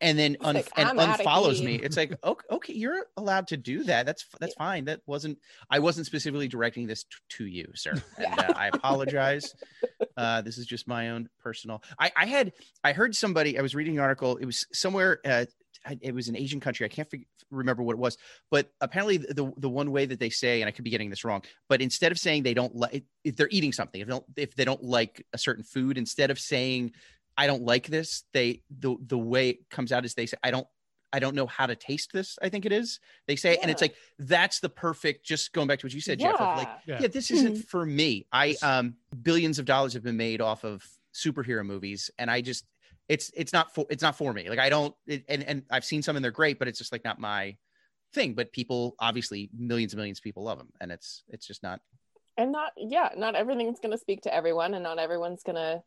and 0.00 0.18
then 0.18 0.36
un- 0.42 0.56
like, 0.56 0.68
and 0.76 0.98
unfollows 0.98 1.64
me. 1.64 1.76
It's 1.76 1.96
like, 1.96 2.12
okay, 2.22 2.46
okay, 2.50 2.72
you're 2.74 3.06
allowed 3.16 3.48
to 3.48 3.56
do 3.56 3.84
that. 3.84 4.04
That's 4.04 4.26
that's 4.38 4.54
fine. 4.54 4.84
That 4.86 5.00
wasn't. 5.06 5.38
I 5.70 5.78
wasn't 5.78 6.06
specifically 6.06 6.48
directing 6.48 6.86
this 6.86 7.04
t- 7.04 7.16
to 7.30 7.46
you, 7.46 7.66
sir. 7.74 7.94
And 8.18 8.38
uh, 8.38 8.52
I 8.56 8.68
apologize. 8.68 9.54
Uh, 10.16 10.42
this 10.42 10.58
is 10.58 10.66
just 10.66 10.88
my 10.88 11.10
own 11.10 11.28
personal. 11.38 11.82
I, 11.98 12.12
I 12.16 12.26
had 12.26 12.52
I 12.84 12.92
heard 12.92 13.14
somebody. 13.14 13.58
I 13.58 13.62
was 13.62 13.74
reading 13.74 13.96
an 13.96 14.02
article. 14.02 14.36
It 14.36 14.44
was 14.46 14.66
somewhere. 14.72 15.20
Uh, 15.24 15.46
it 16.00 16.14
was 16.14 16.28
an 16.28 16.36
Asian 16.36 16.60
country. 16.60 16.86
I 16.86 16.88
can't 16.88 17.08
fig- 17.08 17.26
remember 17.50 17.82
what 17.82 17.92
it 17.92 17.98
was, 17.98 18.16
but 18.50 18.70
apparently 18.80 19.18
the 19.18 19.52
the 19.56 19.68
one 19.68 19.92
way 19.92 20.06
that 20.06 20.20
they 20.20 20.30
say, 20.30 20.62
and 20.62 20.68
I 20.68 20.72
could 20.72 20.84
be 20.84 20.90
getting 20.90 21.10
this 21.10 21.24
wrong, 21.24 21.42
but 21.68 21.80
instead 21.82 22.12
of 22.12 22.18
saying 22.18 22.42
they 22.42 22.54
don't 22.54 22.74
like 22.74 23.04
if 23.24 23.36
they're 23.36 23.48
eating 23.50 23.72
something, 23.72 24.00
if 24.00 24.06
they 24.06 24.12
don't 24.12 24.24
if 24.36 24.54
they 24.54 24.64
don't 24.64 24.82
like 24.82 25.24
a 25.32 25.38
certain 25.38 25.64
food, 25.64 25.98
instead 25.98 26.30
of 26.30 26.38
saying 26.38 26.92
I 27.36 27.46
don't 27.46 27.62
like 27.62 27.86
this, 27.86 28.24
they 28.32 28.62
the 28.70 28.96
the 29.04 29.18
way 29.18 29.50
it 29.50 29.70
comes 29.70 29.92
out 29.92 30.04
is 30.04 30.14
they 30.14 30.26
say 30.26 30.36
I 30.42 30.50
don't 30.50 30.66
I 31.12 31.18
don't 31.18 31.34
know 31.34 31.46
how 31.46 31.66
to 31.66 31.76
taste 31.76 32.12
this. 32.12 32.38
I 32.42 32.48
think 32.48 32.66
it 32.66 32.72
is. 32.72 33.00
They 33.26 33.36
say, 33.36 33.56
and 33.62 33.70
it's 33.70 33.80
like 33.80 33.94
that's 34.18 34.60
the 34.60 34.68
perfect. 34.68 35.24
Just 35.24 35.52
going 35.52 35.68
back 35.68 35.78
to 35.78 35.86
what 35.86 35.94
you 35.94 36.00
said, 36.00 36.18
Jeff. 36.18 36.34
Of 36.34 36.58
like, 36.58 36.68
Yeah. 36.84 36.94
Yeah. 36.94 37.02
yeah, 37.02 37.08
this 37.08 37.30
isn't 37.30 37.68
for 37.68 37.86
me. 37.86 38.26
I 38.32 38.56
um 38.62 38.96
billions 39.22 39.58
of 39.58 39.64
dollars 39.64 39.94
have 39.94 40.02
been 40.02 40.16
made 40.16 40.40
off 40.40 40.64
of 40.64 40.84
superhero 41.14 41.64
movies, 41.64 42.10
and 42.18 42.30
I 42.30 42.40
just 42.40 42.64
it's 43.08 43.30
it's 43.36 43.52
not 43.52 43.74
for 43.74 43.86
it's 43.90 44.02
not 44.02 44.16
for 44.16 44.32
me. 44.32 44.48
Like 44.48 44.58
I 44.58 44.68
don't 44.68 44.94
it, 45.06 45.24
and 45.28 45.42
and 45.44 45.62
I've 45.70 45.84
seen 45.84 46.02
some 46.02 46.16
and 46.16 46.24
they're 46.24 46.30
great, 46.32 46.58
but 46.58 46.68
it's 46.68 46.78
just 46.78 46.92
like 46.92 47.04
not 47.04 47.18
my 47.20 47.56
thing. 48.14 48.34
But 48.34 48.52
people 48.52 48.94
obviously 48.98 49.50
millions 49.56 49.92
and 49.92 49.98
millions 49.98 50.18
of 50.18 50.24
people 50.24 50.44
love 50.44 50.58
them, 50.58 50.68
and 50.80 50.90
it's 50.90 51.22
it's 51.28 51.46
just 51.46 51.62
not. 51.62 51.80
And 52.36 52.52
not 52.52 52.72
yeah, 52.76 53.10
not 53.16 53.34
everything's 53.34 53.80
gonna 53.80 53.98
speak 53.98 54.22
to 54.22 54.34
everyone 54.34 54.74
and 54.74 54.82
not 54.82 54.98
everyone's 54.98 55.42
gonna 55.42 55.82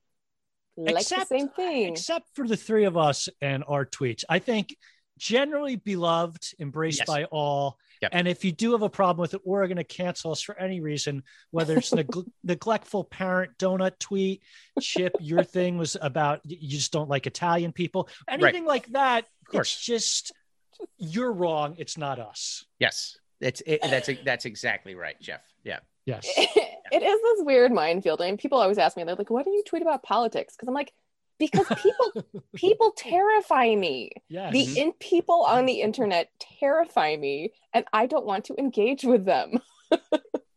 like 0.78 0.96
Except- 0.96 1.30
the 1.30 1.38
same 1.40 1.50
thing. 1.50 1.90
except 1.92 2.28
for 2.36 2.48
the 2.48 2.56
three 2.58 2.86
of 2.86 2.96
us 2.98 3.28
and 3.42 3.64
our 3.68 3.86
tweets. 3.86 4.24
I 4.30 4.40
think 4.40 4.76
generally 5.18 5.76
beloved, 5.76 6.54
embraced 6.60 7.00
Yes. 7.00 7.08
by 7.08 7.26
all. 7.26 7.78
Yep. 8.02 8.12
And 8.14 8.28
if 8.28 8.46
you 8.46 8.52
do 8.52 8.72
have 8.72 8.82
a 8.82 8.90
problem 8.90 9.22
with 9.22 9.34
it 9.34 9.42
we're 9.46 9.68
going 9.68 9.78
to 9.78 9.84
cancel 9.84 10.32
us 10.32 10.42
for 10.42 10.58
any 10.58 10.80
reason, 10.80 11.24
whether 11.52 11.78
it's 11.78 11.94
neg- 11.94 12.08
neglectful 12.44 13.04
parent 13.04 13.58
donut 13.58 14.00
tweet, 14.00 14.42
Chip, 14.80 15.16
your 15.20 15.44
thing 15.44 15.78
was 15.78 15.98
about 16.02 16.42
you 16.46 16.70
just 16.70 16.94
don't 16.94 17.10
like 17.10 17.28
Italian 17.28 17.74
people, 17.74 18.08
anything 18.28 18.66
like 18.66 18.88
that. 18.88 19.26
Of 19.46 19.52
course. 19.52 19.74
It's 19.74 19.86
just 19.86 20.32
you're 20.98 21.34
wrong. 21.34 21.76
It's 21.78 21.98
not 21.98 22.20
us. 22.20 22.66
Yes, 22.80 23.18
it's 23.42 23.62
it, 23.66 23.82
that's 23.82 24.10
that's 24.24 24.46
exactly 24.46 24.96
right, 24.96 25.20
Jeff. 25.20 25.42
Yeah. 25.64 25.80
Yes. 26.06 26.28
it 26.38 27.04
is 27.04 27.22
this 27.22 27.46
weird 27.46 27.72
minefield. 27.72 28.22
And 28.22 28.40
people 28.40 28.60
always 28.60 28.78
ask 28.78 28.98
me, 28.98 29.04
they're 29.04 29.16
like, 29.16 29.30
why 29.30 29.44
do 29.44 29.52
you 29.52 29.64
tweet 29.66 29.82
about 29.82 30.04
politics? 30.04 30.56
Because 30.56 30.68
I'm 30.68 30.74
like, 30.74 30.92
because 31.40 31.68
people 31.68 32.44
people 32.56 32.92
terrify 32.92 33.74
me. 33.74 34.12
Yes. 34.28 34.54
The 34.54 34.80
in 34.80 34.92
people 34.94 35.44
on 35.44 35.66
the 35.66 35.82
internet 35.82 36.30
terrify 36.60 37.16
me, 37.16 37.54
and 37.74 37.86
I 37.92 38.06
don't 38.06 38.26
want 38.26 38.46
to 38.46 38.56
engage 38.60 39.04
with 39.04 39.26
them. 39.26 39.60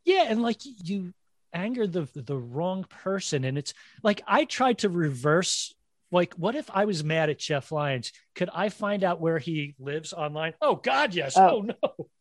Yeah, 0.04 0.26
and 0.28 0.42
like 0.42 0.58
you 0.84 1.12
anger 1.52 1.86
the 1.86 2.08
the 2.14 2.36
wrong 2.36 2.84
person, 2.84 3.44
and 3.44 3.56
it's 3.56 3.74
like 4.02 4.22
I 4.26 4.44
tried 4.44 4.78
to 4.78 4.88
reverse. 4.88 5.74
Like, 6.10 6.34
what 6.34 6.54
if 6.54 6.70
I 6.70 6.84
was 6.84 7.02
mad 7.02 7.30
at 7.30 7.38
Jeff 7.38 7.72
Lyons? 7.72 8.12
Could 8.34 8.50
I 8.52 8.68
find 8.68 9.02
out 9.02 9.20
where 9.20 9.38
he 9.38 9.74
lives 9.78 10.12
online? 10.12 10.54
Oh 10.60 10.76
God, 10.76 11.14
yes. 11.14 11.36
Oh. 11.36 11.48
Oh, 11.48 11.60
no. 11.62 12.08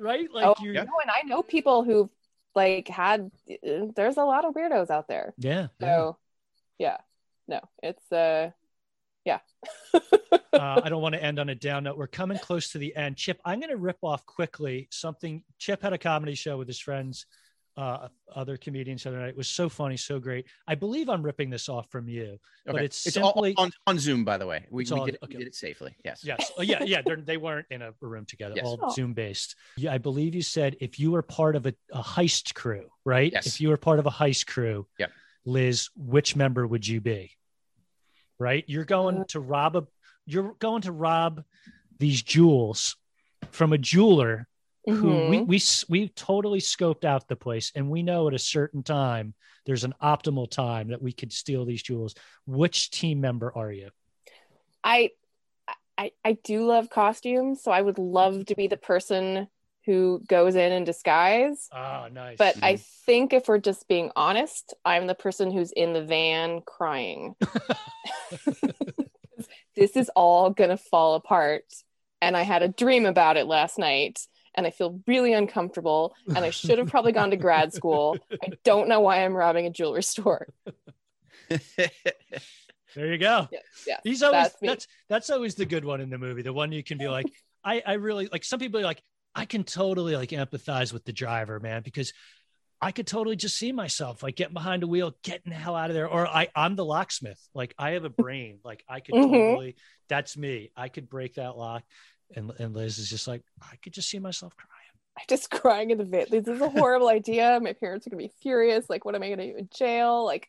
Right? 0.00 0.28
Like 0.32 0.44
oh, 0.44 0.54
you. 0.60 0.72
Yeah. 0.72 0.82
no, 0.82 0.92
and 1.00 1.10
I 1.10 1.24
know 1.24 1.40
people 1.40 1.84
who've 1.84 2.08
like 2.52 2.88
had. 2.88 3.30
There's 3.62 4.16
a 4.16 4.24
lot 4.24 4.44
of 4.44 4.54
weirdos 4.54 4.90
out 4.90 5.06
there. 5.06 5.34
Yeah. 5.38 5.68
yeah. 5.78 5.86
So, 5.86 6.18
yeah, 6.78 6.96
no, 7.48 7.60
it's 7.82 8.12
uh, 8.12 8.50
yeah. 9.24 9.38
uh, 9.94 10.00
I 10.52 10.88
don't 10.88 11.02
want 11.02 11.14
to 11.14 11.22
end 11.22 11.38
on 11.38 11.48
a 11.48 11.54
down 11.54 11.84
note. 11.84 11.96
We're 11.98 12.06
coming 12.06 12.38
close 12.38 12.70
to 12.72 12.78
the 12.78 12.94
end. 12.94 13.16
Chip, 13.16 13.40
I'm 13.44 13.58
going 13.60 13.70
to 13.70 13.76
rip 13.76 13.98
off 14.02 14.24
quickly 14.26 14.88
something. 14.90 15.42
Chip 15.58 15.82
had 15.82 15.92
a 15.92 15.98
comedy 15.98 16.34
show 16.34 16.56
with 16.56 16.66
his 16.68 16.78
friends, 16.78 17.26
uh, 17.76 18.08
other 18.34 18.56
comedians 18.56 19.02
the 19.02 19.10
other 19.10 19.18
night. 19.20 19.28
It 19.30 19.36
was 19.36 19.48
so 19.48 19.68
funny, 19.68 19.96
so 19.96 20.18
great. 20.18 20.46
I 20.66 20.74
believe 20.74 21.08
I'm 21.08 21.22
ripping 21.22 21.50
this 21.50 21.68
off 21.68 21.90
from 21.90 22.08
you, 22.08 22.38
but 22.66 22.82
it's 22.82 23.06
it's 23.06 23.14
simply 23.14 23.54
all 23.56 23.64
on, 23.64 23.70
on 23.86 23.98
Zoom, 23.98 24.24
by 24.24 24.36
the 24.38 24.46
way. 24.46 24.66
We, 24.70 24.82
It's 24.82 24.92
we, 24.92 24.98
all- 24.98 25.06
did, 25.06 25.14
it- 25.16 25.20
okay. 25.24 25.34
we 25.36 25.38
did 25.44 25.48
it 25.48 25.54
safely. 25.54 25.94
Yes. 26.04 26.22
Yes. 26.24 26.50
Oh, 26.58 26.62
yeah. 26.62 26.82
Yeah. 26.84 27.02
They're, 27.04 27.16
they 27.16 27.36
weren't 27.36 27.66
in 27.70 27.82
a 27.82 27.92
room 28.00 28.24
together, 28.24 28.54
Yes. 28.56 28.64
all 28.66 28.78
Oh. 28.82 28.90
Zoom 28.90 29.12
based. 29.14 29.56
Yeah. 29.76 29.92
I 29.92 29.98
believe 29.98 30.34
you 30.34 30.42
said 30.42 30.76
if 30.80 30.98
you 30.98 31.10
were 31.12 31.22
part 31.22 31.54
of 31.56 31.66
a, 31.66 31.74
a 31.92 32.02
heist 32.02 32.54
crew, 32.54 32.88
right? 33.04 33.30
Yes. 33.32 33.46
If 33.46 33.60
you 33.60 33.68
were 33.68 33.76
part 33.76 33.98
of 33.98 34.06
a 34.06 34.10
heist 34.10 34.46
crew, 34.46 34.86
Yep. 34.98 35.10
Liz, 35.44 35.88
which 35.96 36.36
member 36.36 36.66
would 36.66 36.86
you 36.86 37.00
be? 37.00 37.30
Right? 38.38 38.64
You're 38.66 38.84
going 38.84 39.24
to 39.28 39.40
rob 39.40 39.76
a 39.76 39.86
you're 40.26 40.54
going 40.58 40.82
to 40.82 40.92
rob 40.92 41.42
these 41.98 42.22
jewels 42.22 42.96
from 43.50 43.72
a 43.72 43.78
jeweler 43.78 44.46
who 44.86 45.16
we 45.28 45.38
Mhm. 45.38 45.46
we 45.46 45.60
we 45.88 46.08
totally 46.10 46.60
scoped 46.60 47.04
out 47.04 47.28
the 47.28 47.36
place 47.36 47.72
and 47.74 47.90
we 47.90 48.02
know 48.02 48.28
at 48.28 48.34
a 48.34 48.38
certain 48.38 48.82
time 48.82 49.34
there's 49.66 49.84
an 49.84 49.94
optimal 50.02 50.50
time 50.50 50.88
that 50.88 51.02
we 51.02 51.12
could 51.12 51.32
steal 51.32 51.64
these 51.66 51.82
jewels. 51.82 52.14
Which 52.46 52.90
team 52.90 53.20
member 53.20 53.52
are 53.54 53.70
you? 53.70 53.90
I, 54.82 55.10
I 55.98 56.12
I 56.24 56.32
do 56.44 56.64
love 56.64 56.88
costumes, 56.88 57.62
so 57.62 57.70
I 57.70 57.82
would 57.82 57.98
love 57.98 58.46
to 58.46 58.54
be 58.54 58.66
the 58.66 58.78
person 58.78 59.48
who 59.88 60.22
goes 60.28 60.54
in 60.54 60.70
in 60.70 60.84
disguise. 60.84 61.66
Oh, 61.74 62.08
nice. 62.12 62.36
But 62.36 62.62
I 62.62 62.74
mm. 62.74 62.80
think 63.06 63.32
if 63.32 63.48
we're 63.48 63.56
just 63.56 63.88
being 63.88 64.10
honest, 64.14 64.74
I'm 64.84 65.06
the 65.06 65.14
person 65.14 65.50
who's 65.50 65.72
in 65.72 65.94
the 65.94 66.02
van 66.02 66.60
crying. 66.60 67.34
this 69.74 69.96
is 69.96 70.10
all 70.14 70.50
gonna 70.50 70.76
fall 70.76 71.14
apart. 71.14 71.64
And 72.20 72.36
I 72.36 72.42
had 72.42 72.62
a 72.62 72.68
dream 72.68 73.06
about 73.06 73.38
it 73.38 73.46
last 73.46 73.78
night, 73.78 74.20
and 74.54 74.66
I 74.66 74.70
feel 74.70 75.00
really 75.06 75.32
uncomfortable. 75.32 76.14
And 76.26 76.44
I 76.44 76.50
should 76.50 76.76
have 76.76 76.88
probably 76.88 77.12
gone 77.12 77.30
to 77.30 77.38
grad 77.38 77.72
school. 77.72 78.18
I 78.30 78.50
don't 78.64 78.90
know 78.90 79.00
why 79.00 79.24
I'm 79.24 79.32
robbing 79.32 79.64
a 79.64 79.70
jewelry 79.70 80.02
store. 80.02 80.48
there 81.48 81.90
you 82.94 83.16
go. 83.16 83.48
Yeah, 83.50 83.60
yeah. 83.86 84.00
He's 84.04 84.22
always 84.22 84.48
that's 84.48 84.56
that's, 84.60 84.86
that's 85.08 85.30
always 85.30 85.54
the 85.54 85.64
good 85.64 85.86
one 85.86 86.02
in 86.02 86.10
the 86.10 86.18
movie. 86.18 86.42
The 86.42 86.52
one 86.52 86.72
you 86.72 86.84
can 86.84 86.98
be 86.98 87.08
like, 87.08 87.24
I 87.64 87.82
I 87.86 87.94
really 87.94 88.28
like. 88.30 88.44
Some 88.44 88.58
people 88.58 88.80
are 88.80 88.84
like, 88.84 89.02
I 89.38 89.44
can 89.44 89.64
totally 89.64 90.16
like 90.16 90.30
empathize 90.30 90.92
with 90.92 91.04
the 91.04 91.12
driver, 91.12 91.60
man, 91.60 91.82
because 91.82 92.12
I 92.80 92.92
could 92.92 93.06
totally 93.06 93.36
just 93.36 93.56
see 93.56 93.72
myself 93.72 94.22
like 94.22 94.36
getting 94.36 94.54
behind 94.54 94.82
a 94.82 94.86
wheel, 94.86 95.14
getting 95.22 95.50
the 95.50 95.58
hell 95.58 95.74
out 95.76 95.90
of 95.90 95.94
there. 95.94 96.08
Or 96.08 96.26
I 96.26 96.48
I'm 96.54 96.76
the 96.76 96.84
locksmith. 96.84 97.40
Like 97.54 97.74
I 97.78 97.92
have 97.92 98.04
a 98.04 98.10
brain. 98.22 98.58
Like 98.64 98.84
I 98.88 99.00
could 99.00 99.14
Mhm. 99.14 99.22
totally. 99.30 99.76
That's 100.08 100.36
me. 100.36 100.70
I 100.76 100.88
could 100.88 101.08
break 101.08 101.34
that 101.34 101.56
lock. 101.56 101.82
And 102.34 102.52
and 102.58 102.74
Liz 102.74 102.98
is 102.98 103.08
just 103.08 103.26
like, 103.28 103.42
I 103.62 103.76
could 103.82 103.92
just 103.92 104.08
see 104.10 104.18
myself 104.18 104.54
crying. 104.56 104.72
I'm 105.18 105.24
just 105.28 105.50
crying 105.50 105.90
in 105.90 105.98
the 105.98 106.04
van. 106.04 106.26
This 106.30 106.46
is 106.48 106.60
a 106.60 106.68
horrible 106.68 107.08
idea. 107.20 107.58
My 107.62 107.72
parents 107.74 108.06
are 108.06 108.10
gonna 108.10 108.22
be 108.22 108.32
furious. 108.42 108.90
Like, 108.90 109.04
what 109.04 109.14
am 109.14 109.22
I 109.22 109.30
gonna 109.30 109.52
do 109.52 109.56
in 109.56 109.68
jail? 109.72 110.24
Like, 110.24 110.48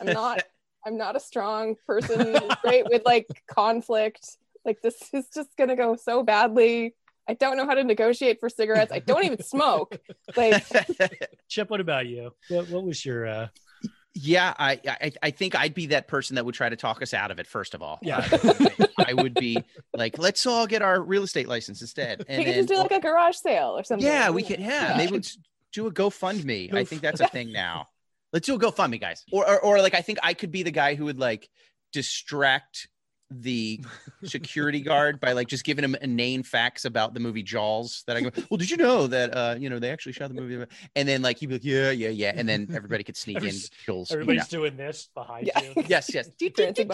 I'm 0.00 0.12
not. 0.12 0.42
I'm 0.86 0.98
not 0.98 1.16
a 1.16 1.20
strong 1.20 1.76
person. 1.86 2.36
great 2.62 2.84
with 2.90 3.02
like 3.06 3.26
conflict. 3.46 4.36
Like, 4.66 4.82
this 4.82 4.96
is 5.14 5.26
just 5.34 5.48
gonna 5.56 5.76
go 5.76 5.96
so 5.96 6.22
badly. 6.22 6.94
I 7.26 7.34
don't 7.34 7.56
know 7.56 7.66
how 7.66 7.74
to 7.74 7.84
negotiate 7.84 8.38
for 8.40 8.48
cigarettes. 8.48 8.92
I 8.92 8.98
don't 8.98 9.24
even 9.24 9.42
smoke. 9.42 9.98
Like, 10.36 10.64
Chip, 11.48 11.70
what 11.70 11.80
about 11.80 12.06
you? 12.06 12.32
What, 12.48 12.68
what 12.70 12.84
was 12.84 13.04
your 13.04 13.26
uh 13.26 13.48
yeah, 14.16 14.54
I, 14.58 14.80
I 14.86 15.12
I 15.24 15.30
think 15.32 15.56
I'd 15.56 15.74
be 15.74 15.86
that 15.86 16.06
person 16.06 16.36
that 16.36 16.44
would 16.44 16.54
try 16.54 16.68
to 16.68 16.76
talk 16.76 17.02
us 17.02 17.12
out 17.14 17.30
of 17.32 17.38
it. 17.40 17.46
First 17.48 17.74
of 17.74 17.82
all, 17.82 17.98
Yeah. 18.02 18.26
I 18.98 19.12
would 19.12 19.34
be 19.34 19.62
like, 19.92 20.18
let's 20.18 20.46
all 20.46 20.66
get 20.68 20.82
our 20.82 21.00
real 21.02 21.24
estate 21.24 21.48
license 21.48 21.80
instead. 21.80 22.20
we 22.20 22.24
And 22.34 22.44
could 22.44 22.54
then, 22.54 22.60
just 22.60 22.68
do 22.68 22.76
like 22.76 22.92
a 22.92 23.00
garage 23.00 23.36
sale 23.36 23.76
or 23.76 23.82
something. 23.84 24.06
yeah, 24.06 24.30
we 24.30 24.42
could. 24.44 24.60
know? 24.60 24.66
Yeah, 24.66 24.90
Yeah. 24.90 24.96
maybe 24.96 25.12
let's 25.14 25.36
do 25.72 25.86
a 25.88 25.92
GoFundMe. 25.92 26.72
I 26.72 26.84
think 26.84 27.02
that's 27.02 27.20
a 27.20 27.26
thing 27.26 27.50
now. 27.52 27.88
Let's 28.32 28.46
do 28.46 28.54
a 28.54 28.58
GoFundMe, 28.58 29.00
guys. 29.00 29.24
Or, 29.32 29.44
or 29.48 29.60
or 29.60 29.78
like 29.82 29.94
I 29.94 30.00
think 30.02 30.18
I 30.22 30.34
could 30.34 30.52
be 30.52 30.62
the 30.62 30.70
guy 30.70 30.94
who 30.94 31.06
would 31.06 31.18
like 31.18 31.48
distract 31.92 32.88
the 33.42 33.80
security 34.24 34.80
guard 34.80 35.20
by 35.20 35.32
like 35.32 35.48
just 35.48 35.64
giving 35.64 35.84
him 35.84 35.94
inane 36.00 36.42
facts 36.42 36.84
about 36.84 37.14
the 37.14 37.20
movie 37.20 37.42
Jaws 37.42 38.04
that 38.06 38.16
I 38.16 38.20
go, 38.20 38.30
well, 38.50 38.58
did 38.58 38.70
you 38.70 38.76
know 38.76 39.06
that 39.08 39.36
uh, 39.36 39.56
you 39.58 39.68
know, 39.70 39.78
they 39.78 39.90
actually 39.90 40.12
shot 40.12 40.28
the 40.28 40.40
movie 40.40 40.64
and 40.96 41.08
then 41.08 41.22
like 41.22 41.38
he'd 41.38 41.46
be 41.46 41.54
like, 41.54 41.64
Yeah, 41.64 41.90
yeah, 41.90 42.08
yeah. 42.10 42.32
And 42.34 42.48
then 42.48 42.68
everybody 42.74 43.04
could 43.04 43.16
sneak 43.16 43.36
in 43.38 43.42
Everybody's- 43.44 43.70
kills. 43.84 44.10
everybody's 44.12 44.48
doing 44.48 44.76
this 44.76 45.08
behind 45.14 45.46
Yeah. 45.46 45.60
you? 45.62 45.74
Yes, 45.88 46.12
yes. 46.14 46.28
Dancing. 46.56 46.88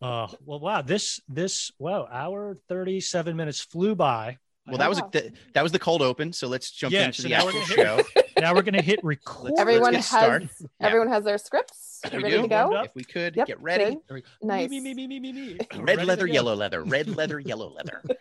Oh 0.00 0.28
well, 0.44 0.60
wow! 0.60 0.80
This 0.82 1.20
this 1.28 1.70
wow, 1.78 2.08
hour 2.10 2.56
thirty 2.68 3.00
seven 3.00 3.36
minutes 3.36 3.60
flew 3.60 3.94
by. 3.94 4.38
Well, 4.66 4.78
that 4.78 4.88
was 4.88 4.98
a, 4.98 5.02
Wow. 5.02 5.08
th- 5.10 5.32
that 5.52 5.62
was 5.62 5.72
the 5.72 5.78
cold 5.78 6.00
open. 6.00 6.32
So 6.32 6.48
let's 6.48 6.70
jump 6.70 6.92
Yeah, 6.94 7.06
into 7.06 7.22
so 7.22 7.28
the 7.28 7.34
actual 7.34 7.60
show. 7.62 8.00
Now 8.44 8.54
we're 8.54 8.62
gonna 8.62 8.82
hit 8.82 9.00
record. 9.02 9.44
Let's- 9.44 9.60
Everyone 9.60 9.92
get 9.92 9.96
has 9.96 10.06
started. 10.06 10.50
Yeah. 10.60 10.66
everyone 10.80 11.08
has 11.08 11.24
their 11.24 11.38
scripts 11.38 12.00
We 12.12 12.18
ready 12.22 12.36
do. 12.36 12.42
to 12.42 12.48
go. 12.48 12.82
If 12.82 12.94
we 12.94 13.02
could 13.04 13.34
Yep, 13.36 13.46
get 13.46 13.60
ready. 13.62 13.94
good. 14.08 14.14
We. 14.16 14.22
Nice. 14.42 14.68
Me, 14.70 14.80
me, 14.80 14.92
me, 14.94 15.06
me, 15.06 15.18
me, 15.20 15.32
me. 15.32 15.58
Red 15.78 16.04
leather, 16.04 16.26
yellow 16.26 16.54
leather. 16.54 16.82
Red 16.84 17.08
leather, 17.16 17.38
yellow 17.40 17.72
leather. 17.74 18.02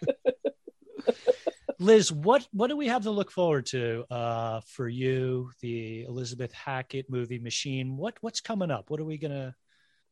Liz, 1.80 2.12
what 2.12 2.48
what 2.54 2.68
do 2.68 2.78
we 2.78 2.88
have 2.88 3.04
to 3.04 3.12
look 3.12 3.30
forward 3.32 3.66
to 3.68 4.06
uh, 4.10 4.62
for 4.66 4.88
you? 4.88 5.52
The 5.62 6.04
Elizabeth 6.04 6.54
Hackett 6.54 7.10
movie 7.10 7.40
Machine. 7.40 7.98
What 7.98 8.16
what's 8.22 8.40
coming 8.40 8.72
up? 8.72 8.90
What 8.90 9.00
are 9.02 9.06
we 9.06 9.18
gonna? 9.18 9.54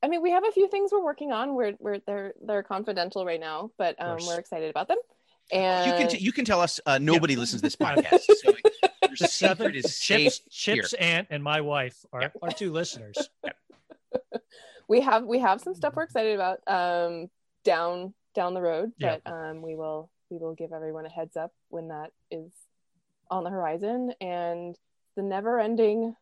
I 0.04 0.08
mean, 0.08 0.22
we 0.22 0.32
have 0.32 0.44
a 0.46 0.52
few 0.52 0.68
things 0.68 0.92
we're 0.92 1.04
working 1.04 1.32
on. 1.32 1.54
We're, 1.56 1.74
we're 1.80 2.00
they're 2.06 2.34
they're 2.46 2.64
confidential 2.64 3.26
right 3.26 3.40
now, 3.40 3.72
but 3.78 3.96
um, 4.02 4.18
we're 4.28 4.40
excited 4.40 4.70
about 4.70 4.88
them. 4.90 4.98
And 5.52 5.92
you 5.92 5.98
can 5.98 6.08
t- 6.10 6.24
you 6.24 6.32
can 6.32 6.46
tell 6.46 6.62
us 6.62 6.80
uh, 6.86 6.98
nobody 6.98 7.36
listens 7.36 7.62
to 7.62 7.66
this 7.68 7.76
podcast. 7.88 8.22
So 8.22 8.54
your 9.08 9.16
Seven 9.18 9.58
secret 9.68 9.76
is 9.76 9.96
safe. 9.96 10.34
Chips, 10.34 10.42
Chips, 10.50 10.94
aunt, 10.94 11.28
and 11.30 11.44
my 11.44 11.62
wife 11.62 12.06
are 12.14 12.22
Yeah. 12.24 12.30
our 12.42 12.52
two 12.52 12.72
listeners. 12.72 13.18
we 14.88 15.02
have 15.02 15.26
we 15.26 15.40
have 15.40 15.62
some 15.62 15.76
stuff 15.76 15.94
we're 15.96 16.04
excited 16.04 16.36
about 16.36 16.60
um, 16.68 17.30
down 17.64 18.14
down 18.34 18.54
the 18.54 18.62
road, 18.62 18.92
Yeah. 18.98 19.18
but 19.24 19.32
um, 19.32 19.62
we 19.62 19.76
will 19.76 20.10
we 20.30 20.38
will 20.38 20.54
give 20.56 20.72
everyone 20.72 21.06
a 21.06 21.10
heads 21.10 21.36
up 21.36 21.52
when 21.70 21.90
that 21.90 22.12
is 22.30 22.52
on 23.30 23.44
the 23.44 23.50
horizon 23.50 24.14
and 24.22 24.76
the 25.16 25.22
never 25.24 25.60
ending 25.60 26.16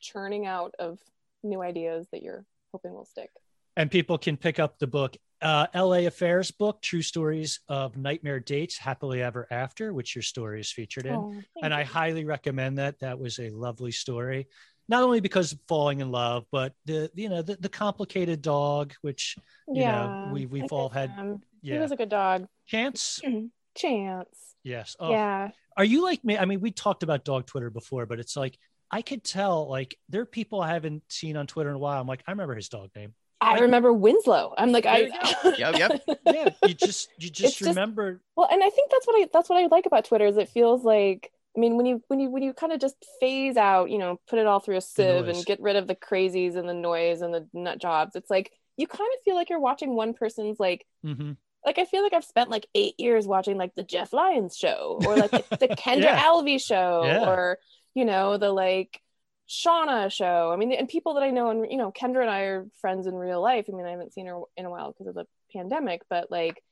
churning 0.00 0.46
out 0.46 0.74
of 0.78 0.98
new 1.42 1.60
ideas 1.60 2.06
that 2.12 2.22
you're 2.22 2.44
hoping 2.72 2.92
will 2.94 3.04
stick. 3.04 3.30
and 3.76 3.90
people 3.90 4.16
can 4.18 4.36
pick 4.36 4.58
up 4.58 4.78
the 4.78 4.86
book 4.86 5.16
uh, 5.42 5.66
L.A. 5.74 6.06
Affairs 6.06 6.50
book 6.50 6.80
true 6.82 7.02
stories 7.02 7.60
of 7.68 7.96
nightmare 7.96 8.40
dates 8.40 8.76
happily 8.78 9.22
ever 9.22 9.46
after 9.50 9.92
which 9.92 10.14
your 10.14 10.22
story 10.22 10.60
is 10.60 10.70
featured 10.70 11.06
in 11.06 11.14
Oh, 11.14 11.34
and 11.62 11.72
i 11.72 11.80
you. 11.80 11.86
highly 11.86 12.24
recommend 12.24 12.78
that 12.78 12.98
that 13.00 13.18
was 13.18 13.38
a 13.38 13.48
lovely 13.50 13.92
story 13.92 14.48
not 14.88 15.02
only 15.02 15.20
because 15.20 15.52
of 15.52 15.58
falling 15.68 16.00
in 16.00 16.10
love 16.10 16.44
but 16.50 16.74
the 16.84 17.10
you 17.14 17.28
know 17.28 17.42
the, 17.42 17.56
the 17.56 17.68
complicated 17.68 18.42
dog 18.42 18.92
which 19.02 19.36
you 19.68 19.84
know, 19.84 20.30
we- 20.32 20.46
we've 20.46 20.72
all 20.72 20.88
had- 20.88 21.10
him. 21.10 21.40
He 21.62 21.78
was 21.78 21.92
a 21.92 21.96
good 21.96 22.08
dog. 22.08 22.46
chance 22.66 23.20
Chance. 23.76 24.28
yes 24.64 24.96
oh 24.98 25.10
Yeah. 25.10 25.50
are 25.76 25.84
you 25.84 26.02
like 26.02 26.24
me 26.24 26.36
i 26.36 26.44
mean 26.44 26.60
we 26.60 26.70
talked 26.70 27.02
about 27.02 27.24
dog 27.24 27.46
twitter 27.46 27.70
before 27.70 28.04
but 28.04 28.18
it's 28.18 28.36
like 28.36 28.58
i 28.90 29.00
could 29.00 29.22
tell 29.22 29.68
like 29.70 29.96
there 30.08 30.22
are 30.22 30.26
people 30.26 30.60
i 30.60 30.72
haven't 30.72 31.02
seen 31.08 31.36
on 31.36 31.46
twitter 31.46 31.70
in 31.70 31.76
a 31.76 31.78
while 31.78 32.00
i'm 32.00 32.06
like 32.08 32.22
i 32.26 32.32
remember 32.32 32.54
his 32.56 32.68
dog 32.68 32.90
name 32.96 33.14
I 33.40 33.52
Like- 33.52 33.62
remember 33.62 33.92
Winslow. 33.92 34.54
I'm 34.58 34.70
like, 34.72 34.86
I 34.86 35.10
Yep, 35.56 35.76
yep. 35.78 36.02
yeah 36.26 36.48
you 36.66 36.74
just 36.74 37.08
you 37.18 37.28
It's 37.28 37.38
just 37.38 37.58
just- 37.58 37.68
remember 37.68 38.20
well, 38.36 38.48
and 38.50 38.62
I 38.62 38.70
think 38.70 38.90
that's 38.90 39.06
what 39.06 39.22
I 39.22 39.28
that's 39.32 39.48
what 39.48 39.62
I 39.62 39.66
like 39.66 39.86
about 39.86 40.04
Twitter 40.04 40.26
is 40.26 40.36
it 40.36 40.48
feels 40.48 40.84
like 40.84 41.32
I 41.56 41.60
mean 41.60 41.76
when 41.76 41.86
you 41.86 42.02
when 42.08 42.20
you 42.20 42.30
when 42.30 42.42
you 42.42 42.52
kind 42.52 42.72
of 42.72 42.80
just 42.80 42.96
phase 43.18 43.56
out, 43.56 43.90
you 43.90 43.98
know, 43.98 44.20
put 44.28 44.38
it 44.38 44.46
all 44.46 44.60
through 44.60 44.76
a 44.76 44.80
sieve 44.80 45.26
and 45.28 45.44
get 45.46 45.60
rid 45.60 45.76
of 45.76 45.86
the 45.86 45.96
crazies 45.96 46.54
and 46.56 46.68
the 46.68 46.74
noise 46.74 47.22
and 47.22 47.32
the 47.34 47.46
nut 47.52 47.78
jobs. 47.80 48.14
It's 48.14 48.30
like 48.30 48.52
you 48.76 48.86
kind 48.86 49.08
of 49.16 49.22
feel 49.24 49.34
like 49.34 49.50
you're 49.50 49.58
watching 49.60 49.94
one 49.94 50.14
person's 50.14 50.60
like 50.60 50.86
Mhm. 51.04 51.36
like 51.66 51.78
I 51.78 51.86
feel 51.86 52.02
like 52.02 52.12
I've 52.12 52.24
spent 52.24 52.50
like 52.50 52.66
eight 52.74 52.94
years 52.98 53.26
watching 53.26 53.56
like 53.56 53.74
the 53.74 53.82
Jeff 53.82 54.12
Lyons 54.12 54.56
show 54.56 55.00
or 55.06 55.16
like 55.16 55.30
the, 55.30 55.44
the 55.56 55.68
Kendra 55.76 56.02
Yeah. 56.02 56.22
Alvey 56.22 56.62
show 56.62 57.02
Yeah. 57.04 57.28
or 57.28 57.58
you 57.94 58.04
know 58.04 58.36
the 58.36 58.52
like 58.52 59.00
Shauna 59.50 60.12
show. 60.12 60.52
I 60.52 60.56
mean, 60.56 60.72
and 60.72 60.88
people 60.88 61.14
that 61.14 61.24
I 61.24 61.30
know 61.30 61.50
and 61.50 61.70
you 61.70 61.76
know 61.76 61.90
Kendra 61.92 62.22
and 62.22 62.30
I 62.30 62.42
are 62.42 62.66
friends 62.80 63.06
in 63.08 63.14
real 63.14 63.42
life. 63.42 63.66
I 63.68 63.72
mean, 63.76 63.86
I 63.86 63.90
haven't 63.90 64.14
seen 64.14 64.26
her 64.26 64.40
in 64.56 64.64
a 64.64 64.70
while 64.70 64.92
because 64.92 65.08
of 65.08 65.14
the 65.14 65.26
pandemic, 65.52 66.02
but 66.08 66.30
like 66.30 66.62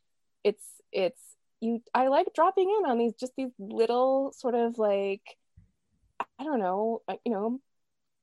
it's 0.44 0.64
it's 0.92 1.20
you. 1.60 1.82
I 1.92 2.08
like 2.08 2.28
dropping 2.34 2.70
in 2.70 2.88
on 2.90 2.98
these 2.98 3.14
just 3.14 3.32
these 3.36 3.50
little 3.58 4.32
sort 4.32 4.54
of 4.54 4.78
like 4.78 5.22
I 6.38 6.44
don't 6.44 6.60
know, 6.60 7.02
uh, 7.08 7.16
you 7.24 7.32
know. 7.32 7.60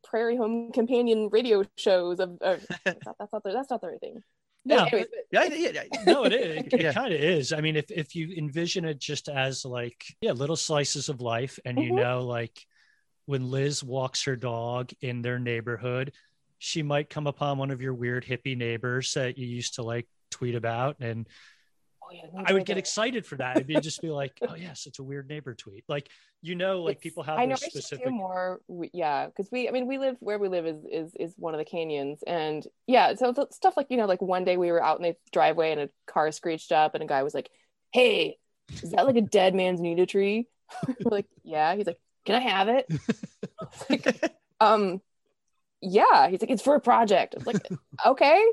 Prairie 0.08 0.38
Home 0.38 0.72
Companion 0.72 1.30
radio 1.32 1.64
shows 1.78 2.20
of, 2.20 2.38
of 2.42 2.60
that's, 2.86 3.06
not, 3.08 3.16
that's 3.20 3.34
not 3.34 3.44
the 3.44 3.52
that's 3.52 3.72
not 3.72 3.82
the 3.82 3.88
right 3.88 4.00
thing. 4.00 4.22
no 4.64 4.86
Anyways, 4.86 5.08
Yeah, 5.32 5.44
yeah, 5.46 5.70
yeah. 5.74 5.84
no 6.06 6.26
it 6.26 6.34
is 6.34 6.74
it, 6.74 6.80
Yeah. 6.80 6.94
kind 6.94 7.12
of 7.12 7.20
is 7.20 7.52
i 7.52 7.60
mean 7.60 7.76
if, 7.76 7.90
if 7.90 8.16
you 8.16 8.32
envision 8.38 8.86
it 8.86 9.00
just 9.00 9.30
as 9.30 9.66
like 9.66 10.06
yeah 10.22 10.32
little 10.34 10.56
slices 10.56 11.10
of 11.10 11.22
life 11.22 11.58
and 11.66 11.80
you 11.80 11.92
Mhm. 11.92 11.96
know 11.96 12.24
like 12.24 12.66
when 13.26 13.50
liz 13.50 13.84
walks 13.84 14.24
her 14.24 14.36
dog 14.36 14.92
in 15.02 15.22
their 15.22 15.40
neighborhood 15.40 16.12
she 16.58 16.82
might 16.84 17.10
come 17.10 17.28
upon 17.28 17.58
one 17.58 17.72
of 17.72 17.82
your 17.82 17.94
weird 17.94 18.26
hippie 18.26 18.58
neighbors 18.58 19.14
that 19.14 19.38
you 19.38 19.46
used 19.48 19.76
to 19.76 19.82
like 19.84 20.08
tweet 20.32 20.56
about 20.56 20.96
and 21.00 21.28
oh 22.04 22.08
yeah, 22.12 22.44
i 22.46 22.54
would 22.54 22.66
get 22.66 22.78
excited 22.78 23.26
for 23.26 23.36
that 23.36 23.56
it'd 23.58 23.68
be 23.68 23.76
just 23.80 24.02
be 24.02 24.10
like 24.10 24.38
oh 24.48 24.56
yes 24.56 24.86
it's 24.86 25.00
a 25.00 25.04
weird 25.04 25.28
neighbor 25.28 25.54
tweet 25.54 25.84
like 25.88 26.10
you 26.42 26.56
know 26.56 26.84
like 26.84 26.98
It's- 26.98 27.04
people 27.04 27.24
have 27.24 27.40
I 27.40 27.46
know 27.46 27.54
I 27.54 27.56
specific 27.56 28.08
more. 28.12 28.62
Yeah, 28.94 29.26
because 29.26 29.50
we, 29.52 29.68
I 29.68 29.72
mean, 29.72 29.88
we 29.88 29.98
live 29.98 30.16
where 30.20 30.38
we 30.38 30.48
live 30.48 30.68
is 30.68 30.86
is 30.86 31.16
is 31.20 31.34
one 31.38 31.56
of 31.56 31.58
the 31.58 31.66
canyons, 31.66 32.22
and 32.28 32.64
yeah, 32.86 33.16
so 33.16 33.34
stuff 33.52 33.76
like 33.76 33.88
you 33.90 33.98
know, 33.98 34.06
like 34.06 34.22
one 34.22 34.44
day 34.44 34.56
we 34.56 34.72
were 34.72 34.84
out 34.84 35.00
in 35.00 35.04
the 35.04 35.16
driveway 35.32 35.72
and 35.72 35.82
a 35.82 35.90
car 36.06 36.32
screeched 36.32 36.72
up, 36.72 36.94
and 36.94 37.04
a 37.04 37.08
guy 37.08 37.24
was 37.24 37.34
like, 37.34 37.50
"Hey, 37.92 38.38
is 38.84 38.92
that 38.92 39.08
like 39.08 39.16
a 39.16 39.22
dead 39.22 39.56
manzanita 39.56 40.06
tree?" 40.14 40.48
we're 40.88 41.10
like, 41.10 41.26
"Yeah." 41.44 41.76
He's 41.76 41.88
like, 41.88 41.98
"Can 42.26 42.36
I 42.36 42.40
have 42.40 42.68
it?" 42.68 42.88
I 43.60 43.66
like, 43.90 44.34
um, 44.60 45.02
yeah. 45.82 46.30
He's 46.30 46.42
like, 46.42 46.50
it's 46.50 46.62
for 46.62 46.76
a 46.76 46.82
project. 46.82 47.36
I 47.36 47.38
was 47.38 47.48
like, 47.48 47.68
okay. 48.06 48.44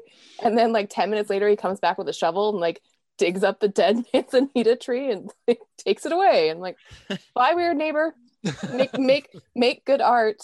And 0.42 0.56
then 0.56 0.72
like 0.72 0.90
10 0.90 1.10
minutes 1.10 1.30
later, 1.30 1.48
he 1.48 1.56
comes 1.56 1.80
back 1.80 1.98
with 1.98 2.08
a 2.08 2.12
shovel 2.12 2.50
and 2.50 2.58
like 2.58 2.82
digs 3.18 3.42
up 3.42 3.60
the 3.60 3.68
dead 3.68 4.04
manzanita 4.14 4.76
tree 4.76 5.10
and 5.10 5.30
like, 5.48 5.60
takes 5.78 6.06
it 6.06 6.12
away. 6.12 6.50
And 6.50 6.60
like, 6.60 6.76
bye, 7.34 7.54
weird 7.54 7.76
neighbor. 7.76 8.14
Make 8.72 8.98
make 8.98 9.28
make 9.54 9.84
good 9.84 10.00
art. 10.00 10.42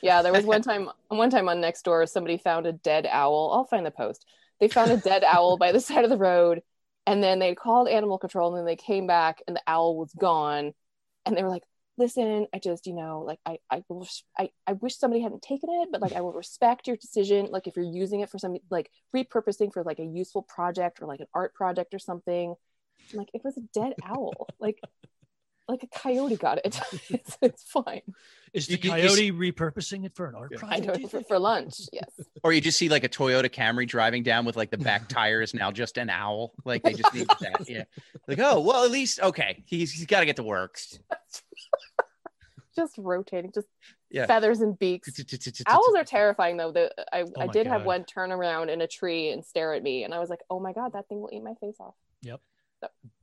Yeah, 0.00 0.22
there 0.22 0.32
was 0.32 0.44
one 0.44 0.62
time 0.62 0.88
one 1.08 1.28
time 1.28 1.48
on 1.48 1.60
next 1.60 1.82
door, 1.82 2.06
somebody 2.06 2.38
found 2.38 2.66
a 2.66 2.72
dead 2.72 3.04
owl. 3.10 3.50
I'll 3.52 3.64
find 3.64 3.84
the 3.84 3.90
post. 3.90 4.24
They 4.60 4.68
found 4.68 4.92
a 4.92 4.96
dead 4.96 5.24
owl 5.24 5.56
by 5.56 5.72
the 5.72 5.80
side 5.80 6.04
of 6.04 6.10
the 6.10 6.16
road, 6.16 6.62
and 7.04 7.20
then 7.20 7.40
they 7.40 7.56
called 7.56 7.88
animal 7.88 8.18
control, 8.18 8.50
and 8.50 8.58
then 8.58 8.64
they 8.64 8.76
came 8.76 9.08
back, 9.08 9.42
and 9.48 9.56
the 9.56 9.62
owl 9.66 9.96
was 9.96 10.12
gone. 10.12 10.72
And 11.26 11.36
they 11.36 11.42
were 11.42 11.48
like, 11.48 11.64
listen, 12.02 12.48
I 12.52 12.58
just, 12.58 12.86
you 12.88 12.94
know, 12.94 13.22
like 13.24 13.38
I, 13.46 13.58
I, 13.70 13.84
will, 13.88 14.06
I, 14.36 14.50
I 14.66 14.72
wish 14.72 14.98
somebody 14.98 15.22
hadn't 15.22 15.42
taken 15.42 15.68
it, 15.70 15.88
but 15.92 16.02
like 16.02 16.12
I 16.12 16.20
will 16.20 16.32
respect 16.32 16.88
your 16.88 16.96
decision. 16.96 17.46
Like 17.50 17.68
if 17.68 17.76
you're 17.76 17.84
using 17.84 18.20
it 18.20 18.28
for 18.28 18.38
some, 18.38 18.56
like 18.70 18.90
repurposing 19.14 19.72
for 19.72 19.84
like 19.84 20.00
a 20.00 20.04
useful 20.04 20.42
project 20.42 21.00
or 21.00 21.06
like 21.06 21.20
an 21.20 21.28
art 21.32 21.54
project 21.54 21.94
or 21.94 22.00
something. 22.00 22.54
I'm 23.12 23.18
like 23.18 23.30
it 23.32 23.42
was 23.44 23.56
a 23.56 23.62
dead 23.72 23.94
owl, 24.04 24.48
like, 24.58 24.80
like 25.68 25.82
a 25.82 25.86
coyote 25.86 26.36
got 26.36 26.58
it. 26.64 26.78
it's, 27.10 27.38
it's 27.40 27.62
fine. 27.64 28.02
Is 28.52 28.66
the 28.66 28.72
You- 28.74 28.78
you- 28.90 28.96
you 28.96 29.08
coyote 29.08 29.32
repurposing 29.52 30.04
it 30.04 30.14
for 30.14 30.26
an 30.26 30.34
art 30.34 30.50
Yeah. 30.52 30.58
I 30.66 30.80
project? 30.80 31.00
know 31.02 31.08
for, 31.08 31.22
for 31.22 31.38
lunch. 31.38 31.74
Yes. 31.92 32.10
Or 32.42 32.52
you 32.52 32.60
just 32.60 32.76
see 32.78 32.88
like 32.88 33.04
a 33.04 33.08
Toyota 33.08 33.48
Camry 33.48 33.86
driving 33.88 34.22
down 34.22 34.44
with 34.44 34.56
like 34.56 34.70
the 34.70 34.76
back 34.78 35.08
tire 35.08 35.40
is 35.40 35.54
now 35.54 35.70
just 35.70 35.96
an 35.98 36.10
owl. 36.10 36.52
Like 36.64 36.82
they 36.82 36.92
just 36.92 37.14
need 37.14 37.28
that. 37.40 37.66
Yeah. 37.68 37.84
Like, 38.28 38.38
oh, 38.40 38.60
well, 38.60 38.84
at 38.84 38.90
least, 38.90 39.20
okay. 39.20 39.62
He's, 39.66 39.92
he's 39.92 40.06
got 40.06 40.20
to 40.20 40.26
get 40.26 40.36
to 40.36 40.42
work. 40.42 40.78
Just 42.74 42.96
rotating, 42.96 43.52
just 43.52 43.66
Yeah. 44.10 44.24
feathers 44.26 44.60
and 44.62 44.78
beaks. 44.78 45.10
Owls 45.66 45.94
are 45.94 46.04
terrifying 46.04 46.56
though. 46.56 46.72
The, 46.72 46.90
I, 47.12 47.18
I 47.20 47.22
Oh 47.22 47.30
my 47.36 47.46
did 47.48 47.66
have 47.66 47.84
one 47.84 48.04
turn 48.04 48.32
around 48.32 48.70
in 48.70 48.80
a 48.80 48.86
tree 48.86 49.30
and 49.30 49.44
stare 49.44 49.74
at 49.74 49.82
me, 49.82 50.04
and 50.04 50.14
I 50.14 50.18
was 50.20 50.30
like, 50.30 50.40
"Oh 50.48 50.58
my 50.58 50.72
god, 50.72 50.94
that 50.94 51.06
thing 51.08 51.20
will 51.20 51.28
eat 51.32 51.42
my 51.42 51.52
face 51.60 51.76
off." 51.80 51.94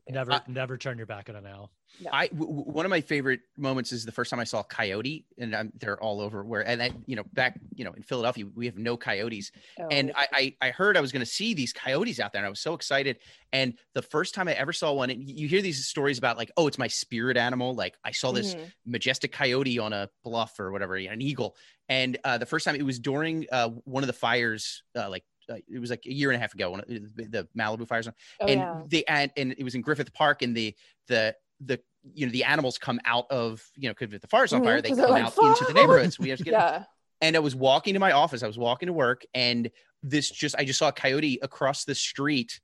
Never, 0.09 0.31
Uh, 0.33 0.39
never 0.47 0.77
turn 0.77 0.97
your 0.97 1.05
back 1.05 1.29
on 1.29 1.35
an 1.35 1.45
owl. 1.45 1.71
I 2.11 2.27
w- 2.27 2.47
w- 2.47 2.71
one 2.71 2.85
of 2.85 2.89
my 2.89 3.01
favorite 3.01 3.41
moments 3.57 3.91
is 3.91 4.05
the 4.05 4.11
first 4.11 4.29
time 4.29 4.39
I 4.39 4.43
saw 4.43 4.59
a 4.61 4.63
coyote, 4.63 5.25
and 5.37 5.55
I'm, 5.55 5.71
they're 5.79 6.01
all 6.01 6.21
over. 6.21 6.43
Where 6.43 6.61
and 6.61 6.81
I, 6.81 6.91
you 7.05 7.15
know, 7.15 7.23
back 7.33 7.59
you 7.75 7.83
know 7.83 7.93
in 7.93 8.03
Philadelphia, 8.03 8.45
we 8.55 8.65
have 8.67 8.77
no 8.77 8.95
coyotes, 8.95 9.51
and 9.91 10.11
Oh, 10.15 10.19
I, 10.19 10.27
I 10.31 10.67
I 10.67 10.69
heard 10.71 10.97
I 10.97 11.01
was 11.01 11.11
going 11.11 11.21
to 11.21 11.31
see 11.31 11.53
these 11.53 11.73
coyotes 11.73 12.19
out 12.19 12.31
there, 12.31 12.39
and 12.39 12.45
I 12.45 12.49
was 12.49 12.59
so 12.59 12.73
excited. 12.73 13.17
And 13.51 13.73
the 13.95 14.01
first 14.01 14.35
time 14.35 14.47
I 14.47 14.53
ever 14.53 14.71
saw 14.71 14.93
one, 14.93 15.09
and 15.09 15.27
you 15.27 15.47
hear 15.47 15.61
these 15.61 15.87
stories 15.87 16.17
about 16.17 16.37
like, 16.37 16.51
oh, 16.57 16.67
it's 16.67 16.77
my 16.77 16.87
spirit 16.87 17.37
animal. 17.37 17.75
Like 17.75 17.95
I 18.03 18.11
saw 18.11 18.31
this 18.31 18.55
mhm. 18.55 18.71
majestic 18.85 19.31
coyote 19.31 19.79
on 19.79 19.93
a 19.93 20.09
bluff 20.23 20.59
or 20.59 20.71
whatever, 20.71 20.95
an 20.95 21.21
eagle. 21.21 21.55
And 21.87 22.19
uh, 22.23 22.37
the 22.37 22.45
first 22.45 22.65
time 22.65 22.75
it 22.75 22.83
was 22.83 22.99
during 22.99 23.47
uh, 23.51 23.69
one 23.85 24.03
of 24.03 24.07
the 24.07 24.13
fires, 24.13 24.83
uh, 24.95 25.09
like 25.09 25.23
uh, 25.49 25.55
it 25.67 25.79
was 25.79 25.89
like 25.89 26.05
a 26.05 26.13
year 26.13 26.29
and 26.31 26.37
a 26.37 26.39
half 26.39 26.53
ago, 26.53 26.71
one 26.71 26.81
of 26.81 26.87
the, 26.87 27.47
Malibu 27.57 27.87
fires, 27.87 28.07
Oh, 28.07 28.45
and 28.47 28.61
yeah. 28.61 28.81
they 28.87 29.03
and, 29.05 29.31
and 29.37 29.55
it 29.57 29.63
was 29.63 29.75
in 29.75 29.81
Griffith 29.81 30.13
Park, 30.13 30.41
and 30.41 30.55
the 30.55 30.75
the 31.07 31.35
the 31.59 31.79
you 32.13 32.25
know 32.25 32.31
the 32.31 32.43
animals 32.43 32.77
come 32.77 32.99
out 33.05 33.25
of 33.29 33.61
you 33.75 33.89
know 33.89 33.93
because 33.97 34.13
if 34.13 34.21
the 34.21 34.27
fire's 34.27 34.53
on 34.53 34.61
Mhm, 34.61 34.65
fire, 34.65 34.81
they 34.81 34.89
come 34.89 35.11
like, 35.11 35.23
out 35.23 35.33
into 35.41 35.65
the 35.65 35.73
neighborhoods. 35.73 36.19
We 36.19 36.29
have 36.29 36.39
to 36.39 36.45
get 36.45 36.51
yeah. 36.53 36.83
and 37.21 37.35
I 37.35 37.39
was 37.39 37.55
walking 37.55 37.93
to 37.95 37.99
my 37.99 38.11
office. 38.11 38.43
I 38.43 38.47
was 38.47 38.57
walking 38.57 38.87
to 38.87 38.93
work, 38.93 39.25
and 39.33 39.69
this 40.03 40.29
just 40.29 40.55
I 40.57 40.63
just 40.65 40.79
saw 40.79 40.89
a 40.89 40.93
coyote 40.93 41.39
across 41.41 41.85
the 41.85 41.95
street. 41.95 42.59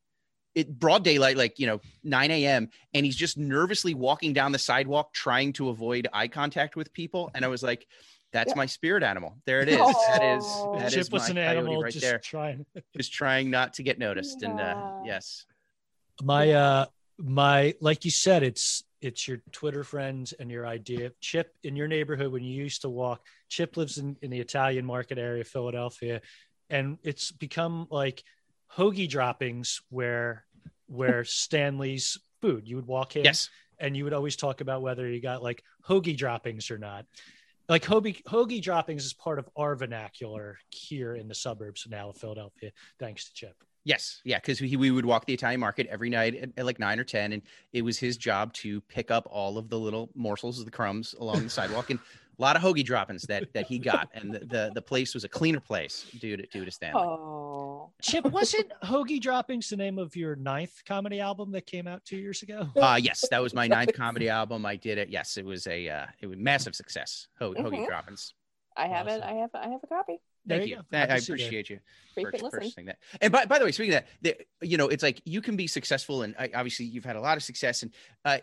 It 0.56 0.80
broad 0.80 1.04
daylight, 1.04 1.38
like 1.38 1.60
you 1.60 1.68
know, 1.68 1.82
9 2.04 2.32
a.m. 2.32 2.70
And 2.94 3.06
he's 3.06 3.16
just 3.16 3.38
nervously 3.38 3.94
walking 3.94 4.34
down 4.34 4.52
the 4.54 4.60
sidewalk, 4.60 5.14
trying 5.14 5.54
to 5.54 5.70
avoid 5.70 6.08
eye 6.14 6.30
contact 6.30 6.76
with 6.76 6.94
people. 6.94 7.30
And 7.36 7.44
I 7.44 7.50
was 7.50 7.62
like, 7.62 7.86
"That's 8.32 8.54
Yeah. 8.54 8.58
my 8.58 8.66
spirit 8.66 9.04
animal. 9.04 9.38
There 9.46 9.60
it 9.62 9.68
is. 9.70 10.06
That 10.08 10.24
is 10.24 10.66
that 10.72 10.92
Chip 10.92 11.00
is 11.02 11.12
was 11.12 11.24
my 11.24 11.30
an 11.32 11.38
animal 11.38 11.82
right 11.82 11.92
just 11.94 12.06
there, 12.06 12.20
trying. 12.20 12.66
just 12.98 13.12
trying 13.14 13.50
not 13.52 13.74
to 13.76 13.84
get 13.84 14.00
noticed." 14.00 14.44
And 14.44 14.60
uh, 14.60 14.76
yes, 15.04 15.46
My 16.24 16.52
uh 16.52 16.86
my 17.18 17.76
like 17.82 18.06
you 18.06 18.12
said, 18.12 18.42
it's 18.44 18.84
it's 19.02 19.28
your 19.28 19.38
Twitter 19.52 19.84
friends 19.84 20.34
and 20.34 20.50
your 20.50 20.66
idea. 20.66 21.12
Chip 21.20 21.54
in 21.64 21.76
your 21.76 21.88
neighborhood 21.88 22.32
when 22.32 22.44
you 22.44 22.56
used 22.56 22.82
to 22.84 22.90
walk. 22.90 23.26
Chip 23.50 23.78
lives 23.78 23.98
in, 23.98 24.16
in 24.22 24.32
the 24.32 24.40
Italian 24.40 24.86
market 24.86 25.18
area, 25.18 25.42
of 25.42 25.48
Philadelphia, 25.48 26.22
and 26.70 26.98
it's 27.04 27.32
become 27.32 27.88
like 27.92 28.24
hoagie 28.76 29.08
droppings 29.08 29.82
where 29.90 30.45
where 30.88 31.24
Stanley's 31.24 32.18
food. 32.42 32.68
You 32.68 32.76
would 32.76 32.88
walk 32.88 33.16
in 33.16 33.26
yes, 33.26 33.50
and 33.80 33.96
you 33.96 34.04
would 34.04 34.14
always 34.14 34.36
talk 34.36 34.62
about 34.62 34.82
whether 34.82 35.10
you 35.10 35.22
got 35.22 35.44
like 35.44 35.64
hoagie 35.88 36.18
droppings 36.18 36.72
or 36.72 36.78
not. 36.78 37.06
Like 37.68 37.84
hoagie, 37.84 38.22
hoagie 38.24 38.62
droppings 38.62 39.06
is 39.06 39.14
part 39.14 39.40
of 39.40 39.50
our 39.56 39.76
vernacular 39.76 40.60
here 40.70 41.16
in 41.16 41.28
the 41.28 41.34
suburbs 41.36 41.88
now 41.90 42.10
of 42.10 42.18
Philadelphia, 42.18 42.72
thanks 43.00 43.26
to 43.26 43.34
Chip. 43.34 43.56
Yes, 43.84 44.22
yeah, 44.24 44.40
because 44.40 44.62
we, 44.62 44.76
we 44.76 44.90
would 44.90 45.06
walk 45.06 45.26
the 45.26 45.34
Italian 45.34 45.60
market 45.60 45.88
every 45.92 46.10
night 46.10 46.36
at, 46.36 46.50
at 46.58 46.66
like 46.66 46.80
nine 46.80 47.00
or 47.00 47.04
ten, 47.04 47.34
and 47.34 47.44
it 47.72 47.84
was 47.84 48.00
his 48.00 48.18
job 48.18 48.52
to 48.54 48.82
pick 48.82 49.12
up 49.12 49.28
all 49.30 49.60
of 49.60 49.70
the 49.70 49.80
little 49.80 50.10
morsels 50.16 50.60
of 50.60 50.66
the 50.66 50.72
crumbs 50.72 51.14
along 51.20 51.44
the 51.44 51.50
sidewalk, 51.50 51.92
and 51.92 52.00
a 52.38 52.42
lot 52.42 52.56
of 52.56 52.62
hoagie 52.62 52.84
droppings 52.86 53.24
that 53.24 53.52
that 53.54 53.68
he 53.68 53.80
got, 53.92 54.10
and 54.14 54.34
the 54.34 54.40
the, 54.40 54.72
the 54.76 54.82
place 54.82 55.14
was 55.14 55.24
a 55.24 55.30
cleaner 55.30 55.60
place 55.60 56.06
due 56.20 56.38
to 56.38 56.46
due 56.48 56.66
to 56.66 56.72
Stanley. 56.72 57.02
Oh. 57.04 57.92
Chip, 58.02 58.26
wasn't 58.26 58.72
hoagie 58.84 59.22
droppings 59.22 59.70
the 59.70 59.78
name 59.78 60.00
of 60.00 60.16
your 60.16 60.36
ninth 60.36 60.82
comedy 60.88 61.20
album 61.20 61.52
that 61.52 61.66
came 61.66 61.88
out 61.88 62.04
two 62.04 62.18
years 62.18 62.42
ago? 62.44 62.68
Uh 62.76 63.00
yes, 63.02 63.26
that 63.32 63.42
was 63.42 63.54
my 63.54 63.68
ninth 63.68 63.94
comedy 63.94 64.30
album. 64.30 64.66
I 64.66 64.76
did 64.76 64.98
it. 64.98 65.10
Yes, 65.10 65.38
it 65.38 65.46
was 65.46 65.66
a 65.68 65.90
uh, 65.90 66.06
it 66.22 66.28
was 66.28 66.38
massive 66.38 66.76
success. 66.76 67.28
Ho- 67.40 67.54
hoagie 67.54 67.84
Mhm. 67.84 67.88
droppings. 67.88 68.34
I 68.78 68.88
have 68.88 69.08
it. 69.08 69.22
I 69.24 69.34
have. 69.34 69.52
I 69.54 69.70
have 69.70 69.80
a 69.84 69.88
copy. 69.88 70.20
There 70.46 70.60
Thank 70.60 70.70
you 70.70 70.76
you. 70.78 70.82
go. 70.92 70.98
I, 70.98 71.04
I 71.04 71.06
to 71.08 71.22
see 71.22 71.34
that. 71.34 71.40
appreciate 71.42 71.70
you. 71.70 71.80
Frequent 72.14 72.34
purch- 72.36 72.42
listen. 72.44 72.60
purchasing 72.60 72.86
that. 72.86 72.98
And 73.20 73.32
by, 73.32 73.46
by 73.46 73.60
the 73.60 73.66
way, 73.66 73.72
speaking 73.72 73.96
of 73.96 74.04
that, 74.22 74.38
the, 74.62 74.68
you 74.68 74.78
know, 74.78 74.88
it's 74.88 75.04
like 75.04 75.22
you 75.26 75.42
can 75.42 75.56
be 75.56 75.68
successful, 75.68 76.22
and 76.22 76.36
I, 76.38 76.50
obviously 76.54 76.86
you've 76.86 77.06
had 77.06 77.16
a 77.16 77.22
lot 77.22 77.36
of 77.38 77.44
success. 77.44 77.82
And 77.84 77.92
uh, 78.24 78.38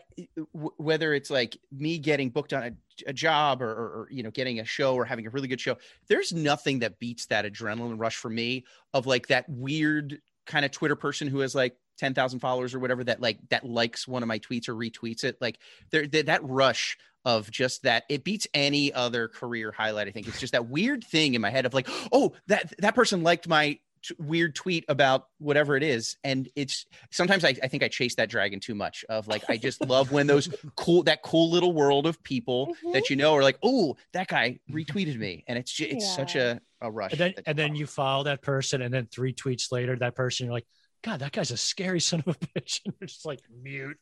w- 0.53 0.73
whether 0.79 1.15
it's 1.15 1.31
like 1.31 1.57
me 1.71 1.99
getting 1.99 2.31
booked 2.31 2.53
on 2.53 2.63
a, 2.65 2.73
a 3.07 3.13
job, 3.13 3.63
or, 3.63 3.71
or, 3.71 3.87
or 4.03 4.09
you 4.11 4.23
know, 4.23 4.31
getting 4.31 4.61
a 4.61 4.65
show, 4.65 4.95
or 4.95 5.05
having 5.05 5.27
a 5.27 5.31
really 5.31 5.49
good 5.49 5.61
show, 5.61 5.77
there's 6.09 6.33
nothing 6.33 6.81
that 6.81 6.99
beats 6.99 7.27
that 7.27 7.45
adrenaline 7.45 7.99
rush 7.99 8.17
for 8.17 8.29
me 8.31 8.65
of 8.93 9.07
like 9.07 9.29
that 9.29 9.49
weird 9.49 10.21
kind 10.47 10.65
of 10.65 10.71
Twitter 10.73 10.97
person 10.97 11.29
who 11.29 11.39
has 11.39 11.55
like 11.55 11.77
10,000 11.99 12.41
followers 12.41 12.75
or 12.75 12.81
whatever 12.81 13.05
that 13.05 13.21
like 13.21 13.39
that 13.51 13.65
likes 13.65 14.09
one 14.09 14.23
of 14.23 14.27
my 14.27 14.39
tweets 14.41 14.69
or 14.69 14.75
retweets 14.75 15.23
it. 15.23 15.37
Like 15.41 15.59
there, 15.91 16.07
there 16.07 16.25
that 16.25 16.43
rush 16.43 16.99
of 17.25 17.51
just 17.51 17.83
that 17.83 18.05
it 18.09 18.25
beats 18.25 18.47
any 18.55 18.93
other 18.93 19.29
career 19.29 19.73
highlight. 19.73 20.09
I 20.09 20.11
think 20.11 20.29
it's 20.29 20.41
just 20.41 20.53
that 20.53 20.69
weird 20.69 21.05
thing 21.05 21.35
in 21.35 21.41
my 21.41 21.51
head 21.51 21.67
of 21.67 21.75
like, 21.75 21.89
oh, 22.13 22.33
that 22.49 22.73
that 22.79 22.95
person 22.95 23.23
liked 23.23 23.49
my 23.49 23.79
t- 24.03 24.15
weird 24.19 24.55
tweet 24.55 24.85
about 24.89 25.29
whatever 25.39 25.77
it 25.77 25.83
is, 25.83 26.17
and 26.25 26.49
it's 26.57 26.87
sometimes 27.11 27.45
I, 27.45 27.55
I 27.63 27.69
think 27.69 27.83
I 27.83 27.89
chase 27.89 28.17
that 28.17 28.29
dragon 28.29 28.61
too 28.61 28.75
much. 28.75 29.05
Of 29.09 29.29
like, 29.29 29.45
I 29.49 29.57
just 29.57 29.81
love 29.87 30.13
when 30.13 30.27
those 30.27 30.49
cool 30.77 31.05
that 31.05 31.23
cool 31.23 31.51
little 31.51 31.73
world 31.73 32.07
of 32.07 32.23
people 32.23 32.67
that 32.93 33.05
mm-hmm. 33.05 33.13
you 33.13 33.17
know 33.17 33.35
are 33.35 33.43
like, 33.43 33.59
oh, 33.63 33.97
that 34.13 34.29
guy 34.29 34.59
retweeted 34.71 35.17
me, 35.17 35.45
and 35.47 35.59
it's 35.59 35.73
just, 35.73 35.91
it's 35.91 36.15
such 36.15 36.37
a 36.37 36.61
a 36.81 36.91
rush. 36.91 37.13
And 37.13 37.21
then 37.21 37.35
and 37.47 37.59
then 37.59 37.75
you 37.75 37.87
follow 37.87 38.25
that 38.25 38.43
person, 38.43 38.83
and 38.83 38.93
then 38.93 39.07
three 39.07 39.33
tweets 39.33 39.71
later, 39.71 39.97
that 39.97 40.15
person, 40.15 40.47
you're 40.47 40.55
like, 40.55 40.67
God, 41.03 41.19
that 41.21 41.33
guy's 41.33 41.51
a 41.51 41.57
scary 41.57 42.01
son 42.01 42.23
of 42.27 42.37
a 42.37 42.39
bitch. 42.47 42.81
And 42.85 42.95
you're 43.01 43.09
just 43.09 43.27
like 43.27 43.41
mute. 43.63 43.99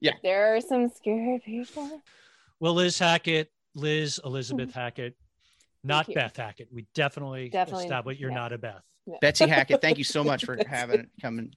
Yeah. 0.00 0.12
There 0.22 0.54
are 0.54 0.60
some 0.60 0.88
scary 0.90 1.40
people. 1.44 2.02
Well, 2.64 2.72
Liz 2.72 2.98
Hackett, 2.98 3.52
Liz 3.74 4.18
Elizabeth 4.24 4.70
mm-hmm. 4.70 4.78
Hackett, 4.78 5.16
not. 5.82 6.06
Beth 6.14 6.34
Hackett. 6.34 6.68
We 6.72 6.86
definitely, 6.94 7.50
Definitely, 7.50 7.84
established 7.84 8.18
you're 8.18 8.30
yeah. 8.30 8.36
not 8.36 8.54
a 8.54 8.58
Beth. 8.58 8.80
Betsy 9.20 9.46
Hackett, 9.46 9.82
thank 9.82 9.98
you 9.98 10.04
so 10.04 10.24
much 10.30 10.46
for 10.46 10.56
having 10.66 11.00
it 11.00 11.08
coming. 11.20 11.52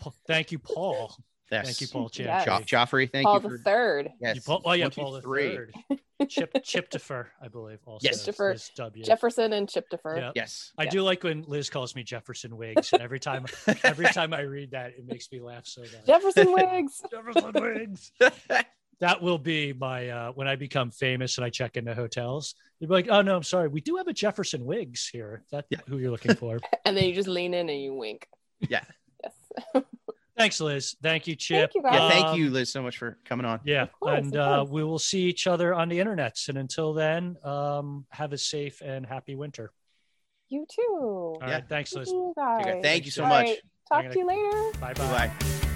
Pa- 0.00 0.10
Thank 0.26 0.50
you, 0.50 0.58
Paul. 0.58 1.14
Yes. 1.52 1.64
Thank 1.64 1.80
you, 1.80 1.86
Paul 1.86 2.10
Yes. 2.12 2.44
Jo- 2.44 2.76
Joffrey, 2.76 3.08
thank 3.08 3.24
Paul 3.24 3.36
you 3.36 3.40
the 3.42 3.48
for 3.50 3.58
third. 3.58 4.10
yes. 4.20 4.34
You 4.34 4.42
Paul, 4.42 4.62
oh 4.64 4.72
yeah, 4.72 4.86
One, 4.86 4.90
two, 4.90 5.00
Paul 5.00 5.12
the 5.12 5.20
three. 5.22 5.54
third. 5.54 5.74
Chip 6.28 6.52
Chiptifer, 6.54 7.26
I 7.40 7.46
believe. 7.46 7.78
Also, 7.86 8.04
Yes. 8.08 8.26
is 8.26 8.34
Chiptifer. 8.34 8.74
W. 8.74 9.04
Jefferson 9.04 9.52
and 9.52 9.68
Chiptifer. 9.68 10.16
Yeah. 10.18 10.32
Yes. 10.34 10.72
I 10.76 10.82
Yeah. 10.84 10.90
do 10.90 11.02
like 11.02 11.22
when 11.22 11.44
Liz 11.46 11.70
calls 11.70 11.94
me 11.94 12.02
Jefferson 12.02 12.56
Wiggs. 12.56 12.92
And 12.92 13.00
every 13.00 13.20
time, 13.20 13.46
every 13.84 14.06
time 14.12 14.34
I 14.34 14.40
read 14.40 14.72
that, 14.72 14.94
it 14.98 15.06
makes 15.06 15.30
me 15.30 15.40
laugh 15.40 15.68
so 15.68 15.82
much. 15.82 16.04
Jefferson 16.04 16.52
wigs. 16.52 17.00
Jefferson 17.12 17.52
Wiggs. 17.52 18.10
That 19.00 19.22
will 19.22 19.38
be 19.38 19.72
my 19.72 20.08
uh, 20.08 20.32
when 20.32 20.48
I 20.48 20.56
become 20.56 20.90
famous 20.90 21.38
and 21.38 21.44
I 21.44 21.50
check 21.50 21.76
into 21.76 21.94
hotels. 21.94 22.54
You'd 22.80 22.88
be 22.88 22.94
like, 22.94 23.08
"Oh 23.08 23.22
no, 23.22 23.36
I'm 23.36 23.42
sorry, 23.44 23.68
we 23.68 23.80
do 23.80 23.96
have 23.96 24.08
a 24.08 24.12
Jefferson 24.12 24.64
Wiggs 24.64 25.08
here. 25.08 25.44
that 25.52 25.66
Yeah. 25.70 25.78
who 25.88 25.98
you're 25.98 26.10
looking 26.10 26.34
for?" 26.34 26.58
and 26.84 26.96
then 26.96 27.04
you 27.04 27.14
just 27.14 27.28
lean 27.28 27.54
in 27.54 27.68
and 27.68 27.80
you 27.80 27.94
wink. 27.94 28.26
Yeah. 28.60 28.82
Yes. 29.22 29.34
Thanks, 30.36 30.60
Liz. 30.60 30.94
Thank 31.02 31.26
you, 31.26 31.34
Chip. 31.34 31.72
Thank 31.72 31.74
you, 31.74 31.82
guys. 31.82 31.94
Yeah, 32.00 32.08
thank 32.10 32.26
Um, 32.28 32.38
you, 32.38 32.50
Liz, 32.50 32.70
so 32.72 32.80
much 32.80 32.96
for 32.98 33.18
coming 33.24 33.44
on. 33.44 33.58
Yeah, 33.64 33.86
course, 33.86 34.18
and 34.18 34.36
uh, 34.36 34.64
we 34.68 34.84
will 34.84 35.00
see 35.00 35.22
each 35.22 35.48
other 35.48 35.74
on 35.74 35.88
the 35.88 35.98
internets. 35.98 36.48
And 36.48 36.56
until 36.58 36.92
then, 36.94 37.36
um, 37.42 38.06
have 38.10 38.32
a 38.32 38.38
safe 38.38 38.80
and 38.80 39.04
happy 39.04 39.34
winter. 39.34 39.72
You 40.48 40.64
too. 40.72 40.82
All 40.92 41.38
right, 41.40 41.50
Yeah. 41.50 41.60
thanks, 41.68 41.92
Liz. 41.92 42.08
You 42.08 42.32
guys. 42.36 42.80
Thank 42.82 43.04
you 43.04 43.10
so 43.10 43.24
All 43.24 43.28
much. 43.30 43.46
right. 43.46 43.58
Talk 43.88 44.04
I'm 44.04 44.10
to 44.12 44.18
you 44.18 44.26
later. 44.26 44.78
Bye 44.78 44.94
Bye. 44.94 45.30
bye. 45.30 45.67